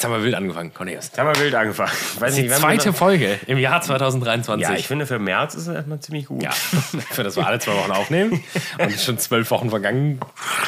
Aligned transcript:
jetzt 0.00 0.04
haben 0.06 0.12
wir 0.12 0.24
wild 0.24 0.34
angefangen, 0.34 0.72
Cornelius. 0.72 1.06
Jetzt 1.08 1.18
haben 1.18 1.26
wir 1.34 1.38
wild 1.42 1.54
angefangen. 1.54 1.92
Weiß 2.18 2.34
Die 2.34 2.42
nicht, 2.42 2.50
wann 2.50 2.60
zweite 2.60 2.86
wir- 2.86 2.92
Folge 2.94 3.38
im 3.46 3.58
Jahr 3.58 3.82
2023. 3.82 4.66
Ja, 4.66 4.74
ich 4.74 4.86
finde, 4.86 5.06
für 5.06 5.18
März 5.18 5.54
ist 5.54 5.66
es 5.66 5.74
erstmal 5.74 6.00
ziemlich 6.00 6.26
gut. 6.26 6.42
Ja, 6.42 6.50
für 7.10 7.22
das 7.22 7.36
wir 7.36 7.46
alle 7.46 7.58
zwei 7.58 7.74
Wochen 7.74 7.90
aufnehmen 7.90 8.42
und 8.78 8.98
schon 8.98 9.18
zwölf 9.18 9.50
Wochen 9.50 9.68
vergangen 9.68 10.18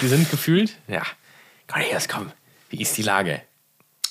sind 0.02 0.30
gefühlt. 0.30 0.76
Ja. 0.86 1.02
Cornelius, 1.66 2.08
komm, 2.08 2.30
wie 2.68 2.82
ist 2.82 2.96
die 2.98 3.02
Lage? 3.02 3.40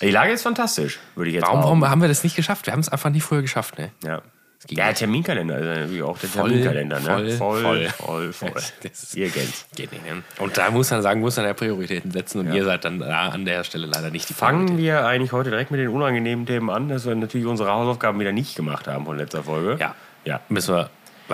Die 0.01 0.09
Lage 0.09 0.31
ist 0.31 0.41
fantastisch, 0.41 0.97
würde 1.15 1.29
ich 1.29 1.35
jetzt 1.35 1.45
Warum, 1.45 1.61
warum 1.61 1.87
haben 1.87 2.01
wir 2.01 2.07
das 2.07 2.23
nicht 2.23 2.35
geschafft? 2.35 2.65
Wir 2.65 2.73
haben 2.73 2.79
es 2.79 2.89
einfach 2.89 3.11
nie 3.11 3.21
früher 3.21 3.43
geschafft, 3.43 3.77
ne? 3.77 3.91
Ja. 4.03 4.23
Ja. 4.69 4.93
Terminkalender 4.93 5.57
ist 5.57 5.65
natürlich 5.65 6.03
auch 6.03 6.17
der 6.19 6.29
Voll, 6.29 6.49
Terminkalender, 6.49 6.99
ne? 6.99 7.05
voll, 7.05 7.31
voll, 7.31 7.61
voll. 7.61 7.89
voll, 7.89 8.33
voll. 8.33 8.51
Das 8.83 9.13
Ihr 9.15 9.29
kennt's. 9.29 9.65
Geht 9.75 9.91
nicht, 9.91 10.05
ne? 10.05 10.21
Und 10.39 10.57
da 10.57 10.69
muss 10.69 10.91
man 10.91 11.01
sagen, 11.01 11.19
muss 11.19 11.35
man 11.37 11.45
ja 11.47 11.53
Prioritäten 11.53 12.11
setzen 12.11 12.39
und 12.41 12.53
ihr 12.53 12.63
seid 12.63 12.85
dann 12.85 12.99
da 12.99 13.29
an 13.29 13.45
der 13.45 13.63
Stelle 13.63 13.87
leider 13.87 14.11
nicht 14.11 14.29
die 14.29 14.33
Fangen 14.33 14.77
wir 14.77 15.05
eigentlich 15.05 15.31
heute 15.31 15.49
direkt 15.49 15.71
mit 15.71 15.79
den 15.79 15.89
unangenehmen 15.89 16.45
Themen 16.45 16.69
an, 16.69 16.89
dass 16.89 17.05
wir 17.05 17.15
natürlich 17.15 17.47
unsere 17.47 17.71
Hausaufgaben 17.71 18.19
wieder 18.19 18.31
nicht 18.31 18.55
gemacht 18.55 18.87
haben 18.87 19.05
von 19.05 19.17
letzter 19.17 19.43
Folge. 19.43 19.77
Ja. 19.79 19.95
Ja. 20.25 20.39
Müssen 20.49 20.75
wir. 20.75 20.89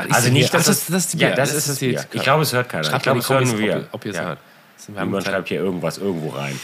Also 0.10 0.32
nicht, 0.32 0.54
dass 0.54 0.66
das, 0.66 0.86
das, 0.86 1.12
das 1.12 1.20
ja, 1.20 1.32
das 1.32 1.54
ist 1.54 1.82
die- 1.82 1.90
Bier. 1.90 2.06
Ich 2.14 2.22
glaube, 2.22 2.44
es 2.44 2.54
hört 2.54 2.70
keiner. 2.70 2.94
Ich 2.96 3.02
glaube, 3.02 3.20
es 3.20 3.30
hören 3.30 3.58
wir. 3.58 3.88
ob, 3.92 4.06
ihr 4.06 4.12
es 4.12 4.18
ja. 4.18 4.24
hört. 4.26 4.40
Niemand 4.88 5.26
schreibt 5.26 5.50
hier 5.50 5.60
irgendwas 5.60 5.98
irgendwo 5.98 6.30
rein. 6.30 6.58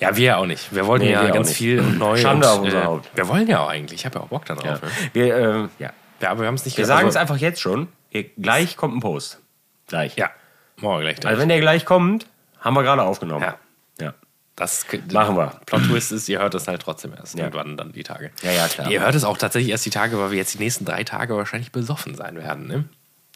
Ja, 0.00 0.16
wir 0.16 0.38
auch 0.38 0.46
nicht. 0.46 0.74
Wir 0.74 0.86
wollten 0.86 1.04
Nee, 1.04 1.12
ja 1.12 1.22
wir 1.24 1.30
ganz 1.30 1.52
viel 1.52 1.78
und 1.78 1.98
neu. 1.98 2.16
Schande 2.16 2.46
und, 2.48 2.52
auf 2.52 2.60
unser 2.62 2.82
äh, 2.82 2.84
Haupt. 2.84 3.10
Wir 3.14 3.28
wollen 3.28 3.46
ja 3.46 3.60
auch 3.60 3.68
eigentlich. 3.68 4.00
Ich 4.00 4.06
habe 4.06 4.18
ja 4.18 4.24
auch 4.24 4.28
Bock 4.28 4.44
darauf. 4.46 4.64
Ja. 4.64 4.72
Ne? 4.74 4.80
Wir, 5.12 5.36
äh, 5.36 5.68
ja. 5.78 5.90
Ja, 6.20 6.30
aber 6.30 6.40
wir 6.40 6.46
haben 6.48 6.54
es 6.54 6.64
nicht 6.64 6.76
wir 6.76 6.86
sagen 6.86 7.08
es 7.08 7.16
also, 7.16 7.18
einfach 7.32 7.36
jetzt 7.40 7.60
schon. 7.60 7.88
Ihr- 8.10 8.24
Gleich 8.36 8.76
kommt 8.76 8.96
ein 8.96 9.00
Post. 9.00 9.40
Gleich. 9.86 10.16
Ja, 10.16 10.30
morgen 10.76 11.02
gleich. 11.02 11.24
Also 11.26 11.40
wenn 11.40 11.48
der 11.48 11.60
gleich 11.60 11.84
kommt, 11.84 12.26
haben 12.60 12.74
wir 12.74 12.82
gerade 12.82 13.02
aufgenommen. 13.02 13.42
Ja. 13.42 13.56
Ja. 14.00 14.14
das 14.56 14.86
Machen 15.12 15.36
wir. 15.36 15.60
Plot 15.66 15.84
Twist 15.84 16.12
ist, 16.12 16.28
ihr 16.28 16.38
hört 16.40 16.54
es 16.54 16.68
halt 16.68 16.82
trotzdem 16.82 17.12
erst. 17.16 17.38
Ja. 17.38 17.44
Irgendwann 17.44 17.76
dann 17.76 17.92
die 17.92 18.02
Tage. 18.02 18.30
Ja, 18.42 18.52
ja, 18.52 18.68
klar. 18.68 18.90
Ihr 18.90 19.00
hört 19.00 19.14
es 19.14 19.24
auch 19.24 19.38
tatsächlich 19.38 19.70
erst 19.70 19.86
die 19.86 19.90
Tage, 19.90 20.18
weil 20.18 20.30
wir 20.30 20.38
jetzt 20.38 20.54
die 20.54 20.58
nächsten 20.58 20.84
drei 20.84 21.04
Tage 21.04 21.36
wahrscheinlich 21.36 21.72
besoffen 21.72 22.14
sein 22.14 22.36
werden. 22.36 22.66
Ne? 22.66 22.84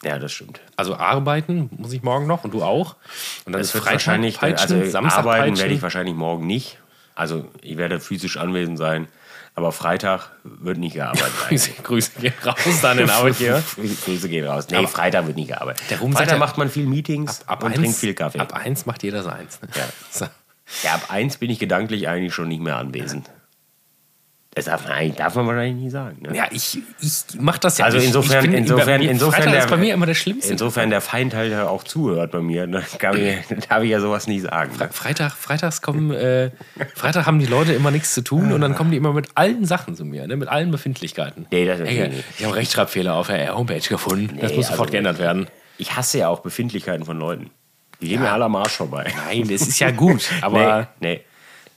Ja, 0.03 0.19
das 0.19 0.31
stimmt. 0.33 0.61
Also 0.75 0.95
arbeiten 0.95 1.69
muss 1.77 1.93
ich 1.93 2.03
morgen 2.03 2.27
noch 2.27 2.43
und 2.43 2.53
du 2.53 2.61
auch. 2.63 2.95
Und 3.45 3.53
dann 3.53 3.61
Es 3.61 3.67
ist 3.73 3.81
Freitag 3.81 3.93
wahrscheinlich, 3.93 4.39
Peitschen, 4.39 4.77
also 4.79 4.91
Samstag 4.91 5.19
arbeiten 5.19 5.41
Peitschen. 5.45 5.57
werde 5.63 5.73
ich 5.73 5.81
wahrscheinlich 5.81 6.15
morgen 6.15 6.45
nicht. 6.45 6.77
Also 7.15 7.49
ich 7.61 7.77
werde 7.77 7.99
physisch 7.99 8.37
anwesend 8.37 8.77
sein, 8.77 9.07
aber 9.55 9.71
Freitag 9.71 10.31
wird 10.43 10.77
nicht 10.77 10.93
gearbeitet. 10.95 11.31
Grüße, 11.47 11.71
Grüße 11.81 12.11
gehen 12.19 12.33
raus 12.45 12.83
an 12.85 12.97
den 12.97 13.09
Arbeitgeber. 13.09 13.63
Grüße 14.05 14.29
gehen 14.29 14.45
raus. 14.45 14.67
Nee, 14.69 14.77
Aber- 14.77 14.87
Freitag 14.87 15.25
wird 15.27 15.37
nicht 15.37 15.47
gearbeitet. 15.47 15.89
Der 15.89 15.99
Ruhm 15.99 16.13
Freitag 16.13 16.33
ja- 16.33 16.37
macht 16.39 16.57
man 16.57 16.69
viel 16.69 16.85
Meetings 16.85 17.47
Ab 17.47 17.63
und 17.63 17.71
eins, 17.71 17.79
trinkt 17.79 17.97
viel 17.97 18.13
Kaffee. 18.13 18.39
Ab 18.39 18.53
eins 18.53 18.85
macht 18.85 19.01
jeder 19.03 19.23
seins. 19.23 19.61
Ne? 19.61 19.69
Ja. 19.75 19.83
So. 20.11 20.25
Ja, 20.83 20.95
ab 20.95 21.05
eins 21.09 21.37
bin 21.37 21.49
ich 21.51 21.59
gedanklich 21.59 22.07
eigentlich 22.07 22.33
schon 22.33 22.47
nicht 22.47 22.61
mehr 22.61 22.77
anwesend. 22.77 23.29
Das 24.57 24.65
darf 24.65 24.87
man, 24.87 25.13
darf 25.17 25.35
man 25.35 25.47
wahrscheinlich 25.47 25.83
nie 25.83 25.89
sagen. 25.89 26.17
Ne? 26.21 26.33
Ja, 26.33 26.45
ich, 26.49 26.77
ich 27.01 27.11
mach 27.37 27.57
das 27.57 27.77
ja 27.77 27.83
Also 27.85 27.97
nicht. 27.97 28.07
insofern- 28.07 28.53
insofern- 28.53 29.01
mir- 29.01 29.11
insofern 29.11 29.33
Freitag 29.43 29.51
der- 29.51 29.63
ist 29.65 29.69
bei 29.69 29.75
mir 29.75 29.93
immer 29.93 30.05
der 30.05 30.13
Schlimmste. 30.13 30.49
Insofern 30.53 30.89
der 30.89 31.01
Feind 31.01 31.33
halt 31.33 31.53
auch 31.55 31.83
zuhört 31.83 32.31
bei 32.31 32.39
mir, 32.39 32.65
dann 32.65 32.81
kann 32.97 33.17
ich, 33.17 33.35
darf 33.69 33.83
ich 33.83 33.89
ja 33.89 33.99
sowas 33.99 34.27
nicht 34.27 34.43
sagen. 34.43 34.71
Ne? 34.79 34.87
Freitag, 34.93 35.33
freitags 35.33 35.81
kommen, 35.81 36.11
äh, 36.11 36.51
Freitag 36.95 37.25
haben 37.25 37.39
die 37.39 37.47
Leute 37.47 37.73
immer 37.73 37.91
nichts 37.91 38.13
zu 38.13 38.21
tun 38.21 38.53
und 38.53 38.61
dann 38.61 38.75
kommen 38.75 38.91
die 38.91 38.97
immer 38.97 39.11
mit 39.11 39.27
allen 39.35 39.65
Sachen 39.65 39.93
zu 39.93 40.05
mir, 40.05 40.25
ne? 40.25 40.37
mit 40.37 40.47
allen 40.47 40.71
Befindlichkeiten. 40.71 41.47
Nee, 41.51 41.65
das 41.65 41.81
Ey, 41.81 42.07
nicht. 42.07 42.23
ich 42.39 42.45
habe 42.45 42.55
Rechtschreibfehler 42.55 43.13
auf 43.13 43.27
der 43.27 43.57
Homepage 43.57 43.79
gefunden. 43.81 44.37
das 44.39 44.51
Nee, 44.51 44.57
muss 44.57 44.67
sofort 44.67 44.87
also- 44.87 44.91
geändert 44.93 45.19
werden. 45.19 45.47
Ich 45.77 45.97
hasse 45.97 46.19
ja 46.19 46.29
auch 46.29 46.39
Befindlichkeiten 46.39 47.03
von 47.03 47.19
Leuten. 47.19 47.49
Die 47.99 48.07
gehen 48.07 48.21
mir 48.21 48.31
alle 48.31 48.45
am 48.45 48.55
Arsch 48.55 48.77
vorbei. 48.77 49.11
Nein, 49.27 49.49
das 49.49 49.63
ist 49.67 49.79
ja 49.79 49.91
gut, 49.91 50.29
aber 50.41 50.87
nee, 51.01 51.15
nee. 51.15 51.21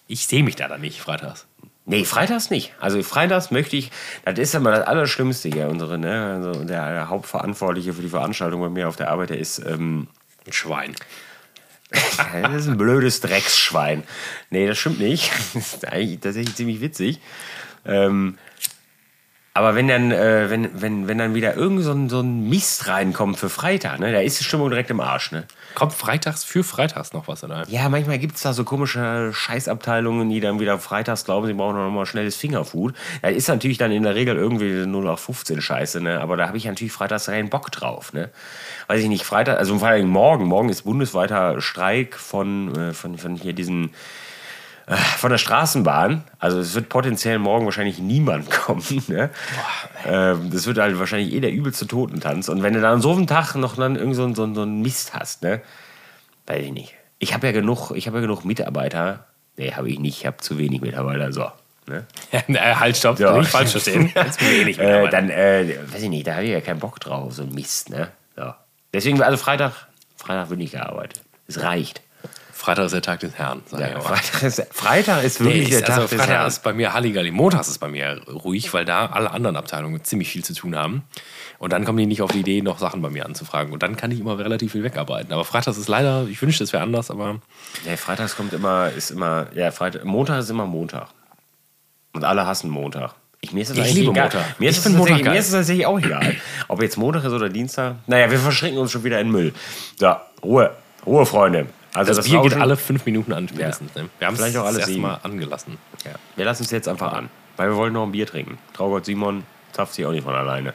ich 0.06 0.28
sehe 0.28 0.44
mich 0.44 0.54
da 0.54 0.68
dann 0.68 0.80
nicht 0.80 1.00
freitags. 1.00 1.46
Nee, 1.88 2.04
freitags 2.04 2.50
nicht. 2.50 2.74
Also 2.78 3.02
freitags 3.02 3.50
möchte 3.50 3.76
ich, 3.76 3.90
das 4.26 4.38
ist 4.38 4.54
immer 4.54 4.72
das 4.72 4.86
Allerschlimmste 4.86 5.48
hier, 5.48 5.68
unsere, 5.68 5.96
ne? 5.96 6.34
Also 6.34 6.62
der, 6.64 6.92
der 6.92 7.08
Hauptverantwortliche 7.08 7.94
für 7.94 8.02
die 8.02 8.10
Veranstaltung 8.10 8.60
bei 8.60 8.68
mir 8.68 8.88
auf 8.88 8.96
der 8.96 9.10
Arbeit, 9.10 9.30
der 9.30 9.38
ist, 9.38 9.58
ähm, 9.60 10.06
Ein 10.46 10.52
Schwein. 10.52 10.94
das 11.90 12.54
ist 12.54 12.68
ein 12.68 12.76
blödes 12.76 13.22
Drecksschwein. 13.22 14.02
Nee, 14.50 14.66
das 14.66 14.76
stimmt 14.78 15.00
nicht. 15.00 15.30
Das 15.54 15.74
ist 15.74 15.88
eigentlich 15.88 16.20
tatsächlich 16.20 16.54
ziemlich 16.56 16.82
witzig. 16.82 17.20
Ähm, 17.86 18.36
aber 19.58 19.74
wenn 19.74 19.88
dann, 19.88 20.12
äh, 20.12 20.48
wenn, 20.50 20.80
wenn, 20.80 21.08
wenn 21.08 21.18
dann 21.18 21.34
wieder 21.34 21.56
irgend 21.56 21.82
so 21.82 21.90
ein, 21.90 22.08
so 22.08 22.20
ein 22.20 22.48
Mist 22.48 22.86
reinkommt 22.86 23.38
für 23.38 23.48
Freitag, 23.48 23.98
ne, 23.98 24.12
da 24.12 24.20
ist 24.20 24.38
die 24.38 24.44
Stimmung 24.44 24.70
direkt 24.70 24.88
im 24.90 25.00
Arsch, 25.00 25.32
ne? 25.32 25.46
Kommt 25.74 25.92
freitags 25.94 26.44
für 26.44 26.62
freitags 26.62 27.12
noch 27.12 27.26
was 27.26 27.42
oder? 27.42 27.64
Ja, 27.68 27.88
manchmal 27.88 28.20
gibt 28.20 28.36
es 28.36 28.42
da 28.42 28.52
so 28.52 28.62
komische 28.62 29.32
Scheißabteilungen, 29.32 30.28
die 30.30 30.38
dann 30.38 30.60
wieder 30.60 30.78
freitags 30.78 31.24
glauben, 31.24 31.48
sie 31.48 31.54
brauchen 31.54 31.74
noch 31.74 31.90
mal 31.90 32.06
schnelles 32.06 32.36
Fingerfood. 32.36 32.94
Das 33.20 33.32
ist 33.32 33.48
natürlich 33.48 33.78
dann 33.78 33.90
in 33.90 34.04
der 34.04 34.14
Regel 34.14 34.36
irgendwie 34.36 34.86
0 34.86 35.08
auf 35.08 35.18
15 35.18 35.60
Scheiße, 35.60 36.00
ne? 36.00 36.20
Aber 36.20 36.36
da 36.36 36.46
habe 36.46 36.56
ich 36.56 36.64
natürlich 36.64 36.92
freitags 36.92 37.26
keinen 37.26 37.50
Bock 37.50 37.72
drauf, 37.72 38.12
ne? 38.12 38.30
Weiß 38.86 39.02
ich 39.02 39.08
nicht, 39.08 39.24
Freitag, 39.24 39.58
also 39.58 39.76
vor 39.76 39.88
allem 39.88 40.08
morgen, 40.08 40.44
morgen 40.44 40.68
ist 40.68 40.82
bundesweiter 40.82 41.60
Streik 41.60 42.14
von, 42.14 42.76
äh, 42.76 42.92
von, 42.92 43.18
von 43.18 43.34
hier 43.34 43.54
diesen 43.54 43.90
von 45.18 45.30
der 45.30 45.38
Straßenbahn. 45.38 46.24
Also 46.38 46.58
es 46.60 46.74
wird 46.74 46.88
potenziell 46.88 47.38
morgen 47.38 47.64
wahrscheinlich 47.66 47.98
niemand 47.98 48.50
kommen. 48.50 48.82
Ne? 49.08 49.30
Ähm, 50.06 50.50
das 50.50 50.66
wird 50.66 50.78
halt 50.78 50.98
wahrscheinlich 50.98 51.32
eh 51.34 51.40
der 51.40 51.52
übelste 51.52 51.86
Totentanz. 51.86 52.48
Und 52.48 52.62
wenn 52.62 52.74
du 52.74 52.80
dann 52.80 52.94
an 52.94 53.00
so 53.00 53.12
einem 53.12 53.26
Tag 53.26 53.54
noch 53.54 53.76
dann 53.76 53.96
irgend 53.96 54.16
so, 54.16 54.24
einen- 54.24 54.34
so, 54.34 54.44
einen- 54.44 54.54
so 54.54 54.62
einen 54.62 54.80
Mist 54.82 55.14
hast, 55.14 55.42
ne? 55.42 55.60
Weiß 56.46 56.62
ich 56.64 56.72
nicht. 56.72 56.94
Ich 57.18 57.34
habe 57.34 57.46
ja 57.46 57.52
genug, 57.52 57.90
ich 57.94 58.06
habe 58.06 58.18
ja 58.18 58.22
genug 58.22 58.44
Mitarbeiter. 58.44 59.26
Nee, 59.56 59.72
habe 59.72 59.90
ich 59.90 59.98
nicht. 59.98 60.20
Ich 60.20 60.26
habe 60.26 60.36
zu 60.38 60.56
wenig 60.56 60.80
Mitarbeiter. 60.80 61.32
So. 61.32 61.50
Ne? 61.86 62.06
äh, 62.32 62.74
halt, 62.74 62.96
stopp, 62.96 63.18
Ja. 63.18 63.36
nicht 63.36 63.50
falsch 63.50 63.72
verstehen. 63.72 64.12
Bin 64.38 64.68
ich 64.68 64.78
eh 64.78 65.04
Äh, 65.04 65.08
dann, 65.08 65.28
äh, 65.30 65.74
weiß 65.92 66.02
ich 66.02 66.08
nicht, 66.08 66.26
da 66.26 66.34
habe 66.34 66.44
ich 66.44 66.50
ja 66.50 66.60
keinen 66.60 66.78
Bock 66.80 67.00
drauf, 67.00 67.32
so 67.34 67.42
ein 67.42 67.52
Mist, 67.52 67.90
ne? 67.90 68.08
So. 68.36 68.52
Deswegen, 68.94 69.20
also 69.22 69.36
Freitag, 69.36 69.72
Freitag 70.16 70.48
wird 70.50 70.58
nicht 70.60 70.72
gearbeitet. 70.72 71.22
Es 71.46 71.60
reicht. 71.62 72.02
Freitag 72.58 72.86
ist 72.86 72.92
der 72.94 73.02
Tag 73.02 73.20
des 73.20 73.34
Herrn, 73.34 73.62
sag 73.66 73.80
ich 73.80 73.86
Ja. 73.94 74.00
Freitag, 74.00 74.42
ist, 74.42 74.66
Freitag 74.72 75.22
ist 75.22 75.38
wirklich 75.40 75.70
ist, 75.70 75.80
der 75.80 75.86
Tag 75.86 75.96
also 75.98 76.08
des 76.08 76.18
Freitag 76.18 76.34
Herrn. 76.38 76.48
ist 76.48 76.62
bei 76.64 76.72
mir 76.72 76.92
Halligalli. 76.92 77.30
Montags 77.30 77.68
ist 77.68 77.78
bei 77.78 77.86
mir 77.88 78.20
ruhig, 78.26 78.74
weil 78.74 78.84
da 78.84 79.06
alle 79.06 79.30
anderen 79.30 79.56
Abteilungen 79.56 80.02
ziemlich 80.02 80.28
viel 80.28 80.44
zu 80.44 80.54
tun 80.54 80.74
haben. 80.74 81.04
Und 81.60 81.72
dann 81.72 81.84
kommen 81.84 81.98
die 81.98 82.06
nicht 82.06 82.20
auf 82.20 82.32
die 82.32 82.40
Idee, 82.40 82.60
noch 82.60 82.78
Sachen 82.80 83.00
bei 83.00 83.10
mir 83.10 83.24
anzufragen. 83.26 83.72
Und 83.72 83.84
dann 83.84 83.96
kann 83.96 84.10
ich 84.10 84.18
immer 84.18 84.38
relativ 84.40 84.72
viel 84.72 84.82
wegarbeiten. 84.82 85.32
Aber 85.32 85.44
Freitags 85.44 85.78
ist 85.78 85.86
leider, 85.88 86.26
ich 86.28 86.42
wünschte, 86.42 86.64
es 86.64 86.72
wäre 86.72 86.82
anders, 86.82 87.12
aber 87.12 87.40
Nee, 87.86 87.96
Freitags 87.96 88.36
kommt 88.36 88.52
immer, 88.52 88.90
ist 88.90 89.12
immer, 89.12 89.46
ja, 89.54 89.70
Freitag, 89.70 90.04
Montag 90.04 90.40
ist 90.40 90.50
immer 90.50 90.66
Montag. 90.66 91.08
Und 92.12 92.24
alle 92.24 92.44
hassen 92.44 92.70
Montag. 92.70 93.14
Ich, 93.40 93.52
mir 93.52 93.62
ist 93.62 93.70
das 93.70 93.78
Ich 93.78 93.94
liebe 93.94 94.10
egal. 94.10 94.24
Montag. 94.24 94.58
Mir 94.58 94.68
ist, 94.68 94.78
Ich 94.78 94.78
es 94.78 94.82
find 94.84 94.98
Montag 94.98 95.22
mir 95.22 95.38
ist 95.38 95.46
es 95.46 95.52
tatsächlich 95.52 95.86
auch 95.86 95.98
egal. 96.00 96.34
Ob 96.66 96.82
jetzt 96.82 96.96
Montag 96.96 97.22
ist 97.22 97.32
oder 97.32 97.48
Dienstag. 97.48 97.94
Naja, 98.08 98.28
wir 98.30 98.38
verschränken 98.40 98.80
uns 98.80 98.90
schon 98.90 99.04
wieder 99.04 99.20
in 99.20 99.30
Müll. 99.30 99.54
So, 99.96 100.16
Ruhe. 100.42 100.72
Ruhe, 101.06 101.24
Freunde. 101.24 101.66
Also 101.98 102.14
das, 102.14 102.26
Bier 102.28 102.40
geht 102.42 102.54
alle 102.54 102.76
fünf 102.76 103.04
Minuten 103.06 103.32
an 103.32 103.48
spätestens. 103.48 103.94
Ne? 103.94 104.08
Wir 104.18 104.26
haben 104.26 104.34
es 104.34 104.40
Vielleicht 104.40 104.56
auch 104.56 104.62
das 104.62 104.68
alle 104.70 104.78
erste 104.78 104.92
sieben. 104.92 105.02
Mal 105.02 105.20
angelassen. 105.22 105.78
Ja. 106.04 106.12
Wir 106.36 106.44
lassen 106.44 106.62
es 106.62 106.70
jetzt 106.70 106.88
einfach 106.88 107.12
an. 107.12 107.28
Weil 107.56 107.70
wir 107.70 107.76
wollen 107.76 107.92
noch 107.92 108.04
ein 108.04 108.12
Bier 108.12 108.26
trinken. 108.26 108.58
Traugott 108.72 109.04
Simon 109.04 109.42
zapft 109.72 109.94
sich 109.94 110.06
auch 110.06 110.12
nicht 110.12 110.24
von 110.24 110.34
alleine. 110.34 110.74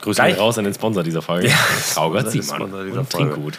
Grüße 0.00 0.20
Gleich- 0.20 0.38
raus 0.38 0.58
an 0.58 0.64
den 0.64 0.74
Sponsor 0.74 1.02
dieser 1.02 1.22
Folge. 1.22 1.48
Ja, 1.48 1.56
Traugott 1.94 2.26
das 2.26 2.32
Simon. 2.32 2.56
Sponsor 2.56 2.84
dieser 2.84 3.00
Und 3.00 3.10
Folge. 3.10 3.32
Trinkgut. 3.32 3.58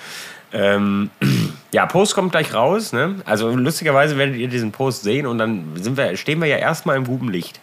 Ähm, 0.53 1.09
ja, 1.74 1.86
Post 1.86 2.16
kommt 2.16 2.32
gleich 2.32 2.53
raus. 2.53 2.94
Ne? 2.94 3.16
Also 3.26 3.50
lustigerweise 3.56 4.18
werdet 4.18 4.38
ihr 4.38 4.47
diesen 4.47 4.72
Post 4.72 5.03
sehen 5.03 5.26
und 5.28 5.38
dann 5.38 5.72
sind 5.76 5.97
wir, 5.97 6.16
stehen 6.16 6.40
wir 6.40 6.47
ja 6.47 6.58
erstmal 6.58 6.96
im 6.96 7.06
guten 7.06 7.30
Licht. 7.30 7.59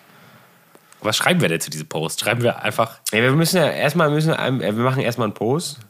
Was 1.01 1.17
schreiben 1.17 1.41
wir 1.41 1.49
denn 1.49 1.61
zu 1.61 1.71
diesem 1.71 1.89
Post? 1.89 2.21
Schreiben 2.21 2.43
wir 2.43 2.63
einfach, 2.63 2.99
Ja, 3.13 3.23
wir 3.23 3.33
müssen 3.33 3.57
ja 3.57 3.69
erstmal 3.69 4.11
müssen 4.11 4.33
äh, 4.33 4.61
wir 4.61 4.85
machen 4.85 5.01
erstmal 5.01 5.27
einen 5.27 5.35
Post. 5.35 5.81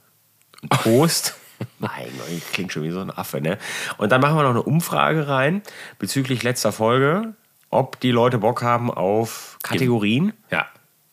Einen 0.63 0.69
Post. 0.69 1.35
mein 1.79 2.07
Gott, 2.19 2.29
ich 2.31 2.53
klingt 2.53 2.73
schon 2.73 2.83
wie 2.83 2.91
so 2.91 3.01
ein 3.01 3.11
Affe, 3.11 3.41
ne? 3.41 3.59
Und 3.99 4.13
dann 4.13 4.21
machen 4.21 4.37
wir 4.37 4.43
noch 4.43 4.51
eine 4.51 4.63
Umfrage 4.63 5.29
rein 5.29 5.63
bezüglich 5.99 6.43
letzter 6.43 6.73
Folge, 6.73 7.35
ob 7.71 8.01
die 8.01 8.11
Leute 8.11 8.39
Bock 8.39 8.63
haben 8.63 8.91
auf 8.91 9.59
Kategorien 9.63 10.33
ja. 10.51 10.67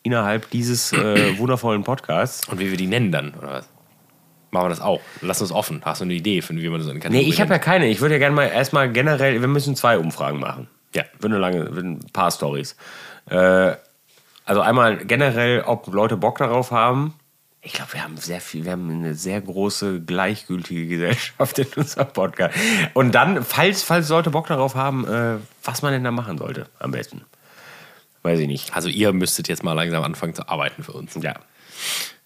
innerhalb 0.04 0.50
dieses 0.52 0.94
äh, 0.94 1.38
wundervollen 1.38 1.84
Podcasts. 1.84 2.48
Und 2.48 2.60
wie 2.60 2.70
wir 2.70 2.78
die 2.78 2.88
nennen 2.88 3.12
dann, 3.12 3.34
oder 3.34 3.50
was? 3.50 3.70
Machen 4.52 4.66
wir 4.66 4.70
das 4.70 4.82
auch. 4.82 5.00
Lass 5.22 5.42
uns 5.42 5.52
offen. 5.52 5.82
Hast 5.86 6.02
du 6.02 6.06
eine 6.06 6.14
Idee, 6.14 6.42
für, 6.42 6.56
wie 6.56 6.70
man 6.70 6.80
das 6.80 6.88
in 6.88 6.96
Nee, 6.96 7.02
Kategorie 7.02 7.30
ich 7.30 7.42
habe 7.42 7.52
ja 7.52 7.60
keine. 7.60 7.88
Ich 7.88 8.02
würde 8.02 8.16
ja 8.16 8.20
gerne 8.20 8.36
mal 8.36 8.46
erstmal 8.46 8.92
generell, 8.92 9.42
wir 9.42 9.48
müssen 9.48 9.76
zwei 9.76 9.98
Umfragen 9.98 10.40
machen. 10.40 10.68
Ja. 10.96 11.04
Wird 11.20 11.32
eine 11.32 11.38
lange, 11.38 11.76
wird 11.76 11.86
ein 11.86 12.00
paar 12.14 12.32
Stories. 12.32 12.76
Äh, 13.30 13.74
also 14.46 14.62
einmal 14.62 14.98
generell, 14.98 15.62
ob 15.62 15.88
Leute 15.94 16.18
Bock 16.18 16.40
darauf 16.40 16.72
haben. 16.72 17.14
Ich 17.62 17.74
glaube, 17.74 17.94
wir 17.94 18.04
haben 18.04 18.16
sehr 18.16 18.40
viel, 18.40 18.64
wir 18.64 18.72
haben 18.72 18.90
eine 18.90 19.16
sehr 19.16 19.42
große 19.42 20.02
gleichgültige 20.02 20.88
Gesellschaft 20.88 21.60
in 21.60 21.68
unserem 21.76 22.08
Podcast. 22.08 22.58
Und 22.94 23.14
dann, 23.14 23.44
falls, 23.44 23.84
falls 23.84 24.08
Leute 24.08 24.30
Bock 24.30 24.48
darauf 24.48 24.76
haben, 24.76 25.06
äh, 25.06 25.36
was 25.64 25.82
man 25.82 25.92
denn 25.92 26.04
da 26.04 26.12
machen 26.12 26.38
sollte, 26.38 26.68
am 26.80 26.92
besten. 26.92 27.26
Weiß 28.24 28.40
ich 28.40 28.48
nicht. 28.48 28.74
Also 28.76 28.88
ihr 28.88 29.12
müsstet 29.12 29.50
jetzt 29.50 29.64
mal 29.64 29.74
langsam 29.74 30.04
anfangen 30.04 30.34
zu 30.34 30.48
arbeiten 30.48 30.84
für 30.84 30.94
uns. 30.94 31.16
Ja. 31.22 31.36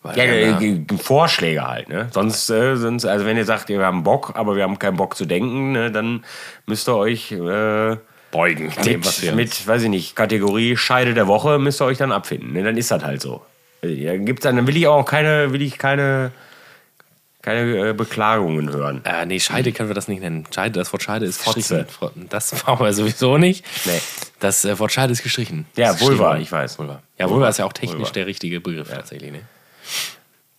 Weil 0.04 0.18
Ja, 0.18 0.56
haben 0.56 0.88
äh, 0.90 0.98
Vorschläge 0.98 1.66
halt, 1.66 1.90
ne? 1.90 2.10
Sonst, 2.12 2.50
äh, 2.50 2.76
sonst, 2.76 3.06
also 3.06 3.26
wenn 3.26 3.38
ihr 3.38 3.46
sagt, 3.46 3.70
wir 3.70 3.84
haben 3.84 4.04
Bock, 4.04 4.34
aber 4.36 4.56
wir 4.56 4.64
haben 4.64 4.78
keinen 4.78 4.98
Bock 4.98 5.16
zu 5.16 5.26
denken, 5.26 5.72
ne, 5.72 5.92
dann 5.92 6.26
müsst 6.66 6.88
ihr 6.90 6.96
euch 6.96 7.32
äh, 7.32 7.98
beugen. 8.32 8.72
Dem, 8.86 9.06
was 9.06 9.18
Mit, 9.18 9.22
wir 9.22 9.34
mit, 9.34 9.68
weiß 9.68 9.84
ich 9.84 9.90
nicht, 9.90 10.16
Kategorie 10.16 10.76
Scheide 10.76 11.14
der 11.14 11.28
Woche 11.28 11.58
müsst 11.58 11.82
ihr 11.82 11.86
euch 11.86 11.98
dann 11.98 12.12
abfinden. 12.12 12.54
Ne? 12.54 12.64
Dann 12.64 12.78
ist 12.78 12.92
das 12.92 13.04
halt 13.04 13.22
so. 13.22 13.44
Dann 13.84 14.26
gibt's 14.26 14.44
dann, 14.44 14.56
dann 14.56 14.68
will 14.68 14.78
ich 14.78 14.88
auch 14.88 15.06
keine, 15.06 15.52
will 15.52 15.62
ich 15.62 15.78
keine, 15.78 16.32
keine 17.42 17.90
äh, 17.90 17.94
Beklagungen 17.94 18.72
hören. 18.72 19.02
Äh, 19.04 19.26
nee, 19.26 19.40
Scheide 19.40 19.72
können 19.74 19.90
wir 19.90 19.94
das 19.96 20.08
nicht 20.08 20.22
nennen. 20.22 20.46
Scheide, 20.54 20.80
das 20.80 20.94
Wort 20.94 21.04
Scheide 21.04 21.26
ist 21.26 21.42
Fotze. 21.42 21.86
gestrichen. 21.86 22.28
Das 22.30 22.52
brauchen 22.64 22.86
wir 22.86 22.94
sowieso 22.94 23.38
nicht. 23.38 23.66
Nee. 23.86 24.00
Das 24.40 24.64
äh, 24.64 24.80
Wort 24.80 24.92
Scheide 24.92 25.12
ist 25.12 25.24
gestrichen. 25.24 25.66
Ja, 25.76 25.92
ist 25.92 26.02
Vulva, 26.02 26.36
gestrichen. 26.36 26.42
ich 26.44 26.52
weiß. 26.52 26.80
Vulva. 26.80 27.04
Ja, 27.20 27.30
Vulva 27.30 27.50
ist 27.50 27.60
ja 27.60 27.66
auch 27.66 27.74
technisch 27.74 28.00
Vulva. 28.00 28.12
der 28.12 28.26
richtige 28.28 28.62
Begriff 28.62 28.90
tatsächlich. 28.90 29.32
Ne? 29.32 29.42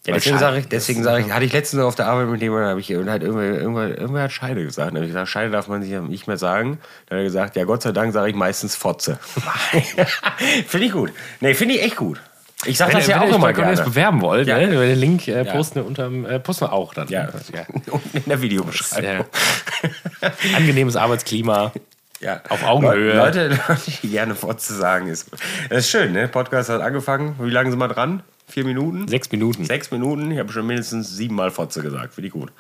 Ja, 0.07 0.13
deswegen 0.13 0.39
sage 0.39 0.59
ich, 0.59 0.69
deswegen 0.69 1.03
sage 1.03 1.25
ich, 1.25 1.33
hatte 1.33 1.47
ich 1.47 1.53
letztens 1.55 1.83
auf 1.83 1.95
der 1.95 2.07
Arbeit 2.09 2.29
mit 2.29 2.43
jemandem, 2.43 2.69
habe 2.69 2.81
ich 2.81 2.95
und 2.95 3.09
hat 3.09 3.23
irgendwer, 3.23 3.59
irgendwer, 3.59 3.99
irgendwer 3.99 4.23
hat 4.25 4.33
Scheide 4.33 4.63
gesagt. 4.63 4.89
Dann 4.89 4.97
habe 4.97 5.07
ich 5.07 5.13
gesagt, 5.13 5.31
Scheide 5.31 5.51
darf 5.51 5.67
man 5.69 5.81
sich 5.81 5.91
ja 5.93 6.03
nicht 6.03 6.27
mehr 6.27 6.37
sagen. 6.37 6.79
Dann 7.07 7.17
hat 7.17 7.23
er 7.23 7.25
gesagt, 7.25 7.57
ja 7.57 7.65
Gott 7.65 7.81
sei 7.81 7.93
Dank 7.93 8.13
sage 8.13 8.29
ich 8.29 8.37
meistens 8.37 8.77
Fotze. 8.77 9.19
finde 10.67 10.87
ich 10.87 10.93
gut. 10.93 11.11
Nee, 11.41 11.55
finde 11.55 11.77
ich 11.77 11.83
echt 11.83 11.97
gut. 11.97 12.21
Ich 12.67 12.79
sage 12.79 12.93
das 12.93 13.07
ja 13.07 13.17
auch 13.19 13.23
ihr 13.23 13.29
euch 13.29 13.35
immer 13.37 13.47
bei 13.47 13.53
Cornelius 13.53 13.79
gerne. 13.81 13.91
bewerben 13.91 14.21
wollt, 14.21 14.47
Ja. 14.49 14.59
ne? 14.59 14.69
den 14.69 14.99
Link 14.99 15.29
äh, 15.29 15.45
posten, 15.45 15.77
wir 15.77 15.87
unterm, 15.87 16.25
äh, 16.27 16.39
posten 16.41 16.65
wir 16.67 16.73
auch 16.73 16.95
dann. 16.95 17.09
Ja. 17.09 17.29
Unten 17.91 18.17
in 18.17 18.25
der 18.27 18.41
Videobeschreibung. 18.43 19.27
Angenehmes 20.57 20.97
Arbeitsklima. 20.97 21.73
Ja. 22.21 22.41
Auf 22.49 22.63
Augenhöhe. 22.65 23.17
Leute, 23.17 23.49
Leute, 23.69 23.81
die 24.03 24.09
gerne 24.09 24.35
Fotze 24.35 24.75
sagen, 24.75 25.09
ist, 25.09 25.31
das 25.69 25.81
ist 25.81 25.91
schön, 25.91 26.13
ne? 26.13 26.29
Podcast 26.29 26.71
hat 26.71 26.81
angefangen. 26.81 27.35
Wie 27.39 27.51
lange 27.51 27.71
sind 27.71 27.79
wir 27.79 27.89
dran? 27.89 28.23
Vier 28.49 28.65
Minuten? 28.65 29.09
Sechs 29.09 29.31
Minuten. 29.33 29.65
Sechs 29.65 29.91
Minuten. 29.91 30.31
Ich 30.31 30.39
habe 30.39 30.53
schon 30.53 30.67
mindestens 30.67 31.15
siebenmal 31.17 31.51
Fotze 31.51 31.83
gesagt. 31.83 32.15
Finde 32.15 32.29
ich 32.29 32.33
gut. 32.33 32.53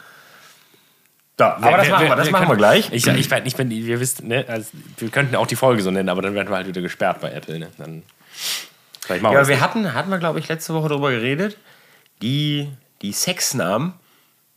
So, 1.39 1.45
aber 1.45 1.79
das 1.79 1.89
machen 1.89 2.07
wir, 2.09 2.15
das 2.17 2.31
machen 2.31 2.43
wir 2.45 2.47
können- 2.49 2.59
gleich. 2.59 2.93
Ich, 2.93 3.07
ich, 3.07 3.31
nicht, 3.31 3.59
wenn 3.59 3.69
wir 3.71 3.99
wissen, 4.01 4.29
ne, 4.29 4.45
also, 4.47 4.69
wir 4.99 5.09
könnten 5.09 5.35
auch 5.35 5.47
die 5.49 5.57
Folge 5.57 5.83
so 5.83 5.91
nennen, 5.91 6.09
aber 6.09 6.23
dann 6.23 6.35
werden 6.35 6.49
wir 6.49 6.57
halt 6.57 6.69
wieder 6.69 6.81
gesperrt 6.81 7.21
bei 7.21 7.33
Apple. 7.33 7.59
Ne? 7.59 7.69
Dann, 7.77 8.03
vielleicht 9.05 9.23
machen 9.23 9.33
Ja, 9.33 9.39
wir 9.39 9.41
aber 9.41 9.49
wir 9.49 9.61
hatten, 9.61 9.95
hatten 9.95 10.11
wir, 10.11 10.19
glaube 10.19 10.39
ich, 10.39 10.49
letzte 10.49 10.75
Woche 10.75 10.89
darüber 10.89 11.11
geredet. 11.11 11.57
Die, 12.23 12.69
die 13.03 13.13
Sexnamen 13.13 13.95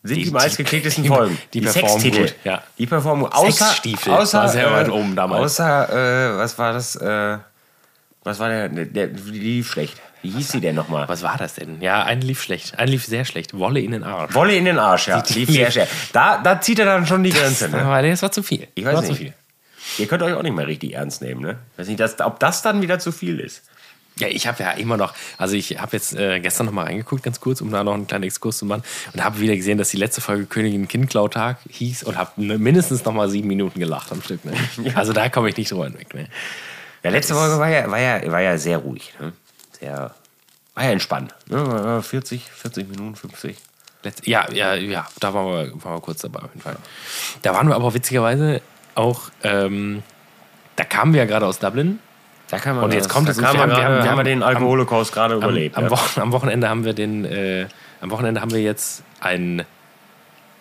sind 0.04 0.18
die, 0.18 0.24
Die- 0.26 0.32
meistgeklicktesten 0.32 1.04
die- 1.04 1.10
Folgen. 1.10 1.38
die 1.54 1.62
performen 1.62 1.90
Sextitel. 1.90 2.22
gut, 2.28 2.36
ja. 2.44 2.64
Die 2.78 2.86
performen 2.88 3.24
gut. 3.26 3.34
Außer, 3.34 3.66
Sexstiefel 3.66 4.14
außer, 4.14 4.40
war 4.40 4.50
sehr 4.50 4.68
äh, 4.68 4.72
weit 4.74 4.90
oben 4.90 5.16
damals. 5.16 5.60
Außer, 5.60 6.34
äh, 6.36 6.38
was 6.38 6.58
war 6.58 6.74
das? 6.74 6.96
Äh, 6.96 7.38
was 8.24 8.40
war 8.40 8.50
der, 8.50 8.70
der? 8.70 9.08
Die 9.08 9.32
lief 9.32 9.72
schlecht. 9.72 9.98
Wie 10.22 10.32
hieß 10.32 10.50
die 10.50 10.62
denn 10.62 10.76
nochmal? 10.76 11.08
Was 11.08 11.24
war 11.24 11.38
das 11.38 11.54
denn? 11.56 11.80
Ja, 11.82 12.04
ein 12.04 12.22
lief 12.22 12.42
schlecht. 12.42 12.78
Ein 12.80 12.88
lief 12.90 13.06
sehr 13.06 13.24
schlecht. 13.24 13.54
Wolle 13.58 13.80
in 13.80 13.92
den 13.92 14.04
Arsch. 14.04 14.34
Wolle 14.34 14.56
in 14.56 14.66
den 14.66 14.80
Arsch, 14.80 15.08
ja. 15.08 15.22
Die- 15.22 15.34
Lief 15.34 15.50
sehr 15.50 15.72
schwer. 15.72 15.88
Da, 16.12 16.40
da 16.40 16.60
zieht 16.60 16.80
er 16.80 16.86
dann 16.86 17.06
schon 17.06 17.24
die 17.24 17.30
Grenze. 17.30 17.70
Ne? 17.70 17.84
Nee, 18.02 18.10
das 18.12 18.22
war 18.24 18.32
zu 18.32 18.44
viel. 18.44 18.68
Ich 18.76 18.84
weiß 18.84 18.96
war 18.96 19.02
nicht. 19.02 19.12
Zu 19.12 19.16
viel. 19.18 19.34
Ihr 20.00 20.08
könnt 20.08 20.22
euch 20.24 20.34
auch 20.34 20.42
nicht 20.44 20.56
mehr 20.56 20.68
richtig 20.68 20.94
ernst 20.96 21.22
nehmen. 21.22 21.42
Ne? 21.42 21.58
Ich 21.74 21.80
weiß 21.80 21.88
nicht, 21.88 22.00
dass, 22.00 22.20
ob 22.20 22.40
das 22.40 22.62
dann 22.62 22.82
wieder 22.82 23.00
zu 23.00 23.12
viel 23.12 23.40
ist. 23.40 23.64
Ja, 24.20 24.28
ich 24.28 24.48
habe 24.48 24.64
ja 24.64 24.72
immer 24.72 24.98
noch, 24.98 25.14
also 25.38 25.56
ich 25.56 25.80
habe 25.80 25.96
jetzt 25.96 26.16
äh, 26.16 26.40
gestern 26.40 26.66
noch 26.66 26.74
mal 26.74 26.84
reingeguckt, 26.86 27.24
ganz 27.24 27.40
kurz, 27.40 27.62
um 27.62 27.72
da 27.72 27.84
noch 27.84 27.94
einen 27.94 28.08
kleinen 28.08 28.24
Exkurs 28.24 28.58
zu 28.58 28.66
machen 28.66 28.84
und 29.14 29.24
habe 29.24 29.40
wieder 29.40 29.56
gesehen, 29.56 29.78
dass 29.78 29.90
die 29.90 29.98
letzte 29.98 30.22
Folge 30.22 30.46
Königin 30.46 30.88
Kindklautag 30.88 31.58
hieß 31.70 32.04
und 32.04 32.18
habe 32.18 32.32
ne, 32.38 32.58
mindestens 32.58 33.06
noch 33.06 33.14
mal 33.14 33.30
sieben 33.30 33.48
Minuten 33.48 33.80
gelacht 33.80 34.12
am 34.12 34.22
Stück. 34.22 34.44
Ne? 34.46 34.54
Also 34.96 35.14
da 35.14 35.30
komme 35.30 35.50
ich 35.50 35.58
nicht 35.58 35.72
drüber 35.72 35.86
hinweg. 35.86 36.14
Ne? 36.14 36.28
Ja, 37.04 37.12
letzte 37.12 37.34
Folge 37.36 37.60
war 37.60 37.70
ja, 37.70 37.90
war 37.92 38.00
ja, 38.00 38.32
war 38.32 38.42
ja 38.42 38.58
sehr 38.58 38.80
ruhig. 38.80 39.14
Ne? 39.20 39.34
Sehr, 39.80 40.16
war 40.74 40.84
ja 40.84 40.92
entspannt. 40.92 41.36
Ne? 41.48 41.66
War 41.68 42.02
40, 42.02 42.42
40 42.50 42.90
Minuten, 42.90 43.16
50. 43.16 43.56
Letz- 44.04 44.22
Ja, 44.26 44.52
ja, 44.52 44.74
ja, 44.76 45.08
da 45.20 45.34
waren 45.34 45.46
wir, 45.48 45.84
waren 45.84 45.96
wir 45.98 46.02
kurz 46.02 46.22
dabei 46.22 46.40
auf 46.40 46.50
jeden 46.50 46.62
Fall. 46.62 46.78
Da 47.44 47.54
waren 47.54 47.68
wir 47.68 47.76
aber 47.76 47.94
witzigerweise 47.94 48.62
auch, 48.96 49.30
ähm, 49.44 50.02
da 50.76 50.84
kamen 50.86 51.14
wir 51.14 51.20
ja 51.22 51.26
gerade 51.26 51.46
aus 51.46 51.60
Dublin. 51.60 52.00
Da 52.50 52.60
kann 52.60 52.76
man 52.76 52.86
Und 52.86 52.94
jetzt 52.94 53.06
das- 53.06 53.14
kommt 53.14 53.28
es- 53.30 53.38
wir 53.40 53.48
haben- 53.48 53.58
wir 53.70 53.84
haben- 53.84 54.04
wir 54.04 54.10
haben 54.12 54.24
den 54.24 54.42
Alkoholocaust 54.44 55.12
gerade 55.14 55.36
überlebt. 55.36 55.76
am, 55.78 55.88
ja. 55.90 55.98
Am 56.22 56.32
Wochenende 56.32 56.70
haben 56.70 56.86
wir 56.86 56.94
den, 56.94 57.26
äh, 57.26 57.68
am 58.02 58.10
Wochenende 58.12 58.40
haben 58.42 58.52
wir 58.52 58.62
jetzt 58.62 59.04
ein, 59.20 59.64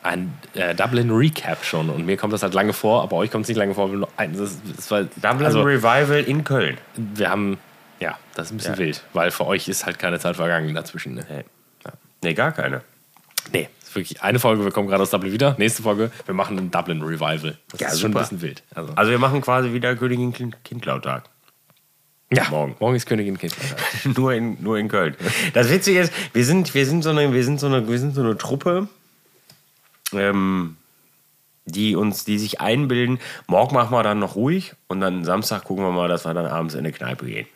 ein 0.02 0.32
äh, 0.54 0.74
Dublin 0.74 1.10
Recap 1.10 1.64
schon 1.64 1.90
und 1.90 2.06
mir 2.06 2.16
kommt 2.16 2.32
das 2.32 2.42
halt 2.42 2.54
lange 2.54 2.72
vor, 2.72 3.02
aber 3.02 3.16
euch 3.16 3.30
kommt 3.30 3.42
es 3.44 3.48
nicht 3.48 3.56
lange 3.58 3.74
vor. 3.74 3.88
nur 3.88 4.08
ein- 4.16 4.36
Das, 4.36 4.56
das 4.76 4.90
war, 4.90 5.02
Dublin 5.04 5.44
also, 5.46 5.62
Revival 5.62 6.22
in 6.24 6.42
Köln. 6.44 6.78
wir 6.96 7.28
haben, 7.30 7.58
ja, 8.00 8.16
das 8.34 8.46
ist 8.46 8.52
ein 8.52 8.56
bisschen 8.58 8.74
Ja. 8.74 8.78
wild, 8.80 9.02
weil 9.12 9.30
für 9.30 9.46
euch 9.46 9.68
ist 9.68 9.84
halt 9.86 9.98
keine 9.98 10.18
Zeit 10.18 10.36
vergangen 10.36 10.74
dazwischen. 10.74 11.14
Ne? 11.14 11.24
Nee. 11.28 11.44
nee, 12.22 12.34
gar 12.34 12.50
keine. 12.52 12.82
Nee, 13.52 13.68
ist 13.80 13.94
wirklich 13.94 14.22
eine 14.22 14.38
Folge, 14.40 14.64
wir 14.64 14.72
kommen 14.72 14.88
gerade 14.88 15.02
aus 15.02 15.10
Dublin 15.10 15.32
wieder. 15.32 15.54
Nächste 15.58 15.82
Folge, 15.84 16.10
wir 16.24 16.34
machen 16.34 16.58
ein 16.58 16.70
Dublin 16.72 17.02
Revival. 17.02 17.56
Das 17.70 17.80
Ja, 17.80 17.88
ist 17.88 18.00
schon 18.00 18.10
super. 18.12 18.20
ein 18.20 18.22
bisschen 18.24 18.42
wild. 18.42 18.62
Also, 18.74 18.92
Also 18.96 19.10
wir 19.12 19.18
machen 19.20 19.40
quasi 19.40 19.72
wieder 19.72 19.94
Königin 19.94 20.32
Kind- 20.32 20.56
Kindlautag. 20.64 21.24
Ja, 22.32 22.44
morgen. 22.50 22.74
Morgen 22.80 22.96
ist 22.96 23.06
Königin 23.06 23.38
Kind. 23.38 23.54
nur, 24.16 24.32
in, 24.32 24.62
nur 24.62 24.78
in 24.78 24.88
Köln. 24.88 25.14
Das 25.54 25.70
Witzige 25.70 26.00
ist, 26.00 26.12
wir 26.32 26.44
sind, 26.44 26.74
wir 26.74 26.84
sind, 26.84 27.02
so, 27.02 27.10
eine, 27.10 27.32
wir 27.32 27.44
sind, 27.44 27.60
so, 27.60 27.66
eine, 27.66 27.88
wir 27.88 27.98
sind 27.98 28.14
so 28.14 28.22
eine 28.22 28.36
Truppe, 28.36 28.88
ähm, 30.12 30.76
die 31.66 31.94
uns, 31.94 32.24
die 32.24 32.38
sich 32.38 32.60
einbilden, 32.60 33.20
morgen 33.46 33.74
machen 33.74 33.92
wir 33.92 34.02
dann 34.02 34.18
noch 34.18 34.34
ruhig 34.34 34.74
und 34.88 35.00
dann 35.00 35.24
Samstag 35.24 35.64
gucken 35.64 35.84
wir 35.84 35.92
mal, 35.92 36.08
dass 36.08 36.24
wir 36.24 36.34
dann 36.34 36.46
abends 36.46 36.74
in 36.74 36.80
eine 36.80 36.92
Kneipe 36.92 37.26
gehen. 37.26 37.46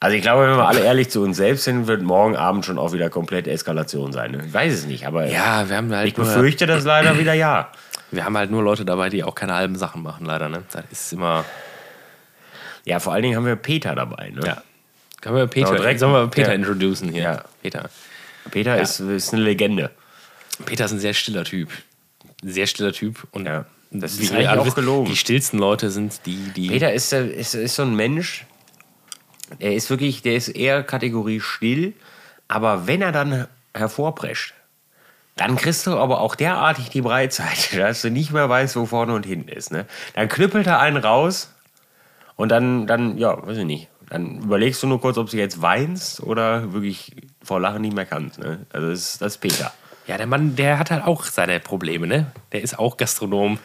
Also 0.00 0.14
ich 0.16 0.22
glaube, 0.22 0.42
wenn 0.46 0.56
wir 0.56 0.68
alle 0.68 0.80
ehrlich 0.80 1.08
zu 1.10 1.22
uns 1.22 1.38
selbst 1.38 1.64
sind, 1.64 1.86
wird 1.86 2.02
morgen 2.02 2.36
Abend 2.36 2.66
schon 2.66 2.78
auch 2.78 2.92
wieder 2.92 3.08
komplett 3.08 3.48
Eskalation 3.48 4.12
sein. 4.12 4.32
ne? 4.32 4.42
Ich 4.46 4.52
weiß 4.52 4.72
es 4.72 4.86
nicht, 4.86 5.06
aber 5.06 5.26
Ja, 5.26 5.68
wir 5.68 5.76
haben 5.76 5.94
halt 5.94 6.08
ich 6.08 6.14
befürchte 6.14 6.66
das 6.66 6.84
leider 6.84 7.18
wieder 7.18 7.32
ja. 7.32 7.70
wir 8.10 8.24
haben 8.24 8.36
halt 8.36 8.50
nur 8.50 8.62
Leute 8.62 8.84
dabei, 8.84 9.08
die 9.08 9.24
auch 9.24 9.34
keine 9.34 9.54
halben 9.54 9.76
Sachen 9.76 10.02
machen, 10.02 10.26
leider. 10.26 10.50
Ne? 10.50 10.62
Das 10.70 10.84
ist 10.92 11.12
immer. 11.14 11.46
Ja, 12.86 12.98
vor 13.00 13.12
allen 13.12 13.22
Dingen 13.22 13.36
haben 13.36 13.44
wir 13.46 13.56
Peter 13.56 13.94
dabei. 13.94 14.30
Ne? 14.30 14.40
Ja. 14.46 14.62
Können 15.20 15.36
wir 15.36 15.46
Peter, 15.46 15.70
Ja, 15.72 15.76
direkt- 15.76 16.00
sollen 16.00 16.12
wir 16.14 16.28
Peter 16.28 16.48
ja. 16.48 16.54
introducen 16.54 17.10
hier? 17.12 17.22
Ja. 17.22 17.44
Peter. 17.62 17.90
Peter 18.50 18.80
ist, 18.80 19.00
ist 19.00 19.34
eine 19.34 19.42
Legende. 19.42 19.90
Peter 20.64 20.84
ist 20.86 20.92
ein 20.92 21.00
sehr 21.00 21.12
stiller 21.14 21.44
Typ. 21.44 21.68
Sehr 22.42 22.66
stiller 22.66 22.92
Typ. 22.92 23.26
Und 23.32 23.46
Ja. 23.46 23.66
Das 23.90 24.18
ist 24.18 24.32
alle 24.32 24.60
auch 24.60 24.74
gelogen. 24.74 25.08
Die 25.10 25.16
stillsten 25.16 25.58
Leute 25.58 25.90
sind 25.90 26.20
die, 26.26 26.36
die. 26.54 26.68
Peter 26.68 26.92
ist, 26.92 27.12
ist, 27.12 27.54
ist 27.54 27.76
so 27.76 27.82
ein 27.82 27.94
Mensch, 27.94 28.44
er 29.60 29.74
ist 29.74 29.90
wirklich, 29.90 30.22
der 30.22 30.34
ist 30.34 30.48
eher 30.48 30.82
Kategorie 30.82 31.40
still, 31.40 31.92
aber 32.48 32.86
wenn 32.88 33.00
er 33.00 33.12
dann 33.12 33.46
hervorprescht, 33.74 34.54
dann 35.36 35.56
kriegst 35.56 35.86
du 35.86 35.96
aber 35.96 36.20
auch 36.20 36.34
derartig 36.34 36.88
die 36.90 37.00
Breitseite, 37.00 37.76
dass 37.78 38.02
du 38.02 38.10
nicht 38.10 38.32
mehr 38.32 38.48
weißt, 38.48 38.74
wo 38.76 38.86
vorne 38.86 39.14
und 39.14 39.24
hinten 39.24 39.48
ist. 39.48 39.70
Ne? 39.70 39.86
Dann 40.14 40.28
knüppelt 40.28 40.66
er 40.66 40.80
einen 40.80 40.96
raus 40.96 41.52
und 42.36 42.50
dann, 42.50 42.86
dann, 42.86 43.18
ja, 43.18 43.46
weiß 43.46 43.58
ich 43.58 43.64
nicht, 43.64 43.88
dann 44.08 44.42
überlegst 44.42 44.82
du 44.82 44.86
nur 44.86 45.00
kurz, 45.00 45.18
ob 45.18 45.30
du 45.30 45.36
jetzt 45.36 45.60
weinst 45.60 46.20
oder 46.20 46.72
wirklich 46.72 47.16
vor 47.42 47.60
Lachen 47.60 47.82
nicht 47.82 47.94
mehr 47.94 48.06
kannst. 48.06 48.38
Ne? 48.38 48.66
Also 48.72 48.88
das 48.88 48.98
ist, 48.98 49.22
das 49.22 49.34
ist 49.34 49.38
Peter. 49.38 49.72
Ja, 50.06 50.16
der 50.16 50.26
Mann, 50.26 50.54
der 50.54 50.78
hat 50.78 50.90
halt 50.90 51.04
auch 51.04 51.24
seine 51.24 51.58
Probleme, 51.58 52.06
ne? 52.06 52.26
Der 52.52 52.62
ist 52.62 52.78
auch 52.78 52.96
Gastronom. 52.96 53.58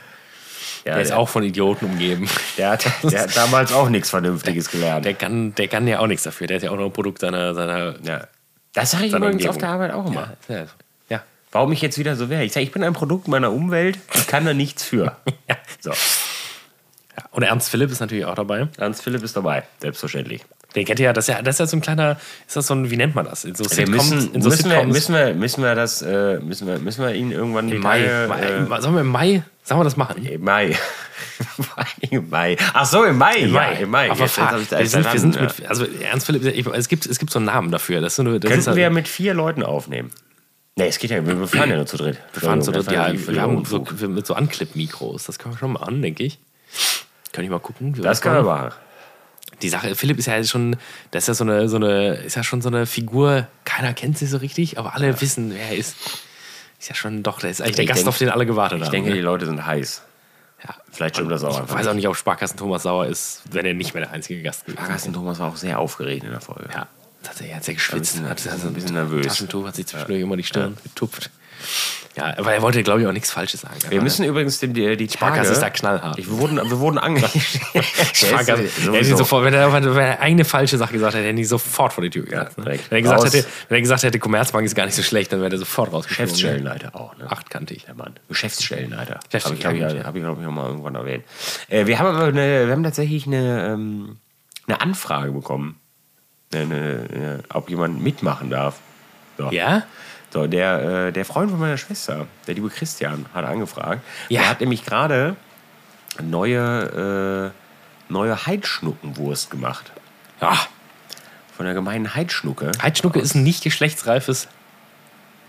Ja, 0.86 0.94
der 0.94 1.04
ist 1.04 1.12
auch 1.12 1.30
von 1.30 1.44
Idioten 1.44 1.86
umgeben. 1.86 2.28
der 2.58 2.72
hat, 2.72 2.86
der 3.04 3.24
hat 3.24 3.38
damals 3.38 3.72
auch 3.72 3.90
nichts 3.90 4.10
Vernünftiges 4.10 4.72
gelernt. 4.72 5.06
Der 5.06 5.14
kann, 5.14 5.54
der 5.54 5.68
kann 5.68 5.88
ja 5.88 6.00
auch 6.00 6.08
nichts 6.08 6.24
dafür. 6.24 6.48
Der 6.48 6.58
ist 6.58 6.64
ja 6.64 6.72
auch 6.72 6.78
noch 6.78 6.86
ein 6.86 6.94
Produkt 6.94 7.20
seiner. 7.20 7.54
seiner 7.54 7.96
ja. 8.04 8.28
Das 8.74 8.92
sage 8.92 9.06
ich 9.06 9.14
übrigens 9.14 9.46
auf 9.46 9.58
der 9.58 9.70
Arbeit 9.70 9.92
auch 9.92 10.08
immer. 10.08 10.34
ja, 10.48 10.66
ja. 11.10 11.22
Warum 11.52 11.72
ich 11.74 11.82
jetzt 11.82 12.00
wieder 12.00 12.16
so 12.16 12.30
wäre. 12.30 12.44
Ich 12.44 12.54
sage, 12.54 12.64
ich 12.64 12.72
bin 12.72 12.84
ein 12.84 12.94
Produkt 12.94 13.28
meiner 13.28 13.52
Umwelt, 13.52 14.00
ich 14.16 14.26
kann 14.28 14.46
da 14.46 14.54
nichts 14.54 14.84
für. 14.84 15.16
Ja. 15.48 15.58
So, 15.80 15.92
ja. 17.18 17.26
Und 17.32 17.44
Ernst 17.44 17.70
Philipp 17.70 17.92
ist 17.92 18.00
natürlich 18.00 18.26
auch 18.26 18.36
dabei. 18.36 18.68
Ernst 18.78 19.04
Philipp 19.04 19.24
ist 19.24 19.36
dabei, 19.36 19.64
selbstverständlich. 19.80 20.42
Den 20.76 20.86
kennt 20.86 21.00
ihr 21.00 21.08
ja, 21.08 21.14
das 21.14 21.28
ist 21.28 21.36
ja, 21.36 21.42
das 21.42 21.56
ist 21.56 21.60
ja 21.60 21.68
so 21.68 21.78
ein 21.78 21.82
kleiner, 21.82 22.18
ist 22.48 22.56
das 22.56 22.68
so 22.68 22.74
ein, 22.74 22.90
wie 22.90 22.96
nennt 22.96 23.14
man 23.14 23.26
das? 23.26 23.44
In 23.44 23.56
so 23.56 23.66
Wir 23.66 23.90
müssen, 23.90 24.34
in 24.34 24.42
so 24.42 24.50
müssen, 24.50 24.72
wir, 24.72 24.86
müssen, 24.86 25.14
wir, 25.14 25.34
müssen 25.34 25.64
wir 25.64 25.76
das, 25.76 26.02
äh, 26.02 26.40
müssen 26.40 26.66
wir, 26.68 26.80
müssen 26.80 27.04
wir 27.04 27.14
ihn 27.14 27.32
irgendwann 27.32 27.70
im 27.70 27.82
Mai. 27.82 28.04
Tage, 28.06 28.28
Mai 28.70 28.78
äh, 28.78 28.82
sollen 28.82 28.96
wir 28.96 29.02
im 29.02 29.08
Mai, 29.08 29.44
sollen 29.64 29.82
wir 29.82 29.84
das 29.84 29.98
machen? 29.98 30.26
Im 30.26 30.44
Mai. 30.44 30.78
Im 32.10 32.30
Mai. 32.30 32.56
Ach 32.74 32.86
so, 32.86 33.04
im 33.04 33.18
Mai. 33.18 33.36
Im 33.38 33.54
ja, 33.54 33.62
Mai. 33.62 33.82
Im 33.82 33.90
Mai. 33.90 34.12
Aber 34.12 34.20
Jetzt 34.20 34.38
ich 34.38 34.44
da 34.44 34.80
wir 34.80 34.88
sind, 34.88 35.04
wir 35.12 35.20
sind 35.20 35.36
verstanden, 35.36 35.54
mit, 35.60 35.70
also 35.70 35.86
Ernst 35.86 36.26
Philipp, 36.26 36.46
ich, 36.46 36.66
es, 36.68 36.88
gibt, 36.88 37.06
es 37.06 37.20
gibt 37.20 37.32
so 37.32 37.40
einen 37.40 37.48
Namen 37.48 37.72
dafür. 37.72 38.02
Das 38.02 38.16
so 38.16 38.22
eine, 38.22 38.40
das 38.40 38.50
ja. 38.50 38.56
Könnten 38.56 38.68
halt- 38.68 38.78
wir 38.78 38.90
mit 38.90 39.08
vier 39.08 39.34
Leuten 39.34 39.64
aufnehmen? 39.64 40.12
Nee, 40.78 40.88
es 40.88 41.00
geht 41.00 41.12
ja, 41.12 41.26
wir 41.26 41.48
fahren 41.48 41.70
ja 41.70 41.76
nur 41.76 41.86
zu 41.86 41.98
dritt. 41.98 42.18
Wir 42.34 42.42
fahren 42.42 42.62
zu 42.62 42.72
dritt, 42.72 42.90
ja, 42.92 43.12
wir 43.14 43.42
haben 43.42 43.66
so, 43.66 43.86
mit 44.08 44.26
so 44.26 44.36
Anklipp-Mikros. 44.36 45.26
Das 45.26 45.38
können 45.38 45.56
wir 45.56 45.60
schon 45.60 45.74
mal 45.74 45.84
an, 45.84 46.02
denke 46.02 46.24
ich. 46.24 46.40
Kann 47.32 47.44
ich 47.44 47.50
mal 47.50 47.60
gucken. 47.60 47.96
wie 47.98 48.02
Das 48.02 48.22
können 48.22 48.36
wir 48.36 48.44
machen. 48.44 48.72
Die 49.62 49.70
Sache, 49.70 49.96
Philipp 49.96 50.18
ist 50.18 50.26
ja 50.26 50.44
schon, 50.44 50.76
das 51.12 51.24
ist 51.24 51.28
ja 51.28 51.34
so 51.36 51.44
eine, 51.44 51.70
so 51.70 51.76
eine, 51.76 52.16
ist 52.16 52.36
ja 52.36 52.44
schon 52.44 52.62
so 52.62 52.70
eine 52.70 52.86
Figur, 52.86 53.48
keiner 53.64 53.94
kennt 53.94 54.18
sie 54.18 54.26
so 54.26 54.38
richtig, 54.38 54.80
aber 54.80 54.96
alle 54.96 55.22
wissen, 55.22 55.54
wer 55.54 55.68
er 55.70 55.76
ist. 55.78 55.96
Ist 56.80 56.90
ja 56.90 56.96
schon 56.96 57.22
doch, 57.22 57.40
der 57.40 57.52
ist 57.52 57.62
eigentlich 57.62 57.76
der 57.76 57.84
Ich 57.84 57.90
Gast, 57.90 58.00
denk- 58.00 58.08
auf 58.08 58.18
den 58.18 58.30
alle 58.30 58.46
gewartet 58.48 58.80
Ich 58.80 58.86
haben. 58.86 58.92
denke, 58.92 59.10
ne? 59.10 59.16
die 59.16 59.22
Leute 59.22 59.46
sind 59.46 59.64
heiß. 59.66 60.02
ja. 60.68 60.76
Vielleicht 60.92 61.16
stimmt 61.16 61.32
das 61.32 61.44
auch 61.44 61.52
Ich 61.52 61.60
einfach. 61.60 61.76
weiß 61.76 61.88
auch 61.88 61.94
nicht, 61.94 62.08
ob 62.08 62.16
Sparkassen 62.18 62.58
Thomas 62.58 62.84
Sauer 62.84 63.06
ist, 63.06 63.44
wenn 63.52 63.66
er 63.66 63.74
nicht 63.76 63.94
mehr 63.94 64.04
der 64.04 64.14
einzige 64.14 64.42
Gast 64.42 64.68
ist. 64.68 64.78
Carsten 64.78 65.14
Thomas 65.14 65.38
war 65.40 65.50
auch 65.50 65.56
sehr 65.58 65.78
aufgeregt 65.78 66.24
in 66.24 66.32
der 66.32 66.42
Folge. 66.42 66.70
Ja, 66.74 66.88
tatsächlich, 67.22 67.52
er 67.52 67.58
hat 67.58 67.64
sehr 67.66 67.76
geschwitzt. 67.76 68.14
Bisschen- 68.24 68.30
hat 68.30 68.66
ein 68.66 68.74
bisschen 68.74 68.94
nervös. 68.94 69.28
Taschentuch 69.28 69.68
hat 69.68 69.76
sich 69.76 69.86
zwischendurch 69.86 70.22
immer 70.22 70.38
die 70.38 70.44
Stirn 70.44 70.76
getupft. 70.84 71.30
Ja, 72.22 72.38
aber 72.38 72.54
er 72.54 72.62
wollte, 72.62 72.84
glaube 72.84 73.02
ich, 73.02 73.08
auch 73.08 73.12
nichts 73.12 73.32
Falsches 73.32 73.62
sagen. 73.62 73.76
Wir 73.90 74.02
müssen 74.02 74.24
übrigens 74.24 74.60
dem, 74.60 74.74
die, 74.74 74.96
die 74.96 75.08
Tage... 75.08 75.34
Sparkasse 75.34 75.54
ist 75.54 75.62
da 75.62 75.70
knallhart. 75.72 76.20
Ich, 76.20 76.28
wir 76.28 76.38
wurden, 76.38 76.58
wir 76.58 76.80
wurden 76.80 77.00
ange... 77.00 77.20
Sparkasse. 78.14 78.64
Hätte 78.64 79.10
ihn 79.10 79.18
sofort, 79.18 79.44
wenn, 79.44 79.56
er, 79.56 79.74
wenn 79.74 79.84
er 79.98 80.20
eine 80.20 80.46
falsche 80.46 80.78
Sache 80.78 80.94
gesagt 80.94 81.16
hätte, 81.16 81.26
hätte 81.26 81.36
er 81.36 81.40
ihn 81.40 81.46
sofort 81.46 81.94
vor 81.94 82.04
die 82.04 82.12
Tür 82.12 82.26
ne? 82.26 82.50
direkt. 82.58 82.92
wenn, 82.92 82.98
er 82.98 83.02
gesagt 83.02 83.24
hätte, 83.26 83.46
wenn 83.70 83.78
er 83.78 83.82
gesagt 83.82 84.04
hätte, 84.04 84.20
Commerzbank 84.20 84.66
ist 84.66 84.76
gar 84.76 84.86
nicht 84.86 84.96
so 84.96 85.02
schlecht, 85.02 85.34
dann 85.34 85.42
wäre 85.42 85.52
er 85.52 85.58
sofort 85.58 85.92
rausgeschmissen. 85.92 86.36
Geschäftsstellenleiter 86.36 86.96
auch, 86.96 87.18
ne? 87.18 87.32
Achtkantig. 87.32 87.86
Der 87.86 87.96
Mann. 87.96 88.14
Geschäftsstellenleiter. 88.28 89.16
Habe 89.16 89.24
ich, 89.24 89.30
Geschäftsstellenleiter, 89.32 89.78
glaube 89.78 89.94
ich, 89.94 90.02
ja. 90.02 90.08
hab 90.08 90.16
ich, 90.16 90.22
glaub 90.22 90.38
ich, 90.38 90.46
noch 90.46 90.52
mal 90.52 90.68
irgendwann 90.68 90.96
erwähnt. 90.96 91.24
Äh, 91.70 91.88
wir, 91.88 91.98
haben 91.98 92.16
aber 92.16 92.26
eine, 92.26 92.68
wir 92.68 92.72
haben 92.72 92.84
tatsächlich 92.84 93.26
eine, 93.26 93.68
ähm, 93.74 94.18
eine 94.68 94.80
Anfrage 94.80 95.32
bekommen, 95.32 95.80
eine, 96.54 97.08
eine, 97.12 97.44
ob 97.52 97.70
jemand 97.72 98.04
mitmachen 98.04 98.52
darf. 98.52 98.80
So. 99.40 99.50
Ja? 99.50 99.84
So, 100.32 100.48
der, 100.48 101.08
äh, 101.08 101.12
der 101.12 101.26
Freund 101.26 101.52
von 101.52 101.60
meiner 101.60 101.78
Schwester, 101.78 102.28
der 102.48 102.56
liebe 102.56 102.70
Christian, 102.70 103.26
hat 103.34 103.46
angefragt. 103.46 104.02
Ja. 104.30 104.42
Der 104.42 104.50
hat 104.50 104.62
nämlich 104.62 104.86
gerade 104.86 105.36
neue, 106.22 107.52
äh, 108.10 108.12
neue 108.12 108.46
Heidschnuckenwurst 108.46 109.52
gemacht. 109.52 109.92
Ja. 110.40 110.58
Von 111.56 111.66
der 111.66 111.76
gemeinen 111.76 112.16
Heidschnucke. 112.16 112.72
Heidschnucke 112.82 113.20
ist 113.20 113.36
ein 113.36 113.44
nicht 113.44 113.64
geschlechtsreifes. 113.64 114.48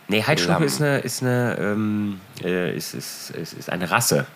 Nee, 0.09 0.25
Heidschnucke 0.25 0.55
Lamm. 0.55 0.65
ist 0.65 0.83
eine, 0.83 0.99
ist, 0.99 1.23
eine, 1.23 1.57
ähm, 1.59 2.21
äh, 2.43 2.77
ist, 2.77 2.95
ist, 2.95 3.31
ist, 3.31 3.53
ist 3.55 3.71
eine 3.71 3.91
Rasse. 3.91 4.27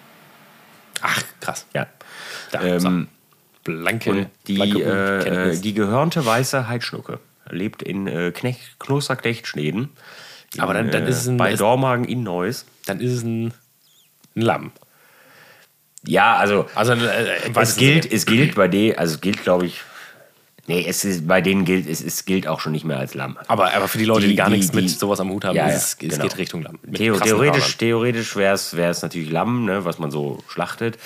Ach, 1.02 1.22
krass. 1.40 1.66
Ja. 1.74 1.86
Da, 2.52 2.62
Ähm, 2.62 3.08
blanke, 3.64 4.10
Und 4.10 4.30
die, 4.46 4.54
blanke 4.54 5.50
äh, 5.52 5.58
die 5.58 5.74
gehörnte 5.74 6.24
weiße 6.24 6.68
Heidschnucke 6.68 7.18
lebt 7.50 7.82
in 7.82 8.06
äh, 8.06 8.32
Knecht, 8.32 8.78
Klosterknechtschneden. 8.78 9.90
In, 10.56 10.62
Aber 10.62 10.74
dann- 10.74 10.90
dann 10.90 11.06
ist 11.06 11.16
es 11.18 11.28
ein- 11.28 11.36
Bei 11.36 11.54
Dormagen 11.54 12.04
in 12.04 12.22
Neuss. 12.22 12.64
Dann 12.86 13.00
ist 13.00 13.12
es 13.12 13.22
ein, 13.22 13.46
ein 14.34 14.40
Lamm. 14.42 14.72
Ja, 16.06 16.36
also 16.36 16.66
Also 16.74 16.92
äh, 16.92 17.50
es 17.54 17.76
gilt, 17.76 18.10
es 18.12 18.26
gilt 18.26 18.54
bei 18.54 18.68
denen, 18.68 18.96
also 18.98 19.14
es 19.16 19.20
gilt, 19.20 19.42
glaube 19.42 19.66
ich, 19.66 19.80
nee, 20.68 20.84
es 20.86 21.04
ist, 21.04 21.26
bei 21.26 21.40
denen 21.40 21.64
gilt, 21.64 21.88
es, 21.88 22.00
es 22.00 22.24
gilt 22.24 22.46
auch 22.46 22.60
schon 22.60 22.70
nicht 22.72 22.84
mehr 22.84 22.98
als 22.98 23.14
Lamm. 23.14 23.36
Aber, 23.48 23.74
aber 23.74 23.88
für 23.88 23.98
die 23.98 24.04
Leute, 24.04 24.22
die, 24.22 24.28
Die- 24.28 24.36
gar 24.36 24.48
die- 24.48 24.56
nichts 24.56 24.72
mit 24.72 24.84
die- 24.84 24.88
sowas 24.88 25.18
am 25.18 25.30
Hut 25.30 25.44
haben, 25.44 25.56
Ja, 25.56 25.66
ist 25.66 25.72
ja, 25.72 25.76
es, 25.78 25.84
es 25.92 25.98
genau. 25.98 26.22
geht 26.22 26.38
Richtung 26.38 26.62
Lamm. 26.62 26.78
Mit 26.84 26.96
Theo, 26.96 27.18
theoretisch 27.18 27.76
theoretisch 27.76 28.36
wäre 28.36 28.52
es 28.54 29.02
natürlich 29.02 29.30
Lamm, 29.30 29.64
ne, 29.64 29.84
was 29.84 29.98
man 29.98 30.10
so 30.12 30.42
schlachtet. 30.48 30.96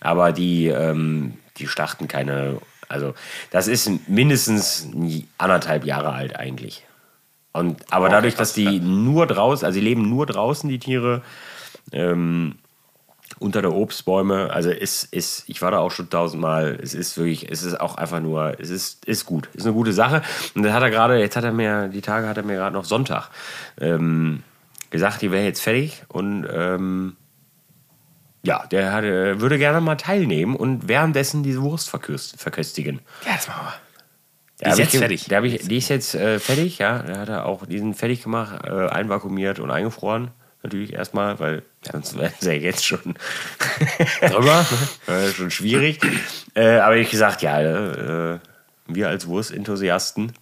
Aber 0.00 0.32
die, 0.32 0.66
ähm, 0.66 1.34
die 1.58 1.68
schlachten 1.68 2.08
keine. 2.08 2.58
Also, 2.88 3.14
das 3.50 3.68
ist 3.68 3.90
mindestens 4.08 4.88
anderthalb 5.36 5.84
Jahre 5.84 6.12
alt 6.14 6.34
eigentlich. 6.36 6.84
Und, 7.52 7.92
aber 7.92 8.06
Okay, 8.06 8.14
dadurch, 8.14 8.34
dass 8.34 8.52
die 8.52 8.80
nur 8.80 9.26
draußen, 9.26 9.64
also 9.64 9.74
sie 9.74 9.84
leben 9.84 10.08
nur 10.08 10.26
draußen, 10.26 10.68
die 10.68 10.78
Tiere, 10.78 11.22
ähm, 11.92 12.56
unter 13.38 13.62
der 13.62 13.72
Obstbäume, 13.72 14.50
also 14.50 14.70
ist, 14.70 15.12
ist, 15.12 15.44
ich 15.46 15.62
war 15.62 15.70
da 15.70 15.78
auch 15.78 15.90
schon 15.90 16.10
tausendmal, 16.10 16.78
es 16.82 16.94
ist 16.94 17.16
wirklich, 17.16 17.50
es 17.50 17.62
ist 17.62 17.80
auch 17.80 17.96
einfach 17.96 18.20
nur, 18.20 18.58
es 18.58 18.70
ist, 18.70 19.04
ist 19.04 19.26
gut, 19.26 19.48
ist 19.54 19.64
eine 19.64 19.74
gute 19.74 19.92
Sache. 19.92 20.22
Und 20.54 20.62
das 20.62 20.72
hat 20.72 20.82
er 20.82 20.90
gerade, 20.90 21.18
jetzt 21.18 21.36
hat 21.36 21.44
er 21.44 21.52
mir, 21.52 21.88
die 21.88 22.00
Tage 22.00 22.26
hat 22.26 22.36
er 22.36 22.42
mir 22.42 22.56
gerade 22.56 22.74
noch 22.74 22.84
Sonntag 22.84 23.30
ähm, 23.80 24.42
gesagt, 24.90 25.22
die 25.22 25.30
wäre 25.30 25.44
jetzt 25.44 25.60
fertig 25.60 26.02
und 26.08 26.46
ähm, 26.50 27.16
ja, 28.42 28.66
der 28.66 28.92
hat, 28.92 29.04
äh, 29.04 29.40
würde 29.40 29.58
gerne 29.58 29.80
mal 29.80 29.96
teilnehmen 29.96 30.56
und 30.56 30.88
währenddessen 30.88 31.42
diese 31.42 31.62
Wurst 31.62 31.90
verköst, 31.90 32.40
verköstigen. 32.40 33.00
Ja, 33.26 33.34
das 33.34 33.48
machen 33.48 33.66
wir. 33.66 33.87
Die 34.64 34.68
ist 34.70 34.78
jetzt 34.78 34.94
ich, 34.94 34.98
fertig. 35.00 35.28
Hab 35.30 35.44
ich, 35.44 35.68
die 35.68 35.76
ist 35.78 35.88
jetzt 35.88 36.14
äh, 36.14 36.38
fertig, 36.40 36.78
ja. 36.78 37.02
Da 37.02 37.18
hat 37.18 37.28
er 37.28 37.46
auch 37.46 37.66
diesen 37.66 37.94
fertig 37.94 38.22
gemacht, 38.22 38.64
äh, 38.64 38.88
einvakuumiert 38.88 39.60
und 39.60 39.70
eingefroren. 39.70 40.30
Natürlich 40.62 40.92
erstmal, 40.92 41.38
weil 41.38 41.62
sonst 41.82 42.18
wäre 42.18 42.32
es 42.40 42.44
ja 42.44 42.52
jetzt 42.52 42.84
schon, 42.84 42.98
Drüber. 44.20 44.66
äh, 45.06 45.28
schon 45.28 45.50
schwierig. 45.52 46.00
Äh, 46.54 46.78
aber 46.78 46.96
ich 46.96 47.10
gesagt, 47.10 47.42
ja, 47.42 47.60
äh, 47.60 48.38
wir 48.86 49.08
als 49.08 49.28
Wurstenthusiasten, 49.28 50.32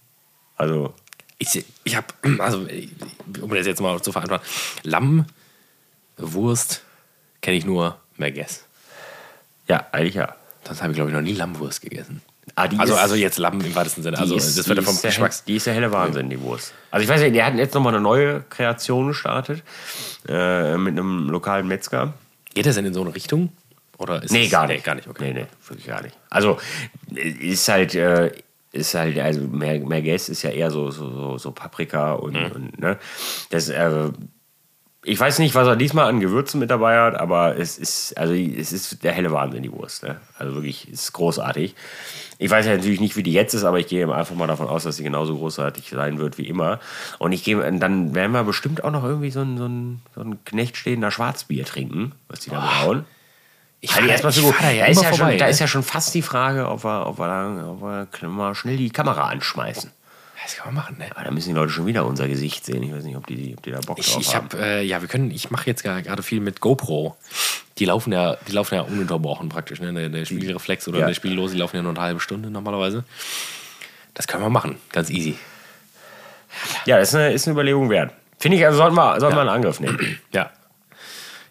also 0.55 0.93
Ich, 1.37 1.63
ich 1.83 1.95
habe, 1.95 2.07
also, 2.39 2.65
um 3.41 3.49
das 3.53 3.67
jetzt 3.67 3.79
mal 3.79 4.01
zu 4.01 4.11
vereinfachen, 4.11 4.43
Lamm, 4.81 5.25
Wurst 6.17 6.81
kenne 7.41 7.57
ich 7.57 7.65
nur 7.65 7.99
Merguez. 8.17 8.65
ja, 9.67 9.85
eigentlich 9.91 10.15
ja. 10.15 10.35
Sonst 10.65 10.81
habe 10.81 10.91
ich, 10.91 10.95
glaube 10.95 11.11
ich, 11.11 11.15
noch 11.15 11.21
nie 11.21 11.33
Lammwurst 11.33 11.81
gegessen. 11.81 12.21
Ah, 12.59 12.67
die 12.67 12.79
Also, 12.79 12.95
ist- 12.95 12.99
also 12.99 13.13
jetzt 13.15 13.37
Lamm 13.37 13.61
im 13.61 13.75
weitesten 13.75 14.01
Sinne. 14.01 14.17
Die 14.17 14.21
Also 14.21 14.35
ist- 14.35 14.57
das 14.57 14.65
die 14.65 14.69
wird 14.69 14.79
ja 14.79 14.83
vom 14.83 14.99
Geschmacks... 14.99 15.43
Die 15.43 15.57
ist 15.57 15.67
der 15.67 15.75
helle 15.75 15.91
Wahnsinn, 15.91 16.27
die 16.29 16.41
Wurst. 16.41 16.73
Also 16.89 17.03
ich 17.03 17.07
weiß 17.09 17.21
nicht, 17.21 17.35
der 17.35 17.45
hat 17.45 17.53
jetzt 17.53 17.75
nochmal 17.75 17.93
eine 17.93 18.01
neue 18.01 18.41
Kreation 18.49 19.07
gestartet 19.09 19.61
äh, 20.27 20.75
mit 20.75 20.93
einem 20.97 21.29
lokalen 21.29 21.67
Metzger. 21.67 22.13
Geht 22.55 22.65
das 22.65 22.73
denn 22.73 22.85
in 22.85 22.95
so 22.95 23.01
eine 23.01 23.13
Richtung? 23.13 23.49
Oder 23.99 24.23
ist 24.23 24.31
Nee, 24.31 24.45
es- 24.45 24.51
gar 24.51 24.65
nicht. 24.65 24.83
gar 24.83 24.95
nicht, 24.95 25.07
okay. 25.07 25.33
Nee, 25.33 25.41
nee, 25.41 25.47
wirklich 25.67 25.85
gar 25.85 26.01
nicht. 26.01 26.15
Also 26.31 26.57
ist 27.15 27.67
halt, 27.69 27.93
äh, 27.93 28.31
ist 28.71 28.95
halt, 28.95 29.19
also 29.19 29.41
mehr, 29.41 29.79
mehr 29.79 30.01
Gas 30.01 30.27
ist 30.27 30.41
ja 30.41 30.49
eher 30.49 30.71
so, 30.71 30.89
so, 30.89 31.09
so, 31.11 31.37
so 31.37 31.51
Paprika 31.51 32.13
und, 32.13 32.33
Mhm. 32.33 32.51
und 32.55 32.79
ne. 32.79 32.97
Das, 33.51 33.69
äh, 33.69 34.09
ich 35.03 35.19
weiß 35.19 35.39
nicht, 35.39 35.55
was 35.55 35.67
er 35.67 35.75
diesmal 35.77 36.07
an 36.09 36.19
Gewürzen 36.19 36.59
mit 36.59 36.69
dabei 36.69 36.99
hat, 36.99 37.15
aber 37.15 37.57
es 37.57 37.77
ist, 37.77 38.17
also 38.17 38.33
es 38.33 38.73
ist 38.73 39.03
der 39.03 39.13
helle 39.13 39.31
Wahnsinn, 39.31 39.63
die 39.63 39.71
Wurst. 39.71 40.03
Ne? 40.03 40.19
Also 40.37 40.53
wirklich, 40.55 40.85
es 40.91 41.03
ist 41.03 41.13
großartig. 41.13 41.75
Ich 42.39 42.51
weiß 42.51 42.65
ja 42.67 42.75
natürlich 42.75 42.99
nicht, 42.99 43.15
wie 43.15 43.23
die 43.23 43.33
jetzt 43.33 43.53
ist, 43.53 43.63
aber 43.63 43.79
ich 43.79 43.87
gehe 43.87 44.13
einfach 44.13 44.35
mal 44.35 44.47
davon 44.47 44.67
aus, 44.67 44.83
dass 44.83 44.97
sie 44.97 45.03
genauso 45.03 45.35
großartig 45.37 45.89
sein 45.89 46.19
wird 46.19 46.37
wie 46.37 46.47
immer. 46.47 46.79
Und 47.17 47.31
ich 47.31 47.43
gehe, 47.43 47.57
dann 47.79 48.13
werden 48.13 48.31
wir 48.31 48.43
bestimmt 48.43 48.83
auch 48.83 48.91
noch 48.91 49.03
irgendwie 49.03 49.31
so 49.31 49.41
ein, 49.41 49.57
so 49.57 49.65
ein, 49.65 50.01
so 50.13 50.21
ein 50.21 50.43
knechtstehender 50.45 51.09
Schwarzbier 51.09 51.65
trinken, 51.65 52.11
was 52.27 52.41
die 52.41 52.51
da 52.51 52.59
brauen. 52.59 53.05
Ich 53.79 53.91
fahr- 53.91 54.07
erstmal 54.07 54.31
so, 54.31 54.53
da 54.59 54.71
ja 54.71 54.85
da, 54.85 54.91
ist 54.91 55.01
ja 55.01 55.09
vorbei, 55.09 55.31
schon, 55.31 55.37
da 55.39 55.45
ne? 55.45 55.51
ist 55.51 55.59
ja 55.59 55.67
schon 55.67 55.83
fast 55.83 56.13
die 56.13 56.21
Frage, 56.21 56.69
ob 56.69 56.83
wir, 56.83 57.07
ob 57.07 57.19
wir, 57.19 57.27
da, 57.27 57.69
ob 57.69 57.81
wir 58.21 58.29
mal 58.29 58.55
schnell 58.55 58.77
die 58.77 58.89
Kamera 58.89 59.29
anschmeißen. 59.29 59.91
Das 60.43 60.55
kann 60.55 60.67
man 60.73 60.75
machen, 60.83 60.97
ne? 60.99 61.05
Aber 61.15 61.23
da 61.23 61.31
müssen 61.31 61.49
die 61.49 61.55
Leute 61.55 61.71
schon 61.71 61.85
wieder 61.87 62.05
unser 62.05 62.27
Gesicht 62.27 62.63
sehen. 62.65 62.83
Ich 62.83 62.93
weiß 62.93 63.03
nicht, 63.03 63.17
ob 63.17 63.25
die, 63.27 63.55
ob 63.57 63.63
die 63.63 63.71
da 63.71 63.79
Bock 63.81 63.97
Ich, 63.99 64.11
drauf 64.13 64.21
ich 64.21 64.35
haben. 64.35 64.49
habe, 64.51 64.63
äh, 64.63 64.83
ja, 64.83 65.01
wir 65.01 65.07
können, 65.07 65.31
ich 65.31 65.49
mache 65.51 65.67
jetzt 65.67 65.83
gerade 65.83 66.23
viel 66.23 66.39
mit 66.39 66.61
GoPro. 66.61 67.17
Die 67.79 67.85
laufen 67.85 68.13
ja, 68.13 68.37
die 68.47 68.51
laufen 68.53 68.75
ja 68.75 68.81
ununterbrochen 68.81 69.49
praktisch, 69.49 69.79
ne? 69.81 69.91
Der, 69.93 70.09
der 70.09 70.25
Spiegelreflex 70.25 70.87
oder 70.87 70.99
Ja. 70.99 71.07
der 71.07 71.13
Spiellose, 71.15 71.53
die 71.53 71.59
laufen 71.59 71.75
ja 71.75 71.81
nur 71.81 71.91
eine 71.91 72.01
halbe 72.01 72.19
Stunde 72.19 72.49
normalerweise. 72.49 73.03
Das 74.13 74.27
können 74.27 74.43
wir 74.43 74.49
machen, 74.49 74.77
ganz 74.91 75.09
easy. 75.09 75.37
Ja, 76.85 76.97
das 76.97 77.09
ist 77.09 77.15
eine, 77.15 77.33
ist 77.33 77.47
eine 77.47 77.53
Überlegung 77.53 77.89
wert. 77.89 78.13
Finde 78.39 78.57
ich, 78.57 78.65
also 78.65 78.77
sollten 78.77 78.95
wir, 78.95 79.19
sollten 79.19 79.35
wir 79.35 79.41
einen 79.41 79.49
Angriff 79.49 79.79
nehmen. 79.79 80.17
Ja. 80.31 80.51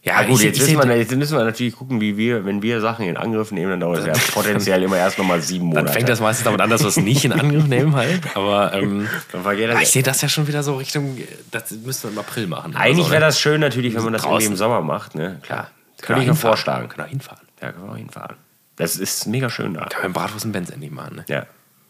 Ja, 0.06 0.22
Ja, 0.22 0.28
gut, 0.28 0.38
ich- 0.38 0.56
jetzt, 0.56 0.68
ich 0.68 0.78
wir, 0.78 0.96
jetzt 0.96 1.14
müssen 1.16 1.36
wir 1.36 1.44
natürlich 1.44 1.74
gucken, 1.74 2.00
wie 2.00 2.16
wir, 2.16 2.44
wenn 2.44 2.62
wir 2.62 2.80
Sachen 2.80 3.06
in 3.06 3.16
Angriff 3.16 3.50
nehmen, 3.50 3.72
dann 3.72 3.80
dauert 3.80 3.98
es 3.98 4.06
ja 4.06 4.12
potenziell 4.34 4.80
immer 4.84 4.96
erst 4.96 5.18
nochmal 5.18 5.42
sieben 5.42 5.66
Monate. 5.66 5.86
Dann 5.86 5.94
fängt 5.94 6.08
das 6.08 6.20
meistens 6.20 6.44
damit 6.44 6.60
an, 6.60 6.70
dass 6.70 6.82
wir 6.82 6.88
es 6.88 6.96
nicht 6.96 7.24
in 7.24 7.32
Angriff 7.32 7.66
nehmen 7.66 7.94
halt. 7.96 8.20
Aber 8.36 8.72
ähm, 8.72 9.08
ich 9.82 9.88
sehe 9.88 10.04
das 10.04 10.22
ja 10.22 10.28
schon 10.28 10.46
wieder 10.46 10.62
so 10.62 10.76
Richtung, 10.76 11.18
das 11.50 11.72
müssten 11.72 12.04
wir 12.04 12.12
im 12.12 12.18
April 12.20 12.46
machen. 12.46 12.76
Eigentlich 12.76 13.06
so, 13.06 13.10
wäre 13.10 13.20
ne? 13.20 13.26
das 13.26 13.40
schön 13.40 13.60
natürlich, 13.60 13.96
wenn 13.96 14.04
man 14.04 14.12
das 14.12 14.22
irgendwie 14.24 14.44
im 14.44 14.56
Sommer 14.56 14.80
macht. 14.80 15.16
Ne? 15.16 15.40
Klar. 15.42 15.70
Könnte 16.00 16.22
ich 16.22 16.28
mir 16.28 16.36
vorschlagen. 16.36 16.88
Können 16.88 17.08
wir 17.08 17.10
hinfahren. 17.10 17.46
Ja, 17.60 17.72
können 17.72 17.86
wir 17.86 17.92
auch 17.92 17.96
hinfahren. 17.96 18.36
Das 18.76 18.96
ist 18.96 19.26
mega 19.26 19.50
schön 19.50 19.74
da. 19.74 19.86
Können 19.86 20.14
wir 20.14 20.20
Bratwurst 20.20 20.44
und 20.44 20.52
Benz 20.52 20.70
endlich 20.70 20.92
machen, 20.92 21.16
ne? 21.16 21.24
Ja. 21.26 21.46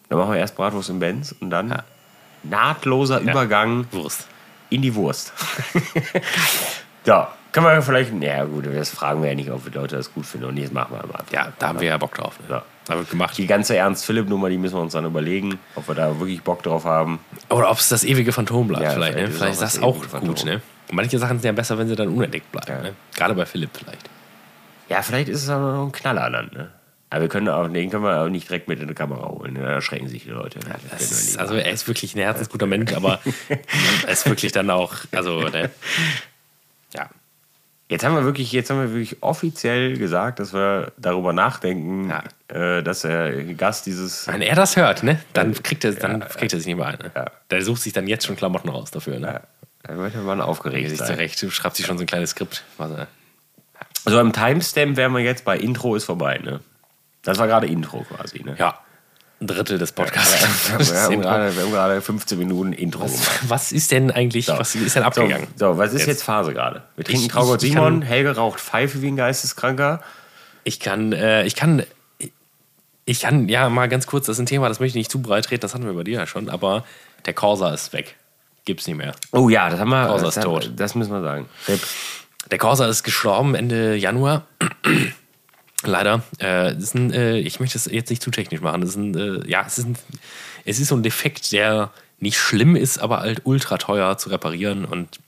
Dann 0.08 0.18
machen 0.18 0.32
wir 0.32 0.38
erst 0.38 0.56
Bratwurst 0.56 0.88
im 0.88 1.00
Benz 1.00 1.34
und 1.38 1.50
dann 1.50 1.82
nahtloser 2.44 3.20
Übergang 3.20 3.86
Wurst. 3.90 4.26
in 4.70 4.80
die 4.80 4.94
Wurst. 4.94 5.32
ja, 7.04 7.32
können 7.56 7.78
wir 7.78 7.82
vielleicht. 7.82 8.12
Ja, 8.22 8.44
gut, 8.44 8.66
das 8.66 8.90
fragen 8.90 9.22
wir 9.22 9.30
ja 9.30 9.34
nicht, 9.34 9.50
ob 9.50 9.64
die 9.64 9.70
Leute 9.70 9.96
das 9.96 10.12
gut 10.12 10.26
finden. 10.26 10.46
Und 10.48 10.58
jetzt 10.58 10.74
machen 10.74 10.94
wir 10.94 11.06
mal. 11.06 11.24
Ja, 11.32 11.52
da 11.58 11.68
haben 11.68 11.80
wir 11.80 11.88
ja 11.88 11.96
Bock 11.96 12.14
drauf. 12.14 12.38
Ne? 12.40 12.56
Ja. 12.56 12.62
Da 12.84 12.98
wird 12.98 13.08
gemacht. 13.08 13.38
Die 13.38 13.46
ganze 13.46 13.74
Ernst-Philipp-Nummer, 13.76 14.50
die 14.50 14.58
müssen 14.58 14.74
wir 14.74 14.82
uns 14.82 14.92
dann 14.92 15.06
überlegen, 15.06 15.58
ob 15.74 15.88
wir 15.88 15.94
da 15.94 16.20
wirklich 16.20 16.42
Bock 16.42 16.62
drauf 16.62 16.84
haben. 16.84 17.18
Oder 17.48 17.70
ob 17.70 17.78
es 17.78 17.88
das 17.88 18.04
ewige 18.04 18.30
Phantom 18.30 18.68
bleibt, 18.68 18.84
Ja, 18.84 18.90
vielleicht. 18.90 19.16
Ne? 19.16 19.28
vielleicht 19.28 19.32
ist 19.32 19.38
Vielleicht 19.38 19.54
ist 19.54 19.76
das 19.76 19.82
auch 19.82 20.20
gut. 20.20 20.44
Ne? 20.44 20.60
Manche 20.92 21.18
Sachen 21.18 21.38
sind 21.38 21.46
ja 21.46 21.52
besser, 21.52 21.78
wenn 21.78 21.88
sie 21.88 21.96
dann 21.96 22.08
unentdeckt 22.08 22.52
bleiben. 22.52 22.68
Ja. 22.68 22.82
Ne? 22.82 22.92
Gerade 23.16 23.34
bei 23.34 23.46
Philipp 23.46 23.70
vielleicht. 23.72 24.10
Ja, 24.90 25.00
vielleicht 25.00 25.30
ist 25.30 25.42
es 25.42 25.48
aber 25.48 25.72
noch 25.72 25.86
ein 25.86 25.92
Knaller 25.92 26.28
dann. 26.28 26.50
Ne? 26.52 26.68
Aber 27.08 27.22
wir 27.22 27.28
können 27.30 27.48
auch, 27.48 27.66
den 27.68 27.88
können 27.88 28.04
wir 28.04 28.20
auch 28.20 28.28
nicht 28.28 28.50
direkt 28.50 28.68
mit 28.68 28.80
in 28.80 28.88
die 28.88 28.94
Kamera 28.94 29.28
holen. 29.28 29.54
Ne? 29.54 29.60
Da 29.60 29.70
erschrecken 29.70 30.08
sich 30.08 30.24
die 30.24 30.30
Leute. 30.30 30.60
Wir 30.62 30.98
ist, 30.98 31.38
also 31.38 31.54
er 31.54 31.70
ist 31.72 31.88
wirklich 31.88 32.14
ein 32.14 32.20
herzensguter 32.20 32.66
Mensch, 32.66 32.92
aber 32.92 33.18
er 34.06 34.12
ist 34.12 34.28
wirklich 34.28 34.52
dann 34.52 34.68
auch, 34.68 34.94
also, 35.12 35.40
ne? 35.40 35.70
ja. 36.94 37.08
Jetzt 37.88 38.04
haben 38.04 38.14
wir 38.16 38.24
wirklich, 38.24 38.50
jetzt 38.50 38.68
haben 38.70 38.80
wir 38.80 38.90
wirklich 38.90 39.22
offiziell 39.22 39.96
gesagt, 39.96 40.40
dass 40.40 40.52
wir 40.52 40.90
darüber 40.96 41.32
nachdenken, 41.32 42.12
äh, 42.48 42.82
dass 42.82 43.02
der 43.02 43.44
Gast 43.54 43.86
dieses. 43.86 44.26
Wenn 44.26 44.42
er 44.42 44.56
das 44.56 44.74
hört, 44.76 45.04
ne, 45.04 45.20
dann 45.34 45.54
kriegt 45.62 45.84
er, 45.84 45.92
dann 45.92 46.20
kriegt 46.20 46.52
er 46.52 46.58
sich 46.58 46.66
nicht 46.66 46.76
mehr 46.76 46.86
ein. 46.86 46.98
Ne? 47.00 47.12
Ja. 47.14 47.26
Der 47.50 47.62
sucht 47.62 47.82
sich 47.82 47.92
dann 47.92 48.08
jetzt 48.08 48.26
schon 48.26 48.34
Klamotten 48.34 48.68
raus 48.70 48.90
dafür. 48.90 49.20
Ne? 49.20 49.40
Da 49.84 49.96
wird 49.96 50.16
man 50.24 50.40
Er 50.40 50.48
aufgeregt 50.48 50.88
sich 50.90 50.98
zurecht, 50.98 51.40
du 51.40 51.50
schreibst 51.50 51.76
sich 51.76 51.86
schon 51.86 51.96
so 51.96 52.02
ein 52.02 52.08
kleines 52.08 52.30
Skript. 52.30 52.64
Was, 52.76 52.90
er- 52.90 53.06
So 54.04 54.18
im 54.18 54.32
Timestamp 54.32 54.96
wären 54.96 55.12
wir 55.12 55.20
jetzt 55.20 55.44
bei 55.44 55.56
Intro 55.56 55.94
ist 55.94 56.04
vorbei, 56.04 56.38
ne? 56.42 56.58
Das 57.22 57.38
war 57.38 57.46
gerade 57.46 57.66
Intro 57.68 58.00
quasi, 58.04 58.42
ne? 58.42 58.56
ja. 58.58 58.80
Ein 59.38 59.48
Drittel 59.48 59.76
des 59.76 59.92
Podcasts. 59.92 60.70
wir, 60.92 61.00
haben 61.02 61.20
gerade, 61.20 61.54
wir 61.54 61.62
haben 61.62 61.70
gerade 61.70 62.00
15 62.00 62.38
Minuten 62.38 62.72
Intro 62.72 63.04
gemacht. 63.04 63.40
Was 63.48 63.70
ist 63.70 63.90
denn 63.90 64.10
eigentlich, 64.10 64.48
was 64.48 64.74
ist 64.74 64.96
denn 64.96 65.02
abgegangen? 65.02 65.46
So, 65.56 65.72
so 65.72 65.78
was 65.78 65.92
ist 65.92 66.06
jetzt, 66.06 66.22
Phase 66.22 66.54
gerade? 66.54 66.82
Wir 66.96 67.04
trinken 67.04 67.28
Traugott 67.28 67.60
Simon, 67.60 68.00
kann- 68.00 68.02
Helge 68.02 68.34
raucht 68.34 68.60
Pfeife 68.60 69.02
wie 69.02 69.08
ein 69.08 69.16
Geisteskranker. 69.16 70.00
Ich 70.64 70.80
kann, 70.80 71.12
äh, 71.12 71.44
ich 71.44 71.54
kann, 71.54 71.82
ich 73.04 73.20
kann, 73.20 73.48
ja, 73.50 73.68
mal 73.68 73.88
ganz 73.88 74.06
kurz, 74.06 74.24
das 74.24 74.36
ist 74.36 74.40
ein 74.40 74.46
Thema, 74.46 74.68
das 74.68 74.80
möchte 74.80 74.98
ich 74.98 75.02
nicht 75.02 75.10
zu 75.10 75.20
breit 75.20 75.44
treten, 75.44 75.60
das 75.60 75.74
hatten 75.74 75.84
wir 75.84 75.92
bei 75.92 76.02
dir 76.02 76.18
ja 76.20 76.26
schon, 76.26 76.48
aber 76.48 76.84
der 77.26 77.34
Corsa 77.34 77.74
ist 77.74 77.92
weg. 77.92 78.16
Gibt's 78.64 78.86
nicht 78.86 78.96
mehr. 78.96 79.14
Oh 79.32 79.48
ja, 79.50 79.68
das 79.68 79.78
haben 79.78 79.90
wir. 79.90 80.06
Corsa 80.06 80.28
ist 80.28 80.42
tot. 80.42 80.72
das 80.74 80.94
müssen 80.94 81.12
wir 81.12 81.22
sagen. 81.22 81.46
Der 82.50 82.58
Corsa 82.58 82.88
ist 82.88 83.04
gestorben 83.04 83.54
Ende 83.54 83.96
Januar. 83.96 84.46
Leider. 85.86 86.22
Äh, 86.40 86.76
ist 86.76 86.94
ein, 86.94 87.12
äh, 87.12 87.38
ich 87.38 87.60
möchte 87.60 87.78
es 87.78 87.86
jetzt 87.86 88.10
nicht 88.10 88.22
zu 88.22 88.30
technisch 88.30 88.60
machen. 88.60 88.80
Das 88.80 88.90
ist 88.90 88.96
ein, 88.96 89.16
äh, 89.16 89.48
ja, 89.48 89.64
es 89.66 89.78
ist, 89.78 89.86
ein, 89.86 89.96
es 90.64 90.78
ist 90.78 90.88
so 90.88 90.96
ein 90.96 91.02
Defekt, 91.02 91.52
der 91.52 91.90
nicht 92.18 92.38
schlimm 92.38 92.76
ist, 92.76 92.98
aber 92.98 93.20
halt 93.20 93.42
ultra 93.44 93.78
teuer 93.78 94.18
zu 94.18 94.30
reparieren. 94.30 94.84
Und 94.84 95.20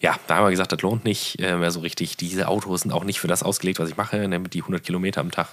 ja, 0.00 0.16
da 0.26 0.36
haben 0.36 0.44
wir 0.44 0.50
gesagt, 0.50 0.72
das 0.72 0.82
lohnt 0.82 1.04
nicht 1.04 1.40
äh, 1.40 1.56
mehr 1.56 1.70
so 1.70 1.80
richtig. 1.80 2.16
Diese 2.16 2.48
Autos 2.48 2.82
sind 2.82 2.92
auch 2.92 3.04
nicht 3.04 3.20
für 3.20 3.28
das 3.28 3.42
ausgelegt, 3.42 3.78
was 3.78 3.88
ich 3.88 3.96
mache, 3.96 4.16
nämlich 4.28 4.50
die 4.50 4.60
100 4.60 4.82
Kilometer 4.84 5.20
am 5.20 5.30
Tag. 5.30 5.48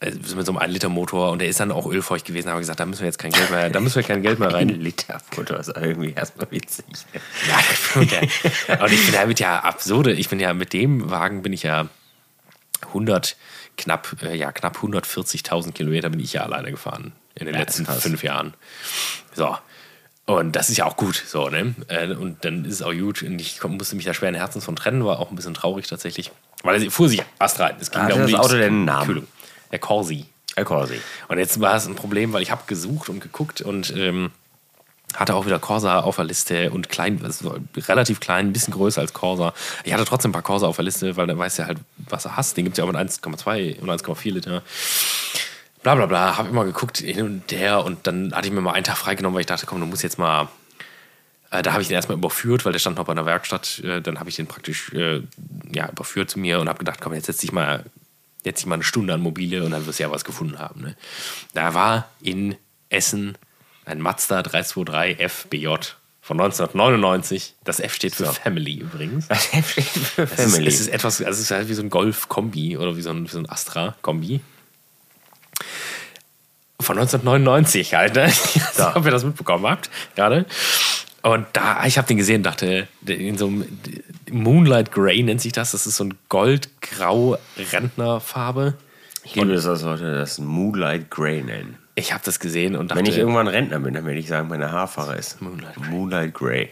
Äh, 0.00 0.10
mit 0.10 0.26
so 0.26 0.52
einem 0.52 0.58
1-Liter-Motor 0.58 1.30
und 1.30 1.38
der 1.40 1.48
ist 1.48 1.58
dann 1.58 1.72
auch 1.72 1.86
ölfeucht 1.86 2.26
gewesen. 2.26 2.46
Da 2.46 2.50
haben 2.50 2.58
wir 2.58 2.60
gesagt, 2.60 2.80
da 2.80 2.86
müssen 2.86 3.00
wir 3.00 3.06
jetzt 3.06 3.18
kein 3.18 3.32
Geld 3.32 3.50
mehr, 3.50 3.70
da 3.70 3.80
müssen 3.80 3.96
wir 3.96 4.02
kein 4.02 4.22
Geld 4.22 4.38
mehr 4.38 4.48
Ein 4.48 4.54
rein. 4.54 4.68
Liter 4.68 5.20
Futter 5.30 5.58
ist 5.58 5.68
irgendwie 5.74 6.12
erstmal 6.12 6.50
witzig. 6.50 6.84
ne? 6.90 7.20
Ja, 7.48 8.00
okay. 8.02 8.28
Und 8.82 8.92
ich 8.92 9.04
bin 9.04 9.14
damit 9.14 9.40
ja 9.40 9.60
absurde. 9.60 10.12
Ich 10.12 10.28
bin 10.28 10.38
ja 10.38 10.52
mit 10.52 10.74
dem 10.74 11.10
Wagen 11.10 11.42
bin 11.42 11.54
ich 11.54 11.62
ja 11.62 11.88
100 12.82 13.36
knapp 13.76 14.16
äh, 14.22 14.34
ja 14.36 14.52
knapp 14.52 14.78
140.000 14.78 15.72
Kilometer 15.72 16.10
bin 16.10 16.20
ich 16.20 16.32
ja 16.32 16.42
alleine 16.42 16.70
gefahren 16.70 17.12
in 17.34 17.46
den 17.46 17.54
Ja, 17.54 17.60
letzten 17.60 17.86
fünf 17.86 18.22
Jahren. 18.22 18.54
So. 19.34 19.56
Und 20.24 20.56
das 20.56 20.70
ist 20.70 20.76
ja 20.78 20.86
auch 20.86 20.96
gut, 20.96 21.22
so, 21.24 21.48
ne? 21.50 21.74
Äh, 21.86 22.08
Und 22.14 22.44
dann 22.44 22.64
ist 22.64 22.74
es 22.74 22.82
auch 22.82 22.92
gut. 22.92 23.22
Und 23.22 23.38
ich 23.38 23.62
musste 23.62 23.94
mich 23.94 24.04
da 24.06 24.12
schweren 24.14 24.34
Herzens 24.34 24.64
von 24.64 24.74
trennen, 24.74 25.04
war 25.04 25.20
auch 25.20 25.30
ein 25.30 25.36
bisschen 25.36 25.54
traurig 25.54 25.86
tatsächlich. 25.86 26.32
Weil 26.64 26.82
er 26.82 26.90
fuhr 26.90 27.08
sich 27.08 27.22
Ast 27.38 27.60
rein. 27.60 27.76
Es 27.78 27.90
ging 27.92 28.02
Hatte 28.02 28.16
da 28.16 28.24
um 28.24 28.30
das 28.32 28.40
Auto 28.40 28.56
einen 28.56 28.84
Namen? 28.84 29.06
Kühlung. 29.06 29.26
Der 29.70 29.78
Corsi. 29.78 30.26
El 30.56 30.64
Corsi. 30.64 31.00
Und 31.28 31.38
jetzt 31.38 31.60
war 31.60 31.76
es 31.76 31.86
ein 31.86 31.94
Problem, 31.94 32.32
weil 32.32 32.42
ich 32.42 32.50
habe 32.50 32.62
gesucht 32.66 33.08
und 33.08 33.20
geguckt 33.20 33.60
und 33.60 33.94
ähm, 33.94 34.30
hatte 35.16 35.34
auch 35.34 35.46
wieder 35.46 35.58
Corsa 35.58 36.00
auf 36.00 36.16
der 36.16 36.24
Liste 36.24 36.70
und 36.70 36.88
klein, 36.88 37.20
also 37.24 37.56
relativ 37.76 38.20
klein, 38.20 38.48
ein 38.48 38.52
bisschen 38.52 38.74
größer 38.74 39.00
als 39.00 39.12
Corsa. 39.12 39.52
Ich 39.84 39.92
hatte 39.92 40.04
trotzdem 40.04 40.30
ein 40.30 40.32
paar 40.32 40.42
Corsa 40.42 40.66
auf 40.66 40.76
der 40.76 40.84
Liste, 40.84 41.16
weil 41.16 41.26
dann 41.26 41.38
weißt 41.38 41.58
du 41.58 41.62
ja 41.62 41.68
halt, 41.68 41.78
was 41.96 42.24
du 42.24 42.36
hast. 42.36 42.56
Den 42.56 42.64
gibt 42.64 42.74
es 42.74 42.78
ja 42.78 42.84
auch 42.84 42.92
mit 42.92 42.96
1,2 42.96 43.80
und 43.80 43.90
1,4 43.90 44.32
Liter. 44.32 44.62
Bla 45.82 45.94
bla 45.94 46.06
bla, 46.06 46.36
habe 46.36 46.48
immer 46.48 46.64
geguckt 46.64 46.98
hin 46.98 47.22
und 47.22 47.52
her 47.52 47.84
und 47.84 48.06
dann 48.06 48.32
hatte 48.34 48.48
ich 48.48 48.52
mir 48.52 48.60
mal 48.60 48.72
einen 48.72 48.84
Tag 48.84 48.96
freigenommen, 48.96 49.34
weil 49.34 49.40
ich 49.40 49.46
dachte, 49.46 49.66
komm, 49.66 49.80
du 49.80 49.86
musst 49.86 50.02
jetzt 50.02 50.18
mal. 50.18 50.48
Äh, 51.50 51.62
da 51.62 51.72
habe 51.72 51.82
ich 51.82 51.88
den 51.88 51.94
erstmal 51.94 52.18
überführt, 52.18 52.64
weil 52.64 52.72
der 52.72 52.80
stand 52.80 52.96
noch 52.96 53.04
bei 53.04 53.12
einer 53.12 53.26
Werkstatt. 53.26 53.80
Äh, 53.80 54.02
dann 54.02 54.18
habe 54.18 54.28
ich 54.28 54.36
den 54.36 54.46
praktisch 54.46 54.92
äh, 54.92 55.22
ja, 55.72 55.88
überführt 55.88 56.30
zu 56.30 56.40
mir 56.40 56.60
und 56.60 56.68
habe 56.68 56.78
gedacht, 56.78 57.00
komm, 57.00 57.14
jetzt 57.14 57.26
setz 57.26 57.38
dich 57.38 57.52
mal 57.52 57.84
jetzt 58.46 58.60
dich 58.60 58.66
mal 58.66 58.74
eine 58.76 58.84
Stunde 58.84 59.12
an 59.12 59.20
Mobile 59.20 59.64
und 59.64 59.72
dann 59.72 59.86
wirst 59.86 59.98
du 59.98 60.04
ja 60.04 60.10
was 60.10 60.24
gefunden 60.24 60.58
haben. 60.58 60.80
Ne? 60.80 60.96
Da 61.52 61.74
war 61.74 62.08
in 62.20 62.56
Essen 62.88 63.36
ein 63.86 64.00
Mazda 64.00 64.42
323 64.42 65.16
FBJ 65.30 65.68
von 66.20 66.40
1999. 66.40 67.54
Das 67.64 67.80
F 67.80 67.94
steht 67.94 68.14
für 68.14 68.26
So. 68.26 68.32
Family 68.32 68.78
übrigens. 68.80 69.28
Das 69.28 69.44
steht 69.44 69.64
für 69.64 70.22
Es 70.24 70.32
ist, 70.32 70.52
Family. 70.52 70.66
es 70.68 70.80
ist 70.80 70.88
etwas, 70.88 71.20
also 71.22 71.30
es 71.30 71.40
ist 71.40 71.50
halt 71.52 71.68
wie 71.68 71.74
so 71.74 71.82
ein 71.82 71.88
Golf-Kombi 71.90 72.76
oder 72.76 72.96
wie 72.96 73.02
so 73.02 73.10
ein, 73.10 73.24
wie 73.24 73.30
so 73.30 73.38
ein 73.38 73.48
Astra-Kombi. 73.48 74.40
Von 76.80 76.98
1999 76.98 77.94
halt, 77.94 78.16
ne? 78.16 78.30
So. 78.74 78.88
Ob 78.94 79.04
ihr 79.06 79.10
das 79.10 79.24
mitbekommen 79.24 79.66
habt, 79.66 79.88
gerade. 80.14 80.44
Und 81.22 81.46
da, 81.54 81.84
ich 81.86 81.96
habe 81.96 82.06
den 82.06 82.18
gesehen 82.18 82.36
und 82.38 82.42
dachte, 82.44 82.86
in 83.06 83.38
so 83.38 83.46
einem 83.46 83.64
Moonlight 84.30 84.92
Grey 84.92 85.22
nennt 85.22 85.40
sich 85.40 85.52
das. 85.52 85.70
Das 85.72 85.86
ist 85.86 85.96
so 85.96 86.04
ein 86.04 86.14
goldgrau 86.28 87.38
Rentnerfarbe. 87.72 88.74
ich 89.24 89.34
liebe 89.34 89.54
es, 89.54 89.64
dass 89.64 89.82
Leute 89.82 90.12
das 90.18 90.38
Moonlight 90.38 91.10
Grey 91.10 91.42
nennen. 91.42 91.78
Ich 91.98 92.12
habe 92.12 92.22
das 92.24 92.38
gesehen 92.38 92.76
und 92.76 92.90
dachte, 92.90 93.00
Wenn 93.00 93.10
ich 93.10 93.16
irgendwann 93.16 93.48
Rentner 93.48 93.80
bin, 93.80 93.94
dann 93.94 94.04
werde 94.04 94.20
ich 94.20 94.28
sagen, 94.28 94.48
meine 94.48 94.70
Haarfarbe 94.70 95.14
ist 95.14 95.40
Moonlight 95.40 95.76
Grey. 95.76 95.88
Moonlight 95.88 96.34
Grey. 96.34 96.68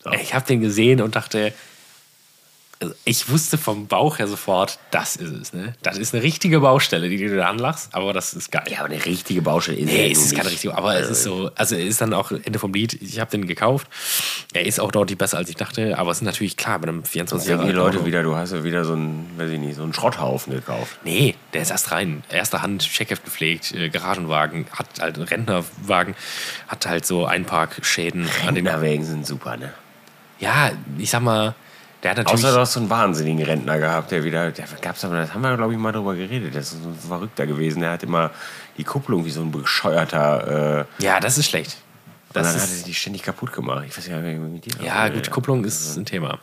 So. 0.00 0.10
ich 0.12 0.34
habe 0.34 0.46
den 0.46 0.60
gesehen 0.60 1.00
und 1.00 1.14
dachte, 1.14 1.52
ich 3.04 3.28
wusste 3.28 3.58
vom 3.58 3.86
Bauch 3.88 4.18
her 4.18 4.28
sofort, 4.28 4.78
das 4.92 5.16
ist 5.16 5.32
es. 5.32 5.52
Ne? 5.52 5.74
Das 5.82 5.98
ist 5.98 6.14
eine 6.14 6.22
richtige 6.22 6.60
Baustelle, 6.60 7.08
die 7.08 7.16
du 7.16 7.36
da 7.36 7.48
anlachst, 7.48 7.88
aber 7.92 8.12
das 8.12 8.34
ist 8.34 8.52
geil. 8.52 8.64
Ja, 8.70 8.80
aber 8.80 8.88
eine 8.90 9.04
richtige 9.04 9.42
Baustelle 9.42 9.78
ist 9.78 9.86
Nee, 9.86 10.06
ja 10.06 10.12
es 10.12 10.24
ist 10.24 10.36
keine 10.36 10.50
richtige, 10.50 10.76
aber 10.76 10.96
es 10.96 11.10
ist 11.10 11.24
so, 11.24 11.50
also 11.56 11.74
er 11.74 11.84
ist 11.84 12.00
dann 12.00 12.14
auch 12.14 12.30
Ende 12.30 12.58
vom 12.60 12.72
Lied. 12.72 12.94
Ich 13.02 13.18
habe 13.18 13.30
den 13.30 13.46
gekauft. 13.48 13.88
Er 14.52 14.64
ist 14.64 14.78
auch 14.78 14.92
deutlich 14.92 15.18
besser, 15.18 15.38
als 15.38 15.48
ich 15.48 15.56
dachte, 15.56 15.98
aber 15.98 16.12
es 16.12 16.18
ist 16.18 16.22
natürlich 16.22 16.56
klar, 16.56 16.78
bei 16.78 16.88
einem 16.88 17.02
24 17.02 17.48
Jahre 17.48 17.62
alten 17.64 17.76
Leute 17.76 17.96
Auto. 17.98 18.06
wieder, 18.06 18.22
du 18.22 18.36
hast 18.36 18.52
ja 18.52 18.62
wieder 18.62 18.84
so 18.84 18.92
einen, 18.92 19.28
weiß 19.36 19.50
ich 19.50 19.58
nicht, 19.58 19.74
so 19.76 19.82
einen 19.82 19.92
Schrotthaufen 19.92 20.52
gekauft. 20.54 20.98
Nee, 21.04 21.34
der 21.54 21.62
ist 21.62 21.70
erst 21.70 21.90
rein. 21.90 22.22
Erster 22.30 22.62
Hand, 22.62 22.82
Checkheft 22.82 23.24
gepflegt, 23.24 23.72
äh, 23.74 23.88
Garagenwagen, 23.88 24.66
hat 24.72 24.86
halt 25.00 25.16
einen 25.16 25.26
Rentnerwagen, 25.26 26.14
hat 26.68 26.86
halt 26.86 27.04
so 27.06 27.26
Einparkschäden 27.26 28.22
an 28.46 28.54
den. 28.54 28.66
Rentnerwägen 28.66 29.04
sind 29.04 29.26
super, 29.26 29.56
ne? 29.56 29.72
Ja, 30.38 30.70
ich 30.96 31.10
sag 31.10 31.22
mal, 31.22 31.54
der 32.02 32.10
hat 32.12 32.18
natürlich. 32.18 32.44
Außer 32.44 32.54
du 32.54 32.60
hast 32.60 32.72
so 32.74 32.80
einen 32.80 32.90
wahnsinnigen 32.90 33.44
Rentner 33.44 33.78
gehabt, 33.78 34.10
der 34.10 34.22
wieder, 34.24 34.50
der 34.50 34.66
gab's 34.80 35.04
aber, 35.04 35.16
das 35.16 35.34
haben 35.34 35.42
wir, 35.42 35.56
glaube 35.56 35.72
ich, 35.72 35.78
mal 35.78 35.92
drüber 35.92 36.14
geredet, 36.14 36.54
der 36.54 36.60
ist 36.60 36.70
so 36.70 36.88
ein 36.88 36.94
Verrückter 36.94 37.46
gewesen, 37.46 37.80
der 37.80 37.92
hat 37.92 38.02
immer 38.02 38.30
die 38.76 38.84
Kupplung 38.84 39.24
wie 39.24 39.30
so 39.30 39.40
ein 39.40 39.50
bescheuerter, 39.50 40.86
äh, 41.00 41.04
ja, 41.04 41.18
das 41.20 41.38
ist 41.38 41.48
schlecht. 41.50 41.76
und 42.28 42.36
Das 42.36 42.52
dann 42.52 42.62
hat 42.62 42.68
er 42.70 42.84
die 42.84 42.94
ständig 42.94 43.22
kaputt 43.22 43.52
gemacht. 43.52 43.84
Ich 43.88 43.96
weiß 43.96 44.06
ja 44.06 44.18
nicht, 44.20 44.36
wie 44.36 44.38
mit 44.40 44.64
dir 44.64 44.84
ja, 44.84 44.94
war. 44.94 45.10
gut, 45.10 45.30
Kupplung 45.30 45.64
ist 45.64 45.96
ein 45.96 46.04
Thema. 46.04 46.38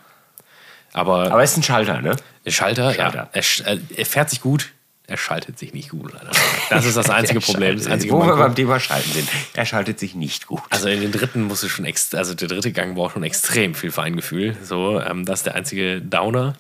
Aber, 0.93 1.31
Aber 1.31 1.43
es 1.43 1.51
ist 1.51 1.57
ein 1.57 1.63
Schalter, 1.63 2.01
ne? 2.01 2.15
der 2.45 2.51
Schalter, 2.51 2.93
Schalter. 2.93 3.29
ja, 3.33 3.41
er, 3.65 3.79
er 3.97 4.05
fährt 4.05 4.29
sich 4.29 4.41
gut, 4.41 4.71
er 5.07 5.17
schaltet 5.17 5.59
sich 5.59 5.73
nicht 5.73 5.89
gut, 5.89 6.13
leider. 6.13 6.31
Das 6.69 6.85
ist 6.85 6.97
das 6.97 7.09
einzige 7.09 7.39
Problem. 7.41 7.77
Das 7.77 7.87
einzige 7.87 8.13
Wo 8.13 8.19
wir 8.19 8.25
Manko. 8.27 8.41
beim 8.43 8.55
Thema 8.55 8.79
Schalten 8.79 9.11
sind. 9.11 9.29
Er 9.53 9.65
schaltet 9.65 9.99
sich 9.99 10.15
nicht 10.15 10.47
gut. 10.47 10.61
Also 10.71 10.87
in 10.87 11.01
den 11.01 11.11
dritten 11.11 11.43
musst 11.43 11.63
du 11.63 11.69
schon 11.69 11.85
also 12.13 12.33
der 12.33 12.47
dritte 12.47 12.71
Gang 12.71 12.95
braucht 12.95 13.13
schon 13.13 13.23
extrem 13.23 13.75
viel 13.75 13.91
Feingefühl. 13.91 14.55
So, 14.63 14.99
ähm, 14.99 15.25
das 15.25 15.39
ist 15.39 15.45
der 15.45 15.55
einzige 15.55 16.01
Downer. 16.01 16.55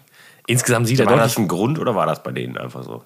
Insgesamt 0.47 0.87
sieht 0.87 0.99
er 0.99 1.07
war 1.07 1.15
das 1.17 1.37
ein 1.37 1.47
Grund 1.47 1.79
oder 1.79 1.95
war 1.95 2.05
das 2.05 2.21
bei 2.21 2.31
denen 2.31 2.57
einfach 2.57 2.83
so? 2.83 3.03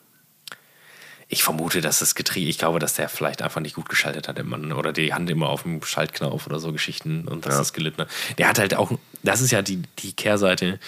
Ich 1.31 1.43
vermute, 1.43 1.79
dass 1.79 1.99
das 1.99 2.15
Getriebe, 2.15 2.49
ich 2.49 2.57
glaube, 2.57 2.79
dass 2.79 2.95
der 2.95 3.07
vielleicht 3.07 3.43
einfach 3.43 3.61
nicht 3.61 3.75
gut 3.75 3.87
geschaltet 3.87 4.27
hat, 4.27 4.37
der 4.37 4.43
Mann. 4.43 4.71
Oder 4.71 4.91
die 4.91 5.13
Hand 5.13 5.29
immer 5.29 5.49
auf 5.49 5.61
dem 5.61 5.83
Schaltknauf 5.83 6.47
oder 6.47 6.59
so 6.59 6.73
Geschichten 6.73 7.27
und 7.27 7.45
das 7.45 7.53
Ja. 7.53 7.61
ist 7.61 7.73
gelitten. 7.73 8.05
Der 8.39 8.49
hat 8.49 8.57
halt 8.57 8.73
auch, 8.75 8.91
das 9.21 9.39
ist 9.39 9.51
ja 9.51 9.61
die, 9.61 9.83
die 9.99 10.13
Kehrseite, 10.13 10.79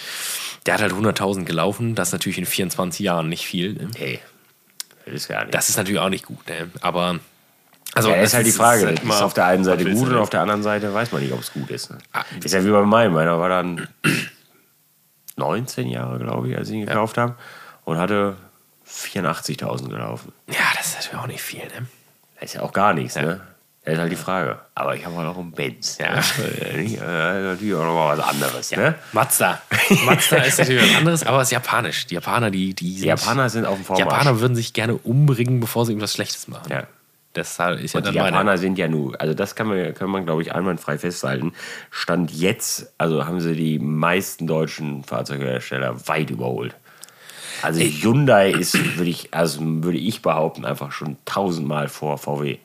der 0.66 0.74
hat 0.74 0.82
halt 0.82 0.92
100.000 0.92 1.44
gelaufen. 1.44 1.94
Das 1.94 2.08
ist 2.08 2.12
natürlich 2.12 2.38
in 2.38 2.46
24 2.46 3.00
Jahren 3.00 3.28
nicht 3.28 3.46
viel. 3.46 3.74
Ne? 3.74 3.90
Hey, 3.96 4.18
ist 5.06 5.28
gar 5.28 5.42
nicht. 5.44 5.54
Das 5.54 5.68
ist 5.68 5.76
natürlich 5.76 6.00
auch 6.00 6.08
nicht 6.08 6.26
gut. 6.26 6.46
Ne? 6.48 6.70
Aber. 6.80 7.18
Also, 7.94 8.08
ja, 8.10 8.16
das 8.16 8.28
ist 8.30 8.34
halt 8.34 8.46
die 8.46 8.52
Frage. 8.52 8.86
halt 8.86 9.02
immer- 9.02 9.14
ist 9.14 9.22
auf 9.22 9.34
der 9.34 9.44
einen 9.46 9.64
Seite 9.64 9.84
gut 9.84 10.08
und 10.08 10.16
auf 10.16 10.30
der 10.30 10.40
anderen 10.40 10.62
Seite 10.62 10.94
weiß 10.94 11.12
man 11.12 11.20
nicht, 11.22 11.32
ob 11.32 11.40
es 11.40 11.52
gut 11.52 11.68
ist. 11.70 11.90
Ne? 11.90 11.98
Ah. 12.12 12.24
Ist 12.42 12.54
ja 12.54 12.64
wie 12.64 12.70
bei 12.70 12.82
meinem. 12.82 13.12
Meiner 13.12 13.38
war 13.38 13.48
dann 13.50 13.86
19 15.36 15.88
Jahre, 15.88 16.18
glaube 16.18 16.48
ich, 16.48 16.56
als 16.56 16.68
ich 16.68 16.76
ihn 16.76 16.86
gekauft 16.86 17.18
habe 17.18 17.36
und 17.84 17.98
hatte 17.98 18.36
84.000 18.86 19.88
gelaufen. 19.88 20.32
Ja, 20.48 20.54
das 20.76 20.88
ist 20.88 20.94
natürlich 20.96 21.18
auch 21.18 21.26
nicht 21.26 21.42
viel. 21.42 21.64
Ne? 21.64 21.86
Das 22.36 22.44
ist 22.44 22.54
ja 22.54 22.62
auch 22.62 22.72
gar 22.72 22.94
nichts, 22.94 23.16
ne? 23.16 23.40
Das 23.84 23.94
ist 23.94 24.00
halt 24.00 24.12
die 24.12 24.16
Frage. 24.16 24.60
Aber 24.76 24.94
ich 24.94 25.04
habe 25.04 25.16
halt 25.16 25.26
auch 25.28 25.38
einen 25.38 25.50
Benz. 25.50 25.98
Ja. 25.98 26.14
Ne? 26.14 26.22
Äh, 26.60 26.94
äh, 26.94 27.42
natürlich 27.42 27.74
auch 27.74 27.84
noch 27.84 27.94
mal 27.94 28.16
was 28.16 28.28
anderes, 28.28 28.70
ne? 28.70 28.94
Mazda. 29.12 29.60
Mazda 30.06 30.36
ist 30.36 30.58
natürlich 30.60 30.88
was 30.88 30.96
anderes, 30.98 31.26
aber 31.26 31.40
es 31.40 31.48
ist 31.48 31.52
japanisch. 31.52 32.06
Die 32.06 32.14
Japaner, 32.14 32.52
die, 32.52 32.74
die, 32.74 32.92
sind, 32.92 33.02
Die 33.02 33.08
Japaner 33.08 33.50
sind 33.50 33.66
auf 33.66 33.74
dem 33.74 33.80
die 33.80 33.84
Vormarsch. 33.86 34.08
Japaner 34.08 34.40
würden 34.40 34.54
sich 34.54 34.72
gerne 34.72 34.94
umbringen, 34.94 35.58
bevor 35.58 35.84
sie 35.84 35.92
irgendwas 35.92 36.12
Schlechtes 36.12 36.46
machen. 36.46 36.70
Ja. 36.70 36.84
Das 37.32 37.52
ist 37.52 37.58
ja 37.58 37.98
Und 37.98 38.06
die 38.08 38.14
Japaner 38.14 38.44
meine. 38.44 38.58
sind 38.58 38.78
ja 38.78 38.88
nur, 38.88 39.18
also 39.20 39.32
das 39.32 39.54
kann 39.54 39.66
man, 39.66 39.94
kann 39.94 40.10
man 40.10 40.26
glaube 40.26 40.42
ich, 40.42 40.54
einwandfrei 40.54 40.98
festhalten. 40.98 41.54
Stand 41.90 42.30
jetzt, 42.30 42.92
also 42.98 43.24
haben 43.24 43.40
sie 43.40 43.54
die 43.54 43.78
meisten 43.78 44.46
deutschen 44.46 45.02
Fahrzeughersteller 45.02 46.06
weit 46.08 46.30
überholt. 46.30 46.76
Also 47.62 47.80
Hyundai 47.80 48.50
ist, 48.50 48.96
würde 48.96 49.10
ich, 49.10 49.32
also 49.32 49.60
würde 49.62 49.98
ich 49.98 50.20
behaupten, 50.20 50.64
einfach 50.64 50.92
schon 50.92 51.16
tausendmal 51.24 51.88
vor 51.88 52.18
VW. 52.18 52.58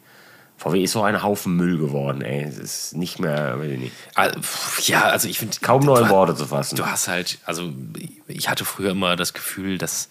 VW 0.58 0.84
ist 0.84 0.92
so 0.94 1.04
ein 1.04 1.22
Haufen 1.22 1.56
Müll 1.56 1.78
geworden, 1.78 2.22
ey. 2.22 2.44
Es 2.44 2.58
ist 2.58 2.96
nicht 2.96 3.20
mehr, 3.20 3.60
weiß 3.60 3.72
ich 3.72 3.80
nicht, 3.80 3.94
Also, 4.16 4.40
Ja, 4.86 5.04
also 5.04 5.28
ich 5.28 5.38
finde. 5.40 5.56
kaum 5.62 5.82
in 5.84 5.88
Worte 6.10 6.36
zu 6.36 6.48
fassen. 6.48 6.76
Du 6.76 6.86
hast 6.86 7.08
halt, 7.08 7.38
also 7.46 7.72
ich 8.28 8.50
hatte 8.50 8.66
früher 8.66 8.92
immer 8.92 9.16
das 9.16 9.34
Gefühl, 9.34 9.78
dass 9.78 10.10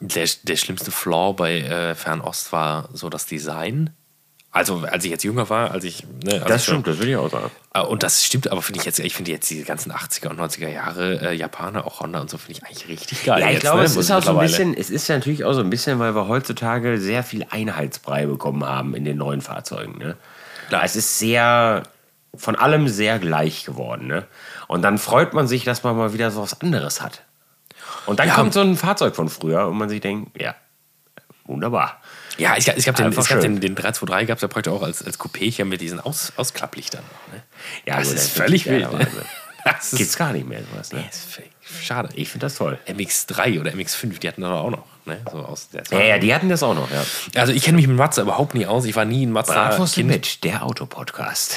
der, 0.00 0.28
der 0.42 0.56
schlimmste 0.56 0.90
Flaw 0.90 1.32
bei 1.32 1.60
äh, 1.60 1.94
Fernost 1.94 2.52
war 2.52 2.88
so 2.92 3.08
das 3.08 3.26
Design. 3.26 3.90
Also, 4.58 4.82
als 4.90 5.04
ich 5.04 5.10
jetzt 5.10 5.22
jünger 5.24 5.48
war, 5.48 5.70
als 5.70 5.84
ich. 5.84 6.04
Ne, 6.24 6.34
als 6.34 6.44
Das 6.46 6.64
stimmt, 6.64 6.86
das 6.88 6.98
will 6.98 7.08
ich 7.08 7.16
auch 7.16 7.30
sagen. 7.30 7.50
Äh, 7.74 7.80
Und 7.82 8.02
das 8.02 8.24
stimmt, 8.24 8.50
aber 8.50 8.60
finde 8.60 8.80
ich 8.80 8.86
jetzt, 8.86 8.98
ich 8.98 9.14
finde 9.14 9.30
jetzt 9.30 9.48
diese 9.48 9.64
ganzen 9.64 9.92
80er 9.92 10.28
und 10.28 10.40
90er 10.40 10.68
Jahre 10.68 11.20
äh, 11.30 11.32
Japaner, 11.34 11.86
auch 11.86 12.00
Honda 12.00 12.20
und 12.20 12.28
so, 12.28 12.38
finde 12.38 12.58
ich 12.60 12.64
eigentlich 12.66 12.88
richtig 12.88 13.24
geil. 13.24 13.40
Ja, 13.40 13.46
ich 13.46 13.52
jetzt, 13.54 13.62
glaube, 13.62 13.78
ne, 13.78 13.84
es 13.84 13.94
ist 13.96 14.10
auch 14.10 14.22
so 14.22 14.32
ein 14.36 14.44
bisschen, 14.44 14.74
es 14.76 14.90
ist 14.90 15.06
ja 15.08 15.16
natürlich 15.16 15.44
auch 15.44 15.52
so 15.52 15.60
ein 15.60 15.70
bisschen, 15.70 15.98
weil 16.00 16.14
wir 16.14 16.26
heutzutage 16.28 16.98
sehr 17.00 17.22
viel 17.22 17.46
Einheitsbrei 17.48 18.26
bekommen 18.26 18.64
haben 18.64 18.94
in 18.96 19.04
den 19.04 19.16
neuen 19.16 19.40
Fahrzeugen. 19.40 19.96
Ne? 19.98 20.16
Klar. 20.68 20.82
Es 20.84 20.96
ist 20.96 21.18
sehr, 21.20 21.84
von 22.34 22.56
allem 22.56 22.88
sehr 22.88 23.18
gleich 23.20 23.64
geworden. 23.64 24.06
Ne? 24.08 24.26
Und 24.66 24.82
dann 24.82 24.98
freut 24.98 25.34
man 25.34 25.46
sich, 25.46 25.64
dass 25.64 25.84
man 25.84 25.96
mal 25.96 26.12
wieder 26.12 26.30
so 26.30 26.42
was 26.42 26.60
anderes 26.60 27.00
hat. 27.00 27.22
Und 28.06 28.18
dann 28.18 28.28
Ja. 28.28 28.34
kommt 28.34 28.52
so 28.54 28.60
ein 28.60 28.76
Fahrzeug 28.76 29.14
von 29.14 29.28
früher 29.28 29.66
und 29.68 29.78
man 29.78 29.88
sich 29.88 30.00
denkt, 30.00 30.40
ja, 30.40 30.54
wunderbar. 31.48 32.00
Ja, 32.36 32.56
ich, 32.56 32.68
ich 32.68 32.86
habe 32.86 32.96
den, 32.96 33.06
Einfach 33.06 33.22
es 33.22 33.28
gab 33.28 33.42
schön. 33.42 33.54
den, 33.54 33.60
den 33.60 33.74
323 33.74 34.28
gab 34.28 34.36
es 34.38 34.42
ja 34.42 34.48
praktisch 34.48 34.72
auch 34.72 34.82
als, 34.82 35.02
als 35.04 35.18
Coupé 35.18 35.50
hier 35.50 35.64
mit 35.64 35.80
diesen 35.80 35.98
Aus, 35.98 36.32
Ausklapplichtern. 36.36 37.02
Ne? 37.32 37.42
Ja, 37.86 37.98
das 37.98 38.08
gut, 38.08 38.16
ist 38.16 38.26
das 38.26 38.32
völlig 38.32 38.66
ist 38.66 38.72
wild. 38.72 38.82
ja 38.82 38.92
Ne? 38.92 39.08
Das 39.64 39.90
Gibt's 39.90 40.16
gar 40.16 40.32
nicht 40.32 40.48
mehr 40.48 40.60
sowas. 40.72 40.92
Ne? 40.92 41.04
völlig 41.10 41.50
schade. 41.82 42.08
Ich 42.14 42.28
finde 42.28 42.46
das 42.46 42.54
toll. 42.54 42.78
MX3 42.86 43.60
oder 43.60 43.72
MX5, 43.72 44.18
die 44.18 44.28
hatten 44.28 44.42
das 44.42 44.50
auch 44.50 44.70
noch. 44.70 44.84
Ne? 45.04 45.20
So 45.30 45.38
aus 45.38 45.68
der 45.70 45.82
Ja, 45.90 46.00
ja, 46.00 46.18
die 46.18 46.34
hatten 46.34 46.48
das 46.48 46.62
auch 46.62 46.74
noch, 46.74 46.90
ja. 46.90 47.04
Also 47.34 47.52
ich 47.52 47.62
kenne 47.64 47.76
mich 47.76 47.86
mit 47.86 47.96
Mazda 47.96 48.22
überhaupt 48.22 48.54
nie 48.54 48.66
aus. 48.66 48.84
Ich 48.84 48.96
war 48.96 49.04
nie 49.04 49.26
ein 49.26 49.32
Mazda. 49.32 49.54
Bratwurst 49.54 49.96
mit, 49.98 50.44
der 50.44 50.64
Autopodcast. 50.64 51.56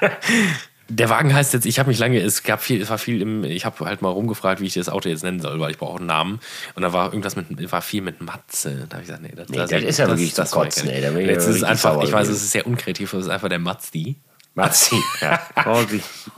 Der 0.88 1.08
Wagen 1.08 1.32
heißt 1.32 1.54
jetzt, 1.54 1.64
ich 1.64 1.78
habe 1.78 1.88
mich 1.88 1.98
lange, 1.98 2.20
es 2.20 2.42
gab 2.42 2.62
viel, 2.62 2.82
es 2.82 2.90
war 2.90 2.98
viel 2.98 3.22
im, 3.22 3.42
ich 3.44 3.64
habe 3.64 3.86
halt 3.86 4.02
mal 4.02 4.10
rumgefragt, 4.10 4.60
wie 4.60 4.66
ich 4.66 4.74
das 4.74 4.88
Auto 4.88 5.08
jetzt 5.08 5.22
nennen 5.24 5.40
soll, 5.40 5.58
weil 5.58 5.70
ich 5.70 5.78
brauche 5.78 5.98
einen 5.98 6.06
Namen. 6.06 6.40
Und 6.74 6.82
da 6.82 6.92
war 6.92 7.06
irgendwas 7.06 7.36
mit, 7.36 7.72
war 7.72 7.80
viel 7.80 8.02
mit 8.02 8.20
Matze. 8.20 8.86
Da 8.88 8.96
habe 8.96 9.02
ich 9.02 9.08
gesagt, 9.08 9.22
nee, 9.22 9.32
das, 9.34 9.48
Nee, 9.48 9.56
das 9.56 9.70
ist 9.70 9.98
ja 9.98 10.08
wirklich 10.08 10.34
zum 10.34 10.44
war 10.44 10.50
Kotzen, 10.50 10.88
ey. 10.90 11.00
Da 11.00 11.10
bin 11.10 11.20
ich 11.20 11.26
Jetzt 11.28 11.46
ist 11.46 11.64
einfach, 11.64 12.02
ich 12.02 12.12
weiß, 12.12 12.28
es 12.28 12.42
ist 12.42 12.52
sehr 12.52 12.66
unkreativ, 12.66 13.12
es 13.14 13.24
ist 13.24 13.30
einfach 13.30 13.48
der 13.48 13.58
Mazdi. 13.58 14.16
Mazzi. 14.54 14.96
Ja. 15.20 15.40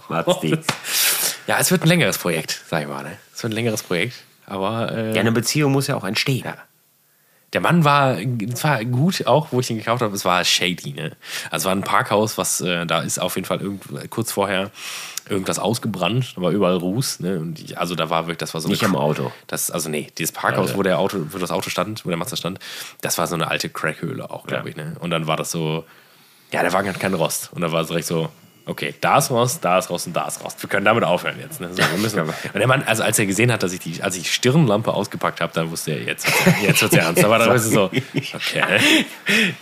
Mazzi. 0.08 0.58
Ja, 1.46 1.58
es 1.58 1.70
wird 1.70 1.82
ein 1.82 1.88
längeres 1.88 2.18
Projekt, 2.18 2.62
sag 2.68 2.82
ich 2.82 2.88
mal. 2.88 3.02
Ne? 3.02 3.16
Es 3.34 3.42
wird 3.42 3.52
ein 3.52 3.56
längeres 3.56 3.82
Projekt, 3.82 4.14
aber 4.46 4.92
äh, 4.92 5.14
Ja, 5.14 5.20
eine 5.20 5.32
Beziehung 5.32 5.72
muss 5.72 5.86
ja 5.86 5.96
auch 5.96 6.04
entstehen. 6.04 6.44
Ja. 6.44 6.56
Der 7.56 7.62
Mann 7.62 7.86
war 7.86 8.18
zwar 8.54 8.84
gut, 8.84 9.26
auch 9.26 9.50
wo 9.50 9.60
ich 9.60 9.70
ihn 9.70 9.78
gekauft 9.78 10.02
habe, 10.02 10.14
es 10.14 10.26
war 10.26 10.44
shady. 10.44 10.92
Ne? 10.92 11.16
Also 11.50 11.62
es 11.62 11.64
war 11.64 11.72
ein 11.72 11.80
Parkhaus, 11.84 12.36
was 12.36 12.60
äh, 12.60 12.84
da 12.84 13.00
ist 13.00 13.18
auf 13.18 13.34
jeden 13.36 13.46
Fall 13.46 13.62
irgend, 13.62 14.10
kurz 14.10 14.30
vorher 14.30 14.70
irgendwas 15.26 15.58
ausgebrannt, 15.58 16.34
da 16.36 16.42
war 16.42 16.50
überall 16.50 16.76
Ruß. 16.76 17.20
Ne? 17.20 17.38
Und 17.38 17.58
ich, 17.58 17.78
also 17.78 17.94
da 17.94 18.10
war 18.10 18.26
wirklich, 18.26 18.36
das 18.36 18.52
war 18.52 18.60
so 18.60 18.68
Nicht 18.68 18.84
am 18.84 18.94
Auto. 18.94 19.32
Das, 19.46 19.70
also 19.70 19.88
nee, 19.88 20.08
dieses 20.18 20.32
Parkhaus, 20.32 20.66
Also. 20.66 20.76
wo 20.76 20.82
der 20.82 20.98
Auto, 20.98 21.28
wo 21.30 21.38
das 21.38 21.50
Auto 21.50 21.70
stand, 21.70 22.04
wo 22.04 22.10
der 22.10 22.18
Mazda 22.18 22.36
stand, 22.36 22.58
das 23.00 23.16
war 23.16 23.26
so 23.26 23.36
eine 23.36 23.48
alte 23.48 23.70
Crackhöhle 23.70 24.28
auch, 24.28 24.46
glaube 24.46 24.64
Ja. 24.64 24.68
ich. 24.72 24.76
Ne? 24.76 24.94
Und 25.00 25.08
dann 25.08 25.26
war 25.26 25.38
das 25.38 25.50
so, 25.50 25.86
ja, 26.52 26.60
der 26.60 26.74
Wagen 26.74 26.90
hat 26.90 27.00
keinen 27.00 27.14
Rost. 27.14 27.48
Und 27.54 27.62
dann 27.62 27.72
war 27.72 27.80
es 27.80 27.88
direkt 27.88 28.06
so, 28.06 28.28
okay, 28.66 28.94
da 29.00 29.18
ist 29.18 29.30
Rost, 29.30 29.64
da 29.64 29.78
ist 29.78 29.88
Rost 29.90 30.08
und 30.08 30.14
da 30.14 30.26
ist 30.26 30.44
Rost. 30.44 30.60
Wir 30.62 30.68
können 30.68 30.84
damit 30.84 31.04
aufhören 31.04 31.36
jetzt. 31.40 31.60
Ne? 31.60 31.68
So, 31.70 31.78
wir 31.78 31.98
müssen, 31.98 32.20
und 32.20 32.32
der 32.54 32.66
Mann, 32.66 32.82
also 32.84 33.02
als 33.02 33.18
er 33.18 33.26
gesehen 33.26 33.52
hat, 33.52 33.62
dass 33.62 33.72
ich 33.72 33.80
die, 33.80 34.02
als 34.02 34.16
ich 34.16 34.24
die 34.24 34.28
Stirnlampe 34.28 34.92
ausgepackt 34.92 35.40
habe, 35.40 35.52
dann 35.54 35.70
wusste 35.70 35.92
er, 35.92 36.02
jetzt, 36.02 36.26
jetzt 36.62 36.82
wird's 36.82 36.96
ernst. 36.96 37.22
War 37.26 37.38
dann 37.38 37.58
so, 37.58 37.84
okay, 37.84 38.62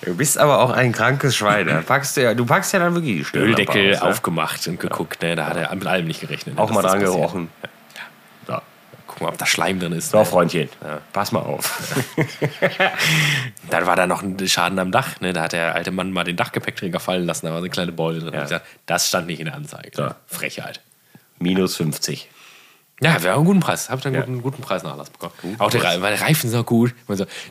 Du 0.01 0.17
bist 0.17 0.38
aber 0.38 0.61
auch 0.61 0.71
ein 0.71 0.93
krankes 0.93 1.37
Schwein. 1.37 1.67
Da 1.67 1.83
packst 1.83 2.17
du, 2.17 2.23
ja, 2.23 2.35
du 2.35 2.45
packst 2.47 2.73
ja 2.73 2.79
dann 2.79 2.95
wirklich 2.95 3.19
die 3.19 3.25
Stirnlampe 3.25 3.61
Öldeckel 3.62 3.95
aus, 3.95 4.03
ne? 4.03 4.09
aufgemacht 4.09 4.67
und 4.69 4.81
geguckt. 4.81 5.23
Ne? 5.23 5.37
Da 5.37 5.47
hat 5.47 5.57
er 5.57 5.75
mit 5.75 5.87
allem 5.87 6.07
nicht 6.07 6.21
gerechnet. 6.21 6.57
ne, 6.57 6.61
Auch 6.61 6.71
mal 6.71 6.83
dran 6.83 7.01
gerochen. 7.01 7.49
So, 7.62 7.69
Guck 9.14 9.22
mal, 9.22 9.29
ob 9.29 9.38
da 9.38 9.46
Schleim 9.46 9.79
drin 9.81 9.92
ist. 9.92 10.11
so 10.11 10.18
ne? 10.18 10.24
Freundchen, 10.24 10.68
pass 11.12 11.31
mal 11.33 11.40
auf. 11.40 12.05
Dann 13.70 13.87
war 13.87 13.96
da 13.96 14.07
noch 14.07 14.22
ein 14.22 14.37
Schaden 14.48 14.79
am 14.79 14.90
Dach. 14.90 15.20
Ne? 15.20 15.33
Da 15.33 15.42
hat 15.42 15.53
der 15.53 15.74
alte 15.74 15.90
Mann 15.90 16.12
mal 16.12 16.24
den 16.24 16.37
Dachgepäckträger 16.37 17.00
fallen 17.00 17.24
lassen, 17.27 17.46
da 17.46 17.53
war 17.53 17.59
so 17.59 17.64
eine 17.64 17.70
kleine 17.70 17.92
Beule 17.92 18.18
drin. 18.20 18.35
Ja. 18.35 18.42
Gesagt, 18.42 18.66
das 18.87 19.09
stand 19.09 19.27
nicht 19.29 19.38
in 19.40 19.46
der 19.46 19.55
Anzeige. 19.55 19.90
So. 19.94 20.09
Frechheit. 20.27 20.81
Minus 21.38 21.77
50. 21.77 22.29
Ja, 23.00 23.22
wir 23.22 23.31
haben 23.31 23.38
einen 23.38 23.44
guten 23.46 23.61
Preis. 23.61 23.90
Habe 23.90 24.00
ich 24.00 24.07
einen 24.07 24.14
Ja. 24.14 24.20
guten, 24.22 24.42
guten 24.42 24.62
Preisnachlass 24.62 25.11
bekommen. 25.11 25.33
auch 25.59 25.70
die, 25.70 25.81
weil 25.83 26.16
die 26.16 26.22
Reifen 26.22 26.50
sind 26.50 26.59
auch 26.61 26.66
gut. 26.66 26.94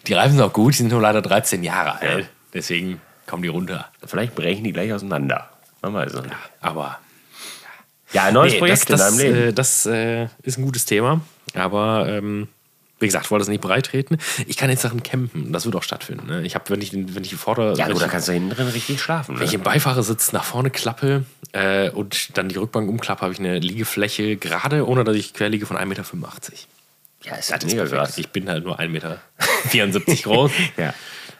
Die 0.07 0.13
Reifen 0.13 0.37
sind 0.37 0.41
auch 0.41 0.53
gut, 0.53 0.73
die 0.73 0.77
sind 0.77 0.89
nur 0.91 1.01
leider 1.01 1.21
13 1.21 1.63
Jahre 1.63 1.99
alt. 2.01 2.23
Ja. 2.23 2.29
Deswegen 2.53 3.01
kommen 3.27 3.43
die 3.43 3.49
runter. 3.49 3.89
Vielleicht 4.05 4.35
brechen 4.35 4.63
die 4.63 4.73
gleich 4.73 4.93
auseinander. 4.93 5.49
Man 5.81 5.93
weiß 5.93 6.13
es 6.13 6.21
nicht. 6.21 6.35
Aber 6.61 6.99
Ja, 8.13 8.25
ein 8.25 8.33
neues 8.33 8.53
nee, 8.53 8.59
Projekt 8.59 8.89
das, 8.89 8.89
in 8.89 8.97
das, 8.97 9.17
deinem 9.17 9.19
Leben. 9.19 9.49
Äh, 9.49 9.53
das 9.53 9.85
äh, 9.85 10.27
ist 10.43 10.57
ein 10.57 10.63
gutes 10.65 10.85
Thema. 10.85 11.21
Aber 11.53 12.07
ähm, 12.09 12.47
wie 12.99 13.05
gesagt, 13.07 13.25
ich 13.25 13.31
wollte 13.31 13.43
es 13.43 13.49
nicht 13.49 13.61
breitreten. 13.61 14.17
Ich 14.47 14.55
kann 14.57 14.69
jetzt 14.69 14.81
Sachen 14.81 15.03
campen. 15.03 15.51
Das 15.51 15.65
wird 15.65 15.75
auch 15.75 15.83
stattfinden. 15.83 16.27
Ne? 16.27 16.43
Ich 16.45 16.55
habe, 16.55 16.69
wenn 16.69 16.81
ich, 16.81 16.91
den- 16.91 17.15
wenn 17.15 17.23
ich 17.23 17.35
Vorder-, 17.35 17.73
ja, 17.75 17.87
da 17.89 18.07
kannst 18.07 18.27
du 18.27 18.31
hinten 18.31 18.49
drin 18.51 18.67
richtig 18.67 19.01
schlafen. 19.01 19.37
Wenn 19.37 19.45
ich 19.45 19.51
Ne? 19.51 19.57
im 19.57 19.63
Beifahrersitz 19.63 20.31
nach 20.31 20.43
vorne 20.45 20.69
klappe 20.69 21.25
äh, 21.51 21.89
und 21.89 22.37
dann 22.37 22.49
die 22.49 22.55
Rückbank 22.55 22.89
umklappe, 22.89 23.21
habe 23.21 23.33
ich 23.33 23.39
eine 23.39 23.59
Liegefläche 23.59 24.37
gerade, 24.37 24.87
ohne 24.87 25.03
dass 25.03 25.15
ich 25.17 25.33
quer 25.33 25.49
liege, 25.49 25.65
von 25.65 25.77
1,85 25.77 25.85
Meter. 25.85 26.03
Ja, 27.23 27.35
ist 27.35 27.51
Das 27.51 27.63
ist 27.63 27.71
mega 27.71 27.85
krass. 27.85 28.17
Ich 28.17 28.29
bin 28.29 28.49
halt 28.49 28.63
nur 28.63 28.79
1,74 28.79 28.87
Meter 28.89 29.21
groß. 30.23 30.51
Ja. 30.77 30.93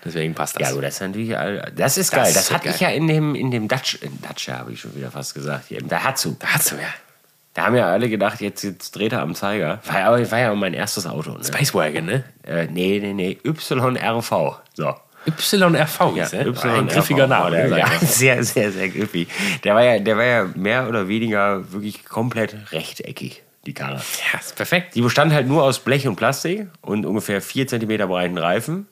Deswegen 0.06 0.34
passt 0.34 0.56
das. 0.60 0.68
Ja, 0.70 0.74
gut, 0.76 0.84
das 0.84 0.96
ist 0.96 1.00
natürlich, 1.02 1.30
das 1.76 1.98
ist 1.98 2.12
Das 2.12 2.24
geil. 2.24 2.34
Das 2.34 2.52
hatte 2.52 2.70
ich 2.70 2.80
ja 2.82 2.90
in 2.90 3.08
dem, 3.08 3.36
in 3.36 3.52
dem 3.52 3.70
Dutch, 3.70 3.96
in 4.02 4.22
Dacia 4.22 4.58
habe 4.60 4.74
ich 4.74 4.82
schon 4.82 4.94
wieder 4.96 5.12
fast 5.12 5.34
gesagt, 5.34 5.66
hier, 5.70 5.80
im 5.80 5.88
Daihatsu. 5.88 6.36
Da 6.40 6.48
hast 6.48 6.72
du 6.72 6.76
ja. 6.76 6.82
Da 7.54 7.66
haben 7.66 7.76
ja 7.76 7.88
alle 7.92 8.10
gedacht, 8.10 8.42
jetzt, 8.42 8.64
jetzt 8.64 8.92
dreht 8.96 9.14
er 9.14 9.22
am 9.22 9.36
Zeiger. 9.36 9.80
War, 9.86 10.20
ja- 10.20 10.32
war 10.32 10.40
ja 10.40 10.56
mein 10.56 10.74
erstes 10.74 11.06
Auto. 11.06 11.32
Ne? 11.38 11.44
Space 11.44 11.74
Wagon, 11.74 12.06
ne? 12.06 12.24
Äh, 12.48 12.66
nee, 12.66 13.00
nee, 13.00 13.14
nee, 13.14 13.38
YRV. 13.44 14.58
So. 14.74 14.96
YRV 15.26 16.00
Ja, 16.16 16.24
hieß, 16.24 16.34
ne? 16.34 16.44
YRV. 16.46 16.66
Ein 16.66 16.88
griffiger 16.88 17.28
Name. 17.28 17.78
Ja, 17.78 17.88
sehr, 18.02 18.44
sehr, 18.44 18.72
sehr 18.72 18.90
griffig. 18.90 19.28
Der 19.64 19.76
war, 19.76 19.84
ja, 19.84 20.00
der 20.00 20.18
war 20.18 20.24
ja 20.26 20.50
mehr 20.56 20.88
oder 20.90 21.08
weniger 21.08 21.72
wirklich 21.72 22.04
komplett 22.06 22.56
rechteckig, 22.72 23.44
die 23.68 23.74
Karre. 23.74 24.02
ja, 24.34 24.40
ist 24.40 24.56
perfekt. 24.56 24.96
Die 24.96 25.02
bestand 25.02 25.32
halt 25.32 25.48
nur 25.48 25.64
aus 25.64 25.80
Blech 25.80 26.08
und 26.08 26.16
Plastik 26.16 26.68
und 26.82 27.06
ungefähr 27.06 27.40
4 27.42 27.68
cm 27.68 28.08
breiten 28.08 28.38
Reifen. 28.40 28.88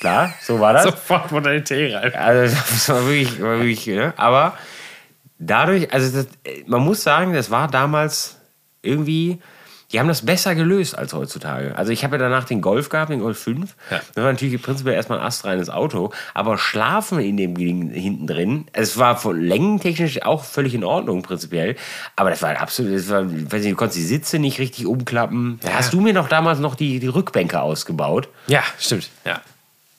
Klar, 0.00 0.34
so 0.42 0.58
war 0.58 0.72
das. 0.72 0.82
Sofort 0.86 1.30
Modalität 1.30 1.94
rein. 1.94 2.12
Also 2.14 2.56
das 2.56 2.88
war 2.88 3.06
wirklich, 3.06 3.40
war 3.40 3.58
wirklich 3.60 3.86
ne? 3.86 4.12
aber 4.16 4.54
dadurch, 5.46 5.92
also 5.92 6.16
das, 6.16 6.26
man 6.66 6.82
muss 6.82 7.02
sagen, 7.02 7.32
das 7.32 7.50
war 7.50 7.68
damals 7.68 8.38
irgendwie, 8.82 9.38
die 9.92 10.00
haben 10.00 10.08
das 10.08 10.24
besser 10.24 10.54
gelöst 10.54 10.96
als 10.96 11.12
heutzutage. 11.12 11.76
Also 11.76 11.92
ich 11.92 12.02
habe 12.02 12.16
ja 12.16 12.22
danach 12.22 12.44
den 12.44 12.62
Golf 12.62 12.88
gehabt, 12.88 13.10
den 13.10 13.20
Golf 13.20 13.38
5. 13.40 13.76
Ja. 13.90 14.00
Das 14.14 14.24
war 14.24 14.32
natürlich 14.32 14.60
prinzipiell 14.62 14.94
erstmal 14.94 15.18
ein 15.20 15.26
astreines 15.26 15.68
Auto, 15.68 16.12
aber 16.32 16.56
schlafen 16.56 17.18
in 17.20 17.36
dem 17.36 17.54
Ding 17.54 17.90
hinten 17.90 18.26
drin, 18.26 18.66
es 18.72 18.96
war 18.98 19.16
von 19.16 19.38
längentechnisch 19.38 20.22
auch 20.22 20.44
völlig 20.44 20.74
in 20.74 20.82
Ordnung 20.82 21.20
prinzipiell, 21.22 21.76
aber 22.16 22.30
das 22.30 22.40
war 22.40 22.58
absolut, 22.58 22.94
das 22.94 23.10
war, 23.10 23.22
ich 23.24 23.52
weiß 23.52 23.62
nicht, 23.62 23.72
du 23.72 23.76
konntest 23.76 23.98
die 23.98 24.04
Sitze 24.04 24.38
nicht 24.38 24.58
richtig 24.58 24.86
umklappen. 24.86 25.58
Da 25.62 25.68
Ja. 25.68 25.74
hast 25.74 25.92
du 25.92 26.00
mir 26.00 26.14
noch 26.14 26.28
damals 26.28 26.58
noch 26.58 26.74
die, 26.74 26.98
die 26.98 27.08
Rückbänke 27.08 27.60
ausgebaut. 27.60 28.28
Ja, 28.46 28.62
stimmt. 28.78 29.10
Ja. 29.26 29.42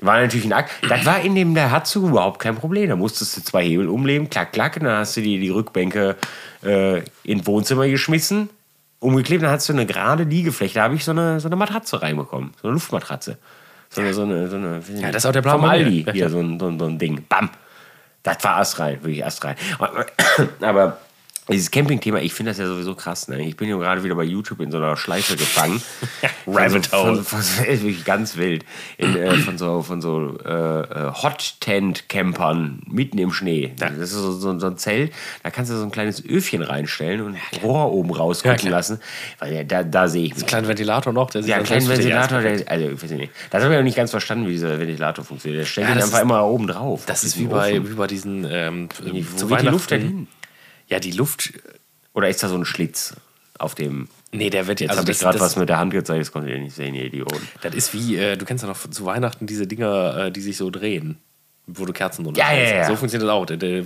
War 0.04 0.20
natürlich 0.20 0.46
ein 0.46 0.54
Akt. 0.54 0.72
Das 0.88 1.06
war 1.06 1.22
in 1.22 1.34
dem 1.34 1.56
Daihatsu 1.56 2.08
überhaupt 2.08 2.40
kein 2.40 2.56
Problem. 2.56 2.90
Da 2.90 2.96
musstest 2.96 3.38
du 3.38 3.42
zwei 3.42 3.64
Hebel 3.64 3.88
umlegen, 3.88 4.30
klack, 4.30 4.52
klack, 4.52 4.76
und 4.76 4.84
dann 4.84 4.98
hast 4.98 5.16
du 5.16 5.22
die, 5.22 5.40
die 5.40 5.50
Rückbänke 5.50 6.18
äh, 6.64 7.02
ins 7.24 7.48
Wohnzimmer 7.48 7.88
geschmissen, 7.88 8.50
umgeklebt, 9.00 9.44
dann 9.44 9.52
hast 9.52 9.70
du 9.70 9.74
eine 9.74 9.86
gerade 9.86 10.24
Liegefläche. 10.24 10.76
Da 10.76 10.84
habe 10.84 10.96
ich 10.96 11.06
so 11.06 11.12
eine, 11.12 11.40
so 11.40 11.48
eine 11.48 11.56
Matratze 11.56 12.02
reinbekommen, 12.02 12.52
so 12.62 12.68
eine 12.68 12.74
Luftmatratze. 12.74 13.38
So 13.90 14.02
eine, 14.02 14.14
so 14.14 14.24
eine, 14.24 14.48
so 14.50 14.56
eine 14.58 14.82
Ja, 15.00 15.12
das 15.12 15.24
ist 15.24 15.26
auch 15.26 15.32
der 15.32 15.42
mir. 15.44 15.70
Aldi, 15.70 16.06
hier, 16.12 16.30
so 16.30 16.40
ein, 16.40 16.60
so, 16.60 16.68
ein, 16.68 16.80
so 16.80 16.86
ein 16.86 16.98
Ding. 16.98 17.26
Bam. 17.30 17.50
Das 18.24 18.44
war 18.44 18.58
astrein, 18.58 19.04
wirklich 19.04 19.26
astrein. 19.26 19.56
Aber 20.62 20.98
dieses 21.50 21.72
Camping-Thema, 21.72 22.20
ich 22.22 22.34
finde 22.34 22.52
das 22.52 22.58
ja 22.58 22.68
sowieso 22.68 22.96
krass. 22.96 23.28
Ne? 23.28 23.42
Ich 23.46 23.58
bin 23.58 23.68
ja 23.70 23.76
gerade 23.78 24.04
wieder 24.04 24.16
bei 24.16 24.24
YouTube 24.24 24.62
in 24.62 24.72
so 24.72 24.78
einer 24.78 24.96
Schleife 24.96 25.36
gefangen. 25.36 25.82
Rabbit 26.48 26.92
Hole. 26.94 27.18
so- 27.18 27.24
von, 27.24 27.42
von, 27.42 27.66
wirklich 27.68 28.06
ganz 28.06 28.38
wild. 28.38 28.64
In, 28.98 29.16
äh, 29.18 29.34
von 29.38 29.58
so, 29.58 29.82
von 29.82 30.02
so 30.02 30.38
äh, 30.46 30.82
äh, 30.82 31.12
Hot-Tent-Campern 31.14 32.82
mitten 32.88 33.18
im 33.18 33.32
Schnee. 33.32 33.74
Das 33.78 33.94
ist 33.98 34.12
so, 34.12 34.32
so, 34.32 34.58
so 34.60 34.68
ein 34.68 34.78
Zelt, 34.78 35.12
da 35.44 35.50
kannst 35.50 35.72
du 35.72 35.76
so 35.78 35.84
ein 35.84 35.92
kleines 35.92 36.24
Öfchen 36.26 36.62
reinstellen 36.62 37.22
und 37.22 37.38
Rohr 37.62 37.92
oben 37.92 38.12
rausgucken 38.12 38.66
Ja, 38.66 38.72
lassen. 38.72 39.00
Weil 39.40 39.54
ja, 39.54 39.64
da, 39.64 39.84
da 39.84 40.08
sehe 40.08 40.26
ich 40.26 40.36
mich. 40.36 40.46
Kleinen 40.46 40.68
Ventilator 40.68 41.14
noch, 41.14 41.30
der 41.30 41.44
sich 41.44 41.52
Ja, 41.52 41.58
ein 41.58 41.66
für 41.66 41.76
dich 41.76 41.88
Ventilator, 41.90 42.42
der, 42.42 42.68
also, 42.70 42.90
ich 42.90 43.04
weiß 43.04 43.12
nicht. 43.12 43.32
Das 43.50 43.64
habe 43.64 43.74
ich 43.74 43.78
noch 43.80 43.84
nicht 43.84 43.98
ganz 43.98 44.12
verstanden, 44.12 44.48
wie 44.48 44.52
dieser 44.52 44.80
Ventilator 44.80 45.24
funktioniert. 45.26 45.62
Der 45.62 45.68
stellt 45.68 45.88
Ja, 45.88 45.94
den 45.96 46.04
einfach 46.04 46.18
ist- 46.20 46.24
immer 46.24 46.46
oben 46.46 46.68
drauf. 46.68 47.04
Das 47.06 47.24
ist 47.24 47.38
wie 47.40 47.46
bei, 47.46 47.74
Ofen. 47.80 47.90
wie 47.90 47.94
bei 47.96 48.08
diesen 48.08 48.46
ähm, 48.50 48.90
zu 49.36 49.48
geht 49.48 49.62
die. 49.62 49.66
Luft 49.68 49.92
denn 49.92 50.02
hin? 50.02 50.28
Ja, 50.88 51.00
die 51.00 51.12
Luft. 51.12 51.54
Oder 52.14 52.30
ist 52.30 52.44
da 52.44 52.50
so 52.50 52.56
ein 52.56 52.66
Schlitz 52.66 53.16
auf 53.58 53.76
dem. 53.76 54.08
Nee, 54.32 54.50
der 54.50 54.68
wird 54.68 54.80
Jetzt 54.82 54.90
also 54.92 55.02
habe 55.02 55.12
ich 55.12 55.20
gerade 55.20 55.40
was 55.40 55.56
mit 55.56 55.70
der 55.70 55.78
Hand 55.78 55.94
gezeigt, 55.94 56.22
das 56.22 56.32
konntet 56.32 56.52
ihr 56.52 56.60
nicht 56.60 56.76
sehen, 56.76 56.96
ihr 56.96 57.06
Idioten. 57.06 57.48
das 57.62 57.74
ist 57.76 57.94
wie, 57.94 58.18
äh, 58.18 58.36
du 58.36 58.46
kennst 58.46 58.64
ja 58.64 58.68
noch 58.70 58.78
zu 58.90 59.06
Weihnachten 59.06 59.46
diese 59.46 59.68
Dinger, 59.68 60.18
äh, 60.26 60.32
die 60.32 60.42
sich 60.42 60.58
so 60.58 60.70
drehen, 60.72 61.18
wo 61.68 61.86
du 61.86 61.94
Kerzen 61.94 62.24
drunter 62.24 62.40
Ja, 62.42 62.52
ja, 62.54 62.76
ja. 62.78 62.88
So 62.88 62.96
funktioniert 62.96 63.28
das 63.30 63.34
auch. 63.34 63.46
Der, 63.46 63.58
der, 63.58 63.84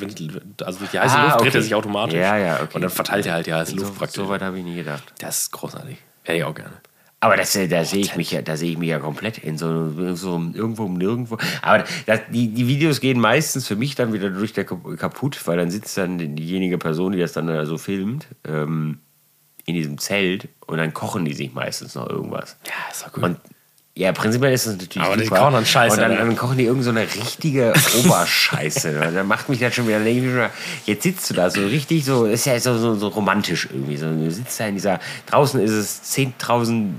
also 0.65 0.79
durch 0.79 0.91
die 0.91 0.99
heiße 0.99 1.15
Ah, 1.15 1.23
Luft 1.25 1.39
dreht 1.41 1.47
okay. 1.49 1.57
er 1.57 1.61
sich 1.61 1.75
automatisch. 1.75 2.15
Ja, 2.15 2.37
ja, 2.37 2.55
okay. 2.61 2.69
Und 2.75 2.81
dann 2.81 2.89
verteilt 2.89 3.25
er 3.25 3.33
halt 3.33 3.45
die 3.47 3.53
heiße 3.53 3.71
So, 3.71 3.77
Luft 3.77 3.97
praktisch. 3.97 4.15
so 4.15 4.29
weit 4.29 4.41
habe 4.41 4.57
ich 4.57 4.63
nie 4.63 4.75
gedacht. 4.75 5.03
Das 5.19 5.39
ist 5.43 5.51
großartig. 5.51 5.97
Hätte 6.23 6.37
ich 6.37 6.43
auch 6.45 6.55
gerne. 6.55 6.73
Aber 7.19 7.35
das, 7.35 7.55
äh, 7.55 7.67
da 7.67 7.83
sehe 7.83 8.01
ich 8.01 8.15
mich 8.15 8.31
ja, 8.31 8.41
da 8.43 8.57
sehe 8.57 8.71
ich 8.71 8.77
mich 8.77 8.89
ja 8.89 8.99
komplett 8.99 9.39
in 9.39 9.57
so, 9.57 10.15
so 10.15 10.41
irgendwo 10.53 10.83
um 10.83 10.97
nirgendwo. 10.97 11.37
Aber 11.61 11.83
das, 12.05 12.19
die, 12.31 12.49
die 12.49 12.67
Videos 12.67 12.99
gehen 13.01 13.19
meistens 13.19 13.67
für 13.67 13.75
mich 13.75 13.95
dann 13.95 14.13
wieder 14.13 14.29
durch 14.29 14.53
der 14.53 14.65
kaputt, 14.65 15.39
weil 15.45 15.57
dann 15.57 15.71
sitzt 15.71 15.97
dann 15.97 16.19
diejenige 16.35 16.77
Person, 16.77 17.13
die 17.13 17.19
das 17.19 17.33
dann 17.33 17.65
so 17.65 17.77
filmt, 17.77 18.27
ähm, 18.47 18.99
in 19.65 19.73
diesem 19.73 19.97
Zelt 19.97 20.47
und 20.65 20.77
dann 20.77 20.93
kochen 20.93 21.25
die 21.25 21.33
sich 21.33 21.53
meistens 21.53 21.95
noch 21.95 22.09
irgendwas. 22.09 22.55
Ja, 22.65 22.91
ist 22.91 23.03
doch 23.03 23.11
gut. 23.11 23.23
Und 23.23 23.37
ja, 23.97 24.11
prinzipiell 24.11 24.53
ist 24.53 24.67
das 24.67 24.77
natürlich 24.77 25.01
Aber 25.05 25.17
die 25.17 25.25
kochen 25.25 25.53
dann 25.53 25.65
Scheiße, 25.65 25.95
Und 25.95 26.01
dann, 26.01 26.11
ne? 26.11 26.17
dann 26.17 26.35
kochen 26.37 26.57
die 26.57 26.65
irgend 26.65 26.83
so 26.83 26.91
eine 26.91 27.01
richtige 27.01 27.73
Oberscheiße. 28.05 28.93
dann 29.13 29.27
macht 29.27 29.49
mich 29.49 29.59
das 29.59 29.73
schon 29.73 29.87
wieder, 29.87 29.99
schon, 29.99 30.51
jetzt 30.85 31.01
sitzt 31.01 31.27
du 31.31 31.33
da 31.33 31.49
so 31.49 31.65
richtig 31.65 32.05
so, 32.05 32.25
ist 32.25 32.45
ja 32.45 32.59
so, 32.59 32.77
so, 32.77 32.93
so 32.93 33.07
romantisch 33.07 33.67
irgendwie. 33.71 33.97
So, 33.97 34.05
du 34.05 34.29
sitzt 34.29 34.59
da 34.59 34.67
in 34.67 34.75
dieser, 34.75 34.99
draußen 35.25 35.59
ist 35.59 35.71
es 35.71 36.15
10.000 36.15 36.91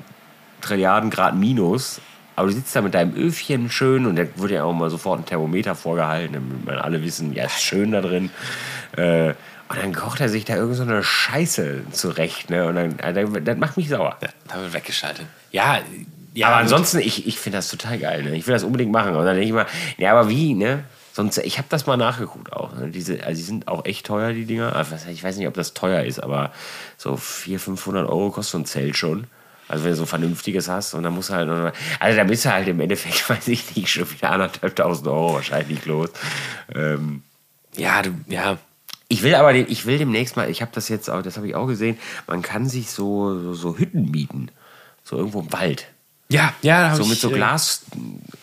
Trilliarden 0.61 1.11
Grad 1.11 1.35
minus, 1.37 2.01
aber 2.37 2.49
du 2.49 2.55
sitzt 2.55 2.75
da 2.77 2.83
mit 2.83 2.95
deinem 2.95 3.15
Öfchen 3.17 3.71
schön 3.71 4.07
und 4.07 4.17
da 4.17 4.25
wurde 4.37 4.55
ja 4.55 4.65
auch 4.65 4.73
mal 4.73 4.91
sofort 4.91 5.21
ein 5.21 5.27
Thermometer 5.27 5.75
vorgehalten, 5.75 6.35
damit 6.35 6.67
wir 6.67 6.85
alle 6.85 7.03
wissen, 7.03 7.33
ja, 7.33 7.45
ist 7.47 7.61
schön 7.63 7.93
da 7.93 8.01
drin. 8.01 8.31
Äh, 8.97 9.31
und 9.71 9.77
dann 9.83 9.93
kocht 9.95 10.21
er 10.21 10.29
sich 10.31 10.45
da 10.47 10.57
irgend 10.57 10.77
so 10.77 10.83
eine 10.83 11.03
Scheiße 11.03 11.83
zurecht, 11.93 12.49
ne? 12.49 12.67
Und 12.67 12.77
dann, 12.77 12.99
äh, 13.01 13.43
das 13.43 13.59
macht 13.59 13.77
mich 13.77 13.89
sauer. 13.89 14.17
Ja, 14.23 14.29
da 14.49 14.61
wird 14.63 14.73
weggeschaltet. 14.73 15.27
Ja, 15.51 15.79
ja 16.33 16.47
aber 16.47 16.57
ansonsten, 16.57 17.01
ich, 17.01 17.27
ich 17.27 17.39
finde 17.39 17.59
das 17.59 17.69
total 17.69 17.99
geil. 17.99 18.23
Ne? 18.23 18.35
Ich 18.37 18.47
will 18.47 18.55
das 18.55 18.65
unbedingt 18.65 18.91
machen. 18.93 19.15
Und 19.15 19.25
dann 19.27 19.35
denke 19.35 19.47
ich 19.47 19.53
mal, 19.53 19.67
ja, 19.99 20.13
aber 20.17 20.31
wie, 20.31 20.55
ne? 20.55 20.85
Sonst, 21.13 21.37
ich 21.39 21.59
habe 21.59 21.67
das 21.69 21.85
mal 21.87 21.97
nachgeguckt 21.99 22.51
auch. 22.53 22.75
Ne? 22.77 22.89
Diese, 22.89 23.23
also 23.25 23.37
die 23.37 23.43
sind 23.45 23.69
auch 23.69 23.85
echt 23.85 24.07
teuer, 24.07 24.33
die 24.33 24.47
Dinger. 24.47 24.73
Was- 24.91 25.05
Ich 25.07 25.23
weiß 25.23 25.37
nicht, 25.37 25.49
ob 25.49 25.55
das 25.55 25.75
teuer 25.75 26.03
ist, 26.05 26.23
aber 26.23 26.51
so 26.97 27.17
400, 27.17 27.63
500 27.65 28.09
Euro 28.09 28.31
kostet 28.31 28.53
so 28.53 28.59
ein 28.59 28.65
Zelt 28.65 28.97
schon. 28.97 29.27
Also 29.69 29.85
wenn 29.85 29.91
du 29.93 29.97
so 29.97 30.07
vernünftiges 30.07 30.69
hast 30.69 30.95
und 30.95 31.03
dann 31.03 31.15
musst 31.15 31.29
du 31.31 31.35
halt 31.35 31.49
also 32.01 32.17
da 32.17 32.25
bist 32.25 32.45
du 32.45 32.53
halt 32.53 32.69
im 32.69 32.81
Endeffekt, 32.81 33.29
weiß 33.31 33.49
ich 33.49 33.77
nicht, 33.77 33.91
schon 33.91 34.11
wieder 34.11 34.31
anderthalbtausend 34.31 35.07
Euro 35.09 35.35
wahrscheinlich 35.35 35.85
los. 35.87 36.09
Ähm, 36.75 37.23
Ja, 37.77 38.03
du, 38.03 38.11
ja. 38.29 38.57
ich 39.09 39.23
will 39.23 39.35
aber, 39.35 39.55
ich 39.55 39.85
will 39.87 39.99
demnächst 39.99 40.37
mal, 40.37 40.49
ich 40.51 40.63
habe 40.63 40.71
das 40.75 40.89
jetzt, 40.89 41.09
auch, 41.11 41.23
das 41.23 41.37
habe 41.37 41.47
ich 41.49 41.55
auch 41.55 41.67
gesehen, 41.67 41.99
man 42.27 42.43
kann 42.43 42.69
sich 42.69 42.91
so, 42.91 43.39
so, 43.41 43.55
so 43.55 43.77
Hütten 43.79 44.11
mieten, 44.11 44.51
so 45.05 45.17
irgendwo 45.17 45.41
im 45.41 45.53
Wald. 45.53 45.87
Ja, 46.31 46.53
ja, 46.63 46.91
da 46.91 46.95
So 46.97 47.03
ich, 47.05 47.09
mit 47.11 47.19
so 47.21 47.31
Glas, 47.31 47.83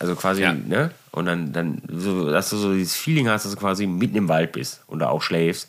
also 0.00 0.16
quasi, 0.16 0.42
Ja. 0.42 0.52
ne? 0.52 0.90
Und 1.12 1.26
dann, 1.26 1.52
dann 1.52 1.80
so, 1.88 2.30
dass 2.30 2.50
du 2.50 2.56
so 2.56 2.74
dieses 2.74 2.94
Feeling 2.96 3.28
hast, 3.28 3.44
dass 3.44 3.52
du 3.52 3.58
quasi 3.58 3.86
mitten 3.86 4.16
im 4.16 4.28
Wald 4.28 4.52
bist 4.52 4.82
und 4.86 4.98
da 4.98 5.08
auch 5.08 5.22
schläfst 5.22 5.68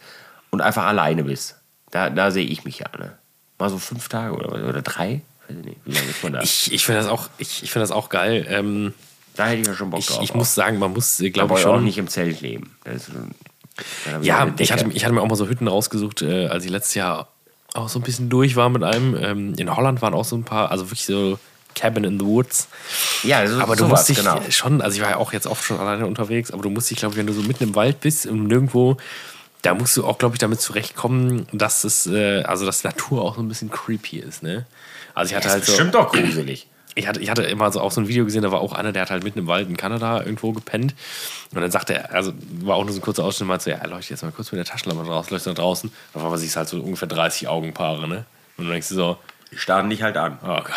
und 0.49 0.61
einfach 0.61 0.85
alleine 0.85 1.23
bist. 1.23 1.55
Da, 1.91 2.09
da 2.09 2.31
sehe 2.31 2.45
ich 2.45 2.65
mich 2.65 2.79
ja, 2.79 2.87
ne? 2.97 3.17
Mal 3.59 3.69
so 3.69 3.77
fünf 3.77 4.09
Tage 4.09 4.33
oder, 4.35 4.51
oder 4.67 4.81
drei? 4.81 5.21
Weiß 5.47 5.57
ich 5.60 5.65
nicht. 5.65 5.77
Wie 5.86 5.91
lange 5.93 6.07
ist 6.10 6.23
man 6.23 6.33
da? 6.33 6.41
Ich, 6.41 6.71
ich 6.73 6.86
finde 6.86 7.01
das, 7.01 7.10
auch- 7.10 7.29
ich, 7.38 7.63
ich 7.63 7.71
find 7.71 7.81
das 7.83 7.91
auch 7.91 8.10
geil. 8.10 8.45
Ähm, 8.49 8.93
da 9.36 9.47
hätte 9.47 9.62
ich 9.62 9.67
ja 9.67 9.73
schon 9.75 9.89
Bock 9.89 9.99
ich, 9.99 10.07
drauf. 10.07 10.19
ich 10.23 10.33
muss 10.33 10.55
sagen, 10.55 10.79
man 10.79 10.93
muss, 10.93 11.17
glaube 11.17 11.31
glaube 11.31 11.53
ich, 11.55 11.60
ich, 11.62 11.65
auch 11.65 11.75
schon. 11.75 11.83
nicht 11.83 11.97
im 11.97 12.07
Zelt 12.07 12.41
leben. 12.41 12.75
Das 12.83 12.95
ist, 13.07 13.12
dann 14.05 14.13
hab 14.15 14.23
Ja, 14.23 14.51
ich 14.57 14.71
hatte, 14.71 14.89
ich 14.91 15.03
hatte 15.05 15.13
mir 15.13 15.21
auch 15.21 15.27
mal 15.27 15.36
so 15.36 15.47
Hütten 15.47 15.67
rausgesucht, 15.67 16.21
äh, 16.23 16.47
als 16.47 16.65
ich 16.65 16.71
letztes 16.71 16.95
Jahr 16.95 17.27
auch 17.73 17.89
so 17.89 17.99
ein 17.99 18.03
bisschen 18.03 18.29
durch 18.29 18.55
war 18.55 18.69
mit 18.69 18.83
einem. 18.83 19.15
Ähm, 19.15 19.53
in 19.57 19.75
Holland 19.75 20.01
waren 20.01 20.13
auch 20.15 20.25
so 20.25 20.36
ein 20.36 20.43
paar, 20.43 20.71
also 20.71 20.86
wirklich 20.88 21.05
so 21.05 21.38
Cabin 21.75 22.03
in 22.05 22.19
the 22.19 22.25
Woods. 22.25 22.67
Ja, 23.21 23.45
so, 23.45 23.60
Aber 23.62 23.75
du 23.75 23.83
sowas, 23.83 23.99
musst 23.99 24.10
dich 24.10 24.17
genau. 24.17 24.41
schon, 24.49 24.81
also 24.81 24.95
ich 24.95 25.03
war 25.03 25.12
ja 25.12 25.17
auch 25.17 25.31
jetzt 25.31 25.45
oft 25.45 25.63
schon 25.63 25.79
alleine 25.79 26.07
unterwegs, 26.07 26.49
aber 26.49 26.63
du 26.63 26.71
musst 26.71 26.89
dich, 26.89 26.97
glaube 26.97 27.13
ich, 27.13 27.19
wenn 27.19 27.27
du 27.27 27.33
so 27.33 27.43
mitten 27.43 27.63
im 27.65 27.75
Wald 27.75 27.99
bist 27.99 28.25
und 28.25 28.47
nirgendwo, 28.47 28.97
da 29.62 29.75
musst 29.75 29.95
du 29.95 30.03
auch, 30.05 30.17
glaube 30.17 30.33
ich, 30.33 30.39
damit 30.39 30.60
zurechtkommen, 30.60 31.47
dass 31.51 31.83
es, 31.83 32.07
äh, 32.07 32.41
also 32.43 32.65
dass 32.65 32.83
Natur 32.83 33.21
auch 33.21 33.36
so 33.36 33.41
ein 33.41 33.47
bisschen 33.47 33.69
creepy 33.69 34.17
ist, 34.17 34.41
ne? 34.41 34.65
Also 35.17 35.32
ich 35.32 35.36
hatte 35.36 35.45
Das 35.47 35.53
halt 35.53 35.65
so, 35.65 35.71
bestimmt 35.71 35.95
doch 35.95 36.12
gruselig. 36.12 36.67
ich 36.95 37.08
hatte, 37.08 37.19
ich 37.19 37.30
hatte 37.30 37.43
immer 37.43 37.71
so 37.71 37.82
auch 37.82 37.91
so 37.91 38.01
ein 38.01 38.08
Video 38.08 38.25
gesehen, 38.25 38.41
da 38.43 38.51
war 38.51 38.62
auch 38.62 38.73
einer, 38.73 38.91
der 38.91 39.03
hat 39.03 39.10
halt 39.12 39.23
mitten 39.23 39.39
im 39.39 39.47
Wald 39.47 39.67
in 39.69 39.77
Kanada 39.77 40.19
irgendwo 40.23 40.51
gepennt. 40.53 40.95
Und 41.53 41.62
dann 41.62 41.71
sagte 41.71 41.93
er, 41.95 42.13
also 42.13 42.34
war 42.62 42.75
auch 42.77 42.84
nur 42.84 42.93
so 42.93 42.99
ein 42.99 43.01
kurzer 43.03 43.23
Ausschnitt, 43.23 43.47
meinte 43.47 43.65
so, 43.65 43.69
ja, 43.71 43.86
leuchte 43.86 44.13
jetzt 44.13 44.23
mal 44.23 44.32
kurz 44.32 44.51
mit 44.51 44.60
der 44.60 44.65
Taschenlampe 44.65 45.06
raus, 45.10 45.30
leuchte 45.30 45.49
nach 45.49 45.56
draußen. 45.58 45.91
Auf 46.13 46.23
einmal 46.23 46.38
siehst 46.38 46.56
du 46.56 46.58
halt 46.60 46.69
so 46.69 46.80
ungefähr 46.82 47.08
30 47.08 47.47
Augenpaare, 47.47 48.08
ne? 48.08 48.25
Und 48.58 48.65
du 48.65 48.71
denkst 48.71 48.89
dir 48.89 48.95
so, 48.95 49.17
Die 49.51 49.58
starren 49.58 49.89
dich 49.89 50.01
halt 50.01 50.17
an. 50.17 50.38
oh 50.43 50.47
Gott, 50.58 50.73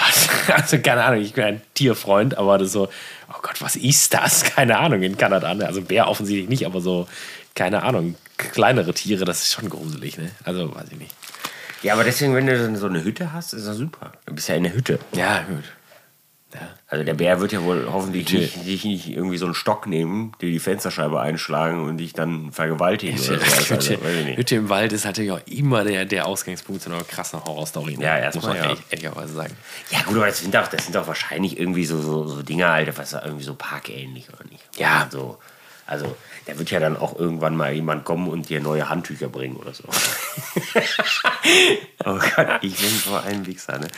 also 0.54 0.78
keine 0.78 1.04
Ahnung, 1.04 1.22
ich 1.22 1.32
bin 1.32 1.44
ein 1.44 1.62
Tierfreund, 1.74 2.36
aber 2.38 2.58
das 2.58 2.72
so, 2.72 2.88
oh 3.30 3.38
Gott, 3.42 3.60
was 3.60 3.76
ist 3.76 4.12
das? 4.14 4.44
Keine 4.54 4.78
Ahnung, 4.78 5.02
in 5.02 5.16
Kanada, 5.16 5.54
ne? 5.54 5.66
Also 5.66 5.82
Bär 5.82 6.06
offensichtlich 6.08 6.48
nicht, 6.48 6.66
aber 6.66 6.80
so, 6.80 7.08
keine 7.54 7.82
Ahnung, 7.82 8.14
kleinere 8.36 8.94
Tiere, 8.94 9.24
das 9.24 9.42
ist 9.42 9.52
schon 9.52 9.68
gruselig, 9.68 10.16
ne? 10.18 10.30
Also, 10.44 10.72
weiß 10.74 10.84
ich 10.92 10.98
nicht. 10.98 11.12
Ja, 11.82 11.94
aber 11.94 12.04
deswegen, 12.04 12.34
wenn 12.34 12.46
du 12.46 12.76
so 12.76 12.86
eine 12.86 13.04
Hütte 13.04 13.32
hast, 13.32 13.52
ist 13.52 13.66
das 13.66 13.76
super. 13.76 14.12
Du 14.26 14.34
bist 14.34 14.48
ja 14.48 14.54
in 14.54 14.64
der 14.64 14.74
Hütte. 14.74 14.98
Ja, 15.12 15.42
gut. 15.42 15.64
Ja. 16.54 16.68
Also 16.88 17.04
der 17.04 17.14
Bär 17.14 17.40
wird 17.40 17.52
ja 17.52 17.62
wohl 17.62 17.88
hoffentlich 17.92 18.32
nicht, 18.32 18.66
dich 18.66 18.84
nicht 18.84 19.08
irgendwie 19.08 19.36
so 19.36 19.44
einen 19.44 19.54
Stock 19.54 19.86
nehmen, 19.86 20.32
dir 20.40 20.50
die 20.50 20.58
Fensterscheibe 20.58 21.20
einschlagen 21.20 21.84
und 21.84 21.98
dich 21.98 22.12
dann 22.12 22.50
vergewaltigen 22.50 23.14
oder 23.20 23.22
so. 23.22 23.34
Also, 23.70 23.74
Hütte, 23.74 24.24
nicht. 24.24 24.36
Hütte 24.36 24.56
im 24.56 24.68
Wald 24.68 24.92
ist 24.92 25.04
natürlich 25.04 25.30
auch 25.30 25.46
immer 25.46 25.84
der, 25.84 26.06
der 26.06 26.26
Ausgangspunkt 26.26 26.82
zu 26.82 26.90
einer 26.90 27.04
krassen 27.04 27.44
Horrorstory. 27.44 27.96
Ne? 27.96 28.04
Ja, 28.04 28.18
erstmal, 28.18 28.42
Muss 28.42 28.48
man 28.48 28.56
ja. 28.56 28.62
ehrlich, 28.70 28.84
ehrlicherweise 28.90 29.32
sagen. 29.32 29.56
Ja 29.90 30.02
gut, 30.02 30.16
aber 30.16 30.26
das 30.26 30.40
sind 30.40 30.52
doch, 30.52 30.66
das 30.66 30.84
sind 30.84 30.96
doch 30.96 31.06
wahrscheinlich 31.06 31.58
irgendwie 31.58 31.84
so, 31.84 32.00
so, 32.00 32.26
so 32.26 32.42
Dinge, 32.42 32.66
Alter, 32.66 32.96
was 32.96 33.12
irgendwie 33.12 33.44
so 33.44 33.54
parkähnlich 33.54 34.28
oder 34.28 34.44
nicht? 34.50 34.64
Ja. 34.76 35.06
So, 35.08 35.38
also 35.86 36.16
da 36.46 36.58
wird 36.58 36.70
ja 36.70 36.80
dann 36.80 36.96
auch 36.96 37.18
irgendwann 37.18 37.56
mal 37.56 37.72
jemand 37.72 38.04
kommen 38.04 38.28
und 38.28 38.48
dir 38.48 38.60
neue 38.60 38.88
Handtücher 38.88 39.28
bringen 39.28 39.56
oder 39.56 39.74
so. 39.74 39.84
oh 42.04 42.18
Gott, 42.36 42.48
ich 42.62 42.76
bin 42.76 42.90
so 43.04 43.16
ein 43.16 43.46
Wichser, 43.46 43.78
ne? 43.78 43.88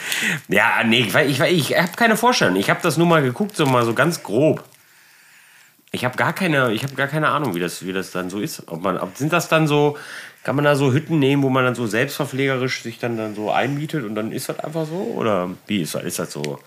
Ja, 0.48 0.82
nee, 0.84 1.00
ich, 1.00 1.14
ich, 1.14 1.40
ich 1.40 1.78
habe 1.78 1.92
keine 1.96 2.16
Vorstellung. 2.16 2.56
Ich 2.56 2.68
habe 2.68 2.80
das 2.82 2.96
nur 2.96 3.06
mal 3.06 3.22
geguckt, 3.22 3.56
so 3.56 3.66
mal 3.66 3.84
so 3.84 3.94
ganz 3.94 4.22
grob. 4.22 4.64
Ich 5.92 6.04
habe 6.04 6.16
gar 6.16 6.32
keine, 6.32 6.72
ich 6.72 6.82
habe 6.84 6.94
gar 6.94 7.06
keine 7.06 7.28
Ahnung, 7.28 7.54
wie 7.54 7.60
das, 7.60 7.84
wie 7.84 7.92
das 7.92 8.10
dann 8.10 8.30
so 8.30 8.40
ist. 8.40 8.68
Ob 8.68 8.82
man, 8.82 8.98
ob, 8.98 9.16
sind 9.16 9.32
das 9.32 9.48
dann 9.48 9.68
so, 9.68 9.96
kann 10.42 10.56
man 10.56 10.64
da 10.64 10.74
so 10.74 10.92
Hütten 10.92 11.18
nehmen, 11.18 11.42
wo 11.42 11.50
man 11.50 11.64
dann 11.64 11.74
so 11.74 11.86
selbstverpflegerisch 11.86 12.82
sich 12.82 12.98
dann, 12.98 13.16
dann 13.16 13.34
so 13.34 13.50
einmietet 13.50 14.04
und 14.04 14.14
dann 14.14 14.32
ist 14.32 14.48
das 14.48 14.58
einfach 14.58 14.86
so? 14.86 14.94
Oder 14.94 15.50
wie 15.66 15.82
ist 15.82 15.94
das? 15.94 16.02
Ist 16.02 16.18
das 16.18 16.32
so 16.32 16.58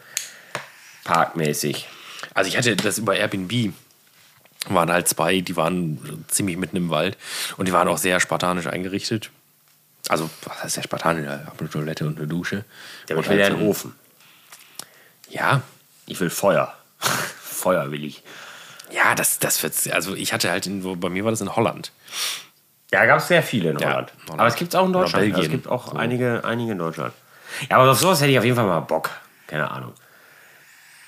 parkmäßig? 1.04 1.88
Also 2.34 2.50
ich 2.50 2.58
hatte 2.58 2.76
das 2.76 2.98
über 2.98 3.16
Airbnb. 3.16 3.74
Waren 4.70 4.92
halt 4.92 5.08
zwei, 5.08 5.42
die 5.42 5.56
waren 5.56 6.26
ziemlich 6.28 6.58
mitten 6.58 6.76
im 6.78 6.90
Wald 6.90 7.18
und 7.58 7.68
die 7.68 7.74
waren 7.74 7.88
auch 7.88 7.98
sehr 8.00 8.20
spartanisch 8.20 8.68
eingerichtet. 8.68 9.30
Also, 10.08 10.30
was 10.44 10.64
heißt 10.64 10.74
sehr 10.76 10.84
spartanisch? 10.84 11.26
Ja, 11.26 11.52
eine 11.60 11.70
Toilette 11.70 12.06
und 12.08 12.18
eine 12.18 12.28
Dusche. 12.28 12.64
Der 13.08 13.18
und 13.18 13.28
will 13.30 13.38
ja 13.38 13.46
halt 13.46 13.56
einen 13.56 13.68
Ofen. 13.68 13.94
Ja, 15.30 15.62
Ich 16.08 16.20
will 16.20 16.30
Feuer. 16.30 16.74
Feuer 17.00 17.92
will 17.92 18.04
ich. 18.04 18.24
ja, 18.92 19.16
das, 19.16 19.40
das 19.40 19.62
wird's. 19.64 19.88
Also, 19.90 20.16
ich 20.16 20.34
hatte 20.34 20.50
halt, 20.52 20.68
in, 20.68 20.84
wo, 20.84 20.96
bei 20.96 21.10
mir 21.10 21.24
war 21.24 21.32
das 21.32 21.42
in 21.42 21.56
Holland. 21.56 21.92
Ja, 22.92 23.06
gab 23.06 23.18
es 23.20 23.28
sehr 23.28 23.42
viele 23.44 23.72
in 23.72 23.80
Ja, 23.80 23.90
Holland. 23.90 24.14
Holland. 24.26 24.40
Aber 24.40 24.48
es 24.48 24.56
gibt 24.56 24.74
es 24.74 24.80
auch 24.80 24.86
in 24.86 24.94
Deutschland. 24.94 25.24
Belgien. 25.26 25.44
es 25.46 25.50
gibt 25.52 25.68
auch 25.68 25.88
So. 25.92 25.98
einige, 25.98 26.44
einige 26.44 26.74
in 26.74 26.78
Deutschland. 26.78 27.14
Ja, 27.70 27.78
aber 27.78 27.92
auf 27.92 28.00
sowas 28.00 28.22
hätte 28.22 28.32
ich 28.32 28.38
auf 28.38 28.44
jeden 28.46 28.56
Fall 28.56 28.66
mal 28.68 28.80
Bock. 28.82 29.10
Keine 29.48 29.70
Ahnung. 29.70 29.94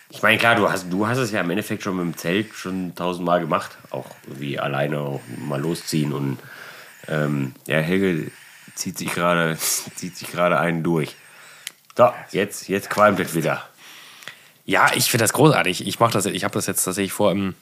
Ich 0.10 0.22
meine, 0.22 0.38
klar, 0.38 0.56
du 0.56 0.70
hast, 0.70 0.92
du 0.92 1.06
hast 1.06 1.18
es 1.18 1.32
ja 1.32 1.42
im 1.42 1.50
Endeffekt 1.50 1.84
schon 1.84 1.98
mit 1.98 2.06
dem 2.06 2.18
Zelt 2.18 2.54
schon 2.54 2.96
tausendmal 2.96 3.42
gemacht. 3.42 3.78
Auch 3.90 4.06
irgendwie 4.26 4.58
alleine 4.60 5.00
auch 5.00 5.22
mal 5.38 5.60
losziehen 5.60 6.14
und 6.14 6.40
ähm, 7.10 7.54
ja, 7.68 7.80
Helge 7.80 8.32
zieht 8.76 8.98
sich 8.98 9.14
gerade 9.14 9.58
zieht 9.96 10.16
sich 10.18 10.32
gerade 10.32 10.60
einen 10.60 10.84
durch. 10.84 11.16
So, 11.98 12.12
jetzt, 12.32 12.70
jetzt 12.70 12.90
qualmt 12.90 13.20
es 13.20 13.34
wieder. 13.34 13.68
Ja, 14.66 14.92
ich 14.94 15.10
finde 15.10 15.24
das 15.24 15.34
großartig. 15.34 15.88
Ich 15.88 16.00
mache 16.00 16.12
das, 16.12 16.26
ich 16.26 16.44
habe 16.44 16.54
das 16.54 16.68
jetzt 16.68 16.84
tatsächlich 16.84 17.14
vor 17.14 17.32
im, 17.32 17.56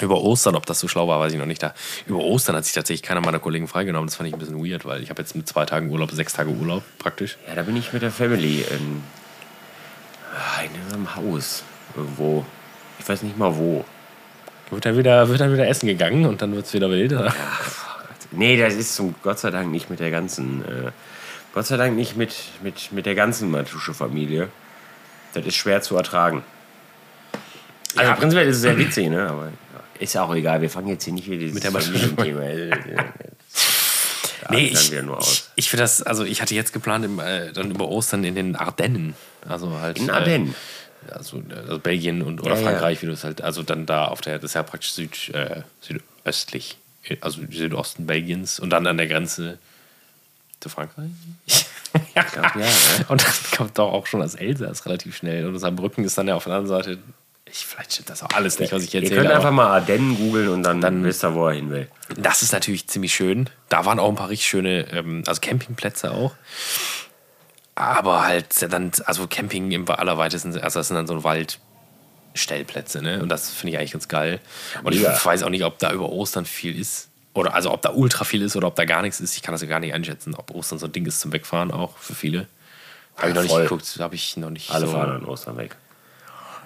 über 0.00 0.20
Ostern, 0.22 0.56
ob 0.56 0.66
das 0.66 0.80
so 0.80 0.88
schlau 0.88 1.06
war, 1.08 1.20
weiß 1.20 1.32
ich 1.32 1.38
noch 1.38 1.46
nicht. 1.46 1.62
Da 1.62 1.74
über 2.06 2.20
Ostern 2.20 2.56
hat 2.56 2.64
sich 2.64 2.74
tatsächlich 2.74 3.02
keiner 3.02 3.20
meiner 3.20 3.40
Kollegen 3.40 3.68
freigenommen. 3.68 4.08
Das 4.08 4.16
fand 4.16 4.28
ich 4.28 4.34
ein 4.34 4.38
bisschen 4.38 4.64
weird, 4.64 4.84
weil 4.84 5.02
ich 5.02 5.10
habe 5.10 5.20
jetzt 5.20 5.36
mit 5.36 5.48
zwei 5.48 5.64
Tagen 5.66 5.90
Urlaub 5.90 6.10
sechs 6.12 6.32
Tage 6.32 6.50
Urlaub 6.50 6.82
praktisch. 6.98 7.36
Ja, 7.46 7.56
da 7.56 7.62
bin 7.62 7.76
ich 7.76 7.92
mit 7.92 8.02
der 8.02 8.12
Family 8.12 8.64
in, 8.70 9.02
ah, 10.34 10.62
in 10.62 10.94
einem 10.94 11.16
Haus 11.16 11.64
irgendwo. 11.96 12.44
Ich 12.98 13.08
weiß 13.08 13.22
nicht 13.22 13.38
mal 13.38 13.56
wo. 13.56 13.84
Wird 14.70 14.84
dann 14.84 14.96
wieder, 14.98 15.28
wird 15.28 15.40
dann 15.40 15.52
wieder 15.52 15.66
essen 15.68 15.86
gegangen 15.86 16.26
und 16.26 16.42
dann 16.42 16.54
wird 16.54 16.66
es 16.66 16.74
wieder 16.74 16.90
wild. 16.90 17.12
oder? 17.12 17.34
Nee, 18.30 18.58
das 18.58 18.74
ist 18.74 18.94
zum 18.94 19.14
Gott 19.22 19.38
sei 19.38 19.50
Dank 19.50 19.70
nicht 19.70 19.88
mit 19.88 20.00
der 20.00 20.10
ganzen, 20.10 20.62
äh, 20.64 20.90
Gott 21.54 21.66
sei 21.66 21.76
Dank 21.78 21.96
nicht 21.96 22.16
mit, 22.16 22.34
mit, 22.62 22.92
mit 22.92 23.06
der 23.06 23.14
ganzen 23.14 23.50
Matusche-Familie. 23.50 24.48
Das 25.32 25.46
ist 25.46 25.54
schwer 25.56 25.80
zu 25.80 25.96
ertragen. 25.96 26.42
Also 27.96 28.10
Ja. 28.10 28.16
prinzipiell 28.16 28.46
ist 28.48 28.56
es 28.56 28.62
sehr 28.62 28.76
witzig, 28.78 29.08
ne? 29.08 29.28
Aber 29.28 29.48
ist 29.98 30.12
ja 30.14 30.22
auch 30.22 30.34
egal. 30.34 30.60
Wir 30.60 30.68
fangen 30.70 30.88
jetzt 30.88 31.04
hier 31.04 31.14
nicht 31.14 31.26
wieder 31.28 31.38
dieses 31.40 31.54
Mit 31.54 31.64
der 31.64 31.72
Familienthema. 31.72 32.42
äh, 32.42 32.68
äh, 32.68 32.74
Nee, 34.50 34.66
ich, 34.68 34.92
ich, 34.92 35.42
ich 35.56 35.68
finde 35.68 35.82
das, 35.82 36.02
also 36.02 36.24
ich 36.24 36.40
hatte 36.40 36.54
jetzt 36.54 36.72
geplant, 36.72 37.04
im, 37.04 37.18
äh, 37.18 37.52
dann 37.52 37.70
über 37.70 37.88
Ostern 37.88 38.24
in 38.24 38.34
den 38.34 38.56
Ardennen. 38.56 39.14
Also 39.46 39.78
halt. 39.80 39.98
In 39.98 40.08
Ardennen? 40.10 40.50
Äh, 40.50 40.54
also, 41.12 41.42
also 41.54 41.78
Belgien 41.78 42.22
und 42.22 42.40
oder 42.40 42.54
Ja, 42.54 42.60
ja. 42.60 42.68
Frankreich, 42.68 43.02
wie 43.02 43.06
du 43.06 43.12
es 43.12 43.24
halt, 43.24 43.42
also 43.42 43.62
dann 43.62 43.86
da 43.86 44.06
auf 44.06 44.20
der, 44.20 44.38
das 44.38 44.50
ist 44.50 44.54
ja 44.54 44.62
praktisch 44.62 44.92
Süd, 44.92 45.30
äh, 45.34 45.62
südöstlich, 45.80 46.78
also 47.20 47.40
Südosten 47.50 48.06
Belgiens 48.06 48.58
und 48.60 48.70
dann 48.70 48.86
an 48.86 48.96
der 48.98 49.06
Grenze 49.06 49.58
zu 50.60 50.68
Frankreich. 50.68 51.10
glaub, 52.14 52.56
ja? 52.56 52.66
Und 53.08 53.22
dann 53.22 53.32
kommt 53.56 53.78
doch 53.78 53.92
auch 53.92 54.06
schon 54.06 54.20
das 54.20 54.34
Elsass 54.34 54.84
relativ 54.86 55.16
schnell. 55.16 55.46
Und 55.46 55.58
Saarbrücken 55.58 56.04
ist 56.04 56.18
dann 56.18 56.28
ja 56.28 56.34
auf 56.34 56.44
der 56.44 56.54
anderen 56.54 56.68
Seite. 56.68 56.98
Ich, 57.50 57.64
vielleicht 57.64 57.94
stimmt 57.94 58.10
das 58.10 58.22
auch 58.22 58.28
alles 58.34 58.58
nicht, 58.58 58.72
was 58.72 58.82
ich 58.84 58.92
Ihr 58.92 59.00
erzähle. 59.02 59.20
könnt 59.22 59.30
aber- 59.30 59.36
einfach 59.38 59.52
mal 59.52 59.68
Ardennen 59.68 60.16
googeln 60.18 60.48
und 60.48 60.62
dann, 60.64 60.80
Dann- 60.82 61.02
wisst 61.04 61.24
ihr, 61.24 61.32
wo 61.34 61.46
er 61.48 61.54
hin 61.54 61.70
will. 61.70 61.88
Das 62.16 62.42
ist 62.42 62.52
natürlich 62.52 62.88
ziemlich 62.88 63.14
schön. 63.14 63.48
Da 63.70 63.86
waren 63.86 63.98
auch 63.98 64.08
ein 64.10 64.16
paar 64.16 64.28
richtig 64.28 64.48
schöne, 64.48 64.86
ähm, 64.92 65.22
also 65.26 65.40
Campingplätze 65.40 66.10
auch. 66.10 66.34
Aber 67.78 68.26
halt 68.26 68.72
dann, 68.72 68.90
also 69.04 69.28
Camping 69.28 69.70
im 69.70 69.88
allerweitesten, 69.88 70.58
also 70.58 70.80
das 70.80 70.88
sind 70.88 70.96
dann 70.96 71.06
so 71.06 71.22
Waldstellplätze, 71.22 73.00
ne? 73.02 73.22
Und 73.22 73.28
das 73.28 73.50
finde 73.50 73.72
ich 73.74 73.78
eigentlich 73.78 73.92
ganz 73.92 74.08
geil. 74.08 74.40
Und 74.82 74.94
ich 74.94 75.00
Mega. 75.00 75.16
weiß 75.24 75.44
auch 75.44 75.48
nicht, 75.48 75.62
ob 75.64 75.78
da 75.78 75.92
über 75.92 76.08
Ostern 76.08 76.44
viel 76.44 76.76
ist. 76.76 77.08
Oder 77.34 77.54
also 77.54 77.72
ob 77.72 77.80
da 77.82 77.90
ultra 77.92 78.24
viel 78.24 78.42
ist 78.42 78.56
oder 78.56 78.66
ob 78.66 78.74
da 78.74 78.84
gar 78.84 79.02
nichts 79.02 79.20
ist. 79.20 79.36
Ich 79.36 79.42
kann 79.42 79.52
das 79.52 79.62
ja 79.62 79.68
gar 79.68 79.78
nicht 79.78 79.94
einschätzen, 79.94 80.34
ob 80.34 80.50
Ostern 80.50 80.80
so 80.80 80.86
ein 80.86 80.92
Ding 80.92 81.06
ist 81.06 81.20
zum 81.20 81.32
Wegfahren 81.32 81.70
auch 81.70 81.96
für 81.98 82.16
viele. 82.16 82.48
Habe 83.16 83.28
ich 83.28 83.34
noch 83.36 83.42
nicht 83.42 83.52
voll. 83.52 83.62
geguckt, 83.62 83.96
habe 84.00 84.14
ich 84.16 84.36
noch 84.36 84.50
nicht 84.50 84.70
Alle 84.72 84.86
so. 84.86 84.92
fahren 84.92 85.10
an 85.10 85.24
Ostern 85.24 85.56
weg. 85.56 85.76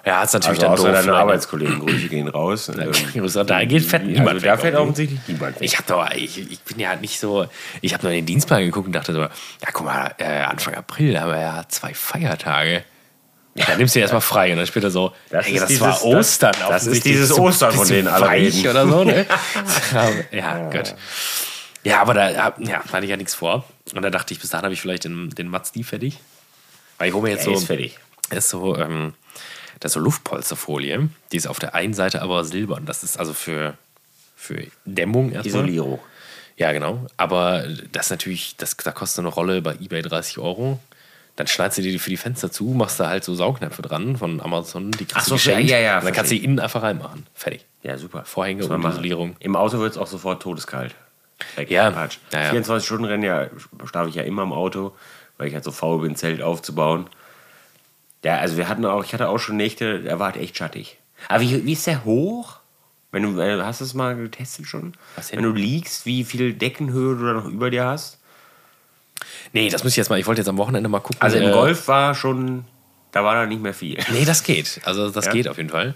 Ja, 0.05 0.21
ist 0.23 0.33
natürlich 0.33 0.59
Also 0.59 0.61
dann 0.63 0.71
außer 0.73 0.83
doof. 0.87 0.91
deine 0.95 1.03
für- 1.13 1.15
Arbeitskollegen, 1.15 1.79
Grüße 1.79 2.07
gehen 2.09 2.27
raus. 2.27 2.67
Ähm, 2.69 3.45
da 3.47 3.63
geht 3.65 3.85
fett 3.85 4.03
niemand 4.05 4.29
also 4.29 4.41
weg, 4.45 4.51
da 4.51 4.55
irgendwie. 4.67 4.77
offensichtlich 4.81 5.19
niemand 5.27 5.55
weg. 5.55 5.61
Ich 5.65 5.77
hab 5.77 5.87
doch, 5.87 6.11
ich, 6.11 6.51
ich 6.51 6.59
bin 6.61 6.79
ja 6.79 6.95
nicht 6.97 7.19
so, 7.19 7.45
ich 7.81 7.93
habe 7.93 8.03
nur 8.03 8.11
in 8.11 8.17
den 8.19 8.25
Dienstplan 8.25 8.65
geguckt 8.65 8.87
und 8.87 8.93
dachte 8.93 9.13
so, 9.13 9.21
ja 9.21 9.29
guck 9.71 9.85
mal, 9.85 10.13
äh, 10.17 10.41
Anfang 10.41 10.75
April 10.75 11.17
haben 11.19 11.31
wir 11.31 11.39
ja 11.39 11.63
zwei 11.69 11.93
Feiertage. 11.93 12.83
Da 13.55 13.77
nimmst 13.77 13.93
du 13.95 13.99
dir 13.99 14.01
erstmal 14.01 14.21
frei 14.21 14.51
und 14.51 14.57
dann 14.57 14.65
später 14.67 14.89
so, 14.91 15.13
Das 15.29 15.45
ey, 15.45 15.53
ist 15.53 15.61
das 15.61 15.67
dieses- 15.69 15.81
war 15.83 16.03
Ostern. 16.03 16.55
das- 16.59 16.69
das 16.69 16.87
ist 16.87 17.05
dieses 17.05 17.31
Ostern, 17.37 17.71
von 17.71 17.87
denen 17.87 18.07
alle 18.09 18.29
reden. 18.29 18.67
oder 18.67 18.87
so, 18.87 19.03
ne? 19.05 19.25
ja, 20.31 20.69
Gott. 20.69 20.95
Ja, 21.83 22.01
aber 22.01 22.13
da 22.13 22.29
ja, 22.29 22.53
hatte 22.91 23.03
ich 23.05 23.09
ja 23.09 23.17
nichts 23.17 23.35
vor. 23.35 23.63
Und 23.93 24.01
da 24.01 24.09
dachte 24.09 24.33
ich, 24.33 24.39
bis 24.39 24.49
dahin 24.49 24.63
habe 24.65 24.73
ich 24.73 24.81
vielleicht 24.81 25.03
den, 25.05 25.29
den 25.29 25.47
Mats 25.49 25.71
die 25.71 25.83
fertig. 25.83 26.17
Weil 26.97 27.09
ich 27.09 27.13
hole 27.13 27.23
mir 27.23 27.29
jetzt 27.29 27.41
Er 27.41 27.45
so, 27.45 27.53
ist 27.53 27.65
fertig. 27.65 27.99
ist 28.31 28.49
so, 28.49 28.77
ähm, 28.77 29.13
das 29.83 29.89
ist 29.89 29.95
so 29.95 29.99
Luftpolsterfolie. 29.99 31.09
Die 31.33 31.37
ist 31.37 31.45
auf 31.45 31.59
der 31.59 31.75
einen 31.75 31.93
Seite 31.93 32.21
aber 32.21 32.45
silbern. 32.45 32.85
Das 32.85 33.03
ist 33.03 33.19
also 33.19 33.33
für, 33.33 33.77
für 34.33 34.65
Dämmung 34.85 35.33
erstmal. 35.33 35.65
Isolierung. 35.65 35.99
Ja, 36.55 36.71
genau. 36.71 37.05
Aber 37.17 37.65
das 37.91 38.05
ist 38.05 38.11
natürlich, 38.11 38.55
das, 38.55 38.77
da 38.77 38.93
kostet 38.93 39.19
eine 39.19 39.27
Rolle 39.27 39.61
bei 39.61 39.73
eBay 39.73 40.01
30 40.01 40.37
Euro. 40.37 40.79
Dann 41.35 41.47
schneidest 41.47 41.79
du 41.79 41.81
dir 41.81 41.91
die 41.91 41.99
für 41.99 42.11
die 42.11 42.15
Fenster 42.17 42.49
zu, 42.49 42.63
machst 42.63 42.97
da 42.97 43.09
halt 43.09 43.25
so 43.25 43.35
Saugnäpfe 43.35 43.81
dran 43.81 44.15
von 44.15 44.39
Amazon. 44.39 44.91
Die 44.91 44.99
kriegst 44.99 45.17
Ach 45.17 45.23
so, 45.23 45.31
du 45.31 45.35
geschenkt. 45.35 45.69
ja, 45.69 45.79
ja, 45.79 45.97
Und 45.97 46.05
dann 46.05 46.13
kannst 46.13 46.31
du 46.31 46.35
die 46.35 46.45
innen 46.45 46.61
einfach 46.61 46.81
reinmachen. 46.81 47.27
Fertig. 47.33 47.65
Ja, 47.81 47.97
super. 47.97 48.23
Vorhänge 48.23 48.65
und. 48.65 48.85
Isolierung. 48.85 49.35
Im 49.39 49.57
Auto 49.57 49.79
wird 49.79 49.91
es 49.91 49.97
auch 49.97 50.07
sofort 50.07 50.41
todeskalt. 50.41 50.95
Weg. 51.57 51.69
Ja. 51.69 51.89
Ja, 51.89 52.07
ja. 52.31 52.49
24 52.51 52.85
Stunden 52.85 53.03
Rennen 53.03 53.23
ja, 53.23 53.49
schlafe 53.89 54.07
ich 54.07 54.15
ja 54.15 54.23
immer 54.23 54.43
im 54.43 54.53
Auto, 54.53 54.95
weil 55.37 55.49
ich 55.49 55.55
halt 55.55 55.65
so 55.65 55.71
faul 55.71 55.99
bin, 56.01 56.15
Zelt 56.15 56.41
aufzubauen. 56.41 57.07
Ja, 58.23 58.37
also 58.37 58.57
wir 58.57 58.67
hatten 58.69 58.85
auch, 58.85 59.03
ich 59.03 59.13
hatte 59.13 59.27
auch 59.29 59.37
schon 59.39 59.57
Nächte, 59.57 60.01
da 60.01 60.17
war 60.19 60.31
halt 60.33 60.37
echt 60.41 60.57
schattig. 60.57 60.97
Aber 61.27 61.41
wie, 61.41 61.65
wie 61.65 61.73
ist 61.73 61.87
der 61.87 62.05
hoch? 62.05 62.57
Wenn 63.11 63.23
du, 63.23 63.39
äh, 63.39 63.61
hast 63.61 63.81
du 63.81 63.85
es 63.85 63.93
mal 63.93 64.15
getestet 64.15 64.65
schon? 64.65 64.93
Wenn 65.31 65.43
du 65.43 65.51
liegst, 65.51 66.05
wie 66.05 66.23
viel 66.23 66.53
Deckenhöhe 66.53 67.15
du 67.15 67.25
da 67.25 67.33
noch 67.33 67.45
über 67.45 67.69
dir 67.69 67.85
hast? 67.85 68.19
Nee, 69.51 69.69
das 69.69 69.83
muss 69.83 69.93
ich 69.93 69.97
jetzt 69.97 70.09
mal, 70.09 70.19
ich 70.19 70.25
wollte 70.25 70.41
jetzt 70.41 70.47
am 70.47 70.57
Wochenende 70.57 70.89
mal 70.89 70.99
gucken. 70.99 71.21
Also 71.21 71.37
im 71.37 71.49
äh, 71.49 71.51
Golf 71.51 71.87
war 71.87 72.15
schon, 72.15 72.65
da 73.11 73.23
war 73.23 73.35
da 73.35 73.45
nicht 73.45 73.61
mehr 73.61 73.73
viel. 73.73 73.97
Nee, 74.11 74.25
das 74.25 74.43
geht. 74.43 74.81
Also 74.83 75.09
das 75.09 75.25
Ja? 75.25 75.31
geht 75.31 75.47
auf 75.47 75.57
jeden 75.57 75.69
Fall. 75.69 75.93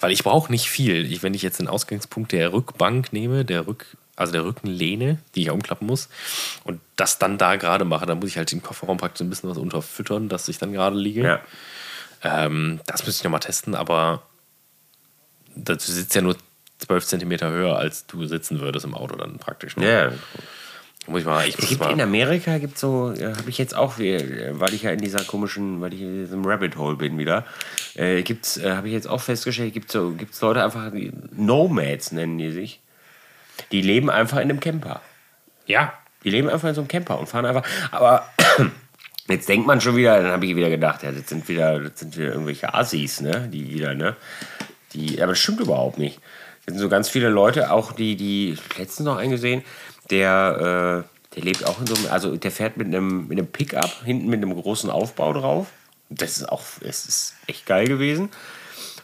Weil 0.00 0.10
ich 0.12 0.24
brauche 0.24 0.50
nicht 0.50 0.68
viel. 0.68 1.10
Ich, 1.10 1.22
wenn 1.22 1.34
ich 1.34 1.42
jetzt 1.42 1.60
den 1.60 1.68
Ausgangspunkt 1.68 2.32
der 2.32 2.52
Rückbank 2.52 3.12
nehme, 3.12 3.44
der 3.44 3.66
Rück, 3.66 3.86
also 4.16 4.32
der 4.32 4.44
Rückenlehne, 4.44 5.18
die 5.34 5.40
ich 5.40 5.46
ja 5.46 5.52
umklappen 5.52 5.86
muss, 5.86 6.08
und 6.64 6.80
das 6.96 7.18
dann 7.18 7.38
da 7.38 7.56
gerade 7.56 7.84
mache, 7.84 8.06
dann 8.06 8.18
muss 8.18 8.30
ich 8.30 8.38
halt 8.38 8.50
den 8.50 8.62
Kofferraum 8.62 8.96
praktisch 8.96 9.24
ein 9.24 9.30
bisschen 9.30 9.50
was 9.50 9.58
unterfüttern, 9.58 10.28
dass 10.28 10.48
ich 10.48 10.58
dann 10.58 10.72
gerade 10.72 10.96
liege. 10.96 11.22
Ja. 11.22 11.40
Ähm, 12.22 12.80
das 12.86 13.04
müsste 13.06 13.20
ich 13.20 13.24
nochmal 13.24 13.40
testen, 13.40 13.74
aber 13.74 14.22
du 15.54 15.78
sitzt 15.78 16.14
ja 16.14 16.22
nur 16.22 16.36
12 16.78 17.06
Zentimeter 17.06 17.50
höher, 17.50 17.76
als 17.76 18.06
du 18.06 18.26
sitzen 18.26 18.60
würdest 18.60 18.84
im 18.84 18.94
Auto 18.94 19.16
dann 19.16 19.38
praktisch. 19.38 19.76
Ne? 19.76 19.90
Ja, 19.90 20.12
Muss 21.06 21.20
ich 21.20 21.26
mal, 21.26 21.46
ich 21.46 21.58
Es 21.58 21.68
gibt 21.68 21.80
mal, 21.80 21.92
in 21.92 22.00
Amerika 22.00 22.58
gibt 22.58 22.78
so, 22.78 23.14
habe 23.18 23.48
ich 23.48 23.58
jetzt 23.58 23.74
auch, 23.74 23.98
wieder, 23.98 24.20
weil 24.58 24.74
ich 24.74 24.82
ja 24.82 24.90
in 24.90 25.00
dieser 25.00 25.24
komischen, 25.24 25.80
weil 25.80 25.94
ich 25.94 26.00
in 26.00 26.24
diesem 26.24 26.44
Rabbit 26.44 26.76
Hole 26.76 26.96
bin 26.96 27.18
wieder, 27.18 27.44
äh, 27.94 28.22
gibt's, 28.22 28.56
äh, 28.56 28.72
habe 28.72 28.88
ich 28.88 28.94
jetzt 28.94 29.08
auch 29.08 29.20
festgestellt, 29.20 29.72
gibt 29.72 29.90
so, 29.90 30.10
gibt's 30.10 30.40
Leute 30.40 30.62
einfach, 30.62 30.90
die 30.92 31.12
Nomads 31.34 32.12
nennen 32.12 32.38
die 32.38 32.50
sich, 32.50 32.80
die 33.72 33.82
leben 33.82 34.10
einfach 34.10 34.38
in 34.38 34.44
einem 34.44 34.60
Camper. 34.60 35.00
ja, 35.66 35.92
Die 36.24 36.30
leben 36.30 36.48
einfach 36.48 36.68
in 36.68 36.74
so 36.74 36.80
einem 36.80 36.88
Camper 36.88 37.18
und 37.18 37.28
fahren 37.28 37.46
einfach. 37.46 37.64
Aber 37.90 38.28
jetzt 39.28 39.48
denkt 39.48 39.66
man 39.66 39.80
schon 39.80 39.96
wieder, 39.96 40.20
dann 40.20 40.32
habe 40.32 40.46
ich 40.46 40.56
wieder 40.56 40.70
gedacht, 40.70 41.02
ja, 41.02 41.12
das 41.12 41.28
sind 41.28 41.48
wieder, 41.48 41.80
das 41.80 42.00
sind 42.00 42.16
wieder 42.16 42.28
irgendwelche 42.32 42.74
Assis, 42.74 43.20
ne? 43.20 43.48
Die 43.52 43.72
wieder, 43.72 43.94
ne? 43.94 44.16
Die, 44.92 45.20
aber 45.22 45.32
das 45.32 45.38
stimmt 45.38 45.60
überhaupt 45.60 45.98
nicht. 45.98 46.20
Das 46.64 46.74
sind 46.74 46.80
so 46.80 46.88
ganz 46.88 47.08
viele 47.08 47.28
Leute, 47.28 47.70
auch 47.70 47.92
die, 47.92 48.16
die 48.16 48.56
letztens 48.76 49.06
noch 49.06 49.16
eingesehen, 49.16 49.62
der, 50.10 51.04
äh, 51.04 51.34
der 51.34 51.44
lebt 51.44 51.64
auch 51.66 51.80
in 51.80 51.86
so 51.86 51.94
einem, 51.94 52.06
also 52.10 52.36
der 52.36 52.50
fährt 52.50 52.76
mit 52.76 52.88
einem, 52.88 53.28
mit 53.28 53.38
einem 53.38 53.46
Pickup 53.46 54.02
hinten 54.04 54.28
mit 54.28 54.42
einem 54.42 54.54
großen 54.54 54.90
Aufbau 54.90 55.32
drauf. 55.32 55.68
Das 56.08 56.38
ist 56.38 56.48
auch, 56.48 56.62
das 56.80 57.06
ist 57.06 57.34
echt 57.46 57.66
geil 57.66 57.86
gewesen. 57.86 58.30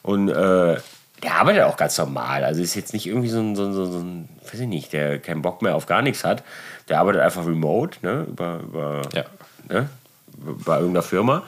Und 0.02 0.28
äh, 0.28 0.76
der 1.22 1.36
arbeitet 1.36 1.62
auch 1.64 1.76
ganz 1.76 1.96
normal. 1.98 2.44
Also 2.44 2.62
ist 2.62 2.74
jetzt 2.74 2.92
nicht 2.92 3.06
irgendwie 3.06 3.28
so 3.28 3.38
ein, 3.40 3.54
so 3.56 3.64
ein, 3.66 3.72
so 3.72 3.82
ein, 3.84 4.28
weiß 4.50 4.60
ich 4.60 4.66
nicht, 4.66 4.92
der 4.92 5.18
keinen 5.18 5.42
Bock 5.42 5.62
mehr 5.62 5.74
auf 5.76 5.86
gar 5.86 6.02
nichts 6.02 6.24
hat. 6.24 6.42
Der 6.88 6.98
arbeitet 6.98 7.22
einfach 7.22 7.46
remote, 7.46 7.98
ne? 8.02 8.26
Über, 8.28 8.60
über, 8.62 9.02
Ja. 9.14 9.24
ne? 9.68 9.88
bei 10.36 10.76
irgendeiner 10.76 11.02
Firma. 11.02 11.42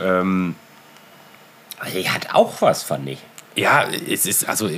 Ähm, 0.00 0.54
also 1.78 1.98
er 1.98 2.14
hat 2.14 2.34
auch 2.34 2.60
was, 2.62 2.82
fand 2.82 3.08
ich. 3.08 3.18
ja, 3.56 3.84
es 4.08 4.26
ist, 4.26 4.48
also, 4.48 4.68
es 4.68 4.74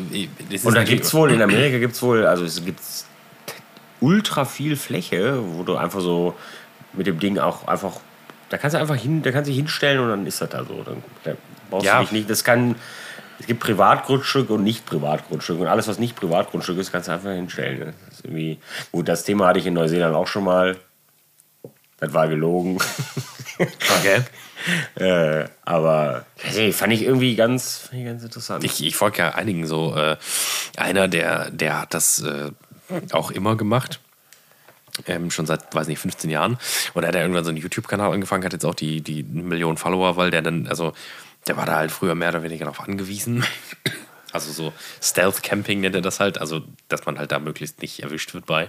ist 0.50 0.64
Und 0.64 0.74
da 0.74 0.84
gibt 0.84 1.04
es 1.04 1.12
wohl, 1.14 1.30
in 1.32 1.42
Amerika 1.42 1.78
gibt 1.78 1.94
es 1.94 2.02
wohl, 2.02 2.24
also 2.26 2.44
es 2.44 2.64
gibt 2.64 2.80
ultra 4.00 4.44
viel 4.44 4.76
Fläche, 4.76 5.38
wo 5.54 5.62
du 5.64 5.76
einfach 5.76 6.00
so 6.00 6.34
mit 6.92 7.06
dem 7.06 7.18
Ding 7.18 7.38
auch 7.38 7.66
einfach, 7.66 7.92
da 8.48 8.56
kannst 8.56 8.74
du 8.74 8.78
einfach 8.80 8.96
hin, 8.96 9.22
da 9.22 9.32
kannst 9.32 9.48
du 9.48 9.50
dich 9.50 9.58
hinstellen 9.58 9.98
und 10.00 10.08
dann 10.08 10.26
ist 10.26 10.40
das 10.40 10.48
da 10.50 10.64
so. 10.64 10.82
Dann, 10.84 11.02
da 11.24 11.32
brauchst 11.70 11.84
Ja. 11.86 11.96
du 11.98 12.04
dich 12.04 12.12
nicht, 12.12 12.30
das 12.30 12.44
kann, 12.44 12.76
es 13.38 13.46
gibt 13.46 13.60
Privatgrundstück 13.60 14.50
und 14.50 14.64
nicht 14.64 14.84
Privatgrundstück 14.86 15.60
und 15.60 15.66
alles, 15.66 15.88
was 15.88 15.98
nicht 15.98 16.16
Privatgrundstück 16.16 16.78
ist, 16.78 16.90
kannst 16.90 17.08
du 17.08 17.12
einfach 17.12 17.30
hinstellen. 17.30 17.78
ne? 17.78 17.94
Das 18.08 18.20
irgendwie, 18.20 18.58
gut, 18.90 19.08
das 19.08 19.24
Thema 19.24 19.46
hatte 19.46 19.58
ich 19.58 19.66
in 19.66 19.74
Neuseeland 19.74 20.14
auch 20.14 20.26
schon 20.26 20.44
mal. 20.44 20.76
Das 21.98 22.12
war 22.12 22.28
gelogen. 22.28 22.78
Okay. 23.58 24.22
äh, 24.94 25.48
aber 25.64 26.24
nicht, 26.54 26.76
fand 26.76 26.92
ich 26.92 27.02
irgendwie 27.02 27.34
ganz, 27.34 27.88
ich 27.92 28.04
ganz 28.04 28.22
interessant. 28.22 28.62
Ich, 28.62 28.84
ich 28.84 28.94
folge 28.94 29.18
ja 29.18 29.34
einigen 29.34 29.66
so. 29.66 29.96
Äh, 29.96 30.16
einer, 30.76 31.08
der, 31.08 31.50
der 31.50 31.80
hat 31.80 31.92
das 31.92 32.22
äh, 32.22 32.52
auch 33.10 33.32
immer 33.32 33.56
gemacht. 33.56 33.98
Ähm, 35.06 35.32
schon 35.32 35.46
seit, 35.46 35.74
weiß 35.74 35.88
nicht, 35.88 35.98
15 35.98 36.30
Jahren. 36.30 36.56
Und 36.94 37.02
er 37.02 37.08
hat 37.08 37.14
ja 37.16 37.22
irgendwann 37.22 37.42
so 37.42 37.50
einen 37.50 37.58
YouTube-Kanal 37.58 38.12
angefangen, 38.12 38.44
hat 38.44 38.52
jetzt 38.52 38.64
auch 38.64 38.76
die, 38.76 39.00
die 39.00 39.24
Millionen 39.24 39.76
Follower, 39.76 40.16
weil 40.16 40.30
der 40.30 40.42
dann, 40.42 40.68
also, 40.68 40.92
der 41.46 41.56
war 41.56 41.66
da 41.66 41.76
halt 41.76 41.90
früher 41.90 42.14
mehr 42.14 42.30
oder 42.30 42.42
weniger 42.42 42.64
darauf 42.64 42.80
angewiesen. 42.80 43.44
Also 44.30 44.52
so 44.52 44.74
Stealth 45.02 45.42
Camping 45.42 45.80
nennt 45.80 45.94
er 45.94 46.02
das 46.02 46.20
halt, 46.20 46.36
also 46.36 46.60
dass 46.88 47.06
man 47.06 47.18
halt 47.18 47.32
da 47.32 47.38
möglichst 47.38 47.80
nicht 47.80 48.02
erwischt 48.02 48.34
wird 48.34 48.44
bei. 48.44 48.68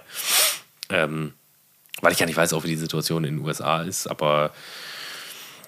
Ähm, 0.89 1.34
weil 1.99 2.13
ich 2.13 2.19
ja 2.19 2.25
nicht 2.25 2.38
weiß, 2.38 2.53
auch 2.53 2.63
wie 2.63 2.69
die 2.69 2.77
Situation 2.77 3.25
in 3.25 3.36
den 3.36 3.45
USA 3.45 3.82
ist, 3.82 4.08
aber 4.08 4.53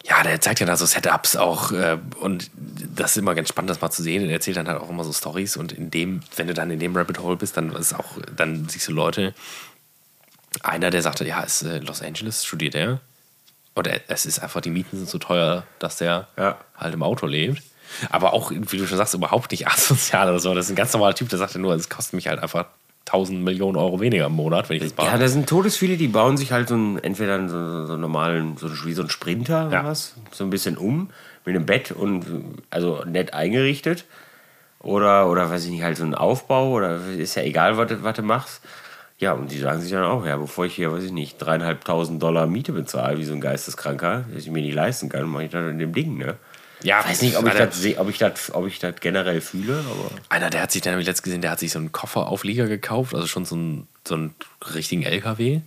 ja, 0.03 0.23
der 0.23 0.41
zeigt 0.41 0.59
ja 0.59 0.65
da 0.65 0.77
so 0.77 0.85
Setups 0.85 1.35
auch 1.35 1.71
äh, 1.71 1.97
und 2.19 2.49
das 2.55 3.11
ist 3.11 3.17
immer 3.17 3.35
ganz 3.35 3.49
spannend, 3.49 3.69
das 3.69 3.81
mal 3.81 3.91
zu 3.91 4.01
sehen. 4.01 4.25
Er 4.25 4.31
erzählt 4.31 4.57
dann 4.57 4.67
halt 4.67 4.81
auch 4.81 4.89
immer 4.89 5.03
so 5.03 5.13
Stories 5.13 5.57
und 5.57 5.71
in 5.71 5.91
dem, 5.91 6.21
wenn 6.35 6.47
du 6.47 6.53
dann 6.53 6.71
in 6.71 6.79
dem 6.79 6.95
Rabbit 6.95 7.19
Hole 7.19 7.37
bist, 7.37 7.57
dann 7.57 7.71
ist 7.75 7.93
auch, 7.93 8.17
dann 8.35 8.67
siehst 8.67 8.87
du 8.87 8.93
Leute. 8.93 9.33
Einer, 10.63 10.89
der 10.89 11.01
sagte, 11.01 11.25
ja, 11.25 11.41
ist 11.41 11.61
äh, 11.63 11.79
Los 11.79 12.01
Angeles, 12.01 12.45
studiert 12.45 12.75
er. 12.75 12.99
Und 13.73 13.87
er, 13.87 14.01
es 14.07 14.25
ist 14.25 14.39
einfach, 14.39 14.61
die 14.61 14.69
Mieten 14.69 14.97
sind 14.97 15.07
so 15.09 15.17
teuer, 15.17 15.63
dass 15.79 15.97
der 15.97 16.27
Ja. 16.37 16.57
halt 16.77 16.93
im 16.93 17.03
Auto 17.03 17.25
lebt. 17.25 17.61
Aber 18.09 18.33
auch, 18.33 18.51
wie 18.51 18.77
du 18.77 18.85
schon 18.87 18.97
sagst, 18.97 19.13
überhaupt 19.13 19.51
nicht 19.51 19.67
asozial 19.67 20.29
oder 20.29 20.39
so. 20.39 20.53
Das 20.53 20.65
ist 20.65 20.71
ein 20.71 20.75
ganz 20.75 20.93
normaler 20.93 21.15
Typ, 21.15 21.29
der 21.29 21.39
sagte 21.39 21.59
nur, 21.59 21.73
es 21.75 21.89
kostet 21.89 22.13
mich 22.13 22.27
halt 22.27 22.39
einfach 22.39 22.65
1000 23.07 23.41
Millionen 23.43 23.75
Euro 23.77 23.99
weniger 23.99 24.27
im 24.27 24.33
Monat, 24.33 24.69
wenn 24.69 24.77
ich 24.77 24.83
das 24.83 24.93
Ja, 24.97 25.11
mache. 25.11 25.19
da 25.19 25.27
sind 25.27 25.49
todesviele, 25.49 25.97
die 25.97 26.07
bauen 26.07 26.37
sich 26.37 26.51
halt 26.51 26.69
so 26.69 26.75
ein, 26.75 27.03
entweder 27.03 27.47
so, 27.49 27.57
so, 27.71 27.85
so 27.87 27.93
einen 27.93 28.01
normalen, 28.01 28.57
so 28.57 28.69
wie 28.85 28.93
so 28.93 29.01
ein 29.01 29.09
Sprinter 29.09 29.67
oder 29.67 29.77
Ja. 29.77 29.85
was, 29.85 30.15
so 30.31 30.43
ein 30.43 30.49
bisschen 30.49 30.77
um, 30.77 31.09
mit 31.45 31.55
einem 31.55 31.65
Bett 31.65 31.91
und 31.91 32.25
also 32.69 33.03
nett 33.05 33.33
eingerichtet. 33.33 34.05
Oder, 34.79 35.29
oder 35.29 35.49
weiß 35.49 35.65
ich 35.65 35.71
nicht, 35.71 35.83
halt 35.83 35.97
so 35.97 36.03
ein 36.03 36.15
Aufbau 36.15 36.69
oder 36.71 36.97
ist 37.05 37.35
ja 37.35 37.43
egal, 37.43 37.77
was, 37.77 37.91
was 38.03 38.15
du 38.15 38.23
machst. 38.23 38.61
Ja, 39.21 39.33
und 39.33 39.51
die 39.51 39.59
sagen 39.59 39.79
sich 39.81 39.91
dann 39.91 40.03
auch, 40.03 40.25
ja, 40.25 40.35
bevor 40.35 40.65
ich 40.65 40.73
hier, 40.73 40.91
weiß 40.91 41.03
ich 41.03 41.11
nicht, 41.11 41.37
dreieinhalbtausend 41.37 42.21
Dollar 42.23 42.47
Miete 42.47 42.73
bezahle, 42.73 43.19
wie 43.19 43.23
so 43.23 43.33
ein 43.33 43.39
Geisteskranker, 43.39 44.25
das 44.33 44.45
ich 44.45 44.51
mir 44.51 44.63
nicht 44.63 44.73
leisten 44.73 45.09
kann, 45.09 45.29
mache 45.29 45.43
ich 45.43 45.51
das 45.51 45.69
in 45.69 45.77
dem 45.77 45.93
Ding, 45.93 46.17
ne? 46.17 46.37
Ja, 46.83 47.01
Ich 47.01 47.07
weiß 47.07 47.21
nicht, 47.21 47.37
ob 47.37 47.47
ich 47.47 47.53
das 47.53 47.97
ob 47.97 48.09
ich 48.09 48.17
das 48.17 48.53
ob 48.53 48.67
ich 48.67 48.79
das 48.79 48.95
generell 48.99 49.41
fühle, 49.41 49.79
aber 49.79 50.11
einer, 50.29 50.49
der 50.49 50.61
hat 50.61 50.71
sich, 50.71 50.81
den 50.81 50.91
habe 50.93 51.01
ich 51.01 51.07
letztens 51.07 51.23
gesehen, 51.23 51.41
der 51.41 51.51
hat 51.51 51.59
sich 51.59 51.71
so 51.71 51.79
einen 51.79 51.91
Kofferauflieger 51.91 52.67
gekauft, 52.67 53.13
also 53.13 53.27
schon 53.27 53.45
so 53.45 53.55
einen, 53.55 53.87
so 54.07 54.15
einen 54.15 54.35
richtigen 54.73 55.03
LKW. 55.03 55.61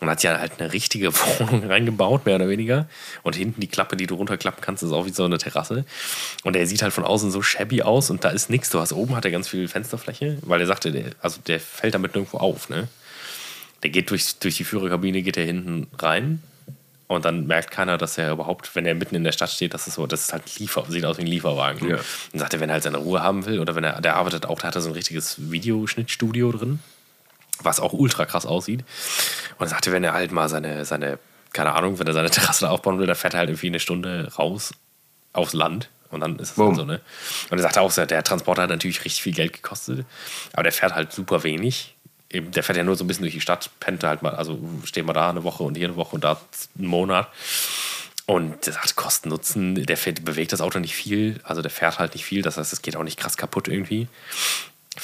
Und 0.00 0.08
hat 0.08 0.20
sich 0.20 0.30
halt 0.30 0.52
eine 0.60 0.72
richtige 0.72 1.12
Wohnung 1.40 1.64
reingebaut, 1.66 2.24
mehr 2.24 2.36
oder 2.36 2.48
weniger. 2.48 2.88
Und 3.24 3.34
hinten 3.34 3.60
die 3.60 3.66
Klappe, 3.66 3.96
die 3.96 4.06
du 4.06 4.14
runterklappen 4.14 4.60
kannst, 4.60 4.82
ist 4.84 4.92
auch 4.92 5.06
wie 5.06 5.12
so 5.12 5.24
eine 5.24 5.38
Terrasse. 5.38 5.84
Und 6.44 6.54
der 6.54 6.66
sieht 6.68 6.82
halt 6.82 6.92
von 6.92 7.04
außen 7.04 7.32
so 7.32 7.42
shabby 7.42 7.82
aus 7.82 8.10
und 8.10 8.24
da 8.24 8.28
ist 8.30 8.48
nichts. 8.48 8.70
Du 8.70 8.78
hast 8.78 8.92
oben 8.92 9.16
hat 9.16 9.24
er 9.24 9.32
ganz 9.32 9.48
viel 9.48 9.66
Fensterfläche, 9.66 10.38
weil 10.42 10.60
er 10.60 10.66
sagte, 10.68 10.92
der, 10.92 11.06
also 11.20 11.40
der 11.46 11.58
fällt 11.58 11.94
damit 11.94 12.14
nirgendwo 12.14 12.38
auf, 12.38 12.68
ne? 12.68 12.88
Der 13.82 13.90
geht 13.90 14.10
durch, 14.10 14.38
durch 14.38 14.56
die 14.56 14.64
Führerkabine, 14.64 15.22
geht 15.22 15.36
er 15.36 15.44
hinten 15.44 15.86
rein. 15.98 16.42
Und 17.08 17.24
dann 17.24 17.46
merkt 17.46 17.70
keiner, 17.70 17.96
dass 17.96 18.18
er 18.18 18.32
überhaupt, 18.32 18.76
wenn 18.76 18.84
er 18.84 18.94
mitten 18.94 19.14
in 19.14 19.24
der 19.24 19.32
Stadt 19.32 19.50
steht, 19.50 19.72
das 19.72 19.88
ist 19.88 19.94
so, 19.94 20.06
das 20.06 20.20
ist 20.20 20.32
halt 20.34 20.58
Liefer, 20.58 20.84
sieht 20.88 21.06
aus 21.06 21.16
wie 21.16 21.22
ein 21.22 21.26
Lieferwagen. 21.26 21.88
Ja. 21.88 21.96
Und 22.32 22.38
sagt 22.38 22.52
er, 22.52 22.60
wenn 22.60 22.68
er 22.68 22.74
halt 22.74 22.82
seine 22.82 22.98
Ruhe 22.98 23.22
haben 23.22 23.46
will 23.46 23.60
oder 23.60 23.74
wenn 23.74 23.82
er, 23.82 24.00
der 24.02 24.16
arbeitet 24.16 24.44
auch, 24.44 24.58
der 24.60 24.68
hat 24.68 24.76
da 24.76 24.82
so 24.82 24.90
ein 24.90 24.94
richtiges 24.94 25.50
Videoschnittstudio 25.50 26.52
drin, 26.52 26.80
was 27.62 27.80
auch 27.80 27.94
ultra 27.94 28.26
krass 28.26 28.44
aussieht. 28.44 28.84
Und 29.58 29.66
er 29.66 29.68
sagte, 29.68 29.90
wenn 29.90 30.04
er 30.04 30.12
halt 30.12 30.32
mal 30.32 30.50
seine, 30.50 30.84
seine, 30.84 31.18
keine 31.54 31.74
Ahnung, 31.74 31.98
wenn 31.98 32.06
er 32.06 32.12
seine 32.12 32.30
Terrasse 32.30 32.68
aufbauen 32.68 32.98
will, 32.98 33.06
dann 33.06 33.16
fährt 33.16 33.32
er 33.32 33.40
halt 33.40 33.48
irgendwie 33.48 33.68
eine 33.68 33.80
Stunde 33.80 34.30
raus 34.38 34.74
aufs 35.32 35.54
Land. 35.54 35.88
Und 36.10 36.20
dann 36.20 36.36
ist 36.38 36.50
es 36.50 36.56
dann 36.56 36.74
so, 36.74 36.84
ne? 36.84 37.00
Und 37.50 37.58
er 37.58 37.62
sagte 37.62 37.80
auch, 37.82 37.92
der 37.92 38.24
Transporter 38.24 38.62
hat 38.62 38.70
natürlich 38.70 39.04
richtig 39.04 39.22
viel 39.22 39.34
Geld 39.34 39.52
gekostet, 39.52 40.06
aber 40.52 40.62
der 40.62 40.72
fährt 40.72 40.94
halt 40.94 41.12
super 41.12 41.42
wenig. 41.42 41.96
Eben, 42.30 42.50
der 42.50 42.62
fährt 42.62 42.76
ja 42.76 42.84
nur 42.84 42.94
so 42.96 43.04
ein 43.04 43.06
bisschen 43.06 43.22
durch 43.22 43.34
die 43.34 43.40
Stadt, 43.40 43.70
pennt 43.80 44.04
halt 44.04 44.22
mal, 44.22 44.34
also 44.34 44.58
stehen 44.84 45.06
wir 45.06 45.14
da 45.14 45.30
eine 45.30 45.44
Woche 45.44 45.62
und 45.62 45.76
hier 45.76 45.88
eine 45.88 45.96
Woche 45.96 46.14
und 46.16 46.24
da 46.24 46.38
einen 46.78 46.86
Monat. 46.88 47.28
Und 48.26 48.66
der 48.66 48.74
sagt, 48.74 48.94
Kosten 48.96 49.30
Nutzen, 49.30 49.86
der 49.86 49.96
fährt, 49.96 50.22
bewegt 50.24 50.52
das 50.52 50.60
Auto 50.60 50.78
nicht 50.78 50.94
viel, 50.94 51.40
also 51.44 51.62
der 51.62 51.70
fährt 51.70 51.98
halt 51.98 52.12
nicht 52.14 52.26
viel, 52.26 52.42
das 52.42 52.58
heißt, 52.58 52.72
es 52.74 52.82
geht 52.82 52.96
auch 52.96 53.02
nicht 53.02 53.18
krass 53.18 53.38
kaputt 53.38 53.68
irgendwie. 53.68 54.08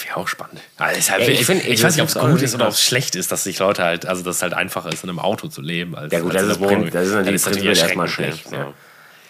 Wäre 0.05 0.16
auch 0.18 0.29
spannend. 0.29 0.61
Also 0.77 1.12
halt, 1.12 1.22
Ja, 1.22 1.29
ich 1.29 1.47
find- 1.47 1.62
ich, 1.62 1.68
ich 1.75 1.83
weiß 1.83 1.95
nicht, 1.97 2.03
ob 2.03 2.09
es 2.09 2.14
gut 2.33 2.43
ist 2.43 2.55
oder 2.55 2.66
ob 2.66 2.72
es 2.72 2.83
schlecht 2.85 3.14
ist, 3.14 3.33
dass 3.33 3.45
sich 3.45 3.59
Leute 3.59 3.83
halt, 3.85 4.05
also 4.07 4.22
dass 4.22 4.37
es 4.37 4.43
halt 4.43 4.53
einfacher 4.53 4.93
ist, 4.93 5.05
in 5.05 5.09
einem 5.09 5.20
Auto 5.20 5.49
zu 5.49 5.62
leben. 5.62 5.95
Als, 5.97 6.12
Ja 6.12 6.20
gut, 6.20 6.33
als 6.35 6.43
das 6.49 6.57
ist, 6.59 6.62
prin- 6.62 6.91
das 6.91 7.07
ist 7.07 7.14
natürlich, 7.14 7.43
prinzipiell 7.43 7.79
erstmal 7.79 8.09
schlecht. 8.09 8.51
ne? 8.51 8.59
Ne? 8.59 8.75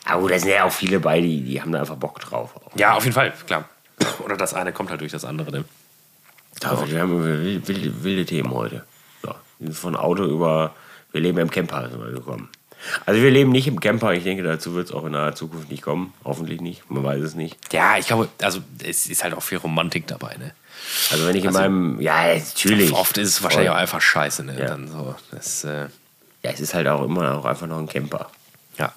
Aber 0.07 0.23
gut, 0.23 0.31
da 0.33 0.39
sind 0.41 0.49
ja 0.49 0.65
auch 0.65 0.73
viele 0.73 0.99
bei, 1.01 1.21
die, 1.21 1.43
die 1.43 1.61
haben 1.61 1.71
da 1.71 1.81
einfach 1.81 1.97
Bock 1.97 2.19
drauf. 2.19 2.51
Ja, 2.77 2.95
auf 2.95 3.05
jeden 3.05 3.15
Fall, 3.15 3.33
klar. 3.47 3.69
Oder 4.25 4.37
das 4.37 4.55
eine 4.55 4.73
kommt 4.73 4.91
halt 4.91 5.01
durch 5.03 5.13
das 5.13 5.25
andere. 5.25 5.51
Ne? 5.53 5.65
Aber 6.63 6.89
wir 6.91 7.01
haben 7.01 7.23
wilde, 7.23 8.05
wilde, 8.05 8.25
Themen 8.25 8.51
heute. 8.53 8.85
So, 9.23 9.29
wir 9.59 9.69
sind 9.69 9.77
von 9.77 9.97
Auto 9.97 10.25
über, 10.25 10.75
wir 11.13 11.21
leben 11.21 11.39
im 11.39 11.51
Camper 11.51 11.89
sind 11.91 12.03
wir 12.03 12.13
gekommen. 12.13 12.49
Also 13.07 13.23
wir 13.23 13.31
leben 13.31 13.51
nicht 13.51 13.67
im 13.67 13.81
Camper, 13.81 14.13
ich 14.13 14.25
denke, 14.25 14.43
dazu 14.43 14.75
wird 14.75 14.89
es 14.89 14.93
auch 14.93 15.05
in 15.07 15.13
naher 15.13 15.35
Zukunft 15.35 15.71
nicht 15.71 15.83
kommen. 15.83 16.13
Hoffentlich 16.25 16.61
nicht, 16.61 16.91
man 16.91 17.03
weiß 17.03 17.23
es 17.23 17.35
nicht. 17.35 17.57
Ja, 17.73 17.97
ich 17.97 18.07
glaube, 18.07 18.29
also 18.43 18.61
es 18.83 19.07
ist 19.07 19.25
halt 19.25 19.35
auch 19.35 19.43
viel 19.43 19.59
Romantik 19.59 20.07
dabei. 20.07 20.37
Ne? 20.37 20.53
Also 21.11 21.27
wenn 21.27 21.35
ich 21.35 21.47
Also, 21.47 21.59
in 21.61 21.65
meinem, 21.65 22.01
ja, 22.01 22.35
natürlich. 22.35 22.93
Oft 22.93 23.17
ist 23.17 23.29
es 23.29 23.43
wahrscheinlich 23.43 23.71
auch 23.71 23.77
einfach 23.77 24.03
scheiße. 24.03 24.45
Ne? 24.45 24.59
Ja. 24.59 24.67
Dann 24.67 24.89
so, 24.89 25.15
das, 25.31 25.65
äh, 25.65 25.87
Ja, 26.43 26.51
es 26.51 26.61
ist 26.61 26.75
halt 26.75 26.87
auch 26.89 27.03
immer 27.03 27.39
auch 27.39 27.47
einfach 27.47 27.67
noch 27.67 27.79
ein 27.79 27.89
Camper. 27.89 28.31
ja. 28.79 28.93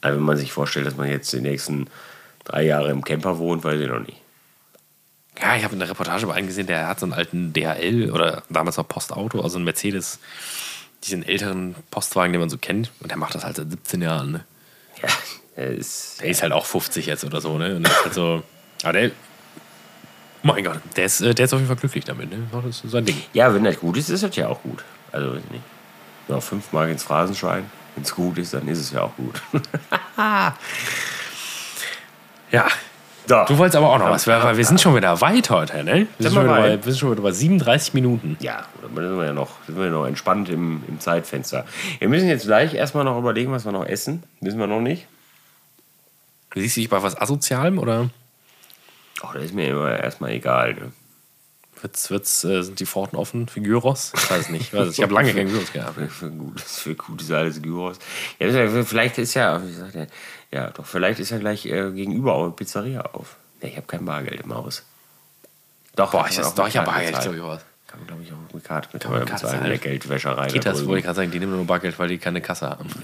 Also 0.00 0.16
wenn 0.18 0.24
man 0.24 0.36
sich 0.36 0.52
vorstellt, 0.52 0.86
dass 0.86 0.96
man 0.96 1.08
jetzt 1.10 1.32
die 1.32 1.40
nächsten 1.40 1.88
drei 2.44 2.62
Jahre 2.62 2.90
im 2.90 3.02
Camper 3.04 3.38
wohnt, 3.38 3.64
weiß 3.64 3.80
ich 3.80 3.88
noch 3.88 3.98
nicht. 3.98 4.20
Ja, 5.40 5.56
ich 5.56 5.64
habe 5.64 5.74
eine 5.74 5.88
Reportage 5.88 6.26
bei 6.26 6.34
einem 6.34 6.46
gesehen, 6.48 6.66
der 6.66 6.88
hat 6.88 7.00
so 7.00 7.06
einen 7.06 7.12
alten 7.12 7.52
DHL 7.52 8.10
oder 8.10 8.42
damals 8.48 8.76
noch 8.76 8.88
Postauto, 8.88 9.40
also 9.40 9.56
einen 9.56 9.64
Mercedes, 9.64 10.18
diesen 11.04 11.22
älteren 11.24 11.74
Postwagen, 11.90 12.32
den 12.32 12.40
man 12.40 12.50
so 12.50 12.58
kennt. 12.58 12.90
Und 13.00 13.10
der 13.10 13.18
macht 13.18 13.34
das 13.34 13.44
halt 13.44 13.56
seit 13.56 13.70
17 13.70 14.02
Jahren. 14.02 14.32
Ne? 14.32 14.44
Ja, 15.02 15.08
er 15.56 15.70
ist, 15.70 16.20
Der 16.20 16.28
ist 16.28 16.42
halt 16.42 16.52
auch 16.52 16.66
50 16.66 17.06
jetzt 17.06 17.24
oder 17.24 17.40
so. 17.40 17.56
Ne? 17.58 17.76
Und 17.76 17.84
der 17.84 17.92
ist 17.92 18.04
halt 18.04 18.14
so. 18.14 18.42
Aber 18.82 18.92
der. 18.92 19.10
Mein 20.42 20.64
Gott, 20.64 20.80
der 20.96 21.04
ist, 21.04 21.20
äh, 21.20 21.34
der 21.34 21.44
ist 21.46 21.52
auf 21.52 21.58
jeden 21.58 21.68
Fall 21.68 21.76
glücklich 21.76 22.04
damit. 22.04 22.30
Ne? 22.30 22.38
Das 22.52 22.84
ist 22.84 22.90
sein 22.90 23.04
Ding. 23.04 23.20
ja, 23.32 23.52
wenn 23.54 23.64
das 23.64 23.78
gut 23.78 23.96
ist, 23.96 24.08
ist 24.08 24.22
das 24.22 24.34
ja 24.36 24.48
auch 24.48 24.62
gut. 24.62 24.84
Also 25.12 25.34
nicht. 25.34 25.62
Noch 26.28 26.42
fünfmal 26.42 26.88
ins 26.90 27.02
Phrasenschwein. 27.02 27.70
Wenn 27.94 28.04
es 28.04 28.14
gut 28.14 28.38
ist, 28.38 28.54
dann 28.54 28.68
ist 28.68 28.78
es 28.78 28.90
ja 28.92 29.02
auch 29.02 29.14
gut. 29.16 29.40
Ja. 32.50 32.66
So. 33.28 33.44
Du 33.46 33.58
wolltest 33.58 33.76
aber 33.76 33.92
auch 33.92 33.98
noch 33.98 34.08
was, 34.08 34.26
weil 34.26 34.56
wir 34.56 34.64
sind 34.64 34.80
schon 34.80 34.96
wieder 34.96 35.20
weit 35.20 35.50
heute, 35.50 35.84
ne? 35.84 36.06
Wir 36.18 36.30
sind, 36.30 36.32
schon 36.32 36.44
wieder 36.44 36.56
bei, 36.56 36.76
wir 36.82 36.92
sind 36.92 36.98
schon 36.98 37.10
wieder 37.12 37.20
bei 37.20 37.30
37 37.30 37.92
Minuten. 37.92 38.38
Ja, 38.40 38.64
dann 38.80 38.94
sind 38.94 39.18
wir 39.18 39.26
ja 39.26 39.32
noch, 39.34 39.50
sind 39.66 39.78
wir 39.78 39.90
noch 39.90 40.06
entspannt 40.06 40.48
im, 40.48 40.82
im 40.88 40.98
Zeitfenster. 40.98 41.66
Wir 41.98 42.08
müssen 42.08 42.26
jetzt 42.28 42.46
gleich 42.46 42.72
erstmal 42.72 43.04
noch 43.04 43.18
überlegen, 43.18 43.52
was 43.52 43.66
wir 43.66 43.72
noch 43.72 43.84
essen. 43.84 44.22
Wissen 44.40 44.58
wir 44.58 44.66
noch 44.66 44.80
nicht. 44.80 45.06
Siehst 46.54 46.76
du 46.76 46.80
dich 46.80 46.88
bei 46.88 47.02
was 47.02 47.20
Asozialem 47.20 47.78
oder 47.78 48.08
Ach, 49.22 49.34
das 49.34 49.44
ist 49.44 49.54
mir 49.54 49.68
immer 49.68 49.98
erstmal 49.98 50.30
egal. 50.30 50.74
Ne? 50.74 50.92
wird's, 51.82 52.10
wird's, 52.10 52.44
äh, 52.44 52.62
sind 52.62 52.80
die 52.80 52.86
Pforten 52.86 53.16
offen 53.16 53.48
für 53.48 53.60
Gyros? 53.60 54.12
Ich 54.16 54.30
weiß 54.30 54.48
nicht. 54.50 54.72
Ich, 54.72 54.80
ich 54.98 55.02
habe 55.02 55.14
lange 55.14 55.32
kein 55.34 55.48
Gyros 55.48 55.72
gehabt. 55.72 55.98
Für 56.10 56.30
gutes, 56.30 56.78
für 56.80 56.94
gutes 56.94 57.30
alles 57.30 57.60
Gyros. 57.62 57.98
Ja- 58.38 58.84
vielleicht 58.84 59.18
ist 59.18 59.34
ja, 59.34 59.62
wie 59.64 59.72
sagt 59.72 59.94
er, 59.94 60.06
ja, 60.50 60.70
doch, 60.70 60.86
vielleicht 60.86 61.20
ist 61.20 61.30
ja 61.30 61.38
gleich 61.38 61.66
äh, 61.66 61.90
gegenüber 61.92 62.34
auch 62.34 62.44
eine 62.44 62.52
Pizzeria 62.52 63.02
auf. 63.02 63.36
Nee, 63.60 63.68
ich 63.70 63.76
habe 63.76 63.86
kein 63.86 64.04
Bargeld 64.04 64.40
im 64.40 64.54
Haus. 64.54 64.84
Doch, 65.96 66.12
Boah, 66.12 66.26
ich 66.28 66.36
doch, 66.36 66.68
ich 66.68 66.76
habe 66.76 66.86
Bargeld, 66.86 67.14
bezahlen. 67.14 67.36
glaube 67.36 67.36
ich, 67.36 67.58
was. 67.58 67.64
Kann 67.88 68.00
man, 68.00 68.06
glaube 68.06 68.22
ich, 68.22 68.32
auch 68.32 68.54
mit 68.54 68.64
Karte 68.64 68.88
mit 68.92 69.02
Karte 69.02 69.32
bezahlen 69.32 69.64
in 69.64 69.70
der? 69.70 69.78
Geldwäscherei. 69.78 70.48
Geht 70.48 70.66
das, 70.66 70.84
wollte 70.86 70.98
ich 70.98 71.04
gerade 71.06 71.16
sagen, 71.16 71.30
die 71.30 71.40
nehmen 71.40 71.56
nur 71.56 71.66
Bargeld, 71.66 71.98
weil 71.98 72.08
die 72.08 72.18
keine 72.18 72.40
Kasse 72.40 72.68
haben. 72.70 72.88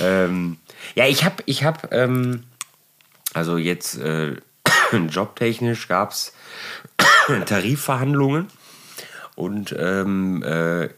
Ähm, 0.00 0.58
ja, 0.94 1.06
ich 1.06 1.24
habe, 1.24 1.42
ich 1.46 1.64
habe, 1.64 1.88
ähm, 1.90 2.44
also 3.34 3.56
jetzt 3.56 3.98
äh, 3.98 4.36
jobtechnisch 4.92 5.88
gab 5.88 6.10
es 6.12 6.32
Tarifverhandlungen 7.46 8.48
und 9.36 9.74
ähm, 9.78 10.42
äh, 10.42 10.88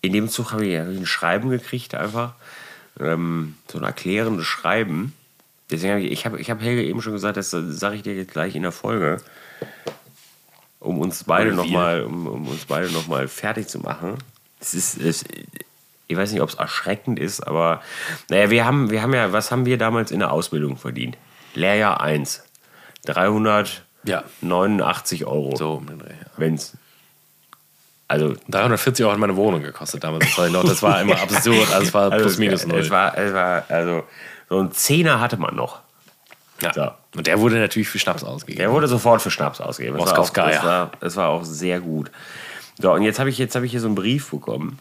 in 0.00 0.12
dem 0.12 0.28
Zug 0.28 0.52
habe 0.52 0.66
ich, 0.66 0.78
hab 0.78 0.88
ich 0.88 0.98
ein 0.98 1.06
Schreiben 1.06 1.50
gekriegt, 1.50 1.94
einfach 1.94 2.34
ähm, 3.00 3.56
so 3.70 3.78
ein 3.78 3.84
erklärendes 3.84 4.46
Schreiben. 4.46 5.12
Deswegen 5.70 5.92
habe 5.94 6.02
ich, 6.02 6.12
ich 6.12 6.26
habe, 6.26 6.40
ich 6.40 6.50
habe 6.50 6.62
Helge 6.62 6.82
eben 6.84 7.02
schon 7.02 7.12
gesagt, 7.12 7.36
das 7.36 7.50
sage 7.50 7.96
ich 7.96 8.02
dir 8.02 8.14
jetzt 8.14 8.32
gleich 8.32 8.54
in 8.56 8.62
der 8.62 8.72
Folge, 8.72 9.20
um 10.80 10.98
uns 11.00 11.24
beide 11.24 11.48
Oder 11.48 11.56
noch 11.58 11.64
wir. 11.66 11.72
mal, 11.72 12.02
um, 12.02 12.26
um 12.26 12.48
uns 12.48 12.64
beide 12.64 12.90
noch 12.90 13.06
mal 13.06 13.28
fertig 13.28 13.68
zu 13.68 13.78
machen. 13.80 14.14
Es 14.60 14.74
ist, 14.74 14.98
es, 14.98 15.24
ich 16.06 16.16
weiß 16.16 16.32
nicht, 16.32 16.40
ob 16.40 16.48
es 16.48 16.54
erschreckend 16.54 17.18
ist, 17.18 17.46
aber 17.46 17.82
naja, 18.30 18.50
wir 18.50 18.64
haben, 18.64 18.90
wir 18.90 19.02
haben 19.02 19.12
ja, 19.14 19.32
was 19.32 19.50
haben 19.50 19.66
wir 19.66 19.76
damals 19.78 20.10
in 20.10 20.20
der 20.20 20.32
Ausbildung 20.32 20.76
verdient? 20.78 21.16
Lehrjahr 21.54 22.00
1. 22.00 22.42
389 23.04 23.82
Ja. 24.04 25.26
Euro. 25.26 25.56
So 25.56 25.74
um 25.74 25.86
den 25.86 25.98
Dreh. 25.98 26.14
Also, 28.08 28.34
340 28.48 29.04
Euro 29.04 29.12
hat 29.12 29.20
meine 29.20 29.36
Wohnung 29.36 29.62
gekostet 29.62 30.02
damals. 30.02 30.24
Das, 30.34 30.50
noch. 30.50 30.64
das 30.64 30.82
war 30.82 31.00
immer 31.02 31.18
absurd. 31.22 31.70
Also 31.72 31.82
es 31.86 31.94
war 31.94 32.10
also 32.10 32.24
plus 32.24 32.38
minus 32.38 32.66
null. 32.66 32.80
es 32.80 32.90
war, 32.90 33.16
es 33.18 33.34
war, 33.34 33.64
also, 33.68 34.02
so 34.48 34.60
ein 34.60 34.72
Zehner 34.72 35.20
hatte 35.20 35.36
man 35.36 35.54
noch. 35.54 35.80
ja. 36.62 36.72
so. 36.72 36.90
Und 37.16 37.26
der 37.26 37.38
wurde 37.40 37.56
natürlich 37.58 37.88
für 37.88 37.98
Schnaps 37.98 38.22
ausgegeben. 38.24 38.58
Der 38.60 38.72
wurde 38.72 38.86
sofort 38.88 39.20
für 39.22 39.30
Schnaps 39.30 39.60
ausgegeben. 39.60 39.96
Das 39.98 40.10
war, 40.12 40.18
auch, 40.20 40.28
das, 40.30 40.64
war, 40.64 40.90
das 41.00 41.16
war 41.16 41.28
auch 41.28 41.44
sehr 41.44 41.80
gut. 41.80 42.10
So, 42.80 42.92
und 42.92 43.02
jetzt 43.02 43.18
habe 43.18 43.28
ich, 43.30 43.38
jetzt 43.38 43.56
hab 43.56 43.62
ich 43.62 43.70
hier 43.72 43.80
so 43.80 43.86
einen 43.86 43.94
Brief 43.94 44.30
bekommen. 44.30 44.78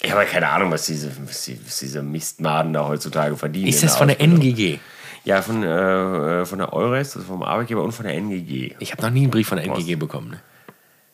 Ich 0.00 0.10
habe 0.10 0.22
ja 0.22 0.28
keine 0.28 0.48
Ahnung, 0.48 0.70
was 0.70 0.86
diese, 0.86 1.10
was 1.28 1.44
die- 1.44 1.60
was 1.66 1.78
diese 1.80 2.02
Mistmaden 2.02 2.72
da 2.72 2.86
heutzutage 2.86 3.36
verdienen. 3.36 3.68
ist 3.68 3.82
das 3.82 3.96
von 3.96 4.08
der. 4.08 4.20
NGG? 4.20 4.78
Ja, 5.24 5.42
von, 5.42 5.62
äh, 5.62 6.46
von 6.46 6.58
der 6.58 6.72
Eures, 6.72 7.14
ist 7.16 7.26
vom 7.26 7.42
Arbeitgeber 7.42 7.82
und 7.82 7.92
von 7.92 8.06
der 8.06 8.14
NGG. 8.14 8.74
Ich 8.78 8.92
habe 8.92 9.02
noch 9.02 9.10
nie 9.10 9.22
einen 9.22 9.30
Brief 9.30 9.48
von 9.48 9.58
der 9.58 9.66
NGG 9.66 9.96
bekommen. 9.96 10.30
Ne? 10.30 10.40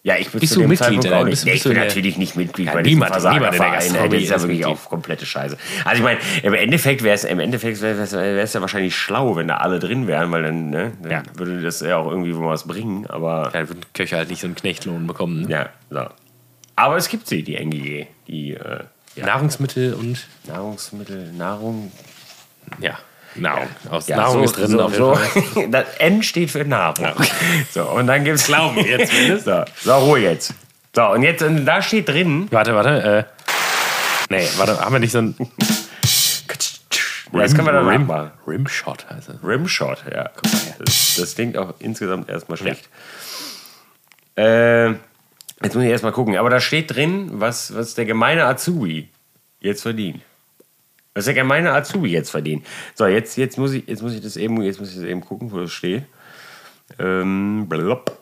Ja, 0.06 0.14
ich 0.18 0.30
bin 0.30 0.38
Bist 0.38 0.52
zu 0.52 0.60
dem 0.60 0.68
Mitglied, 0.68 1.02
Zeitpunkt 1.02 1.12
auch 1.12 1.24
nicht. 1.24 1.44
Nee, 1.44 1.54
ich 1.54 1.64
bin 1.64 1.72
natürlich 1.72 2.16
nicht 2.16 2.36
Mitglied 2.36 2.68
Ja, 2.68 2.74
bei 2.74 2.82
niemand- 2.82 3.12
diesem 3.16 3.32
niemand 3.32 3.58
Das 3.58 3.84
ist 3.84 4.30
ja 4.30 4.40
wirklich 4.40 4.64
auch 4.64 4.84
komplette 4.88 5.26
Scheiße. 5.26 5.58
Also 5.84 5.96
ich 5.98 6.04
meine, 6.04 6.20
im 6.44 6.54
Endeffekt 6.54 7.02
wäre 7.02 7.16
es 7.16 7.24
im 7.24 7.40
Endeffekt 7.40 7.82
ja 7.82 8.60
wahrscheinlich 8.60 8.94
schlau, 8.94 9.34
wenn 9.34 9.48
da 9.48 9.56
alle 9.56 9.80
drin 9.80 10.06
wären, 10.06 10.30
weil 10.30 10.44
dann, 10.44 10.70
ne, 10.70 10.92
dann 11.02 11.10
Ja. 11.10 11.22
würde 11.34 11.60
das 11.60 11.80
ja 11.80 11.96
auch 11.96 12.08
irgendwie 12.08 12.32
was 12.36 12.68
bringen. 12.68 13.08
Aber 13.08 13.50
Ja, 13.52 13.62
da 13.62 13.68
würden 13.68 13.80
Köche 13.94 14.16
halt 14.16 14.30
nicht 14.30 14.40
so 14.42 14.46
einen 14.46 14.54
Knechtlohn 14.54 15.08
bekommen. 15.08 15.42
Ne? 15.42 15.50
ja, 15.50 15.68
so. 15.90 16.06
Aber 16.76 16.96
es 16.98 17.08
gibt 17.08 17.26
sie, 17.26 17.42
die 17.42 17.56
NGG, 17.56 18.06
die 18.28 18.52
äh, 18.52 18.84
ja, 19.16 19.26
Nahrungsmittel 19.26 19.94
und 19.94 20.24
Nahrungsmittel, 20.46 21.32
Nahrung. 21.32 21.90
ja, 22.80 22.96
Nahrung. 23.38 23.68
Aus 23.90 24.08
Ja, 24.08 24.16
Nahrung 24.16 24.38
so, 24.38 24.44
ist 24.44 24.56
drin 24.56 24.70
so, 24.70 24.88
so. 24.88 25.18
Das 25.70 25.84
N 25.98 26.22
steht 26.22 26.50
für 26.50 26.64
Nahrung. 26.64 27.06
So, 27.72 27.84
und 27.90 28.06
dann 28.06 28.24
gibt 28.24 28.38
es 28.38 28.46
Glauben 28.46 28.78
jetzt 28.84 29.12
zumindest. 29.12 29.44
So, 29.46 29.64
so, 29.82 29.94
Ruhe 29.98 30.20
jetzt. 30.20 30.54
So, 30.94 31.06
und 31.10 31.22
jetzt, 31.22 31.42
und 31.42 31.66
da 31.66 31.82
steht 31.82 32.08
drin, 32.08 32.48
Warte, 32.50 32.74
warte. 32.74 33.26
Äh, 34.30 34.34
nee, 34.34 34.48
warte, 34.56 34.80
haben 34.80 34.92
wir 34.94 34.98
nicht 34.98 35.12
so 35.12 35.18
ein. 35.18 35.34
Ja, 37.32 37.42
das 37.42 37.54
können 37.54 37.66
wir 37.66 37.72
dann 37.72 37.88
Rim, 37.88 38.02
nachmachen. 38.06 38.30
Rimshot 38.46 39.10
heißt 39.10 39.28
es. 39.28 39.36
Rimshot, 39.44 40.04
ja. 40.10 40.30
Das, 40.78 41.16
das 41.18 41.34
klingt 41.34 41.58
auch 41.58 41.74
insgesamt 41.80 42.30
erstmal 42.30 42.56
schlecht. 42.56 42.88
Äh, 44.38 44.90
jetzt 44.90 45.74
muss 45.74 45.84
ich 45.84 45.90
erstmal 45.90 46.12
gucken. 46.12 46.36
Aber 46.36 46.48
da 46.50 46.60
steht 46.60 46.94
drin, 46.94 47.28
was, 47.34 47.74
was 47.74 47.94
der 47.94 48.04
gemeine 48.06 48.44
Azubi 48.46 49.10
jetzt 49.60 49.82
verdient. 49.82 50.22
Was 51.16 51.26
hat 51.26 51.34
ja 51.34 51.44
meine 51.44 51.72
Azubi 51.72 52.10
jetzt 52.10 52.28
verdient? 52.28 52.66
So, 52.94 53.06
jetzt, 53.06 53.38
jetzt, 53.38 53.56
muss 53.56 53.72
ich, 53.72 53.86
jetzt 53.86 54.02
muss 54.02 54.12
ich 54.12 54.20
das 54.20 54.36
eben, 54.36 54.60
jetzt 54.60 54.78
muss 54.78 54.90
ich 54.90 54.96
das 54.96 55.04
eben 55.04 55.22
gucken, 55.22 55.50
wo 55.50 55.58
das 55.58 55.72
steht. 55.72 56.04
Ähm, 56.98 57.64
blub. 57.70 58.18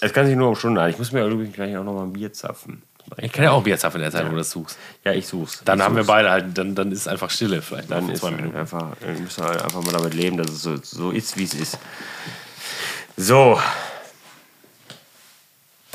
Es 0.00 0.12
kann 0.12 0.26
sich 0.26 0.36
nur 0.36 0.48
um 0.48 0.54
Stunden 0.54 0.78
an. 0.78 0.90
Ich 0.90 0.98
muss 0.98 1.10
mir 1.10 1.26
übrigens 1.26 1.54
gleich 1.54 1.76
auch 1.76 1.82
noch 1.82 1.92
mal 1.92 2.04
ein 2.04 2.12
Bier 2.12 2.32
zapfen. 2.32 2.82
Ich 3.16 3.32
kann 3.32 3.44
ja 3.44 3.50
auch 3.50 3.64
Bier 3.64 3.76
zapfen 3.78 3.96
in 3.98 4.02
der 4.02 4.12
Zeit, 4.12 4.26
wo 4.26 4.30
du 4.30 4.36
das 4.36 4.52
suchst. 4.52 4.78
Ja, 5.04 5.12
ich 5.12 5.26
such's. 5.26 5.60
Dann 5.64 5.80
ich 5.80 5.84
haben 5.84 5.96
wir 5.96 6.04
such's. 6.04 6.12
beide 6.12 6.30
halt, 6.30 6.56
dann, 6.56 6.76
dann 6.76 6.92
ist 6.92 7.08
einfach 7.08 7.30
Stille 7.30 7.60
vielleicht. 7.62 7.90
Dann 7.90 8.08
ist 8.08 8.20
zwei 8.20 8.28
halt 8.28 8.36
Minuten. 8.36 8.56
einfach, 8.56 8.92
wir 9.00 9.20
müssen 9.20 9.42
halt 9.42 9.60
einfach 9.60 9.82
mal 9.82 9.92
damit 9.92 10.14
leben, 10.14 10.36
dass 10.36 10.50
es 10.50 10.62
so, 10.62 10.76
so 10.76 11.10
ist, 11.10 11.36
wie 11.36 11.44
es 11.44 11.54
ist. 11.54 11.78
So. 13.16 13.60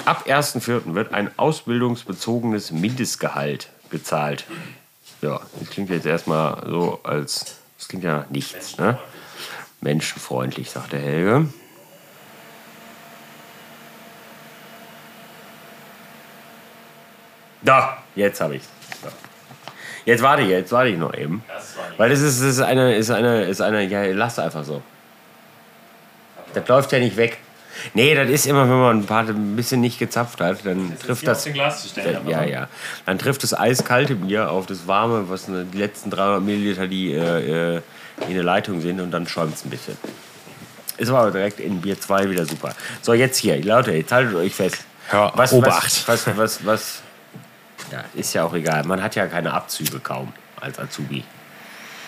Ab 0.03 0.25
1.4. 0.27 0.93
wird 0.93 1.13
ein 1.13 1.31
ausbildungsbezogenes 1.37 2.71
Mindestgehalt 2.71 3.69
gezahlt. 3.89 4.43
Ja, 5.21 5.41
das 5.59 5.69
klingt 5.69 5.89
jetzt 5.89 6.05
erstmal 6.05 6.63
so 6.67 6.99
als. 7.03 7.57
Das 7.77 7.87
klingt 7.87 8.03
ja 8.03 8.25
nichts, 8.29 8.77
ne? 8.77 8.97
Menschenfreundlich, 9.81 10.71
sagt 10.71 10.93
der 10.93 10.99
Helge. 10.99 11.47
Da, 17.61 17.97
jetzt 18.15 18.41
habe 18.41 18.55
ich's. 18.55 18.67
So. 19.03 19.09
Jetzt 20.05 20.23
warte 20.23 20.43
ich, 20.43 20.49
jetzt 20.49 20.71
warte 20.71 20.89
ich 20.89 20.97
noch 20.97 21.13
eben. 21.13 21.43
Weil 21.97 22.09
das 22.09 22.21
ist, 22.21 22.39
das 22.39 22.47
ist 22.47 22.61
eine, 22.61 22.95
ist 22.95 23.11
eine, 23.11 23.43
ist 23.43 23.61
eine, 23.61 23.83
ja, 23.83 24.03
lass 24.13 24.39
einfach 24.39 24.63
so. 24.63 24.81
Das 26.53 26.67
läuft 26.67 26.91
ja 26.91 26.99
nicht 26.99 27.17
weg. 27.17 27.37
Nee, 27.93 28.15
das 28.15 28.29
ist 28.29 28.45
immer, 28.45 28.63
wenn 28.69 28.79
man 28.79 28.99
ein, 28.99 29.05
paar, 29.05 29.27
ein 29.27 29.55
bisschen 29.55 29.81
nicht 29.81 29.99
gezapft 29.99 30.41
hat, 30.41 30.65
dann 30.65 30.97
trifft 30.99 31.27
das. 31.27 31.45
Glas 31.45 31.83
zu 31.83 31.89
stellen. 31.89 32.27
Ja, 32.27 32.43
ja. 32.43 32.67
Dann 33.05 33.17
trifft 33.19 33.43
das 33.43 33.53
eiskalte 33.57 34.15
Bier 34.15 34.51
auf 34.51 34.65
das 34.65 34.87
warme, 34.87 35.29
was 35.29 35.45
die 35.45 35.77
letzten 35.77 36.09
300 36.09 36.41
Milliliter, 36.41 36.87
die 36.87 37.13
äh, 37.13 37.75
äh, 37.77 37.81
in 38.27 38.33
der 38.33 38.43
Leitung 38.43 38.81
sind, 38.81 38.99
und 38.99 39.11
dann 39.11 39.27
schäumt 39.27 39.55
es 39.55 39.65
ein 39.65 39.69
bisschen. 39.69 39.97
Ist 40.97 41.09
aber 41.09 41.29
direkt 41.31 41.59
in 41.59 41.81
Bier 41.81 41.99
2 41.99 42.29
wieder 42.29 42.45
super. 42.45 42.73
So, 43.01 43.13
jetzt 43.13 43.37
hier, 43.37 43.63
Leute, 43.63 43.91
jetzt 43.91 44.11
haltet 44.11 44.35
euch 44.35 44.55
fest. 44.55 44.83
Ja, 45.11 45.31
was, 45.35 45.53
Obacht. 45.53 46.07
Was, 46.07 46.27
was, 46.27 46.37
was, 46.37 46.65
was, 46.65 47.01
ja, 47.91 48.03
ist 48.15 48.33
ja 48.33 48.43
auch 48.43 48.53
egal. 48.53 48.83
Man 48.83 49.01
hat 49.01 49.15
ja 49.15 49.27
keine 49.27 49.53
Abzüge 49.53 49.99
kaum 49.99 50.33
als 50.59 50.79
Azubi. 50.79 51.23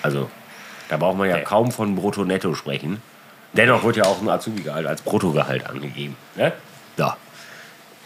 Also, 0.01 0.29
da 0.89 0.97
braucht 0.97 1.17
man 1.17 1.29
ja 1.29 1.37
Nee. 1.37 1.43
kaum 1.43 1.71
von 1.71 1.95
Brutto-Netto 1.95 2.55
sprechen. 2.55 3.01
Dennoch 3.53 3.83
wird 3.83 3.97
ja 3.97 4.03
auch 4.05 4.21
ein 4.21 4.29
Azubi-Gehalt 4.29 4.85
als 4.85 5.01
Bruttogehalt 5.01 5.65
angegeben. 5.67 6.15
Ne? 6.35 6.53
So. 6.97 7.11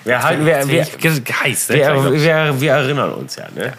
Wir, 0.06 0.22
halten, 0.22 0.46
wir, 0.46 0.68
wir, 0.68 0.84
heiß, 0.84 1.70
ne? 1.70 1.76
wir, 1.76 2.22
wir, 2.22 2.62
wir 2.62 2.72
erinnern 2.72 3.14
uns 3.14 3.36
ja, 3.38 3.46
ne? 3.56 3.74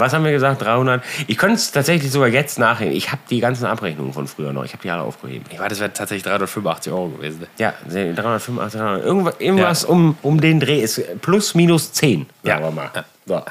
Was 0.00 0.14
haben 0.14 0.24
wir 0.24 0.32
gesagt? 0.32 0.62
300? 0.62 1.04
Ich 1.26 1.36
könnte 1.36 1.56
es 1.56 1.72
tatsächlich 1.72 2.10
sogar 2.10 2.28
jetzt 2.28 2.58
nachrechnen. 2.58 2.96
Ich 2.96 3.12
habe 3.12 3.20
die 3.28 3.38
ganzen 3.38 3.66
Abrechnungen 3.66 4.14
von 4.14 4.26
früher 4.26 4.50
noch. 4.50 4.64
Ich 4.64 4.72
habe 4.72 4.82
die 4.82 4.90
alle 4.90 5.02
aufgehoben. 5.02 5.44
Ich 5.50 5.58
war, 5.58 5.68
das 5.68 5.78
wäre 5.78 5.92
tatsächlich 5.92 6.22
385 6.22 6.90
Euro 6.90 7.08
gewesen. 7.08 7.46
Ja, 7.58 7.74
385, 7.86 8.80
300. 8.80 9.04
Irgendwas, 9.04 9.34
irgendwas 9.38 9.84
um, 9.84 10.16
um 10.22 10.40
den 10.40 10.58
Dreh 10.58 10.80
ist 10.80 11.02
plus 11.20 11.54
minus 11.54 11.92
10, 11.92 12.20
sagen 12.20 12.28
Ja. 12.44 12.60
wir 12.60 12.70
mal. 12.70 12.90
So. 13.26 13.42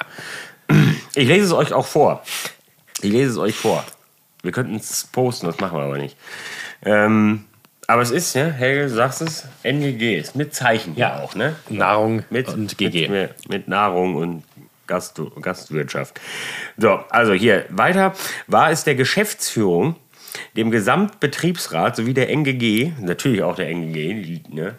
Ich 1.14 1.28
lese 1.28 1.46
es 1.46 1.52
euch 1.54 1.72
auch 1.72 1.86
vor. 1.86 2.24
Ich 3.02 3.12
lese 3.12 3.30
es 3.32 3.38
euch 3.38 3.56
vor. 3.56 3.84
Wir 4.42 4.52
könnten 4.52 4.76
es 4.76 5.08
posten, 5.12 5.46
das 5.46 5.60
machen 5.60 5.78
wir 5.78 5.84
aber 5.84 5.98
nicht. 6.00 6.18
Ähm, 6.84 7.46
aber 7.88 8.02
es 8.04 8.12
ist, 8.12 8.36
ja, 8.36 8.46
Helge, 8.46 8.84
du 8.84 8.90
sagst 8.90 9.22
es, 9.22 9.46
NGG 9.64 10.18
ist 10.20 10.36
mit 10.36 10.54
Zeichen 10.54 10.94
hier 10.94 11.06
Ja. 11.08 11.20
auch, 11.24 11.34
ne? 11.36 11.56
Nahrung 11.70 12.24
mit, 12.30 12.48
und 12.48 12.78
GG. 12.78 13.08
Mit, 13.10 13.50
mit 13.50 13.68
Nahrung 13.68 14.16
und 14.16 14.44
Gast, 14.86 15.20
Gastwirtschaft. 15.42 16.20
So, 16.78 17.00
also 17.10 17.34
hier 17.34 17.66
weiter 17.70 18.14
war 18.48 18.70
es 18.72 18.84
der 18.84 18.96
Geschäftsführung, 18.96 19.96
dem 20.56 20.70
Gesamtbetriebsrat 20.70 21.96
sowie 21.96 22.14
der 22.14 22.30
NGG, 22.30 22.94
natürlich 23.00 23.42
auch 23.42 23.56
der 23.56 23.70
NGG, 23.70 24.42
ne, 24.50 24.76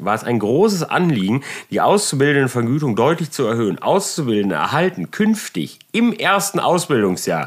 war 0.00 0.14
es 0.14 0.24
ein- 0.24 0.38
großes 0.38 0.82
Anliegen, 0.84 1.42
die 1.70 1.80
Auszubildendenvergütung 1.80 2.94
deutlich 2.96 3.30
zu 3.30 3.46
erhöhen. 3.46 3.78
Auszubildende 3.80 4.56
erhalten 4.56 5.10
künftig 5.10 5.78
im 5.92 6.12
ersten 6.12 6.60
Ausbildungsjahr. 6.60 7.46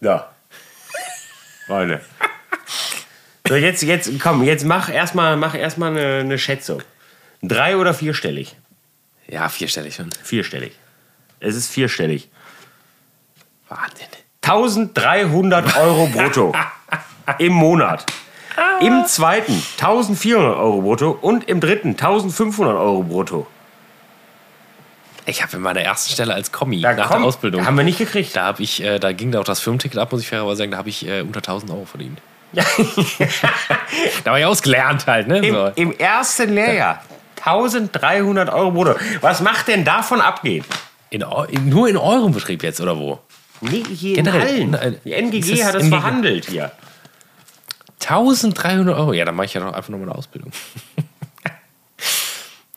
Ja. 0.00 0.28
Freunde. 1.66 2.00
So, 3.48 3.56
jetzt, 3.56 3.82
jetzt, 3.82 4.10
komm, 4.20 4.44
jetzt 4.44 4.64
mach 4.64 4.88
erstmal 4.88 5.36
mach 5.36 5.54
erstmal 5.54 5.90
eine, 5.90 6.20
eine 6.20 6.38
Schätzung. 6.38 6.82
Drei- 7.42 7.76
oder 7.76 7.94
vierstellig? 7.94 8.56
Ja, 9.26 9.48
vierstellig 9.48 9.94
schon. 9.94 10.10
Vierstellig. 10.22 10.72
Es 11.40 11.56
ist 11.56 11.70
vierstellig. 11.70 12.28
Wahnsinn. 13.68 14.06
1300 14.42 15.76
Euro 15.76 16.06
brutto 16.06 16.54
im 17.38 17.52
Monat. 17.52 18.06
Im 18.80 19.04
zweiten 19.06 19.62
1400 19.78 20.56
Euro 20.56 20.82
brutto 20.82 21.10
und 21.10 21.48
im 21.48 21.60
dritten 21.60 21.90
1500 21.90 22.76
Euro 22.76 23.02
brutto. 23.02 23.46
Ich 25.26 25.42
habe 25.42 25.56
in 25.56 25.62
meiner 25.62 25.80
ersten 25.80 26.10
Stelle 26.12 26.34
als 26.34 26.50
Kommi 26.50 26.80
Da 26.80 26.94
nach 26.94 27.08
komm, 27.08 27.18
der 27.18 27.28
Ausbildung. 27.28 27.66
Haben 27.66 27.76
wir 27.76 27.84
nicht 27.84 27.98
gekriegt. 27.98 28.34
Da 28.34 28.44
habe 28.44 28.62
ich, 28.62 28.82
äh, 28.82 28.98
da 28.98 29.12
ging 29.12 29.30
da 29.30 29.40
auch 29.40 29.44
das 29.44 29.60
Firmenticket 29.60 29.98
ab, 29.98 30.10
muss 30.12 30.22
ich 30.22 30.28
fairerweise 30.28 30.58
sagen, 30.58 30.72
da 30.72 30.78
habe 30.78 30.88
ich 30.88 31.06
äh, 31.06 31.20
unter 31.20 31.38
1000 31.38 31.70
Euro 31.70 31.84
verdient. 31.84 32.20
da 34.24 34.32
war 34.32 34.38
ich 34.38 34.44
ausgelernt 34.44 35.06
halt, 35.06 35.28
ne? 35.28 35.38
Im, 35.38 35.54
So. 35.54 35.66
Im 35.76 35.92
ersten 35.98 36.52
Lehrjahr 36.54 37.02
1300 37.44 38.48
Euro 38.50 38.70
brutto. 38.70 38.94
Was 39.20 39.40
macht 39.40 39.68
denn 39.68 39.84
davon 39.84 40.20
abgehen? 40.20 40.64
In, 41.10 41.24
in, 41.48 41.68
nur 41.68 41.88
in 41.88 41.96
eurem 41.96 42.32
Betrieb 42.32 42.62
jetzt, 42.62 42.80
oder 42.80 42.98
wo? 42.98 43.18
Nee, 43.60 43.84
hier 43.84 44.16
Generell, 44.16 44.58
in 44.58 44.74
allen. 44.74 44.94
in- 44.94 45.00
Die 45.04 45.12
NGG 45.12 45.56
das 45.58 45.64
hat 45.66 45.74
es 45.76 45.88
verhandelt 45.88 46.46
hier. 46.46 46.72
1300 48.02 48.96
Euro? 48.96 49.12
Ja, 49.12 49.24
dann 49.24 49.34
mache 49.36 49.46
ich 49.46 49.54
ja 49.54 49.60
doch 49.60 49.72
einfach 49.72 49.90
nur 49.90 50.00
meine 50.00 50.14
Ausbildung. 50.14 50.50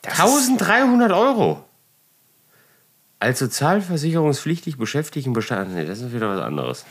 1300 0.02 1.12
Euro. 1.12 1.64
Als 3.20 3.38
sozialversicherungspflichtig 3.38 4.76
Beschäftigten 4.76 5.32
bestand. 5.32 5.74
Nee, 5.74 5.86
das 5.86 6.00
ist 6.00 6.12
wieder 6.12 6.28
was 6.28 6.40
anderes. 6.42 6.84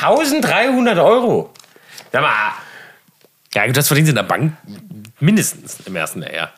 Ja. 0.00 0.08
1300 0.10 0.98
Euro. 0.98 1.52
Sag 2.12 2.22
mal, 2.22 2.52
Ja, 3.54 3.66
das 3.68 3.86
verdienen 3.88 4.06
sie 4.06 4.10
in 4.10 4.16
der 4.16 4.22
Bank 4.24 4.52
mindestens 5.20 5.78
im 5.86 5.96
ersten 5.96 6.22
Jahr. 6.22 6.50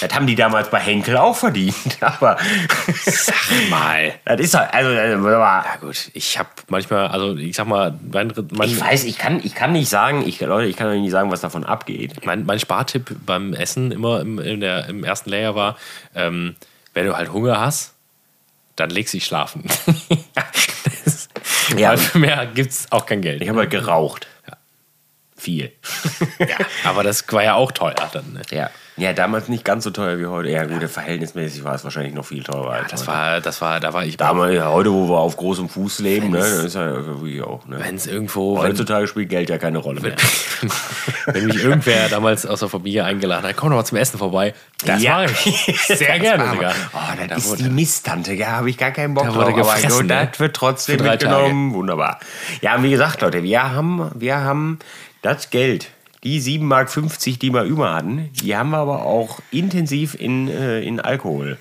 das 0.00 0.14
haben 0.14 0.26
die 0.26 0.34
damals 0.34 0.70
bei 0.70 0.80
Henkel 0.80 1.16
auch 1.16 1.36
verdient. 1.36 1.74
Aber 2.00 2.36
Sag 3.04 3.34
mal. 3.70 4.14
das 4.24 4.40
ist 4.40 4.54
halt, 4.54 4.72
also, 4.74 4.90
also 4.90 5.28
Ja, 5.30 5.64
gut, 5.80 6.10
ich 6.14 6.38
habe 6.38 6.48
manchmal, 6.68 7.08
also 7.08 7.36
ich 7.36 7.54
sag 7.56 7.66
mal, 7.66 7.98
mein, 8.10 8.32
mein, 8.52 8.68
ich 8.68 8.80
weiß, 8.80 9.04
ich 9.04 9.18
kann, 9.18 9.40
ich 9.44 9.54
kann 9.54 9.72
nicht 9.72 9.88
sagen, 9.88 10.26
ich, 10.26 10.40
Leute, 10.40 10.68
ich 10.68 10.76
kann 10.76 10.88
euch 10.88 11.00
nicht 11.00 11.10
sagen, 11.12 11.30
was 11.30 11.40
davon 11.42 11.64
abgeht. 11.64 12.24
mein, 12.24 12.44
mein 12.44 12.58
Spartipp 12.58 13.14
beim 13.24 13.52
Essen 13.54 13.92
immer 13.92 14.20
im, 14.20 14.38
in 14.38 14.60
der, 14.60 14.86
im 14.88 15.04
ersten 15.04 15.30
Layer 15.30 15.54
war, 15.54 15.76
ähm, 16.14 16.56
wenn 16.94 17.06
du 17.06 17.16
halt 17.16 17.32
Hunger 17.32 17.60
hast, 17.60 17.92
dann 18.76 18.90
legst 18.90 19.12
dich 19.14 19.24
schlafen. 19.24 19.64
das, 21.78 21.82
Ja. 21.82 21.90
Weil 21.90 21.98
für 21.98 22.18
mehr 22.18 22.46
gibt 22.46 22.70
es 22.70 22.90
auch 22.90 23.06
kein 23.06 23.22
Geld. 23.22 23.42
Ich 23.42 23.48
habe 23.48 23.60
halt 23.60 23.70
geraucht. 23.70 24.26
Viel. 25.36 25.72
ja, 26.40 26.56
aber 26.84 27.04
das 27.04 27.24
war 27.32 27.44
ja 27.44 27.54
auch 27.54 27.70
teuer 27.70 27.94
dann. 28.12 28.32
Ne? 28.32 28.42
Ja. 28.50 28.70
Ja, 28.98 29.12
damals 29.12 29.48
nicht 29.48 29.64
ganz 29.64 29.84
so 29.84 29.90
teuer 29.90 30.18
wie 30.18 30.26
heute. 30.26 30.48
Ja, 30.50 30.64
gut, 30.64 30.82
verhältnismäßig 30.88 31.62
war 31.64 31.74
es 31.74 31.84
wahrscheinlich 31.84 32.14
noch 32.14 32.24
viel 32.26 32.42
teurer 32.42 32.70
als 32.72 32.90
Das 32.90 33.00
heute. 33.02 33.10
war, 33.12 33.40
das 33.40 33.60
war, 33.60 33.78
da 33.80 33.92
war 33.92 34.04
ich 34.04 34.16
Damals, 34.16 34.54
ja, 34.56 34.68
heute, 34.70 34.92
wo 34.92 35.08
wir 35.08 35.18
auf 35.18 35.36
großem 35.36 35.68
Fuß 35.68 36.00
leben, 36.00 36.30
ne, 36.30 36.38
dann 36.40 36.66
ist 36.66 36.74
ja 36.74 37.06
wirklich 37.06 37.40
auch. 37.42 37.64
Ne. 37.66 37.76
wenn 37.78 37.94
es 37.94 38.06
irgendwo, 38.06 38.56
wenn, 38.56 38.70
Heutzutage 38.70 39.06
spielt 39.06 39.28
Geld 39.28 39.48
ja 39.50 39.58
keine 39.58 39.78
Rolle 39.78 40.00
mehr. 40.00 40.16
wenn 41.26 41.46
mich 41.46 41.62
irgendwer 41.62 42.08
damals 42.08 42.44
aus 42.46 42.60
der 42.60 42.68
Familie 42.68 43.04
eingeladen 43.04 43.46
hat, 43.46 43.56
komm 43.56 43.70
doch 43.70 43.76
mal 43.76 43.84
zum 43.84 43.98
Essen 43.98 44.18
vorbei. 44.18 44.54
Das 44.84 45.02
Ja. 45.02 45.18
war 45.18 45.24
ich. 45.24 45.80
Sehr 45.86 46.18
gerne 46.18 46.50
sogar. 46.50 46.72
Oh, 46.92 46.98
das 47.18 47.28
Da 47.28 47.34
ist 47.36 47.48
wurde- 47.50 47.62
die 47.64 47.70
Misttante, 47.70 48.32
ja, 48.34 48.48
habe 48.48 48.70
ich 48.70 48.78
gar 48.78 48.90
keinen 48.90 49.14
Bock 49.14 49.24
Da 49.24 49.30
drauf. 49.30 49.38
wurde 49.46 49.52
aber 49.54 49.62
gefressen, 49.74 49.90
gut, 50.00 50.06
ne? 50.08 50.28
das 50.30 50.40
wird 50.40 50.56
trotzdem 50.56 51.02
mitgenommen. 51.02 51.72
Wunderbar. 51.72 52.18
Ja, 52.62 52.74
und 52.76 52.82
wie 52.82 52.90
gesagt, 52.90 53.20
Leute, 53.20 53.42
wir 53.42 53.62
haben, 53.72 54.10
wir 54.14 54.38
haben 54.38 54.78
das 55.22 55.50
Geld, 55.50 55.88
die 56.24 56.40
7,50 56.40 56.60
Mark, 56.62 56.90
die 57.40 57.52
wir 57.52 57.62
über 57.64 57.94
hatten, 57.94 58.30
die 58.42 58.56
haben 58.56 58.70
wir 58.70 58.78
aber 58.78 59.04
auch 59.04 59.40
intensiv 59.50 60.14
in, 60.14 60.48
äh, 60.48 60.80
in 60.80 61.00
Alkohol 61.00 61.58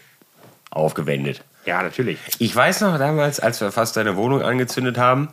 aufgewendet. 0.72 1.44
Ja, 1.66 1.84
natürlich. 1.84 2.18
Ich 2.40 2.56
weiß 2.56 2.82
noch 2.82 2.98
damals, 2.98 3.40
als 3.40 3.60
wir 3.62 3.72
fast 3.72 3.98
deine 3.98 4.16
Wohnung 4.16 4.42
angezündet 4.42 4.98
haben, 4.98 5.30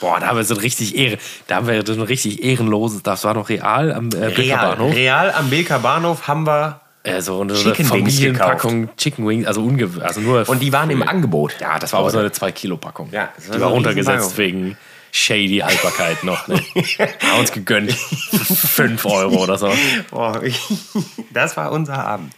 Boah, 0.00 0.20
da 0.20 0.26
haben 0.26 0.36
wir 0.36 0.44
so 0.44 0.54
ein 0.54 0.60
richtig 0.60 0.96
Ehre, 0.96 1.16
da 1.46 1.56
haben 1.56 1.66
wir 1.66 1.86
so 1.86 1.94
ein 1.94 2.02
richtig 2.02 2.44
ehrenloses, 2.44 3.02
das 3.02 3.24
war 3.24 3.32
noch 3.32 3.48
real 3.48 3.92
am 3.92 4.10
äh, 4.10 4.26
real, 4.26 4.74
real 4.74 5.30
am 5.32 5.48
Bilker 5.48 5.78
Bahnhof 5.78 6.28
haben 6.28 6.46
wir, 6.46 6.80
Äh, 7.02 7.22
so 7.22 7.40
eine 7.40 7.54
Chicken 7.54 7.90
Wings 7.90 8.14
Familienpackung 8.14 8.94
Chicken 8.96 9.26
Wings, 9.26 9.46
also, 9.46 9.62
unge 9.62 9.88
also 10.02 10.20
nur. 10.20 10.46
und 10.46 10.60
die 10.60 10.70
waren 10.72 10.90
im 10.90 11.02
Angebot. 11.02 11.56
Ja, 11.60 11.78
das 11.78 11.94
war 11.94 12.00
aber 12.00 12.10
so 12.10 12.18
eine 12.18 12.28
2-Kilo-Packung. 12.28 13.08
Ja, 13.10 13.30
das 13.34 13.48
war 13.48 13.54
die 13.54 13.58
so 13.58 13.64
war 13.64 13.72
runtergesetzt 13.72 14.36
wegen 14.36 14.76
shady 15.12 15.58
Haltbarkeit 15.58 16.24
noch. 16.24 16.48
Ne? 16.48 16.62
Haben 17.22 17.40
uns 17.40 17.52
gegönnt. 17.52 17.92
5 17.92 19.04
Euro 19.06 19.42
oder 19.42 19.58
so. 19.58 19.72
Boah, 20.10 20.40
das 21.32 21.56
war 21.56 21.72
unser 21.72 22.04
Abend. 22.04 22.32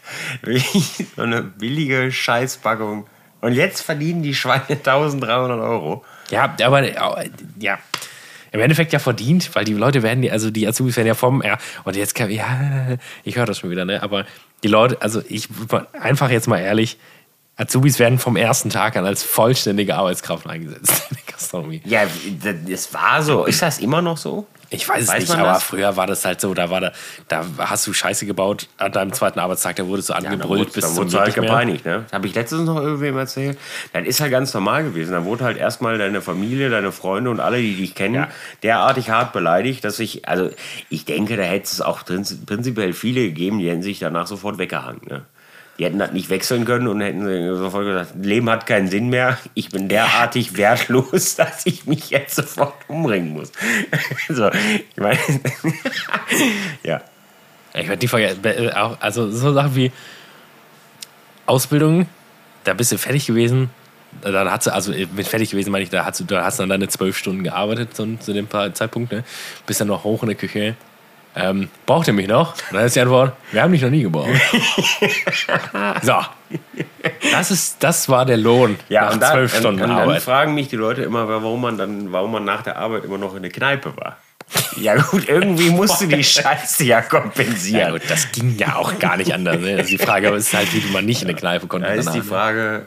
so 1.17 1.23
eine 1.23 1.43
billige 1.43 2.11
Scheißpackung 2.11 3.07
Und 3.41 3.53
jetzt 3.53 3.83
verdienen 3.83 4.23
die 4.23 4.35
Schweine 4.35 4.65
1300 4.69 5.61
Euro. 5.61 6.05
Ja, 6.31 6.55
aber 6.63 6.85
ja. 7.59 7.79
Im 8.53 8.61
Endeffekt 8.61 8.93
ja 8.93 8.99
verdient, 8.99 9.55
weil 9.55 9.65
die 9.65 9.73
Leute 9.73 10.03
werden, 10.03 10.29
also 10.31 10.51
die 10.51 10.69
Azubis 10.69 10.97
werden 10.99 11.07
ja 11.07 11.15
vom, 11.15 11.43
ja, 11.43 11.57
und 11.85 11.97
jetzt 11.97 12.15
kann, 12.15 12.31
ja, 12.31 12.99
ich 13.25 13.37
höre 13.37 13.47
das 13.47 13.59
schon 13.59 13.71
wieder, 13.71 13.87
ne, 13.87 14.03
aber 14.03 14.27
die 14.63 14.69
Leute, 14.69 15.01
also 15.01 15.23
ich, 15.27 15.49
einfach 15.99 16.29
jetzt 16.29 16.49
mal 16.49 16.59
ehrlich, 16.59 16.99
Azubis 17.57 17.99
werden 17.99 18.19
vom 18.19 18.37
ersten 18.37 18.71
Tag 18.71 18.97
an 18.97 19.05
als 19.05 19.23
vollständige 19.23 19.95
Arbeitskraft 19.95 20.47
eingesetzt 20.47 21.07
in 21.11 21.17
der 21.17 21.33
Gastronomie. 21.35 21.83
Ja, 21.85 22.03
das 22.69 22.95
war 22.95 23.23
so. 23.23 23.45
Ist 23.45 23.63
das 23.63 23.79
immer 23.79 24.01
noch 24.01 24.17
so? 24.17 24.47
Ich 24.73 24.89
weiß, 24.89 25.07
weiß 25.07 25.25
es 25.25 25.29
nicht, 25.29 25.39
aber 25.39 25.53
das? 25.53 25.63
früher 25.63 25.97
war 25.97 26.07
das 26.07 26.25
halt 26.25 26.41
so, 26.41 26.55
da 26.55 26.71
war 26.71 26.81
da, 26.81 26.93
da 27.29 27.45
hast 27.59 27.87
du 27.87 27.93
Scheiße 27.93 28.25
gebaut 28.25 28.69
an 28.79 28.91
deinem 28.91 29.13
zweiten 29.13 29.39
Arbeitstag, 29.39 29.77
da 29.77 29.87
wurdest 29.87 30.09
du 30.09 30.15
angebrüllt 30.15 30.69
ja, 30.69 30.75
bis 30.75 30.95
zum 30.95 31.11
Da 31.11 31.21
halt 31.21 31.35
gepeinigt, 31.35 31.85
ne? 31.85 32.07
Habe 32.11 32.27
ich 32.27 32.35
letztens 32.35 32.63
noch 32.63 32.81
irgendwem 32.81 33.19
erzählt. 33.19 33.59
Das 33.93 34.07
ist 34.07 34.21
halt 34.21 34.31
ganz 34.31 34.55
normal 34.55 34.85
gewesen. 34.85 35.13
Da 35.13 35.25
wurde 35.27 35.45
halt 35.45 35.59
erstmal 35.59 35.99
deine 35.99 36.23
Familie, 36.23 36.71
deine 36.71 36.91
Freunde 36.91 37.31
und 37.31 37.41
alle, 37.41 37.59
die 37.59 37.75
dich 37.75 37.95
kennen, 37.95 38.15
ja. 38.15 38.29
derartig 38.63 39.11
hart 39.11 39.35
beleidigt, 39.35 39.85
dass 39.85 39.99
ich, 39.99 40.27
also 40.27 40.49
ich 40.89 41.05
denke, 41.05 41.37
da 41.37 41.43
hätte 41.43 41.67
es 41.67 41.83
auch 41.83 42.03
prinzipiell 42.05 42.95
viele 42.95 43.21
gegeben, 43.21 43.59
die 43.59 43.69
hätten 43.69 43.83
sich 43.83 43.99
danach 43.99 44.27
sofort 44.27 44.57
weggehangen, 44.57 45.03
ne? 45.07 45.27
Die 45.83 45.87
hätten 45.87 45.99
das 45.99 46.13
nicht 46.13 46.31
wechseln 46.31 46.65
können 46.65 46.87
und 46.87 47.01
hätten 47.01 47.57
sofort 47.57 47.85
gesagt, 47.85 48.15
Leben 48.25 48.49
hat 48.49 48.67
keinen 48.67 48.87
Sinn 48.87 49.09
mehr. 49.09 49.37
Ich 49.55 49.71
bin 49.71 49.89
derartig 49.89 50.57
wertlos, 50.57 51.35
dass 51.35 51.67
ich 51.67 51.87
mich 51.87 52.11
jetzt 52.11 52.37
sofort 52.37 52.75
umbringen 52.87 53.33
muss. 53.33 53.51
so, 54.29 54.49
ich 54.49 54.97
meine, 54.97 55.19
ja. 56.85 57.01
Ich 57.75 57.89
werde 57.89 57.97
die 57.97 58.07
vergessen. 58.07 58.45
Äh, 58.45 58.69
also 58.69 59.29
so 59.33 59.53
Sachen 59.53 59.75
wie 59.75 59.91
Ausbildung, 61.47 62.07
da 62.63 62.75
bist 62.75 62.93
du 62.93 62.97
fertig 62.97 63.27
gewesen. 63.27 63.69
Dann 64.21 64.53
hat 64.53 64.63
sie, 64.63 64.73
also 64.73 64.93
mit 64.93 65.27
fertig 65.27 65.51
gewesen 65.51 65.73
meine 65.73 65.83
ich, 65.83 65.91
da 65.91 66.05
hast 66.05 66.21
du, 66.21 66.25
da 66.25 66.45
hast 66.45 66.61
du 66.61 66.63
dann 66.63 66.71
deine 66.71 66.87
zwölf 66.87 67.19
Stunden 67.19 67.43
gearbeitet 67.43 67.97
zu, 67.97 68.19
zu 68.19 68.33
dem 68.33 68.49
Zeitpunkt, 68.49 69.11
ne? 69.11 69.25
Bist 69.67 69.81
dann 69.81 69.89
noch 69.89 70.05
hoch 70.05 70.23
in 70.23 70.29
der 70.29 70.39
Küche 70.39 70.77
ähm, 71.35 71.69
braucht 71.87 72.09
ihr 72.09 72.13
mich 72.13 72.29
noch? 72.29 72.55
Und 72.71 72.77
dann 72.77 72.87
ist 72.87 72.97
die 72.97 73.01
Antwort, 73.01 73.35
wir 73.53 73.63
haben 73.63 73.73
dich 73.73 73.83
noch 73.83 73.91
nie 73.91 74.03
gebraucht. 74.03 74.29
so. 76.03 76.15
Das, 77.33 77.51
ist, 77.51 77.83
das 77.83 78.09
war 78.09 78.27
der 78.27 78.37
Lohn 78.37 78.79
ja, 78.89 79.15
nach 79.15 79.33
zwölf 79.33 79.57
Stunden 79.57 79.83
und, 79.83 79.91
und 79.91 79.97
Arbeit. 79.97 80.17
Dann 80.17 80.23
fragen 80.23 80.55
mich 80.55 80.69
die 80.69 80.77
Leute 80.77 81.03
immer, 81.03 81.27
warum 81.29 81.63
man, 81.63 81.79
dann, 81.79 82.13
warum 82.13 82.33
man 82.33 82.45
nach 82.45 82.63
der 82.63 82.77
Arbeit 82.77 83.05
immer 83.05 83.19
noch 83.19 83.35
in 83.35 83.43
der 83.43 83.51
Kneipe 83.51 83.97
war. 83.97 84.19
Ja 84.77 84.97
gut, 84.97 85.29
irgendwie 85.29 85.71
musst 85.71 86.03
du 86.03 86.07
die 86.07 86.25
Scheiße 86.25 86.85
ja 86.85 87.01
kompensieren. 87.01 87.81
Ja 87.81 87.91
gut, 87.91 88.03
das 88.09 88.31
ging 88.33 88.57
ja 88.59 88.77
auch 88.77 88.99
gar 88.99 89.17
nicht 89.17 89.33
anders. 89.33 89.59
Ne? 89.59 89.77
Also 89.77 89.89
die 89.89 89.99
Frage 89.99 90.29
ist 90.29 90.53
halt, 90.53 90.73
wie 90.75 90.93
man 90.93 91.07
nicht 91.07 91.23
in 91.23 91.29
der 91.29 91.37
Kneipe 91.37 91.67
konnte. 91.67 91.89
Da 91.89 91.95
ist 91.95 92.13
die 92.13 92.21
Frage, 92.21 92.87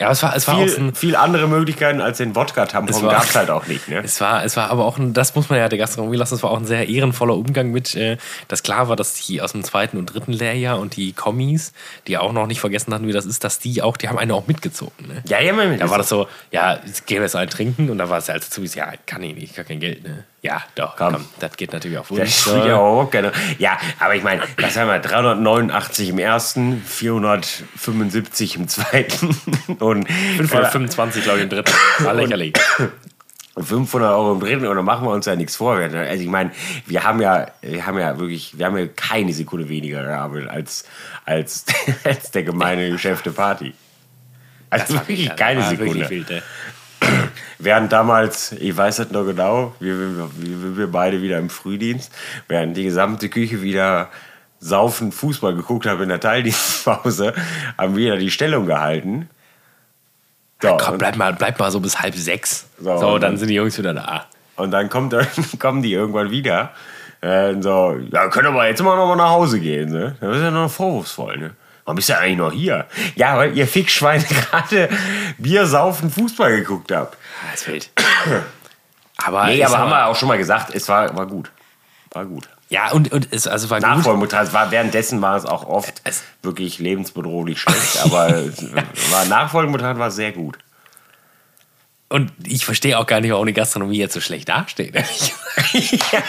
ja, 0.00 0.10
es 0.10 0.22
war, 0.22 0.36
es 0.36 0.46
war 0.46 0.56
viel, 0.56 0.76
ein, 0.76 0.94
viel 0.94 1.16
andere 1.16 1.48
Möglichkeiten 1.48 2.00
als 2.00 2.18
den 2.18 2.34
Wodka-Tampon 2.34 3.08
gab 3.08 3.24
es 3.24 3.34
halt 3.34 3.50
auch 3.50 3.66
nicht. 3.66 3.88
Ne? 3.88 3.96
Es, 4.06 4.20
war, 4.20 4.44
es 4.44 4.56
war 4.56 4.70
aber 4.70 4.84
auch, 4.84 4.98
ein, 4.98 5.12
das 5.12 5.34
muss 5.34 5.48
man 5.48 5.58
ja 5.58 5.68
der 5.68 5.78
Gastronomie 5.78 6.16
lassen, 6.16 6.34
es 6.34 6.42
war 6.42 6.50
auch 6.50 6.58
ein 6.58 6.64
sehr 6.64 6.88
ehrenvoller 6.88 7.34
Umgang 7.34 7.70
mit, 7.70 7.94
äh, 7.94 8.18
dass 8.48 8.62
klar 8.62 8.88
war, 8.88 8.96
dass 8.96 9.14
die 9.14 9.40
aus 9.40 9.52
dem 9.52 9.64
zweiten 9.64 9.96
und 9.96 10.06
dritten 10.06 10.32
Lehrjahr 10.32 10.78
und 10.78 10.96
die 10.96 11.12
Kommis, 11.12 11.72
die 12.06 12.18
auch 12.18 12.32
noch 12.32 12.46
nicht 12.46 12.60
vergessen 12.60 12.92
hatten, 12.92 13.06
wie 13.06 13.12
das 13.12 13.26
ist, 13.26 13.42
dass 13.44 13.58
die 13.58 13.82
auch, 13.82 13.96
die 13.96 14.08
haben 14.08 14.18
eine 14.18 14.34
auch 14.34 14.46
mitgezogen. 14.46 15.08
Ne? 15.08 15.22
Ja, 15.28 15.40
ja, 15.40 15.76
Da 15.76 15.90
war 15.90 15.98
das 15.98 16.08
so, 16.08 16.28
ja, 16.50 16.78
gehen 17.06 17.18
wir 17.18 17.22
jetzt 17.22 17.36
alle 17.36 17.48
trinken 17.48 17.90
und 17.90 17.98
da 17.98 18.08
war 18.08 18.18
es 18.18 18.26
ja 18.26 18.34
als 18.34 18.50
Zubis, 18.50 18.74
ja, 18.74 18.92
kann 19.06 19.22
ich 19.22 19.34
nicht, 19.34 19.56
gar 19.56 19.64
kein 19.64 19.80
Geld, 19.80 20.04
ne? 20.04 20.24
Ja, 20.46 20.62
doch, 20.76 20.96
komm. 20.96 21.14
komm 21.14 21.24
das 21.40 21.56
geht 21.56 21.72
natürlich 21.72 21.98
auch 21.98 22.08
Wunsch. 22.08 22.44
Das 22.44 22.66
ja 22.66 22.76
auch 22.76 23.10
gerne. 23.10 23.32
Ja, 23.58 23.78
aber 23.98 24.14
ich 24.14 24.22
meine, 24.22 24.42
was 24.58 24.76
haben 24.76 24.88
wir? 24.88 25.00
389 25.00 26.10
im 26.10 26.18
ersten, 26.20 26.80
475 26.82 28.56
im 28.56 28.68
zweiten 28.68 29.28
und 29.80 30.08
525, 30.08 31.24
glaube 31.24 31.38
ich, 31.38 31.44
im 31.44 31.50
dritten. 31.50 31.72
War 31.98 32.14
lächerlich. 32.14 32.54
500 33.58 34.12
Euro 34.12 34.34
im 34.34 34.40
dritten 34.40 34.66
und 34.66 34.76
dann 34.76 34.84
machen 34.84 35.04
wir 35.06 35.12
uns 35.12 35.26
ja 35.26 35.34
nichts 35.34 35.56
vor. 35.56 35.74
Also 35.74 35.98
ich 35.98 36.28
meine, 36.28 36.52
wir 36.86 37.02
haben 37.02 37.20
ja, 37.20 37.46
wir 37.62 37.86
haben 37.86 37.98
ja 37.98 38.18
wirklich, 38.18 38.56
wir 38.56 38.66
haben 38.66 38.76
ja 38.76 38.86
keine 38.86 39.32
Sekunde 39.32 39.68
weniger 39.68 40.04
gearbeitet 40.04 40.48
als, 40.48 40.84
als, 41.24 41.64
als 42.04 42.30
der 42.30 42.44
gemeine 42.44 42.90
Geschäfte 42.90 43.32
Party. 43.32 43.74
Also 44.70 44.94
wirklich 44.94 45.34
keine 45.34 45.62
Sekunde. 45.62 46.08
Wirklich 46.08 46.42
Während 47.58 47.92
damals, 47.92 48.52
ich 48.52 48.76
weiß 48.76 48.96
das 48.96 49.10
noch 49.10 49.24
genau, 49.24 49.74
wir, 49.80 49.94
wir, 49.98 50.76
wir 50.76 50.86
beide 50.90 51.22
wieder 51.22 51.38
im 51.38 51.50
Frühdienst, 51.50 52.12
während 52.48 52.76
die 52.76 52.84
gesamte 52.84 53.28
Küche 53.28 53.62
wieder 53.62 54.10
saufen 54.60 55.12
Fußball 55.12 55.54
geguckt 55.54 55.86
habe 55.86 56.02
in 56.02 56.08
der 56.08 56.20
Teildienstpause, 56.20 57.32
haben 57.78 57.96
wir 57.96 58.16
die 58.16 58.30
Stellung 58.30 58.66
gehalten. 58.66 59.28
So, 60.60 60.68
ja, 60.68 60.76
komm, 60.78 60.98
bleib 60.98 61.16
mal, 61.16 61.34
bleib 61.34 61.58
mal 61.58 61.70
so 61.70 61.80
bis 61.80 62.00
halb 62.00 62.14
sechs. 62.14 62.68
So, 62.78 62.96
so 62.96 63.12
dann, 63.12 63.32
dann 63.32 63.36
sind 63.36 63.48
die 63.48 63.54
Jungs 63.54 63.76
wieder 63.78 63.94
da. 63.94 64.26
Und 64.56 64.70
dann 64.70 64.88
kommt, 64.88 65.14
kommen 65.58 65.82
die 65.82 65.92
irgendwann 65.92 66.30
wieder. 66.30 66.72
Äh, 67.20 67.60
so, 67.60 67.98
ja, 68.10 68.28
können 68.28 68.54
wir 68.54 68.66
jetzt 68.66 68.82
mal 68.82 68.96
noch 68.96 69.06
mal 69.06 69.16
nach 69.16 69.30
Hause 69.30 69.60
gehen. 69.60 69.90
Ne? 69.90 70.16
Das 70.20 70.36
ist 70.36 70.42
ja 70.42 70.50
noch 70.50 70.70
vorwurfsvoll. 70.70 71.36
Ne? 71.38 71.50
Warum 71.86 71.96
bist 71.96 72.08
du 72.08 72.18
eigentlich 72.18 72.36
noch 72.36 72.52
hier? 72.52 72.86
Ja, 73.14 73.38
weil 73.38 73.56
ihr 73.56 73.66
Fickschweine 73.66 74.24
gerade 74.50 74.88
Bier 75.38 75.66
saufen 75.66 76.10
Fußball 76.10 76.56
geguckt 76.56 76.90
habt. 76.90 77.16
Das 77.52 77.62
fehlt. 77.62 77.90
aber 79.16 79.46
nee, 79.46 79.64
aber 79.64 79.78
haben 79.78 79.90
wir 79.90 80.06
auch 80.06 80.16
schon 80.16 80.28
mal 80.28 80.36
gesagt, 80.36 80.74
es 80.74 80.88
war, 80.88 81.16
war 81.16 81.26
gut. 81.26 81.52
War 82.10 82.26
gut. 82.26 82.48
Ja, 82.68 82.90
und, 82.90 83.12
und 83.12 83.28
es 83.30 83.46
also 83.46 83.70
war 83.70 83.78
Nachfolgemutter, 83.78 84.52
war 84.52 84.72
währenddessen 84.72 85.22
war 85.22 85.36
es 85.36 85.46
auch 85.46 85.64
oft 85.68 86.00
es 86.02 86.24
wirklich 86.42 86.80
lebensbedrohlich 86.80 87.60
schlecht, 87.60 88.04
aber 88.04 88.30
war 89.10 89.24
Nachfolgemutter 89.26 89.96
war 89.96 90.10
sehr 90.10 90.32
gut. 90.32 90.58
Und 92.08 92.30
ich 92.46 92.64
verstehe 92.64 92.96
auch 93.00 93.06
gar 93.06 93.20
nicht, 93.20 93.32
warum 93.32 93.46
die 93.46 93.52
Gastronomie 93.52 93.98
jetzt 93.98 94.14
so 94.14 94.20
schlecht 94.20 94.48
dasteht. 94.48 94.94
ja. 95.72 96.22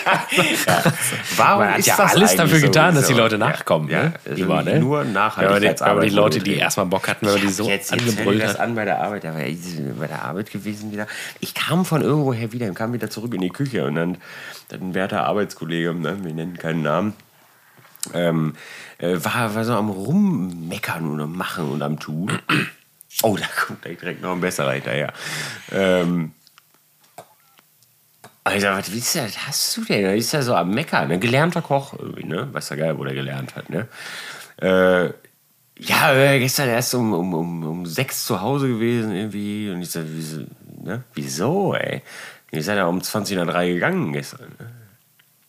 Warum 1.36 1.66
Man 1.66 1.74
hat 1.76 1.86
ja 1.86 1.98
alles 1.98 2.36
dafür 2.36 2.60
getan, 2.60 2.96
so 2.96 3.02
dass 3.02 3.08
die 3.08 3.14
Leute 3.14 3.38
nachkommen. 3.38 3.88
Ja, 3.88 4.06
ne? 4.06 4.14
also 4.28 4.62
ne? 4.64 4.80
Nur 4.80 5.04
Nachhaltigkeitsarbeit. 5.04 5.92
Aber 5.92 6.06
die, 6.06 6.16
Leute, 6.16 6.40
die 6.40 6.56
erstmal 6.56 6.88
Bock 6.88 7.08
hatten, 7.08 7.28
wenn 7.28 7.34
man 7.34 7.42
die 7.42 7.50
so 7.50 7.70
jetzt, 7.70 7.94
angebrüllt 7.94 8.40
jetzt 8.40 8.56
das 8.56 8.60
an 8.60 8.74
bei 8.74 8.86
der 8.86 9.04
Arbeit. 9.04 9.24
Da 9.24 9.36
war 9.36 9.46
ich 9.46 9.60
bei 10.00 10.08
der 10.08 10.24
Arbeit 10.24 10.52
gewesen 10.52 10.92
wieder. 10.92 11.06
Ich 11.42 11.54
kam 11.54 11.86
von 11.86 12.02
irgendwoher 12.02 12.52
wieder 12.52 12.66
und 12.66 12.74
kam 12.74 12.92
wieder 12.94 13.12
zurück 13.12 13.36
in 13.36 13.42
die 13.42 13.52
Küche 13.52 13.86
und 13.86 13.94
dann, 13.94 14.18
dann 14.70 14.82
ein 14.82 14.94
werter 14.96 15.26
Arbeitskollege, 15.26 15.94
ne? 15.94 16.18
wir 16.24 16.34
nennen 16.34 16.58
keinen 16.58 16.82
Namen, 16.82 17.14
ähm, 18.16 18.56
äh, 18.98 19.16
war, 19.22 19.54
war 19.54 19.64
so 19.64 19.74
am 19.74 19.90
Rummeckern 19.90 21.06
und 21.06 21.22
am 21.22 21.34
Machen 21.38 21.70
und 21.70 21.84
am 21.84 22.00
Tun. 22.00 22.32
Oh, 23.24 23.36
da 23.36 23.48
kommt 23.48 23.84
direkt 23.84 24.22
noch 24.22 24.34
ein 24.34 24.42
besserer 24.42 24.74
hinterher. 24.74 25.12
Ähm, 25.72 26.34
Alter, 28.44 28.78
was 28.78 28.94
was 28.94 29.48
hast 29.48 29.78
du 29.78 29.84
denn? 29.84 30.04
Da 30.04 30.12
ist 30.12 30.32
ja 30.32 30.42
so 30.42 30.56
am 30.56 30.70
Meckern, 30.70 31.10
ne? 31.10 31.20
Gelernter 31.20 31.62
Koch 31.62 31.94
irgendwie, 32.00 32.26
ne? 32.26 32.48
Weiß 32.54 32.70
ja 32.70 32.78
geil, 32.78 32.98
wo 32.98 33.04
der 33.04 33.14
gelernt 33.14 33.56
hat, 33.56 33.70
ne? 33.70 33.88
Äh, 34.62 35.12
ja, 35.80 36.14
äh, 36.14 36.40
gestern 36.40 36.70
erst 36.70 36.96
um, 36.96 37.14
um, 37.14 37.34
um, 37.34 37.64
um 37.66 37.86
sechs 37.86 38.26
zu 38.26 38.40
Hause 38.42 38.68
gewesen 38.68 39.14
irgendwie. 39.14 39.70
Und 39.70 39.82
ich 39.82 39.92
sag, 39.92 40.06
wieso, 40.08 40.46
ne? 40.82 41.04
Wieso, 41.14 41.76
ey? 41.76 42.02
Ihr 42.52 42.64
seid 42.64 42.78
ja 42.78 42.86
um 42.86 43.02
20 43.02 43.36
nach 43.38 43.48
3 43.48 43.74
gegangen 43.74 44.14
gestern. 44.14 44.56
Ne? 44.60 44.72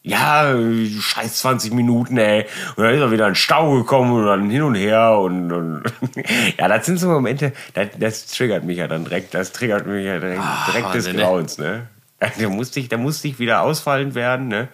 Ja, 0.02 0.54
scheiß 1.00 1.40
20 1.40 1.72
Minuten, 1.72 2.16
ey. 2.18 2.46
Und 2.76 2.84
dann 2.84 2.94
ist 2.94 3.00
er 3.00 3.10
wieder 3.10 3.26
ein 3.26 3.34
Stau 3.34 3.74
gekommen 3.74 4.12
und 4.12 4.26
dann 4.26 4.48
hin 4.48 4.62
und 4.62 4.74
her 4.74 5.18
und, 5.18 5.52
und 5.52 5.82
ja, 6.58 6.68
das 6.68 6.86
sind 6.86 6.98
so 6.98 7.08
Momente, 7.08 7.52
das, 7.74 7.88
das, 7.98 8.26
triggert 8.26 8.64
mich 8.64 8.78
ja 8.78 8.88
dann 8.88 9.04
direkt, 9.04 9.34
das 9.34 9.52
triggert 9.52 9.86
mich 9.86 10.06
ja 10.06 10.18
direkt, 10.18 10.40
Ach, 10.42 10.70
direkt 10.70 10.94
des 10.94 11.06
ne? 11.08 11.14
Grauens, 11.14 11.58
ne? 11.58 11.88
Da 12.20 12.48
musste 12.48 12.80
ich, 12.80 12.88
da 12.88 12.96
musste 12.96 13.28
ich 13.28 13.38
wieder 13.38 13.62
ausfallend 13.62 14.14
werden, 14.14 14.48
ne? 14.48 14.68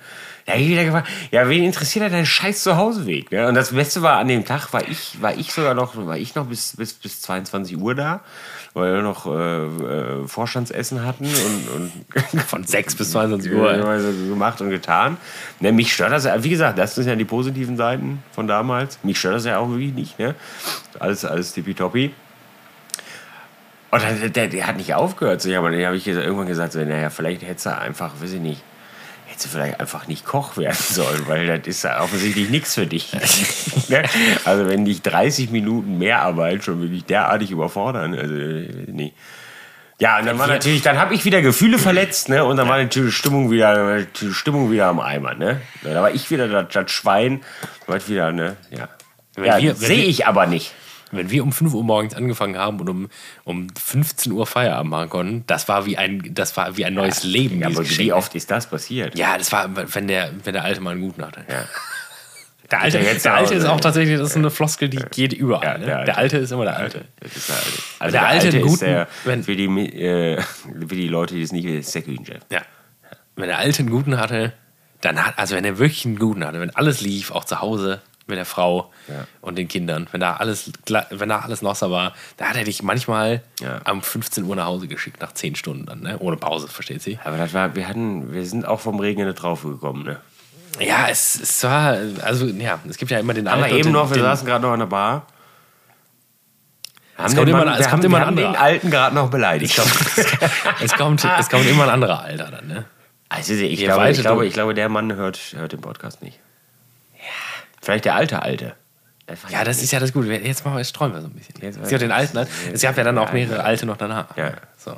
Da 0.46 0.52
habe 0.52 0.62
ich 0.62 0.68
wieder 0.68 0.84
gefragt, 0.84 1.08
ja, 1.30 1.48
wen 1.48 1.64
interessiert 1.64 2.12
dein 2.12 2.26
scheiß 2.26 2.62
Zuhauseweg? 2.62 3.32
Ne? 3.32 3.48
Und 3.48 3.54
das 3.54 3.72
Beste 3.72 4.02
war, 4.02 4.18
an 4.18 4.28
dem 4.28 4.44
Tag 4.44 4.72
war 4.74 4.86
ich, 4.86 5.20
war 5.22 5.34
ich 5.34 5.52
sogar 5.52 5.72
noch, 5.72 5.96
war 5.96 6.18
ich 6.18 6.34
noch 6.34 6.46
bis, 6.46 6.76
bis, 6.76 6.92
bis 6.92 7.22
22 7.22 7.78
Uhr 7.78 7.94
da 7.94 8.20
weil 8.74 8.92
wir 8.92 9.02
noch 9.02 9.26
äh, 9.26 9.30
äh, 9.30 10.26
Vorstandsessen 10.26 11.04
hatten 11.04 11.24
und, 11.24 11.92
und 12.32 12.42
von 12.46 12.64
6 12.64 12.96
bis 12.96 13.12
22 13.12 13.52
Uhr 13.52 13.72
gemacht 13.72 14.60
und 14.60 14.70
getan. 14.70 15.16
Ne, 15.60 15.72
mich 15.72 15.94
stört 15.94 16.12
das 16.12 16.24
ja, 16.24 16.42
wie 16.42 16.50
gesagt, 16.50 16.78
das 16.78 16.96
sind 16.96 17.06
ja 17.08 17.14
die 17.14 17.24
positiven 17.24 17.76
Seiten 17.76 18.22
von 18.32 18.48
damals. 18.48 18.98
Mich 19.04 19.18
stört 19.18 19.36
das 19.36 19.44
ja 19.44 19.58
auch 19.58 19.70
wirklich 19.70 19.94
nicht. 19.94 20.18
Ne? 20.18 20.34
Alles, 20.98 21.24
alles 21.24 21.52
tippitoppi. 21.52 22.12
Und 23.92 24.02
der, 24.02 24.28
der, 24.28 24.48
der, 24.48 24.66
hat 24.66 24.76
nicht 24.76 24.92
aufgehört. 24.92 25.40
So, 25.40 25.48
ja, 25.48 25.60
aber 25.60 25.70
dann 25.70 25.84
habe 25.86 25.96
ich 25.96 26.08
irgendwann 26.08 26.48
gesagt, 26.48 26.72
so, 26.72 26.80
naja, 26.80 27.10
vielleicht 27.10 27.42
hätte 27.42 27.68
er 27.68 27.80
einfach, 27.80 28.20
weiß 28.20 28.32
ich 28.32 28.40
nicht, 28.40 28.60
hätte 29.34 29.48
vielleicht 29.48 29.80
einfach 29.80 30.06
nicht 30.06 30.24
Koch 30.24 30.56
werden 30.56 30.76
sollen, 30.78 31.26
weil 31.26 31.46
das 31.46 31.66
ist 31.66 31.82
ja 31.84 32.00
offensichtlich 32.02 32.50
nichts 32.50 32.74
für 32.74 32.86
dich. 32.86 33.12
Ne? 33.88 34.02
also 34.46 34.66
wenn 34.66 34.86
dich 34.86 35.02
30 35.02 35.50
Minuten 35.50 35.98
mehr 35.98 36.22
Arbeit 36.22 36.64
schon 36.64 36.80
wirklich 36.80 37.04
derartig 37.04 37.50
überfordern, 37.50 38.14
also 38.14 38.32
nee. 38.32 39.12
Ja, 39.98 40.18
und 40.18 40.26
dann 40.26 40.38
war 40.38 40.46
natürlich, 40.46 40.80
dann 40.80 40.98
habe 40.98 41.14
ich 41.14 41.26
wieder 41.26 41.42
Gefühle 41.42 41.78
verletzt, 41.78 42.30
ne? 42.30 42.44
Und 42.44 42.56
dann 42.56 42.66
war 42.66 42.78
natürlich 42.78 43.10
die 43.10 43.16
Stimmung 43.16 43.50
wieder, 43.50 44.02
die 44.02 44.32
Stimmung 44.32 44.70
wieder 44.70 44.86
am 44.86 45.00
Eimer, 45.00 45.34
ne? 45.34 45.60
Da 45.82 46.00
war 46.00 46.10
ich 46.12 46.30
wieder 46.30 46.48
das, 46.48 46.72
das 46.72 46.90
Schwein, 46.90 47.42
war 47.86 48.08
wieder, 48.08 48.32
ne? 48.32 48.56
Ja. 48.70 48.88
ja 49.60 49.74
Sehe 49.74 50.04
ich 50.04 50.26
aber 50.26 50.46
nicht. 50.46 50.72
Wenn 51.16 51.30
wir 51.30 51.42
um 51.42 51.52
5 51.52 51.72
Uhr 51.74 51.84
morgens 51.84 52.14
angefangen 52.14 52.56
haben 52.58 52.80
und 52.80 52.88
um, 52.88 53.08
um 53.44 53.68
15 53.76 54.32
Uhr 54.32 54.46
Feierabend 54.46 54.90
machen 54.90 55.08
konnten, 55.10 55.44
das 55.46 55.68
war 55.68 55.86
wie 55.86 55.96
ein, 55.98 56.22
das 56.34 56.56
war 56.56 56.76
wie 56.76 56.84
ein 56.84 56.94
neues 56.94 57.24
Leben. 57.24 57.60
Ja, 57.60 57.68
aber 57.68 57.88
wie 57.88 58.12
oft 58.12 58.34
ist 58.34 58.50
das 58.50 58.68
passiert? 58.68 59.16
Ja, 59.18 59.36
das 59.38 59.52
war, 59.52 59.68
wenn 59.94 60.08
der, 60.08 60.30
wenn 60.44 60.52
der 60.54 60.64
Alte 60.64 60.80
mal 60.80 60.90
einen 60.90 61.00
guten 61.02 61.24
hatte. 61.24 61.40
Ja. 61.48 61.64
Der 62.70 62.80
Alte, 62.80 62.98
Der 62.98 63.14
der 63.14 63.34
Alte 63.34 63.54
ist 63.54 63.66
auch 63.66 63.78
tatsächlich, 63.78 64.18
das 64.18 64.30
ist 64.30 64.36
eine 64.36 64.50
Floskel, 64.50 64.88
die 64.88 64.96
geht 64.96 65.34
überall. 65.34 65.64
Ja, 65.64 65.78
ne? 65.78 65.84
der 65.84 65.86
der, 65.86 65.98
Alte. 65.98 66.16
Alte. 66.16 66.36
ist 66.38 66.50
immer 66.50 66.64
der 66.64 66.76
Alte. 66.78 67.04
Das 67.20 67.36
ist 67.36 67.48
der 67.50 67.56
Alte. 68.00 68.12
der 68.12 68.26
Alte 68.26 68.48
einen 68.48 68.56
ist 68.56 68.62
guten- 68.66 68.84
der, 68.86 69.08
wenn- 69.24 69.44
für, 69.44 69.54
die, 69.54 69.66
äh, 70.02 70.40
für 70.40 70.96
die 70.96 71.08
Leute, 71.08 71.34
die 71.34 71.42
es 71.42 71.52
nicht 71.52 71.64
wissen, 71.66 71.78
ist 71.80 71.94
der 71.94 72.02
Küchenchef. 72.02 72.40
Ja. 72.50 72.62
Wenn 73.36 73.48
der 73.48 73.58
Alte 73.58 73.80
einen 73.80 73.90
guten 73.90 74.16
hatte, 74.18 74.54
dann 75.02 75.24
hat, 75.24 75.38
also 75.38 75.54
wenn 75.54 75.64
er 75.66 75.78
wirklich 75.78 76.06
einen 76.06 76.18
guten 76.18 76.42
hatte, 76.44 76.58
wenn 76.58 76.74
alles 76.74 77.02
lief, 77.02 77.32
auch 77.32 77.44
zu 77.44 77.60
Hause 77.60 78.00
mit 78.26 78.38
der 78.38 78.44
Frau 78.46 78.90
Ja. 79.08 79.26
und 79.42 79.56
den 79.58 79.68
Kindern, 79.68 80.08
wenn 80.12 80.20
da 80.20 80.36
alles, 80.36 80.70
wenn 81.10 81.28
da 81.28 81.40
alles 81.40 81.60
noch 81.62 81.74
so 81.76 81.90
war, 81.90 82.14
da 82.38 82.46
hat 82.46 82.56
er 82.56 82.64
dich 82.64 82.82
manchmal 82.82 83.42
Ja. 83.60 83.80
um 83.90 84.00
15 84.02 84.44
Uhr 84.44 84.56
nach 84.56 84.64
Hause 84.66 84.88
geschickt, 84.88 85.20
nach 85.20 85.32
10 85.32 85.56
Stunden 85.56 85.84
dann, 85.86 86.00
ne? 86.00 86.18
ohne 86.20 86.36
Pause, 86.36 86.68
versteht 86.68 87.02
sie? 87.02 87.18
Aber 87.24 87.36
das 87.36 87.52
war, 87.52 87.74
wir 87.74 87.86
hatten, 87.86 88.32
wir 88.32 88.46
sind 88.46 88.66
auch 88.66 88.80
vom 88.80 88.98
Regen 89.00 89.24
nicht 89.26 89.34
drauf 89.42 89.62
gekommen, 89.62 90.04
ne? 90.04 90.20
Ja, 90.80 91.06
es, 91.08 91.38
es 91.40 91.62
war, 91.62 91.96
also 92.22 92.46
ja, 92.46 92.80
es 92.88 92.96
gibt 92.96 93.10
ja 93.12 93.18
immer 93.18 93.32
den 93.34 93.46
und 93.46 93.66
eben 93.68 93.92
noch, 93.92 94.08
wir 94.10 94.14
den, 94.16 94.22
saßen 94.24 94.46
gerade 94.46 94.62
noch 94.66 94.72
an 94.72 94.80
der 94.80 94.86
Bar. 94.86 95.26
Haben 97.16 97.26
kommt 97.26 97.38
den 97.46 97.48
immer- 97.54 97.64
Mann- 97.64 97.74
es 97.78 97.88
kommt 97.88 97.92
haben, 97.92 98.04
immer 98.06 98.18
ein 98.18 98.26
haben 98.26 98.36
den 98.36 98.46
anderer. 98.46 98.62
Alten 98.64 98.90
gerade 98.90 99.14
noch 99.14 99.30
beleidigt. 99.30 99.78
es, 100.82 100.92
kommt, 100.94 101.24
es 101.24 101.48
kommt 101.48 101.66
immer 101.68 101.84
ein 101.84 101.90
anderer 101.90 102.22
Alter 102.22 102.50
dann, 102.50 102.66
ne? 102.66 102.84
Also 103.28 103.54
ich, 103.54 103.80
glaube, 103.80 104.10
ich, 104.10 104.20
glaube, 104.20 104.46
ich 104.46 104.52
glaube, 104.52 104.74
der 104.74 104.88
Mann 104.88 105.12
hört, 105.14 105.38
hört 105.56 105.72
den 105.72 105.80
Podcast 105.80 106.22
nicht. 106.22 106.40
Vielleicht 107.84 108.04
der 108.06 108.14
alte 108.14 108.42
Alte. 108.42 108.74
Das 109.26 109.38
Ja, 109.50 109.60
ich 109.60 109.64
das 109.64 109.76
nicht. 109.78 109.84
ist 109.84 109.90
ja 109.92 110.00
das 110.00 110.12
Gute. 110.12 110.28
Jetzt 110.32 110.64
machen 110.66 110.74
wir, 110.74 110.80
jetzt 110.80 110.94
träumen 110.94 111.14
wir 111.14 111.22
so 111.22 111.28
ein 111.28 111.32
bisschen. 111.32 111.54
Jetzt- 111.62 111.80
gab 111.90 111.98
den 112.00 112.12
alten, 112.12 112.36
Al- 112.36 112.46
es 112.72 112.82
gab 112.82 112.96
ja 112.98 113.04
dann 113.04 113.16
auch 113.16 113.32
mehrere 113.32 113.64
alte 113.64 113.86
noch 113.86 113.96
danach. 113.96 114.36
Ja. 114.36 114.52
So. 114.76 114.94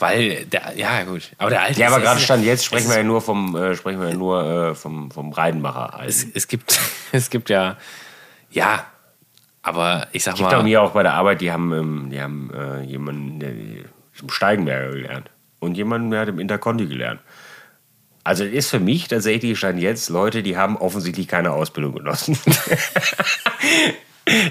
Weil, 0.00 0.46
der, 0.46 0.72
ja 0.76 1.04
gut, 1.04 1.30
aber 1.38 1.50
der 1.50 1.62
alte 1.62 1.80
Ja, 1.80 1.86
aber 1.88 2.00
gerade 2.00 2.18
stand 2.18 2.44
jetzt 2.44 2.64
sprechen 2.64 2.88
wir 2.90 2.96
ja 2.96 3.02
nur 3.04 3.20
vom 3.20 3.54
äh, 3.54 3.76
sprechen 3.76 4.00
wir 4.00 4.12
nur 4.14 4.70
äh, 4.70 4.74
vom 4.74 5.12
vom 5.12 5.32
Reidenmacher. 5.32 6.00
Es, 6.04 6.26
Es 6.34 6.48
gibt, 6.48 6.80
es 7.12 7.30
gibt 7.30 7.50
ja, 7.50 7.76
ja, 8.50 8.84
aber 9.62 10.08
ich 10.10 10.24
sag 10.24 10.34
auch 10.34 10.40
mal, 10.40 10.62
mir 10.64 10.82
auch 10.82 10.90
bei 10.90 11.04
der 11.04 11.14
Arbeit, 11.14 11.40
die 11.40 11.52
haben 11.52 11.72
ähm, 11.72 12.08
die 12.10 12.20
haben 12.20 12.50
äh, 12.52 12.82
jemanden 12.82 13.38
der 13.38 13.50
im 13.50 14.28
Steigenberger 14.28 14.92
gelernt 14.92 15.30
und 15.60 15.76
jemanden 15.76 16.10
der 16.10 16.20
hat 16.22 16.28
im 16.28 16.40
Interconti 16.40 16.86
gelernt. 16.86 17.20
Also 18.24 18.44
es 18.44 18.52
ist 18.52 18.70
für 18.70 18.78
mich 18.80 19.08
tatsächlich 19.08 19.58
stand 19.58 19.80
jetzt 19.80 20.08
Leute, 20.08 20.42
die 20.42 20.56
haben 20.56 20.76
offensichtlich 20.76 21.26
keine 21.26 21.50
Ausbildung 21.50 21.94
genossen. 21.96 22.38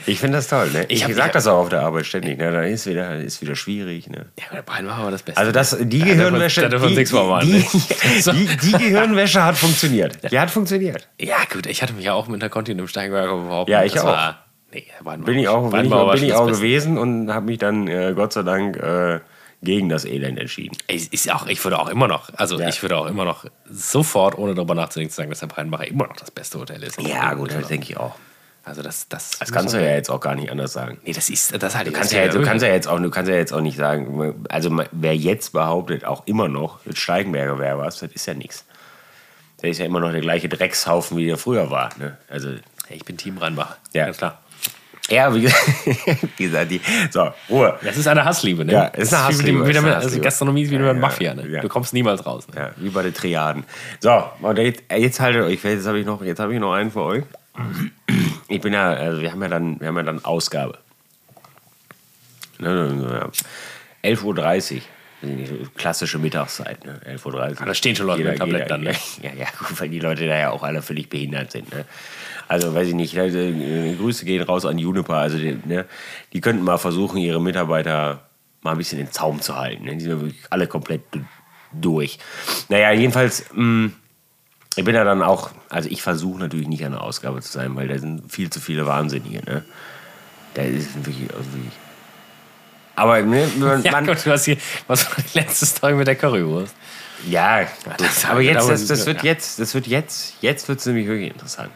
ich 0.06 0.20
finde 0.20 0.38
das 0.40 0.48
toll. 0.50 0.70
Ne? 0.72 0.84
Ich, 0.90 0.98
Ich 0.98 1.04
hab- 1.04 1.10
ich 1.12 1.16
sag 1.16 1.28
ich- 1.28 1.32
das 1.32 1.48
auch 1.48 1.60
auf 1.60 1.70
der 1.70 1.82
Arbeit 1.82 2.06
ständig. 2.06 2.38
Ne? 2.38 2.52
Dann 2.52 2.66
ist 2.66 2.86
wieder 2.86 3.16
ist 3.18 3.42
wieder 3.42 3.56
schwierig. 3.56 4.10
Ne? 4.10 4.26
ja, 4.38 4.46
der 4.54 4.62
Brian 4.64 4.88
war 4.88 4.98
aber 4.98 5.12
das 5.12 5.24
Beste. 5.24 5.40
Also 5.40 5.54
das, 5.54 5.78
die 5.80 6.00
Gehirnwäsche, 6.00 6.66
uns 6.66 6.82
die, 6.84 7.64
die, 7.64 8.32
die, 8.32 8.58
die 8.58 8.72
Gehirnwäsche 8.74 9.44
hat 9.44 9.56
funktioniert. 9.58 10.20
Die 10.30 10.40
hat 10.40 10.52
funktioniert. 10.52 11.08
ja, 11.20 11.38
gut, 11.52 11.66
ich 11.66 11.82
hatte 11.82 11.94
mich 11.94 12.06
ja 12.06 12.14
auch 12.14 12.28
mit 12.28 12.42
der 12.42 12.50
Conti 12.50 12.74
im 12.74 12.88
Steinberger 12.88 13.36
beworben. 13.38 13.72
Ja, 13.72 13.84
ich 13.86 13.94
das 13.94 14.02
auch. 14.04 14.08
War, 14.08 14.46
nee, 14.74 14.86
Bin 15.24 15.38
ich 15.40 15.48
auch, 15.48 15.72
bin 15.72 15.86
ich, 15.86 15.92
war 15.92 16.12
bin 16.14 16.24
ich 16.24 16.32
schon 16.32 16.38
auch 16.40 16.48
gewesen 16.48 16.98
und 16.98 17.34
habe 17.34 17.46
mich 17.46 17.58
dann 17.60 17.88
äh, 17.88 18.12
Gott 18.14 18.34
sei 18.34 18.44
Dank 18.44 18.76
äh, 18.76 19.20
gegen 19.64 19.90
das 19.90 20.06
Elend 20.06 20.40
entschieden. 20.40 20.76
Ey, 20.88 20.96
Ist 21.12 21.32
auch, 21.32 21.46
ich 21.48 21.64
würde 21.64 21.80
auch 21.80 21.88
immer 21.90 22.08
noch, 22.08 22.30
also 22.36 22.60
Ja. 22.60 22.68
ich 22.70 22.82
würde 22.82 22.98
auch 22.98 23.06
immer 23.06 23.26
noch 23.26 23.46
sofort, 23.70 24.38
ohne 24.38 24.56
darüber 24.56 24.74
nachzudenken, 24.76 25.14
sagen, 25.14 25.30
dass 25.30 25.40
der 25.40 25.48
Breinbacher 25.48 25.88
immer 25.88 26.08
noch 26.08 26.16
das 26.16 26.32
beste 26.32 26.60
Hotel 26.60 26.82
ist. 26.84 27.00
Ja, 27.02 27.34
gut, 27.36 27.52
das 27.54 27.68
denke 27.68 27.92
ich 27.92 27.98
auch. 27.98 28.16
Also 28.64 28.84
das, 28.84 29.08
das, 29.10 29.40
Das 29.40 29.52
kannst 29.52 29.74
du 29.74 29.80
ja 29.84 29.96
jetzt 29.96 30.10
auch 30.12 30.20
gar 30.20 30.36
nicht 30.36 30.52
anders 30.52 30.74
sagen. 30.74 31.00
Nee, 31.04 31.14
das 31.14 31.30
ist, 31.30 31.52
das 31.62 31.76
halt 31.76 31.88
Du 31.88 31.92
kannst 31.92 32.12
ja, 32.14 32.24
jetzt- 32.24 32.36
du 32.36 32.44
kannst 32.44 32.64
ja 32.64 32.72
jetzt 32.72 32.88
auch, 32.88 33.00
du 33.00 33.10
kannst 33.10 33.30
ja 33.30 33.36
jetzt 33.36 33.54
auch 33.54 33.62
nicht 33.62 33.76
sagen, 33.78 34.46
also 34.50 34.80
wer 34.92 35.16
jetzt 35.16 35.52
behauptet, 35.54 36.06
auch 36.06 36.28
immer 36.28 36.48
noch, 36.48 36.80
Steigenberger 36.94 37.58
wäre 37.58 37.78
was, 37.80 38.00
das 38.00 38.12
ist 38.12 38.26
ja 38.28 38.36
nichts. 38.36 38.66
Der 39.64 39.70
ist 39.72 39.78
ja 39.80 39.86
immer 39.86 40.00
noch 40.00 40.12
der 40.12 40.22
gleiche 40.22 40.48
Dreckshaufen, 40.50 41.18
wie 41.18 41.26
der 41.26 41.38
früher 41.38 41.70
war. 41.72 41.90
Ne? 41.98 42.18
Also, 42.30 42.50
Ich 42.90 43.06
bin 43.06 43.16
Team 43.18 43.36
Breinbacher. 43.36 43.78
Ja. 43.94 44.06
Ganz 44.06 44.18
klar. 44.18 44.40
Ja, 45.10 45.34
wie 45.36 45.42
gesagt, 46.38 46.70
wie 46.70 46.80
die, 46.80 46.82
so, 47.10 47.30
Ruhe. 47.50 47.78
Das 47.84 47.98
ist 47.98 48.08
eine 48.08 48.24
Hassliebe, 48.24 48.64
ne? 48.64 48.72
Ja, 48.74 48.84
ist 48.86 49.14
eine 49.14 49.24
wie 49.24 49.28
Hassliebe, 49.34 49.60
ist 49.60 49.68
mit, 49.68 49.78
eine 49.78 49.96
also 49.96 50.06
Hassliebe. 50.08 50.24
Gastronomie 50.24 50.62
ist 50.64 50.70
wie 50.72 50.78
mit 50.78 50.86
Ja, 50.86 50.94
ja, 50.94 51.00
Mafia, 51.00 51.34
ne? 51.34 51.48
ja. 51.48 51.62
Du 51.62 51.68
kommst 51.70 51.94
niemals 51.94 52.26
raus. 52.26 52.48
Ne? 52.48 52.56
Ja, 52.60 52.72
wie 52.78 52.90
bei 52.90 53.04
den 53.04 53.14
Triaden. 53.14 53.64
So, 54.00 54.24
und 54.42 54.58
jetzt, 54.58 54.84
jetzt 54.96 55.20
haltet 55.20 55.44
euch 55.44 55.64
jetzt 55.64 55.88
habe 55.88 56.00
ich, 56.00 56.06
noch- 56.06 56.22
jetzt 56.22 56.40
habe 56.40 56.54
ich 56.54 56.60
noch 56.60 56.74
einen 56.74 56.92
für 56.92 57.02
euch. 57.02 57.24
Ich 58.48 58.62
bin 58.62 58.74
ja, 58.74 58.90
also 58.92 59.22
wir 59.22 59.32
haben 59.32 59.42
ja 59.42 59.48
dann, 59.50 59.80
wir 59.80 59.88
haben 59.90 59.98
ja 59.98 60.04
dann 60.04 60.24
Ausgabe. 60.24 60.78
Ne, 62.60 63.30
ja. 64.04 64.10
11.30 64.10 64.76
Uhr. 64.76 64.82
Klassische 65.76 66.18
Mittagszeit, 66.18 66.86
ne? 66.86 67.00
11.30 67.06 67.60
Uhr. 67.60 67.66
Da 67.66 67.74
stehen 67.74 67.96
schon 67.96 68.08
Leute 68.08 68.24
mit 68.24 68.38
Tablett 68.38 68.70
dann, 68.70 68.82
ne? 68.82 68.94
Ja, 69.22 69.32
ja, 69.34 69.48
gut, 69.58 69.80
weil 69.80 69.90
die 69.90 70.00
Leute 70.00 70.28
da 70.28 70.38
ja 70.38 70.50
auch 70.52 70.64
alle 70.64 70.82
völlig 70.82 71.10
behindert 71.10 71.52
sind. 71.52 71.72
Ne? 71.74 71.86
Also, 72.48 72.74
weiß 72.74 72.88
ich 72.88 72.96
nicht, 72.96 73.18
also, 73.18 73.38
äh, 73.38 73.96
Grüße 73.96 74.26
gehen 74.26 74.44
raus 74.44 74.66
an 74.66 74.78
Juniper. 74.78 75.16
Also, 75.16 75.38
die, 75.38 75.58
ne, 75.66 75.86
die 76.34 76.42
könnten 76.42 76.64
mal 76.64 76.78
versuchen, 76.78 77.18
ihre 77.18 77.42
Mitarbeiter 77.42 78.28
mal 78.62 78.72
ein 78.72 78.78
bisschen 78.78 79.00
in 79.00 79.12
Zaum 79.12 79.42
zu 79.42 79.56
halten. 79.56 79.86
Ne? 79.86 79.96
Die 79.96 80.02
sind 80.02 80.12
ja 80.12 80.22
wirklich 80.22 80.42
alle 80.50 80.68
komplett 80.68 81.02
durch. 81.72 82.20
Naja, 82.70 82.92
jedenfalls, 82.92 83.46
mh, 83.54 83.92
ich 84.76 84.86
bin 84.86 84.96
ja 84.96 85.04
dann 85.04 85.22
auch, 85.22 85.52
also 85.70 85.90
ich 85.90 86.02
versuche 86.02 86.40
natürlich 86.40 86.68
nicht 86.68 86.86
an 86.86 86.94
der 86.94 87.02
Ausgabe 87.02 87.42
zu 87.42 87.52
sein, 87.52 87.76
weil 87.76 87.88
da 87.88 87.98
sind 87.98 88.32
viel 88.32 88.50
zu 88.50 88.60
viele 88.60 88.86
Wahnsinnige. 88.86 89.44
Ne? 89.46 89.64
Da 90.54 90.64
ist 90.64 90.96
wirklich 90.96 91.30
irgendwie. 91.30 91.70
Aber 93.02 93.20
ne, 93.24 93.50
man, 93.58 93.82
Ja, 93.84 94.00
gut, 94.02 94.24
du 94.24 94.32
hast 94.32 94.46
hier, 94.46 94.58
was 94.86 95.08
letzte 95.34 95.66
Story 95.66 95.96
mit 95.96 96.06
der 96.06 96.16
Currywurst? 96.16 96.76
Ja, 97.28 97.62
das- 97.98 98.26
aber 98.26 98.42
jetzt, 98.42 98.70
das, 98.70 98.86
das 98.86 99.06
wird 99.08 99.24
jetzt, 99.24 99.60
das 99.60 99.74
wird 99.74 99.88
jetzt, 99.88 100.36
jetzt 100.42 100.68
wird 100.68 100.80
es 100.80 100.86
nämlich 100.86 101.08
wirklich 101.08 101.32
interessant. 101.32 101.72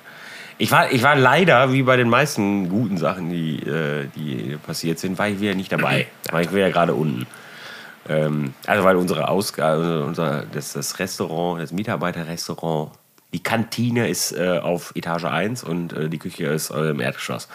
Ich 0.60 0.72
war, 0.72 0.92
ich 0.92 1.02
war 1.02 1.16
leider, 1.16 1.74
wie 1.74 1.82
bei 1.82 1.98
den 1.98 2.10
meisten 2.10 2.70
guten 2.70 2.98
Sachen, 2.98 3.30
die, 3.32 3.58
äh, 3.58 4.08
die 4.16 4.58
passiert 4.66 5.00
sind, 5.00 5.18
war 5.18 5.28
ich 5.28 5.40
wieder 5.42 5.56
nicht 5.56 5.72
dabei. 5.72 6.06
Da 6.24 6.34
war 6.34 6.42
ich 6.42 6.54
wieder 6.54 6.70
gerade 6.70 6.94
unten. 6.94 7.26
Ähm, 8.08 8.54
also 8.68 8.84
weil 8.84 8.96
unsere 8.96 9.28
Ausgabe, 9.28 10.04
unser, 10.06 10.44
das, 10.54 10.74
das 10.74 11.00
Restaurant, 11.00 11.60
das 11.62 11.72
Mitarbeiterrestaurant, 11.72 12.92
die 13.34 13.42
Kantine 13.42 14.08
ist 14.08 14.32
äh, 14.32 14.60
auf 14.60 14.92
Etage 14.96 15.26
1 15.26 15.64
und 15.64 15.92
äh, 15.94 16.08
die 16.08 16.20
Küche 16.20 16.46
ist 16.46 16.70
im 16.70 17.00
Erdgeschoss. 17.00 17.48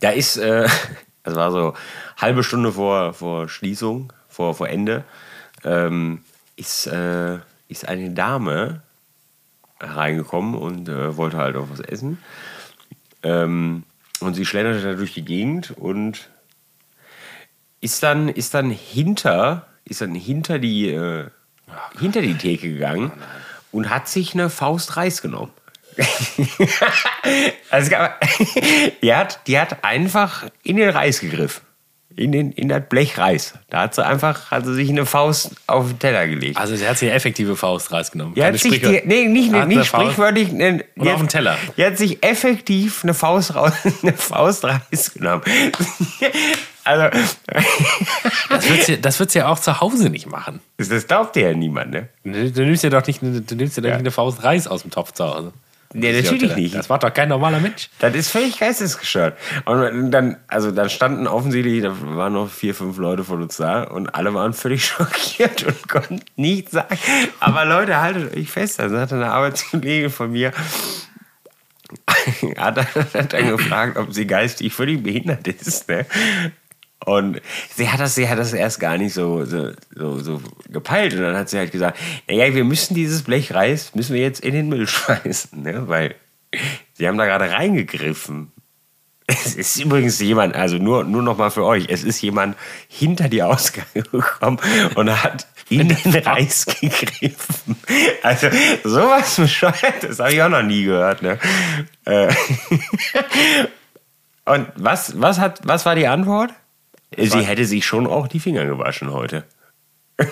Da 0.00 0.10
ist, 0.10 0.36
äh, 0.36 0.68
das 1.26 1.34
war 1.34 1.50
so 1.50 1.74
halbe 2.16 2.44
Stunde 2.44 2.72
vor, 2.72 3.12
vor 3.12 3.48
Schließung, 3.48 4.12
vor, 4.28 4.54
vor 4.54 4.68
Ende, 4.68 5.04
ähm, 5.64 6.20
ist, 6.54 6.86
äh, 6.86 7.38
ist 7.68 7.88
eine 7.88 8.10
Dame 8.10 8.82
reingekommen 9.80 10.54
und 10.54 10.88
äh, 10.88 11.16
wollte 11.16 11.36
halt 11.36 11.56
auch 11.56 11.68
was 11.68 11.80
essen. 11.80 12.18
Ähm, 13.24 13.82
und 14.20 14.34
sie 14.34 14.46
schlenderte 14.46 14.82
da 14.82 14.94
durch 14.94 15.14
die 15.14 15.24
Gegend 15.24 15.72
und 15.76 16.30
ist 17.80 18.04
dann, 18.04 18.28
ist 18.28 18.54
dann 18.54 18.70
hinter, 18.70 19.66
ist 19.84 20.02
dann 20.02 20.14
hinter 20.14 20.60
die, 20.60 20.90
äh, 20.90 21.26
hinter 21.98 22.22
die 22.22 22.38
Theke 22.38 22.72
gegangen 22.72 23.10
und 23.72 23.90
hat 23.90 24.06
sich 24.06 24.32
eine 24.34 24.48
Faust 24.48 24.96
Reis 24.96 25.22
genommen. 25.22 25.52
also, 27.70 27.90
die, 29.02 29.14
hat, 29.14 29.40
die 29.46 29.58
hat 29.58 29.84
einfach 29.84 30.44
in 30.62 30.76
den 30.76 30.90
Reis 30.90 31.20
gegriffen. 31.20 31.62
In, 32.18 32.32
den, 32.32 32.50
in 32.52 32.70
das 32.70 32.82
Blech 32.88 33.18
Reis. 33.18 33.52
Da 33.68 33.80
hat 33.82 33.94
sie 33.94 34.02
einfach 34.02 34.50
hat 34.50 34.64
sie 34.64 34.72
sich 34.74 34.88
eine 34.88 35.04
Faust 35.04 35.50
auf 35.66 35.88
den 35.88 35.98
Teller 35.98 36.26
gelegt. 36.26 36.56
Also, 36.56 36.74
sie 36.74 36.88
hat 36.88 36.96
sich 36.96 37.08
eine 37.10 37.16
effektive 37.16 37.56
Faust 37.56 37.92
rausgenommen. 37.92 38.34
Die 38.34 38.42
hat 38.42 38.58
sich 38.58 38.80
die, 38.80 39.02
nee, 39.04 39.26
nicht, 39.26 39.52
Hat 39.52 39.68
nicht 39.68 39.84
sprichwörtlich. 39.84 40.50
Ne, 40.50 40.82
Oder 40.96 41.12
auf 41.14 41.20
den 41.20 41.28
Teller. 41.28 41.58
Die 41.76 41.84
hat 41.84 41.98
sich 41.98 42.22
effektiv 42.22 43.02
eine 43.02 43.12
Faust, 43.12 43.54
raus, 43.54 43.72
eine 44.02 44.14
Faust 44.14 44.64
Reis 44.64 45.12
genommen. 45.12 45.42
also, 46.84 47.08
Das 48.48 48.70
wird, 48.70 48.84
sie, 48.84 48.98
das 48.98 49.34
ja 49.34 49.48
auch 49.48 49.58
zu 49.58 49.78
Hause 49.82 50.08
nicht 50.08 50.26
machen. 50.26 50.60
das, 50.78 50.88
das 50.88 51.06
glaubt 51.06 51.36
dir 51.36 51.50
ja 51.50 51.54
niemand, 51.54 51.90
ne? 51.90 52.08
Du, 52.24 52.50
du 52.50 52.64
nimmst 52.64 52.82
ja 52.82 52.88
doch 52.88 53.06
nicht, 53.06 53.20
du 53.20 53.54
nimmst 53.56 53.76
ja 53.76 53.82
doch 53.82 53.90
Ja. 53.90 53.96
nicht 53.96 54.00
eine 54.00 54.10
Faust 54.10 54.42
Reis 54.42 54.66
aus 54.66 54.80
dem 54.82 54.90
Topf 54.90 55.12
zu 55.12 55.24
Hause. 55.24 55.52
Nee, 56.00 56.20
natürlich 56.22 56.56
nicht. 56.56 56.74
Das 56.74 56.88
macht 56.88 57.02
doch 57.02 57.12
kein 57.14 57.28
normaler 57.28 57.60
Mensch. 57.60 57.88
Das 57.98 58.14
ist 58.14 58.30
völlig 58.30 58.58
geistesgestört. 58.58 59.38
Und 59.64 60.10
dann, 60.10 60.36
also 60.48 60.70
dann 60.70 60.90
standen 60.90 61.26
offensichtlich, 61.26 61.82
da 61.82 61.94
waren 62.16 62.32
noch 62.34 62.50
vier, 62.50 62.74
fünf 62.74 62.98
Leute 62.98 63.24
von 63.24 63.42
uns 63.42 63.56
da 63.56 63.84
und 63.84 64.14
alle 64.14 64.34
waren 64.34 64.52
völlig 64.52 64.84
schockiert 64.86 65.62
und 65.64 65.88
konnten 65.88 66.20
nichts 66.36 66.72
sagen. 66.72 66.98
Aber 67.40 67.64
Leute, 67.64 68.00
haltet 68.00 68.36
euch 68.36 68.50
fest, 68.50 68.78
da 68.78 68.88
sagte 68.88 69.14
eine 69.16 69.30
Arbeitskollege 69.30 70.10
von 70.10 70.32
mir, 70.32 70.52
hat, 72.56 72.76
dann- 72.76 72.86
hat 73.14 73.32
dann 73.32 73.48
gefragt, 73.48 73.96
ob 73.96 74.12
sie 74.12 74.26
geistig 74.26 74.72
völlig 74.74 75.02
behindert 75.02 75.46
ist. 75.48 75.88
Ne? 75.88 76.04
Und 77.04 77.40
sie 77.74 77.88
hat, 77.90 78.00
das, 78.00 78.14
sie 78.14 78.28
hat 78.28 78.38
das 78.38 78.52
erst 78.52 78.80
gar 78.80 78.96
nicht 78.96 79.12
so, 79.12 79.44
so, 79.44 79.70
so, 79.94 80.18
so 80.18 80.42
gepeilt. 80.68 81.14
Und 81.14 81.20
dann 81.20 81.36
hat 81.36 81.48
sie 81.48 81.58
halt 81.58 81.70
gesagt, 81.70 81.98
naja, 82.26 82.54
wir 82.54 82.64
müssen 82.64 82.94
dieses 82.94 83.22
Blech 83.22 83.54
Reis, 83.54 83.94
müssen 83.94 84.14
wir 84.14 84.22
jetzt 84.22 84.40
in 84.40 84.54
den 84.54 84.68
Müll 84.68 84.86
schmeißen. 84.86 85.62
Ne? 85.62 85.88
Weil 85.88 86.14
sie 86.94 87.06
haben 87.06 87.18
da 87.18 87.26
gerade 87.26 87.50
reingegriffen. 87.50 88.52
Es 89.28 89.56
ist 89.56 89.76
übrigens 89.78 90.20
jemand, 90.20 90.54
also 90.54 90.78
nur, 90.78 91.02
nur 91.02 91.22
noch 91.22 91.36
mal 91.36 91.50
für 91.50 91.64
euch, 91.64 91.86
es 91.88 92.04
ist 92.04 92.22
jemand 92.22 92.56
hinter 92.88 93.28
die 93.28 93.42
Ausgänge 93.42 94.04
gekommen 94.12 94.58
und 94.94 95.22
hat 95.22 95.48
in 95.68 95.88
den 95.88 96.14
Reis 96.22 96.64
gegriffen. 96.64 97.76
Also 98.22 98.48
sowas 98.84 99.34
bescheuert, 99.34 100.02
das 100.02 100.20
habe 100.20 100.32
ich 100.32 100.42
auch 100.42 100.48
noch 100.48 100.62
nie 100.62 100.84
gehört. 100.84 101.22
Ne? 101.22 101.40
Äh, 102.04 102.32
und 104.44 104.68
was, 104.76 105.20
was, 105.20 105.40
hat, 105.40 105.60
was 105.64 105.84
war 105.84 105.96
die 105.96 106.06
Antwort? 106.06 106.52
Sie 107.16 107.42
hätte 107.42 107.64
sich 107.64 107.84
schon 107.86 108.06
auch 108.06 108.28
die 108.28 108.40
Finger 108.40 108.64
gewaschen 108.66 109.12
heute. 109.12 109.44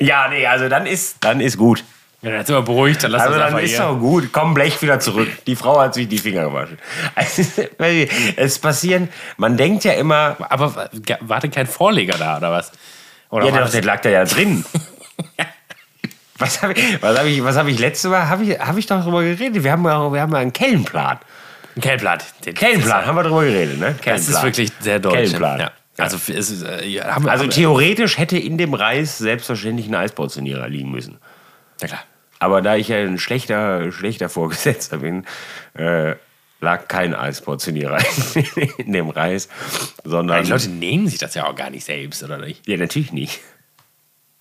ja, 0.00 0.28
nee, 0.28 0.46
also 0.46 0.68
dann 0.68 0.86
ist, 0.86 1.16
dann 1.20 1.40
ist 1.40 1.56
gut. 1.56 1.84
Ja, 2.20 2.30
dann 2.30 2.40
ist 2.40 2.50
aber 2.50 2.62
beruhigt, 2.62 3.02
dann 3.02 3.10
lass 3.10 3.22
Also 3.22 3.38
dann 3.38 3.58
ist 3.58 3.70
hier. 3.70 3.80
doch 3.80 3.98
gut. 3.98 4.28
Komm, 4.32 4.54
Blech 4.54 4.80
wieder 4.80 5.00
zurück. 5.00 5.28
Die 5.46 5.56
Frau 5.56 5.80
hat 5.80 5.94
sich 5.94 6.06
die 6.08 6.18
Finger 6.18 6.44
gewaschen. 6.44 6.78
Also, 7.16 7.42
es 8.36 8.58
passieren, 8.58 9.08
man 9.38 9.56
denkt 9.56 9.82
ja 9.84 9.92
immer, 9.94 10.36
Aber 10.48 10.88
äh, 11.08 11.16
warte 11.20 11.48
kein 11.48 11.66
Vorleger 11.66 12.16
da, 12.18 12.36
oder 12.36 12.52
was? 12.52 12.70
Oder 13.30 13.46
ja, 13.46 13.52
war 13.52 13.58
doch, 13.60 13.66
das- 13.66 13.72
der 13.72 13.82
lag 13.84 14.00
da 14.02 14.10
ja 14.10 14.24
drin. 14.24 14.64
Was 16.38 16.60
habe 16.60 16.72
ich, 16.72 17.00
was 17.00 17.16
hab 17.16 17.24
ich, 17.26 17.44
was 17.44 17.56
hab 17.56 17.68
ich 17.68 17.78
letzte 17.78 18.08
Mal, 18.08 18.28
habe 18.28 18.42
ich, 18.42 18.58
hab 18.58 18.76
ich 18.76 18.86
doch 18.86 19.00
drüber 19.04 19.22
geredet. 19.22 19.62
Wir 19.62 19.70
haben 19.70 19.84
ja 19.84 20.12
wir 20.12 20.20
haben 20.20 20.34
einen 20.34 20.52
Kellenplan. 20.52 21.18
Ein 21.76 21.80
Kellenblatt. 21.80 22.24
Den- 22.44 22.54
Kellenplan, 22.54 23.06
haben 23.06 23.14
wir 23.14 23.22
drüber 23.22 23.44
geredet, 23.44 23.78
ne? 23.78 23.94
Das 24.04 24.28
ist 24.28 24.42
wirklich 24.42 24.72
sehr 24.80 24.98
deutsch. 24.98 25.14
Kellenplan. 25.14 25.60
Ja. 25.60 25.70
Also, 25.98 26.32
ist, 26.32 26.62
äh, 26.62 26.86
ja, 26.86 27.14
haben 27.14 27.28
Also 27.28 27.44
haben 27.44 27.50
theoretisch 27.50 28.18
hätte 28.18 28.38
in 28.38 28.56
dem 28.56 28.74
Reis 28.74 29.18
selbstverständlich 29.18 29.88
ein 29.88 29.94
Eisportionierer 29.94 30.68
liegen 30.68 30.90
müssen. 30.90 31.18
ja, 31.80 31.88
klar. 31.88 32.02
Aber 32.38 32.60
da 32.60 32.74
ich 32.74 32.88
ja 32.88 32.96
ein 32.96 33.18
schlechter, 33.18 33.92
schlechter 33.92 34.28
Vorgesetzter 34.28 34.98
bin, 34.98 35.24
äh, 35.74 36.16
lag 36.60 36.88
kein 36.88 37.14
Eisportionierer 37.14 37.98
in 38.78 38.92
dem 38.92 39.10
Reis, 39.10 39.48
sondern. 40.02 40.44
Die 40.44 40.50
Leute 40.50 40.70
nehmen 40.70 41.06
sich 41.06 41.18
das 41.18 41.34
ja 41.34 41.46
auch 41.46 41.54
gar 41.54 41.70
nicht 41.70 41.84
selbst, 41.84 42.22
oder 42.22 42.38
nicht? 42.38 42.66
Ja, 42.66 42.76
natürlich 42.76 43.12
nicht. 43.12 43.40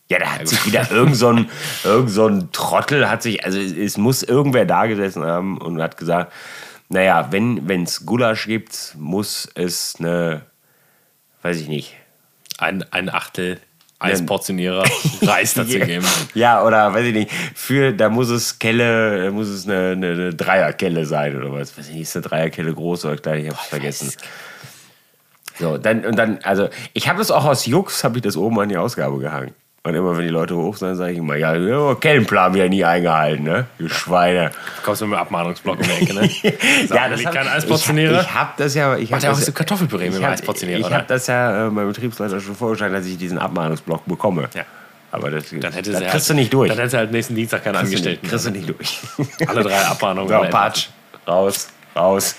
Ja, 0.09 0.19
da 0.19 0.31
hat 0.31 0.47
sich 0.47 0.65
wieder 0.65 0.91
irgend 0.91 1.15
so, 1.15 1.29
ein, 1.29 1.49
irgend 1.83 2.09
so 2.09 2.27
ein 2.27 2.51
Trottel, 2.51 3.09
hat 3.09 3.23
sich, 3.23 3.45
also 3.45 3.59
es, 3.59 3.71
es 3.71 3.97
muss 3.97 4.23
irgendwer 4.23 4.65
da 4.65 4.85
gesessen 4.85 5.23
haben 5.23 5.57
und 5.57 5.81
hat 5.81 5.97
gesagt, 5.97 6.33
naja, 6.89 7.27
wenn 7.31 7.83
es 7.83 8.05
Gulasch 8.05 8.45
gibt, 8.45 8.95
muss 8.97 9.47
es 9.55 9.95
eine, 9.99 10.41
weiß 11.41 11.59
ich 11.59 11.67
nicht. 11.67 11.95
Ein, 12.57 12.85
ein 12.91 13.09
Achtel 13.09 13.59
Eisportionierer 14.01 14.83
Reis 15.21 15.53
dazu 15.53 15.79
geben. 15.79 16.05
Ja, 16.33 16.63
oder 16.63 16.93
weiß 16.93 17.05
ich 17.05 17.13
nicht, 17.13 17.31
für, 17.53 17.93
da 17.93 18.09
muss 18.09 18.29
es 18.29 18.57
Kelle, 18.57 19.25
da 19.25 19.31
muss 19.31 19.47
es 19.47 19.67
eine, 19.67 19.91
eine, 19.91 20.11
eine 20.11 20.33
Dreierkelle 20.33 21.05
sein 21.05 21.35
oder 21.37 21.51
was. 21.51 21.77
Weiß 21.77 21.87
ich 21.89 21.93
nicht, 21.93 22.01
ist 22.03 22.15
eine 22.15 22.23
Dreierkelle 22.23 22.73
groß 22.73 23.05
oder 23.05 23.17
klein, 23.17 23.45
ich 23.45 23.51
hab's 23.51 23.67
vergessen. 23.67 24.11
So, 25.59 25.77
dann, 25.77 26.03
und 26.05 26.15
dann, 26.15 26.39
also, 26.41 26.69
ich 26.93 27.07
habe 27.07 27.19
das 27.19 27.29
auch 27.29 27.45
aus 27.45 27.67
Jux, 27.67 28.03
habe 28.03 28.17
ich 28.17 28.23
das 28.23 28.35
oben 28.35 28.59
an 28.59 28.69
die 28.69 28.77
Ausgabe 28.77 29.19
gehangen. 29.19 29.53
Und 29.83 29.95
immer, 29.95 30.15
wenn 30.15 30.25
die 30.25 30.29
Leute 30.29 30.55
hoch 30.55 30.75
sind, 30.77 30.93
sage 30.95 31.13
ich 31.13 31.17
immer, 31.17 31.35
ja, 31.37 31.95
Kellenplan 31.95 32.53
wieder 32.53 32.69
nie 32.69 32.85
eingehalten, 32.85 33.43
ne? 33.43 33.65
Du 33.79 33.89
Schweine. 33.89 34.51
Kommst 34.83 35.01
du 35.01 35.07
mit 35.07 35.15
dem 35.17 35.21
Abmahnungsblock 35.21 35.79
um 35.79 35.83
die 35.83 35.89
Ecke, 36.03 36.13
ne? 36.13 36.29
ja, 36.87 37.09
das 37.09 37.23
kein 37.23 37.47
hab, 37.49 37.55
Eisportionierer. 37.55 38.21
Ich, 38.21 38.27
ich 38.27 38.33
habe 38.35 38.51
das 38.57 38.75
ja. 38.75 38.95
Ich 38.95 39.05
hab 39.05 39.11
Macht 39.13 39.23
ja 39.23 39.31
auch 39.31 39.35
das, 39.37 39.45
so 39.47 39.51
Kartoffelpüree 39.53 40.05
mit 40.05 40.13
ich 40.13 40.19
dem 40.19 40.25
hab- 40.25 40.33
Eisportionierer, 40.33 40.79
Ich 40.81 40.85
oder? 40.85 40.95
habe 40.97 41.05
das 41.07 41.25
ja 41.25 41.65
äh, 41.65 41.69
meinem 41.71 41.87
Betriebsleiter 41.87 42.39
schon 42.39 42.55
vorgeschlagen, 42.55 42.93
dass 42.93 43.07
ich 43.07 43.17
diesen 43.17 43.39
Abmahnungsblock 43.39 44.05
bekomme. 44.05 44.49
Ja. 44.53 44.65
Aber 45.11 45.31
das, 45.31 45.45
Dann 45.49 45.73
hätte 45.73 45.91
das 45.91 45.99
kriegst 46.01 46.13
halt, 46.13 46.29
du 46.29 46.33
nicht 46.35 46.53
durch. 46.53 46.69
Dann 46.69 46.77
hätte 46.77 46.89
sie 46.91 46.97
halt 46.97 47.11
nächsten 47.11 47.33
Dienstag 47.33 47.63
keinen 47.63 47.73
du 47.73 47.79
Angestellten. 47.79 48.27
Kriegst 48.27 48.45
du 48.45 48.51
nicht 48.51 48.69
durch. 48.69 48.99
Alle 49.47 49.63
drei 49.63 49.81
Abmahnungen. 49.83 50.29
So, 50.29 50.49
Patsch. 50.51 50.89
Raus, 51.27 51.69
raus. 51.95 52.35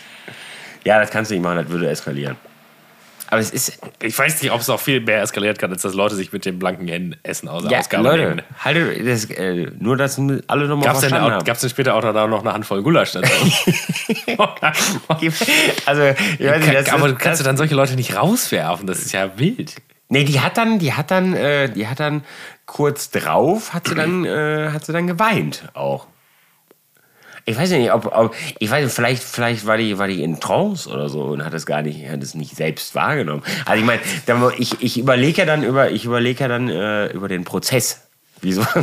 Ja, 0.85 1.01
das 1.01 1.11
kannst 1.11 1.33
du 1.33 1.35
nicht 1.35 1.43
machen, 1.43 1.57
das 1.59 1.69
würde 1.69 1.91
eskalieren. 1.91 2.37
Aber 3.33 3.41
es 3.41 3.49
ist. 3.51 3.79
Ich 4.03 4.19
weiß 4.19 4.43
nicht, 4.43 4.53
ob 4.53 4.61
es 4.61 4.69
auch 4.69 4.79
viel 4.79 5.01
mehr 5.01 5.23
eskaliert 5.23 5.59
kann, 5.59 5.73
als 5.73 5.81
dass 5.81 5.95
Leute 5.95 6.15
sich 6.17 6.33
mit 6.35 6.45
den 6.45 6.59
blanken 6.59 6.87
Händen 6.87 7.17
Essen 7.23 7.49
aus 7.49 7.63
der 7.63 7.73
Ja, 7.73 7.79
Ausgabe 7.79 8.03
Leute, 8.05 8.25
nehmen. 8.29 8.43
haltet 8.63 9.09
das, 9.09 9.25
äh, 9.31 9.71
nur, 9.79 9.97
dass 9.97 10.19
alle 10.49 10.67
nochmal 10.69 10.85
Gab 10.85 10.97
es 10.97 11.01
denn, 11.01 11.09
verstanden 11.09 11.17
auch- 11.17 11.31
haben. 11.39 11.45
gab's 11.47 11.61
denn 11.63 11.71
später 11.71 11.95
auch 11.95 12.03
da 12.03 12.27
noch 12.27 12.41
eine 12.43 12.53
Handvoll 12.53 12.83
Gulasch 12.83 13.13
dazu? 13.13 13.33
also, 15.87 16.03
ich 16.03 16.47
weiß 16.47 16.61
nicht, 16.67 16.75
das, 16.75 16.89
aber 16.91 17.09
das, 17.09 17.19
kannst 17.19 17.41
du 17.41 17.45
dann 17.45 17.57
solche 17.57 17.75
Leute 17.75 17.95
nicht 17.95 18.17
rauswerfen, 18.17 18.87
das 18.87 18.99
ist 18.99 19.13
ja 19.13 19.39
wild. 19.39 19.77
Nee, 20.09 20.25
die 20.25 20.41
hat 20.41 20.59
dann, 20.59 20.79
die 20.79 20.93
hat 20.93 21.11
dann, 21.11 21.33
äh, 21.35 21.71
die 21.71 21.89
hat 21.89 22.01
dann 22.01 22.25
kurz 22.67 23.11
drauf, 23.11 23.73
hat 23.73 23.89
sie 23.89 23.95
dann, 23.95 24.25
äh, 24.27 24.69
hat 24.73 24.85
sie 24.85 24.93
dann 24.93 25.07
geweint 25.07 25.65
auch. 25.75 26.07
Ich 27.45 27.57
weiß 27.57 27.71
nicht, 27.71 27.93
ob, 27.93 28.07
ob 28.07 28.35
ich 28.59 28.71
weiß 28.71 28.85
nicht, 28.85 28.95
vielleicht, 28.95 29.23
vielleicht 29.23 29.67
war 29.67 29.77
die, 29.77 29.99
war 29.99 30.07
die 30.07 30.23
in 30.23 30.39
Trance 30.39 30.89
oder 30.89 31.09
so 31.09 31.23
und 31.23 31.45
hat 31.45 31.55
es 31.55 31.67
gar 31.67 31.83
nicht, 31.83 32.09
hat 32.09 32.23
es 32.23 32.35
nicht 32.35 32.55
selbst 32.55 32.95
wahrgenommen. 32.95 33.43
Also 33.65 33.81
ich 33.81 33.87
meine, 33.87 34.01
ich, 34.59 34.81
ich 34.81 34.99
überlege 34.99 35.39
ja 35.39 35.45
dann 35.45 35.65
über, 35.65 35.91
ich 35.91 36.05
überlege 36.05 36.41
ja 36.41 36.49
dann 36.49 36.69
äh, 36.69 37.07
über 37.09 37.29
den 37.29 37.45
Prozess. 37.45 38.01
Wieso? 38.43 38.63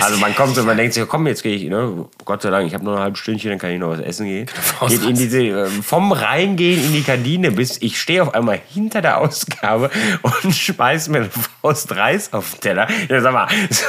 Also 0.00 0.18
man 0.18 0.34
kommt 0.34 0.56
und 0.56 0.66
man 0.66 0.76
denkt 0.76 0.94
sich, 0.94 1.06
komm, 1.08 1.26
jetzt 1.26 1.42
gehe 1.42 1.54
ich, 1.54 1.64
ne, 1.64 2.06
Gott 2.24 2.42
sei 2.42 2.50
Dank, 2.50 2.66
ich 2.66 2.74
habe 2.74 2.84
noch 2.84 2.94
ein 2.94 3.00
halbes 3.00 3.18
Stündchen, 3.18 3.50
dann 3.50 3.58
kann 3.58 3.70
ich 3.70 3.78
noch 3.78 3.90
was 3.90 4.00
essen 4.00 4.26
gehen. 4.26 4.46
Geht 4.88 5.02
in 5.02 5.16
diese, 5.16 5.42
äh, 5.42 5.66
vom 5.66 6.12
Reingehen 6.12 6.84
in 6.84 6.92
die 6.92 7.02
Kantine 7.02 7.50
bis 7.50 7.78
ich 7.82 8.00
stehe 8.00 8.22
auf 8.22 8.34
einmal 8.34 8.60
hinter 8.72 9.02
der 9.02 9.18
Ausgabe 9.18 9.90
und 10.22 10.54
schmeiß 10.54 11.08
mir 11.08 11.18
eine 11.18 11.30
Faust 11.62 11.94
Reis 11.94 12.32
auf 12.32 12.52
den 12.52 12.60
Teller. 12.60 12.88
Ja, 13.08 13.20
sag 13.20 13.32
mal, 13.32 13.48
so, 13.70 13.84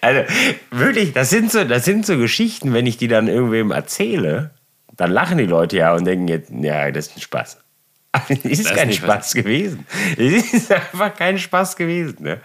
also 0.00 0.20
wirklich, 0.70 1.12
das 1.12 1.30
sind 1.30 1.52
so, 1.52 1.64
das 1.64 1.84
sind 1.84 2.06
so 2.06 2.16
Geschichten, 2.16 2.72
wenn 2.72 2.86
ich 2.86 2.96
die 2.96 3.08
dann 3.08 3.28
irgendwem 3.28 3.70
erzähle, 3.70 4.50
dann 4.96 5.10
lachen 5.10 5.38
die 5.38 5.46
Leute 5.46 5.76
ja 5.76 5.94
und 5.94 6.04
denken 6.04 6.28
jetzt, 6.28 6.50
ja, 6.50 6.90
das 6.90 7.08
ist 7.08 7.16
ein 7.16 7.20
Spaß. 7.20 7.58
Aber 8.12 8.24
es 8.30 8.38
ist 8.38 8.44
Das 8.44 8.58
ist 8.58 8.74
kein 8.74 8.88
nicht 8.88 9.02
Spaß 9.02 9.34
gewesen. 9.34 9.86
Es 10.16 10.52
ist 10.52 10.72
einfach 10.72 11.14
kein 11.14 11.38
Spaß 11.38 11.76
gewesen. 11.76 12.16
Ne? 12.20 12.40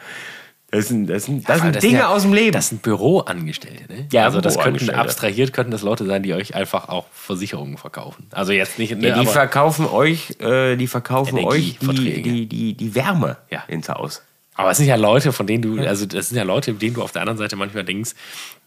Das 0.74 0.88
sind, 0.88 1.08
das 1.08 1.26
sind, 1.26 1.48
das 1.48 1.62
sind 1.62 1.76
das 1.76 1.82
Dinge 1.82 2.00
ja- 2.00 2.08
aus 2.10 2.24
dem 2.24 2.34
Leben. 2.34 2.52
Das 2.52 2.70
sind 2.70 2.82
Büroangestellte, 2.82 3.92
ne? 3.94 4.08
Ja, 4.12 4.26
also 4.26 4.42
das 4.42 4.58
könnten 4.60 4.90
abstrahiert 4.90 5.54
könnten 5.54 5.72
das 5.72 5.82
Leute 5.84 6.06
sein, 6.06 6.24
die 6.24 6.34
euch 6.34 6.56
einfach 6.56 6.90
auch 6.90 7.06
Versicherungen 7.14 7.78
verkaufen. 7.78 8.26
Also 8.32 8.52
jetzt 8.54 8.80
nicht, 8.80 8.98
ne, 8.98 9.10
ja, 9.10 9.20
die 9.20 9.26
verkaufen 9.26 9.86
euch, 9.86 10.40
äh, 10.40 10.76
die 10.76 10.88
verkaufen 10.88 11.38
euch 11.40 11.78
die, 11.80 12.22
die, 12.24 12.46
die, 12.48 12.74
die 12.74 12.96
Wärme 12.96 13.38
Ja. 13.52 13.64
ins 13.68 13.88
Haus. 13.90 14.24
Aber 14.56 14.70
es 14.70 14.78
sind 14.78 14.86
ja 14.86 14.96
Leute, 14.98 15.34
von 15.34 15.48
denen 15.48 15.64
du, 15.64 15.82
also 15.88 16.06
das 16.06 16.30
sind 16.30 16.38
ja 16.38 16.44
Leute, 16.44 16.74
mit 16.74 16.82
denen 16.84 16.94
du 16.94 17.02
auf 17.02 17.12
der 17.12 17.22
anderen 17.24 17.38
Seite 17.40 17.56
manchmal 17.56 17.84
denkst, 17.84 18.12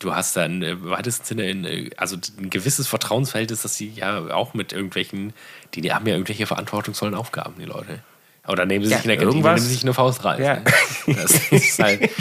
du 0.00 0.12
hast 0.14 0.36
da 0.36 0.44
im 0.44 0.62
äh, 0.62 0.90
weitesten 0.90 1.24
Sinne 1.24 1.48
in, 1.48 1.64
äh, 1.64 1.90
also 1.96 2.16
ein 2.38 2.50
gewisses 2.50 2.88
Vertrauensverhältnis, 2.88 3.62
dass 3.62 3.76
sie 3.76 3.90
ja 3.94 4.32
auch 4.34 4.52
mit 4.54 4.72
irgendwelchen, 4.72 5.32
die, 5.74 5.80
die 5.82 5.92
haben 5.92 6.06
ja 6.06 6.14
irgendwelche 6.14 6.46
verantwortungsvollen 6.46 7.14
Aufgaben, 7.14 7.54
die 7.60 7.66
Leute. 7.66 8.00
Oder 8.48 8.66
nehmen 8.66 8.84
sie 8.84 8.90
Ja, 8.90 8.96
sich 8.98 9.04
in 9.06 9.08
der 9.10 9.18
Kantine, 9.18 9.42
nehmen 9.42 9.58
sie 9.58 9.72
sich 9.74 9.82
eine 9.82 9.94
Faust 9.94 10.24
rein. 10.24 10.42
Ja. 10.42 10.58
Das 11.06 11.32
ist 11.52 11.78
halt, 11.78 12.10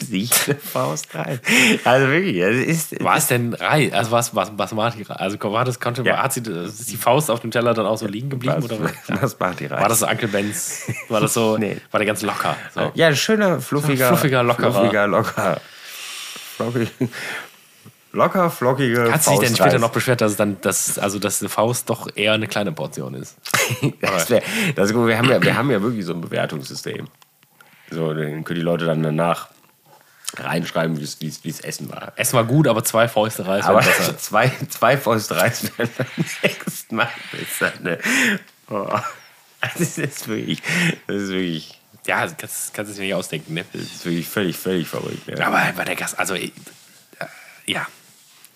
Sich 0.00 0.30
eine 0.46 0.56
Faust 0.56 1.14
rein. 1.14 1.38
Also 1.84 2.08
wirklich, 2.08 2.36
es 2.38 2.66
ist. 2.92 3.04
war 3.04 3.16
es 3.16 3.26
denn 3.26 3.52
Reis? 3.54 3.92
Also 3.92 4.10
was, 4.10 4.34
was, 4.34 4.52
was 4.56 4.74
war 4.76 4.90
die 4.90 5.02
Reis? 5.02 5.18
Also 5.18 5.38
war 5.52 5.64
das, 5.64 5.80
konnte, 5.80 6.02
Ja. 6.02 6.22
hat 6.22 6.32
sie, 6.32 6.40
ist 6.40 6.90
die 6.90 6.96
Faust 6.96 7.30
auf 7.30 7.40
dem 7.40 7.50
Teller 7.50 7.74
dann 7.74 7.86
auch 7.86 7.98
so 7.98 8.06
liegen 8.06 8.30
geblieben? 8.30 8.56
Was, 8.58 8.70
oder? 8.70 8.90
was 9.20 9.38
macht 9.38 9.60
die 9.60 9.66
Reis? 9.66 9.80
War 9.80 9.88
das 9.88 10.00
so 10.00 10.06
Uncle 10.06 10.28
Ben's? 10.28 10.82
War 11.08 11.20
das 11.20 11.34
so, 11.34 11.56
Nee. 11.58 11.76
war 11.90 11.98
der 11.98 12.06
ganz 12.06 12.22
locker? 12.22 12.56
So. 12.74 12.90
Ja, 12.94 13.08
ein 13.08 13.16
schöner, 13.16 13.60
fluffiger, 13.60 14.08
Fluffiger, 14.08 14.42
lockerer. 14.42 14.72
fluffiger, 14.72 15.06
locker. 15.06 15.60
Flockig, 16.56 16.88
locker, 18.12 18.50
flockige 18.50 19.12
Hat 19.12 19.22
sie 19.24 19.30
sich 19.30 19.40
denn 19.40 19.56
später 19.56 19.78
noch 19.78 19.90
beschwert, 19.90 20.20
dass 20.20 20.32
es 20.32 20.36
dann, 20.36 20.60
dass, 20.60 20.98
also 20.98 21.18
dass 21.18 21.40
eine 21.40 21.48
Faust 21.48 21.88
doch 21.90 22.08
eher 22.14 22.32
eine 22.34 22.46
kleine 22.46 22.72
Portion 22.72 23.14
ist? 23.14 23.36
Das 24.00 24.30
wär, 24.30 24.42
das 24.74 24.88
ist 24.88 24.94
gut. 24.94 25.06
Wir 25.08 25.18
haben, 25.18 25.28
ja, 25.30 25.42
wir 25.42 25.56
haben 25.56 25.70
ja 25.70 25.82
wirklich 25.82 26.04
so 26.04 26.12
ein 26.14 26.20
Bewertungssystem. 26.20 27.08
So, 27.90 28.12
dann 28.14 28.44
können 28.44 28.58
die 28.58 28.64
Leute 28.64 28.86
dann 28.86 29.02
danach 29.02 29.48
reinschreiben, 30.36 30.98
wie 30.98 31.02
es- 31.04 31.60
Essen 31.60 31.90
war. 31.90 32.12
Essen 32.16 32.34
war 32.36 32.44
gut, 32.44 32.66
aber 32.66 32.82
zwei 32.84 33.06
Fäuste 33.08 33.46
Reis 33.46 33.64
Aber 33.66 33.84
wären 33.84 33.96
besser. 33.96 34.16
zwei, 34.18 34.50
zwei 34.70 34.96
Faust 34.96 35.30
Reis 35.32 35.64
werden 35.78 35.90
beim 35.98 36.06
nächsten 36.42 36.96
Mal 36.96 37.08
besser. 37.32 37.72
Ne? 37.82 37.98
Oh. 38.70 38.88
Das 39.60 39.98
ist 39.98 40.26
wirklich, 40.28 40.62
das 41.06 41.16
ist 41.22 41.28
wirklich, 41.30 41.78
Ja, 42.06 42.24
das 42.24 42.36
kannst, 42.38 42.74
kannst 42.74 42.92
du 42.92 42.96
dir 42.96 43.02
nicht 43.02 43.14
ausdenken, 43.14 43.54
ne? 43.54 43.64
das 43.72 43.82
ist 43.82 44.04
wirklich 44.06 44.26
völlig, 44.26 44.56
völlig 44.56 44.88
verrückt. 44.88 45.28
Ne? 45.28 45.46
Aber 45.46 45.60
bei 45.76 45.84
der 45.84 45.96
Gast, 45.96 46.18
also 46.18 46.34
äh, 46.34 46.50
ja, 47.66 47.86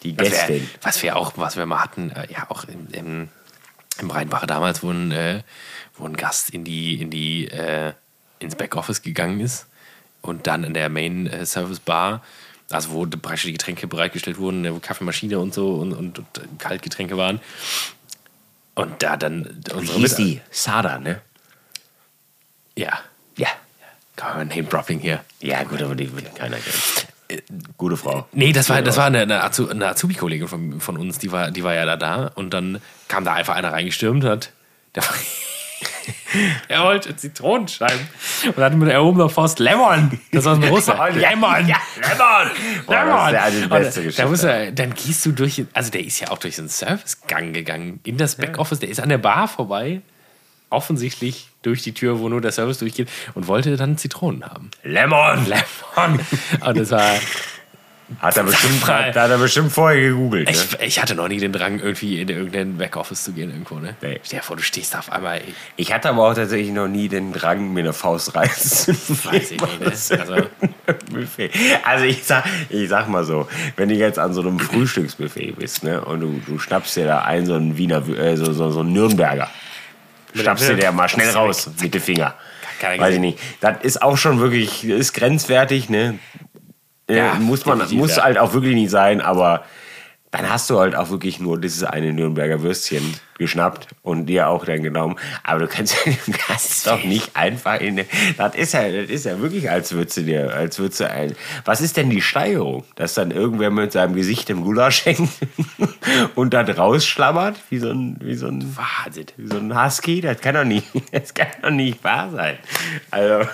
Die 0.02 0.18
was 0.18 0.48
wir, 0.48 0.60
was 0.82 1.02
wir 1.02 1.16
auch, 1.16 1.32
was 1.36 1.56
wir 1.56 1.66
mal 1.66 1.80
hatten, 1.80 2.10
äh, 2.10 2.26
ja 2.32 2.46
auch 2.50 2.64
im, 2.64 2.88
im, 2.92 3.28
im 4.00 4.10
Rheinbacher 4.10 4.46
damals, 4.46 4.82
wo 4.82 4.90
ein, 4.90 5.10
äh, 5.12 5.42
wo 5.96 6.04
ein 6.06 6.16
Gast 6.16 6.50
in 6.50 6.64
die, 6.64 7.00
in 7.00 7.10
die, 7.10 7.48
äh, 7.48 7.92
ins 8.38 8.54
Backoffice 8.54 9.02
gegangen 9.02 9.40
ist 9.40 9.66
und 10.22 10.46
dann 10.46 10.64
in 10.64 10.74
der 10.74 10.88
Main 10.88 11.26
äh, 11.26 11.46
Service 11.46 11.80
Bar, 11.80 12.22
also 12.70 12.90
wo 12.90 13.06
praktisch 13.06 13.44
die 13.44 13.52
Getränke 13.52 13.86
bereitgestellt 13.86 14.38
wurden, 14.38 14.64
äh, 14.64 14.72
wo 14.74 14.78
Kaffeemaschine 14.78 15.38
und 15.38 15.54
so 15.54 15.74
und, 15.76 15.92
und, 15.92 16.18
und 16.18 16.58
Kaltgetränke 16.58 17.16
waren. 17.16 17.40
Und 18.74 19.02
da 19.02 19.16
dann 19.16 19.62
Wie 19.68 19.72
unsere 19.72 19.98
hieß 19.98 20.18
Mit- 20.18 20.18
die? 20.18 20.40
Sada, 20.50 20.98
ne? 20.98 21.22
Ja, 22.76 22.98
Ja. 23.36 23.48
Name-Dropping 24.18 24.98
hier. 24.98 25.22
Ja, 25.40 25.62
gut, 25.64 25.80
aber 25.82 25.94
die 25.94 26.10
will 26.14 26.22
keiner 26.34 26.56
kennen. 26.56 27.05
Gute 27.76 27.96
Frau. 27.96 28.26
Nee, 28.32 28.52
das 28.52 28.68
war, 28.68 28.82
das 28.82 28.96
war 28.96 29.06
eine, 29.06 29.20
eine, 29.20 29.42
Azu, 29.42 29.68
eine 29.68 29.88
Azubi-Kollegin 29.88 30.48
von, 30.48 30.80
von 30.80 30.96
uns, 30.96 31.18
die 31.18 31.32
war, 31.32 31.50
die 31.50 31.64
war 31.64 31.74
ja 31.74 31.84
da 31.84 31.96
da 31.96 32.30
und 32.34 32.50
dann 32.54 32.80
kam 33.08 33.24
da 33.24 33.32
einfach 33.32 33.54
einer 33.54 33.72
reingestürmt 33.72 34.24
hat. 34.24 34.52
Der 34.94 35.02
er 36.68 36.84
wollte 36.84 37.16
Zitronenscheiben 37.16 38.08
und 38.54 38.56
hat 38.56 38.74
mit 38.74 38.88
erhobener 38.88 39.28
Faust 39.28 39.58
Lemon. 39.58 40.18
Das 40.32 40.44
war 40.44 40.54
ein 40.54 40.64
Russe. 40.64 40.92
Lemon. 41.12 41.66
Ja, 41.66 41.76
Lemon. 41.96 42.86
Boah, 42.86 43.32
das 43.32 43.48
ist 43.48 43.54
ja 43.54 43.60
die 43.60 43.68
beste 43.68 44.00
Und 44.00 44.06
Geschichte. 44.06 44.22
Da 44.22 44.28
muss 44.28 44.44
er, 44.44 44.72
dann 44.72 44.94
gehst 44.94 45.26
du 45.26 45.32
durch, 45.32 45.64
also 45.72 45.90
der 45.90 46.04
ist 46.04 46.20
ja 46.20 46.30
auch 46.30 46.38
durch 46.38 46.58
einen 46.58 46.68
Servicegang 46.68 47.52
gegangen, 47.52 48.00
in 48.04 48.16
das 48.16 48.36
Backoffice, 48.36 48.78
der 48.78 48.88
ist 48.88 49.00
an 49.00 49.08
der 49.08 49.18
Bar 49.18 49.48
vorbei, 49.48 50.02
offensichtlich 50.70 51.48
durch 51.62 51.82
die 51.82 51.92
Tür, 51.92 52.20
wo 52.20 52.28
nur 52.28 52.40
der 52.40 52.52
Service 52.52 52.78
durchgeht 52.78 53.08
und 53.34 53.46
wollte 53.46 53.76
dann 53.76 53.98
Zitronen 53.98 54.44
haben. 54.44 54.70
Lemon. 54.82 55.46
Lemon. 55.46 56.20
Und 56.66 56.78
das 56.78 56.90
war, 56.90 57.14
Hat 58.20 58.36
er 58.36 58.44
bestimmt, 58.44 58.86
hat, 58.86 59.16
hat 59.16 59.30
er 59.30 59.38
bestimmt 59.38 59.72
vorher 59.72 60.00
gegoogelt. 60.00 60.46
Ne? 60.48 60.54
ich, 60.54 60.80
ich 60.80 61.02
hatte 61.02 61.16
noch 61.16 61.26
nie 61.26 61.38
den 61.38 61.52
Drang, 61.52 61.80
irgendwie 61.80 62.20
in 62.20 62.28
irgendein 62.28 62.78
Backoffice 62.78 63.24
zu 63.24 63.32
gehen 63.32 63.50
irgendwo, 63.50 63.80
ne? 63.80 63.96
Nee. 64.00 64.20
Stell 64.22 64.38
dir 64.38 64.44
vor, 64.44 64.56
du 64.56 64.62
stehst 64.62 64.94
da 64.94 65.00
auf 65.00 65.10
einmal, 65.10 65.38
ey, 65.38 65.54
Ich 65.74 65.92
hatte 65.92 66.10
aber 66.10 66.28
auch 66.30 66.34
tatsächlich 66.34 66.72
noch 66.72 66.86
nie 66.86 67.08
den 67.08 67.32
Drang, 67.32 67.72
mir 67.72 67.80
eine 67.80 67.92
Faust 67.92 68.36
reißen. 68.36 68.96
weiß 69.24 69.50
ich 69.50 69.60
nicht, 69.60 69.80
ne? 69.80 70.20
Also. 70.20 70.34
Also 71.84 72.04
ich 72.04 72.22
sag, 72.24 72.44
ich 72.68 72.88
sag 72.88 73.08
mal 73.08 73.24
so, 73.24 73.48
wenn 73.76 73.88
du 73.88 73.96
jetzt 73.96 74.18
an 74.20 74.32
so 74.32 74.40
einem 74.40 74.60
Frühstücksbuffet 74.60 75.56
bist, 75.58 75.82
ne, 75.82 76.00
und 76.04 76.20
du, 76.20 76.40
du 76.46 76.58
schnappst 76.60 76.96
dir 76.96 77.06
da 77.06 77.22
einen 77.22 77.46
so 77.46 77.54
einen 77.54 77.76
Wiener, 77.76 78.06
äh, 78.08 78.36
so, 78.36 78.52
so, 78.52 78.70
so 78.70 78.80
einen 78.80 78.92
Nürnberger, 78.92 79.50
schnappst 80.42 80.68
dir 80.68 80.76
der 80.76 80.92
mal 80.92 81.08
schnell 81.08 81.30
raus 81.30 81.70
mit 81.80 81.94
den 81.94 82.00
Finger. 82.00 82.34
Weiß 83.00 83.14
ich 83.14 83.20
nicht. 83.20 83.38
Das 83.60 83.76
ist 83.82 84.02
auch 84.02 84.16
schon 84.16 84.38
wirklich, 84.40 84.84
ist 84.84 85.12
grenzwertig, 85.14 85.88
ne? 85.88 86.18
Äh, 87.08 87.16
Ja, 87.16 87.34
muss 87.34 87.64
man, 87.64 87.78
muss 87.94 88.16
halt 88.22 88.36
auch 88.38 88.52
wirklich 88.52 88.74
nicht 88.74 88.90
sein, 88.90 89.20
aber 89.20 89.64
dann 90.32 90.50
hast 90.50 90.68
du 90.68 90.78
halt 90.78 90.94
auch 90.96 91.10
wirklich 91.10 91.38
nur 91.40 91.58
dieses 91.58 91.82
eine 91.84 92.12
Nürnberger 92.12 92.60
Würstchen 92.62 93.14
geschnappt 93.38 93.88
und 94.02 94.26
dir 94.26 94.48
auch 94.48 94.64
dann 94.64 94.82
genommen. 94.82 95.16
Aber 95.42 95.60
du 95.60 95.68
kannst, 95.68 95.96
du 96.26 96.32
kannst 96.32 96.86
doch 96.86 97.02
nicht 97.04 97.36
einfach 97.36 97.80
in 97.80 97.96
den- 97.96 98.06
das 98.36 98.54
ist 98.54 98.72
ja, 98.74 98.88
das 98.90 99.08
ist 99.08 99.24
ja 99.24 99.40
wirklich, 99.40 99.70
als 99.70 99.92
würdest 99.92 100.16
du 100.18 100.22
dir, 100.22 100.52
als 100.54 100.78
würdest 100.78 101.00
du 101.00 101.10
ein, 101.10 101.34
was 101.64 101.80
ist 101.80 101.96
denn 101.96 102.10
die 102.10 102.20
Steigerung? 102.20 102.84
Dass 102.96 103.14
dann 103.14 103.30
irgendwer 103.30 103.70
mit 103.70 103.92
seinem 103.92 104.14
Gesicht 104.14 104.50
im 104.50 104.62
Gulasch 104.62 105.04
hängt 105.06 105.30
und 106.34 106.52
dann 106.54 106.68
rausschlammert, 106.68 107.56
wie 107.70 107.78
so 107.78 107.90
ein, 107.90 108.16
wie 108.20 108.34
so 108.34 108.48
ein, 108.48 108.76
Wahnsinn. 108.76 109.26
wie 109.36 109.48
so 109.48 109.58
ein 109.58 109.84
Husky? 109.84 110.20
Das 110.20 110.40
kann 110.40 110.54
doch 110.54 110.64
nicht, 110.64 110.86
das 111.12 111.32
kann 111.34 111.48
doch 111.62 111.70
nicht 111.70 112.02
wahr 112.04 112.30
sein. 112.30 112.56
Also, 113.10 113.48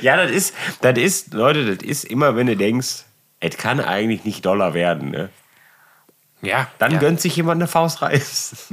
ja, 0.00 0.16
das 0.16 0.30
ist, 0.30 0.54
das 0.80 0.98
ist, 0.98 1.34
Leute, 1.34 1.76
das 1.76 1.86
ist 1.86 2.04
immer, 2.04 2.34
wenn 2.36 2.46
du 2.46 2.56
denkst, 2.56 3.04
es 3.40 3.56
kann 3.56 3.80
eigentlich 3.80 4.24
nicht 4.24 4.46
doller 4.46 4.72
werden, 4.74 5.10
ne? 5.10 5.28
Ja, 6.42 6.68
Dann 6.78 6.92
ja. 6.92 6.98
gönnt 6.98 7.20
sich 7.20 7.36
jemand 7.36 7.60
eine 7.60 7.68
Faust 7.68 8.02
Reis. 8.02 8.66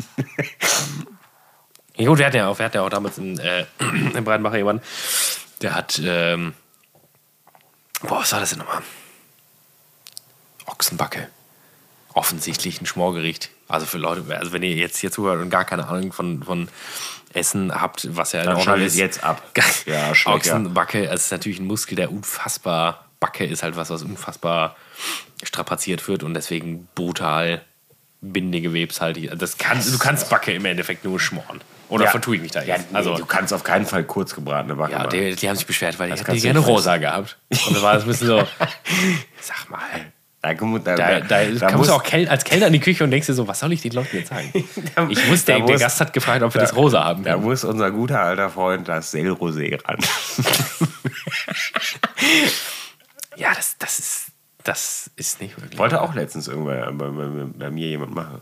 Ja, 1.95 2.07
gut, 2.07 2.17
wir 2.17 2.25
hatten 2.25 2.37
ja 2.37 2.47
auch, 2.47 2.57
wir 2.57 2.65
hatten 2.65 2.77
ja 2.77 2.83
auch 2.83 2.89
damals 2.89 3.17
in, 3.17 3.37
äh, 3.39 3.65
in 3.79 4.23
Breitenbach 4.23 4.55
jemanden, 4.55 4.83
der 5.61 5.75
hat, 5.75 6.01
ähm, 6.03 6.53
boah, 8.01 8.21
was 8.21 8.31
war 8.31 8.39
das 8.39 8.49
denn 8.51 8.59
nochmal? 8.59 8.81
Ochsenbacke. 10.65 11.27
Offensichtlich 12.13 12.81
ein 12.81 12.85
Schmorgericht. 12.85 13.49
Also 13.67 13.85
für 13.85 13.97
Leute, 13.97 14.35
also 14.35 14.51
wenn 14.51 14.63
ihr 14.63 14.73
jetzt 14.73 14.97
hier 14.97 15.11
zuhört 15.11 15.41
und 15.41 15.49
gar 15.49 15.65
keine 15.65 15.87
Ahnung 15.87 16.11
von, 16.11 16.41
von 16.41 16.69
Essen 17.33 17.73
habt, 17.79 18.15
was 18.15 18.31
ja 18.31 18.41
in 18.41 18.47
Dann 18.47 18.55
Ordnung 18.57 18.81
ist. 18.81 18.95
jetzt 18.95 19.23
ab. 19.23 19.43
Ja. 19.85 20.11
Ochsenbacke, 20.25 21.07
es 21.07 21.25
ist 21.25 21.31
natürlich 21.31 21.59
ein 21.59 21.67
Muskel, 21.67 21.95
der 21.95 22.11
unfassbar, 22.11 23.05
Backe 23.19 23.45
ist 23.45 23.61
halt 23.61 23.75
was, 23.75 23.89
was 23.89 24.01
unfassbar 24.03 24.75
strapaziert 25.43 26.07
wird 26.07 26.23
und 26.23 26.33
deswegen 26.33 26.87
brutal 26.95 27.61
bindegewebshaltig. 28.21 29.31
Das 29.37 29.57
kann, 29.57 29.79
du 29.79 29.97
kannst 29.97 30.29
Backe 30.29 30.51
im 30.53 30.65
Endeffekt 30.65 31.05
nur 31.05 31.19
schmoren. 31.19 31.61
Oder 31.87 32.05
Ja. 32.05 32.11
vertue 32.11 32.35
ich 32.35 32.41
mich 32.41 32.51
da 32.51 32.61
Ja, 32.61 32.75
jetzt? 32.75 32.91
nee, 32.91 32.97
also, 32.97 33.15
du 33.15 33.25
kannst 33.25 33.51
auf 33.53 33.63
keinen 33.63 33.85
Fall 33.85 34.03
kurz 34.03 34.35
gebratene 34.35 34.75
Backe 34.75 34.91
ja, 34.91 34.97
machen. 34.99 35.09
die, 35.11 35.35
die 35.35 35.49
haben 35.49 35.55
sich 35.55 35.65
beschwert, 35.65 35.97
weil 35.97 36.09
ich 36.09 36.11
Das 36.11 36.19
hätte 36.21 36.31
die 36.33 36.41
kannst 36.41 36.43
gerne 36.43 36.59
rosa 36.59 36.97
gehabt. 36.97 37.37
Und 37.67 37.75
da 37.77 37.81
war 37.81 37.93
das 37.95 38.03
ein 38.03 38.09
bisschen 38.09 38.27
so, 38.27 38.37
sag 39.41 39.69
mal, 39.69 39.79
Da, 40.41 40.53
da, 40.53 41.19
da, 41.21 41.45
da, 41.45 41.71
kommst 41.71 41.89
du 41.89 41.93
auch 41.93 42.03
als 42.29 42.43
Kellner 42.43 42.67
in 42.67 42.73
die 42.73 42.79
Küche 42.79 43.03
und 43.03 43.11
denkst 43.11 43.27
dir 43.27 43.33
so, 43.33 43.47
was 43.47 43.59
soll 43.59 43.71
ich 43.73 43.81
den 43.81 43.93
Leuten 43.93 44.17
jetzt 44.17 44.29
sagen? 44.29 44.51
Ich 45.09 45.29
wusste, 45.29 45.53
der 45.53 45.59
muss- 45.59 45.79
Gast 45.79 45.99
hat 45.99 46.13
gefragt, 46.13 46.43
ob 46.43 46.53
wir 46.53 46.61
das 46.61 46.75
rosa 46.75 47.03
haben 47.03 47.23
Da 47.23 47.37
muss 47.37 47.63
unser 47.63 47.89
guter 47.91 48.19
alter 48.21 48.49
Freund 48.49 48.87
das 48.87 49.13
Selrosé 49.13 49.79
ran. 49.87 49.97
Ja, 53.35 53.53
das, 53.55 53.77
das, 53.79 53.99
ist, 53.99 54.25
das 54.63 55.09
ist 55.15 55.41
nicht 55.41 55.59
wirklich. 55.61 55.79
Wollte 55.79 56.01
auch 56.01 56.13
letztens 56.13 56.47
irgendwann 56.47 56.97
bei, 56.97 57.07
bei, 57.09 57.27
bei 57.57 57.69
mir 57.71 57.87
jemand 57.87 58.13
machen. 58.13 58.41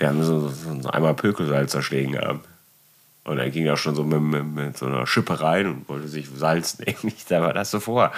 Der 0.00 0.08
haben 0.08 0.22
so, 0.24 0.48
so, 0.48 0.80
so 0.80 0.88
einmal 0.90 1.14
Pökelsalz 1.14 1.72
da 1.72 1.82
stehen 1.82 2.12
gehabt. 2.12 2.48
Und 3.24 3.38
er 3.38 3.50
ging 3.50 3.64
ja 3.64 3.76
schon 3.76 3.94
so 3.94 4.02
mit, 4.02 4.20
mit, 4.20 4.44
mit 4.44 4.76
so 4.76 4.86
einer 4.86 5.06
Schippe 5.06 5.40
rein 5.40 5.66
und 5.68 5.88
wollte 5.88 6.08
sich 6.08 6.28
Salz 6.34 6.78
nehmen. 6.80 6.96
Ich 7.04 7.24
sag, 7.24 7.42
was 7.42 7.54
hast 7.54 7.74
du 7.74 7.80
vor? 7.80 8.12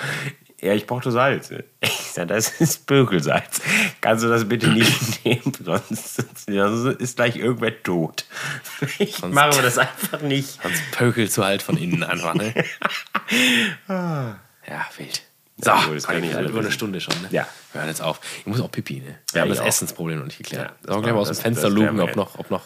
Ja, 0.62 0.72
ich 0.72 0.86
brauchte 0.86 1.10
Salz. 1.10 1.50
Ich 1.80 1.90
sag, 1.90 2.28
das 2.28 2.58
ist 2.60 2.86
Pökelsalz. 2.86 3.60
Kannst 4.00 4.24
du 4.24 4.28
das 4.28 4.48
bitte 4.48 4.68
nicht 4.68 5.22
nehmen? 5.26 5.52
Sonst, 5.62 6.24
sonst 6.46 7.00
ist 7.00 7.16
gleich 7.16 7.36
irgendwer 7.36 7.82
tot. 7.82 8.24
Ich 8.98 9.16
Sonst- 9.16 9.34
mache 9.34 9.60
das 9.60 9.76
einfach 9.76 10.22
nicht. 10.22 10.62
Sonst 10.62 10.80
pökelst 10.92 11.36
du 11.36 11.44
halt 11.44 11.60
von 11.60 11.76
innen 11.76 12.02
einfach, 12.02 12.32
ne? 12.34 12.54
ja, 13.88 14.86
wild. 14.96 15.22
So, 15.56 15.70
Ja, 15.70 15.84
das 15.94 16.06
kann 16.06 16.22
ich 16.22 16.30
über 16.30 16.38
alle 16.38 16.48
eine 16.48 16.58
wissen. 16.58 16.72
Stunde 16.72 17.00
schon, 17.00 17.14
ne? 17.22 17.28
Ja. 17.30 17.46
Wir 17.72 17.80
hören 17.80 17.88
jetzt 17.88 18.02
auf. 18.02 18.20
Ich 18.40 18.46
muss 18.46 18.60
auch 18.60 18.70
pipi, 18.70 18.96
ne? 19.00 19.02
Wir 19.04 19.14
Ja, 19.34 19.40
haben 19.42 19.48
das 19.50 19.60
auch. 19.60 19.66
Essensproblem 19.66 20.18
noch 20.18 20.26
nicht 20.26 20.38
geklärt. 20.38 20.70
Ja, 20.70 20.86
Sollen 20.86 20.98
wir 20.98 21.02
gleich 21.02 21.14
mal 21.14 21.20
aus 21.20 21.28
dem 21.28 21.34
das- 21.34 21.42
Fenster 21.42 21.62
das 21.68 21.72
lugen, 21.72 22.00
ob 22.00 22.16
noch, 22.16 22.38
ob 22.38 22.50
noch. 22.50 22.62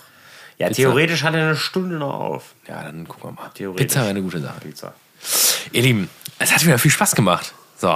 Ja, 0.59 0.69
Pizza? 0.69 0.83
theoretisch 0.83 1.23
hat 1.23 1.35
er 1.35 1.43
eine 1.49 1.57
Stunde 1.57 1.97
noch 1.97 2.15
auf. 2.15 2.55
Ja, 2.67 2.83
dann 2.83 3.07
gucken 3.07 3.31
wir 3.31 3.33
mal. 3.43 3.51
Theoretisch. 3.55 3.87
Pizza 3.87 4.01
wäre 4.01 4.11
eine 4.11 4.23
gute 4.23 4.41
Sache. 4.41 4.61
Pizza. 4.61 4.95
Ihr 5.73 5.83
Lieben, 5.83 6.09
es 6.39 6.53
hat 6.53 6.65
wieder 6.65 6.79
viel 6.79 6.91
Spaß 6.91 7.15
gemacht. 7.15 7.53
So. 7.77 7.91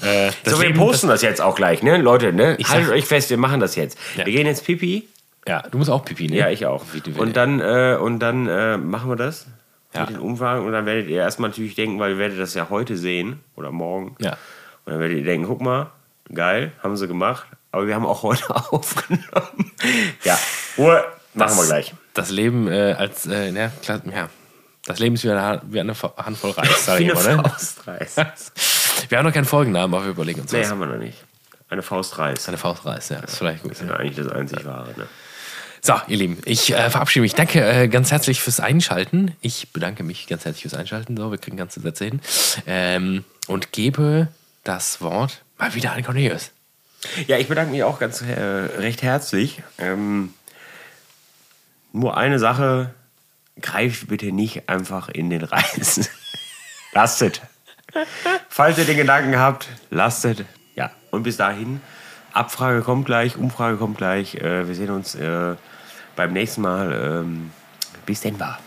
Äh, 0.00 0.30
das 0.44 0.54
So, 0.54 0.62
wir 0.62 0.72
posten 0.74 1.08
das, 1.08 1.20
jetzt 1.22 1.40
auch 1.42 1.56
gleich, 1.56 1.82
ne? 1.82 1.98
Leute, 1.98 2.32
ne? 2.32 2.54
Ich 2.58 2.68
Haltet 2.68 2.86
sag- 2.86 2.94
euch 2.94 3.04
fest, 3.04 3.28
wir 3.30 3.36
machen 3.36 3.60
das 3.60 3.74
jetzt. 3.76 3.98
Ja. 4.16 4.24
Wir 4.24 4.32
gehen 4.32 4.46
jetzt 4.46 4.64
Pipi. 4.64 5.08
Ja, 5.46 5.62
du 5.62 5.76
musst 5.78 5.90
auch 5.90 6.04
pipi, 6.04 6.28
ne? 6.28 6.36
Ja, 6.36 6.48
ich 6.50 6.64
auch. 6.66 6.84
Und 7.18 7.36
dann, 7.36 7.60
äh, 7.60 7.98
und 8.00 8.18
dann 8.20 8.46
äh, 8.46 8.76
machen 8.78 9.10
wir 9.10 9.16
das 9.16 9.46
Ja. 9.94 10.02
mit 10.02 10.10
den 10.10 10.18
Umfragen. 10.18 10.64
Und 10.64 10.72
dann 10.72 10.86
werdet 10.86 11.08
ihr 11.08 11.18
erstmal 11.18 11.50
natürlich 11.50 11.74
denken, 11.74 11.98
weil 11.98 12.12
ihr 12.12 12.18
werdet 12.18 12.38
das 12.38 12.54
ja 12.54 12.68
heute 12.70 12.96
sehen 12.96 13.40
oder 13.56 13.72
morgen. 13.72 14.16
Ja. 14.20 14.32
Und 14.84 14.92
dann 14.92 15.00
werdet 15.00 15.18
ihr 15.18 15.24
denken, 15.24 15.46
guck 15.46 15.60
mal, 15.60 15.90
geil, 16.32 16.72
haben 16.82 16.96
sie 16.96 17.08
gemacht. 17.08 17.46
Aber 17.72 17.86
wir 17.86 17.94
haben 17.94 18.06
auch 18.06 18.22
heute 18.22 18.54
aufgenommen. 18.72 19.72
ja, 20.24 20.38
Ruhe, 20.78 21.04
machen 21.34 21.56
wir 21.56 21.66
gleich. 21.66 21.94
Das 22.14 22.30
Leben 22.30 22.68
äh, 22.68 22.94
als, 22.98 23.26
äh, 23.26 23.50
ja, 23.50 23.70
klar, 23.82 24.00
ja. 24.12 24.28
Das 24.86 24.98
Leben 24.98 25.14
ist 25.14 25.24
wie 25.24 25.30
eine, 25.30 25.60
wie 25.68 25.80
eine 25.80 25.94
Handvoll 25.94 26.50
Reis, 26.52 26.86
sag 26.86 27.00
ich 27.00 27.14
eine 27.14 27.36
ne? 27.36 27.42
Faustreis. 27.42 28.16
Wir 29.08 29.18
haben 29.18 29.26
noch 29.26 29.32
keinen 29.32 29.44
Folgennamen, 29.44 29.94
aber 29.94 30.04
wir 30.04 30.10
überlegen 30.10 30.42
uns 30.42 30.52
nee, 30.52 30.60
was. 30.60 30.70
haben 30.70 30.78
wir 30.80 30.86
noch 30.86 30.98
nicht. 30.98 31.24
Eine 31.68 31.82
Faustreis. 31.82 32.46
Eine 32.48 32.58
Faustreis, 32.58 33.08
ja, 33.08 33.18
ist 33.20 33.38
vielleicht 33.38 33.62
gut. 33.62 33.72
Das 33.72 33.80
ist 33.80 33.88
ja 33.88 33.96
eigentlich 33.96 34.16
das 34.16 34.28
einzig 34.28 34.64
Wahre, 34.66 34.90
ne? 34.96 35.06
So, 35.82 35.94
ihr 36.08 36.18
Lieben, 36.18 36.38
ich 36.44 36.74
äh, 36.74 36.90
verabschiede 36.90 37.22
mich. 37.22 37.34
Danke 37.34 37.64
äh, 37.64 37.88
ganz 37.88 38.10
herzlich 38.10 38.42
fürs 38.42 38.60
Einschalten. 38.60 39.34
Ich 39.40 39.72
bedanke 39.72 40.02
mich 40.02 40.26
ganz 40.26 40.44
herzlich 40.44 40.62
fürs 40.62 40.74
Einschalten. 40.74 41.16
So, 41.16 41.30
wir 41.30 41.38
kriegen 41.38 41.56
ganze 41.56 41.80
Sätze 41.80 42.04
hin. 42.04 42.20
Ähm, 42.66 43.24
und 43.46 43.72
gebe 43.72 44.28
das 44.62 45.00
Wort 45.00 45.42
mal 45.58 45.74
wieder 45.74 45.92
an 45.92 46.04
Cornelius. 46.04 46.50
Ja, 47.26 47.38
ich 47.38 47.48
bedanke 47.48 47.72
mich 47.72 47.82
auch 47.82 47.98
ganz 47.98 48.20
äh, 48.20 48.40
recht 48.40 49.02
herzlich. 49.02 49.62
Ähm, 49.78 50.34
nur 51.92 52.14
eine 52.16 52.38
Sache, 52.38 52.94
greift 53.60 54.08
bitte 54.08 54.32
nicht 54.32 54.68
einfach 54.68 55.08
in 55.08 55.30
den 55.30 55.42
Reis. 55.42 56.10
lastet. 56.92 57.40
Falls 58.50 58.76
ihr 58.76 58.84
den 58.84 58.98
Gedanken 58.98 59.38
habt, 59.38 59.68
lastet. 59.90 60.44
Ja, 60.74 60.90
und 61.10 61.22
bis 61.22 61.38
dahin, 61.38 61.80
Abfrage 62.32 62.82
kommt 62.82 63.06
gleich, 63.06 63.38
Umfrage 63.38 63.78
kommt 63.78 63.96
gleich. 63.96 64.34
Äh, 64.34 64.68
wir 64.68 64.74
sehen 64.74 64.90
uns 64.90 65.14
äh, 65.14 65.56
beim 66.20 66.34
nächsten 66.34 66.60
Mal. 66.60 66.92
Ähm, 66.92 67.50
bis 68.04 68.20
denn 68.20 68.38
war. 68.38 68.58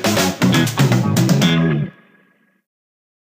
Thank 0.00 0.44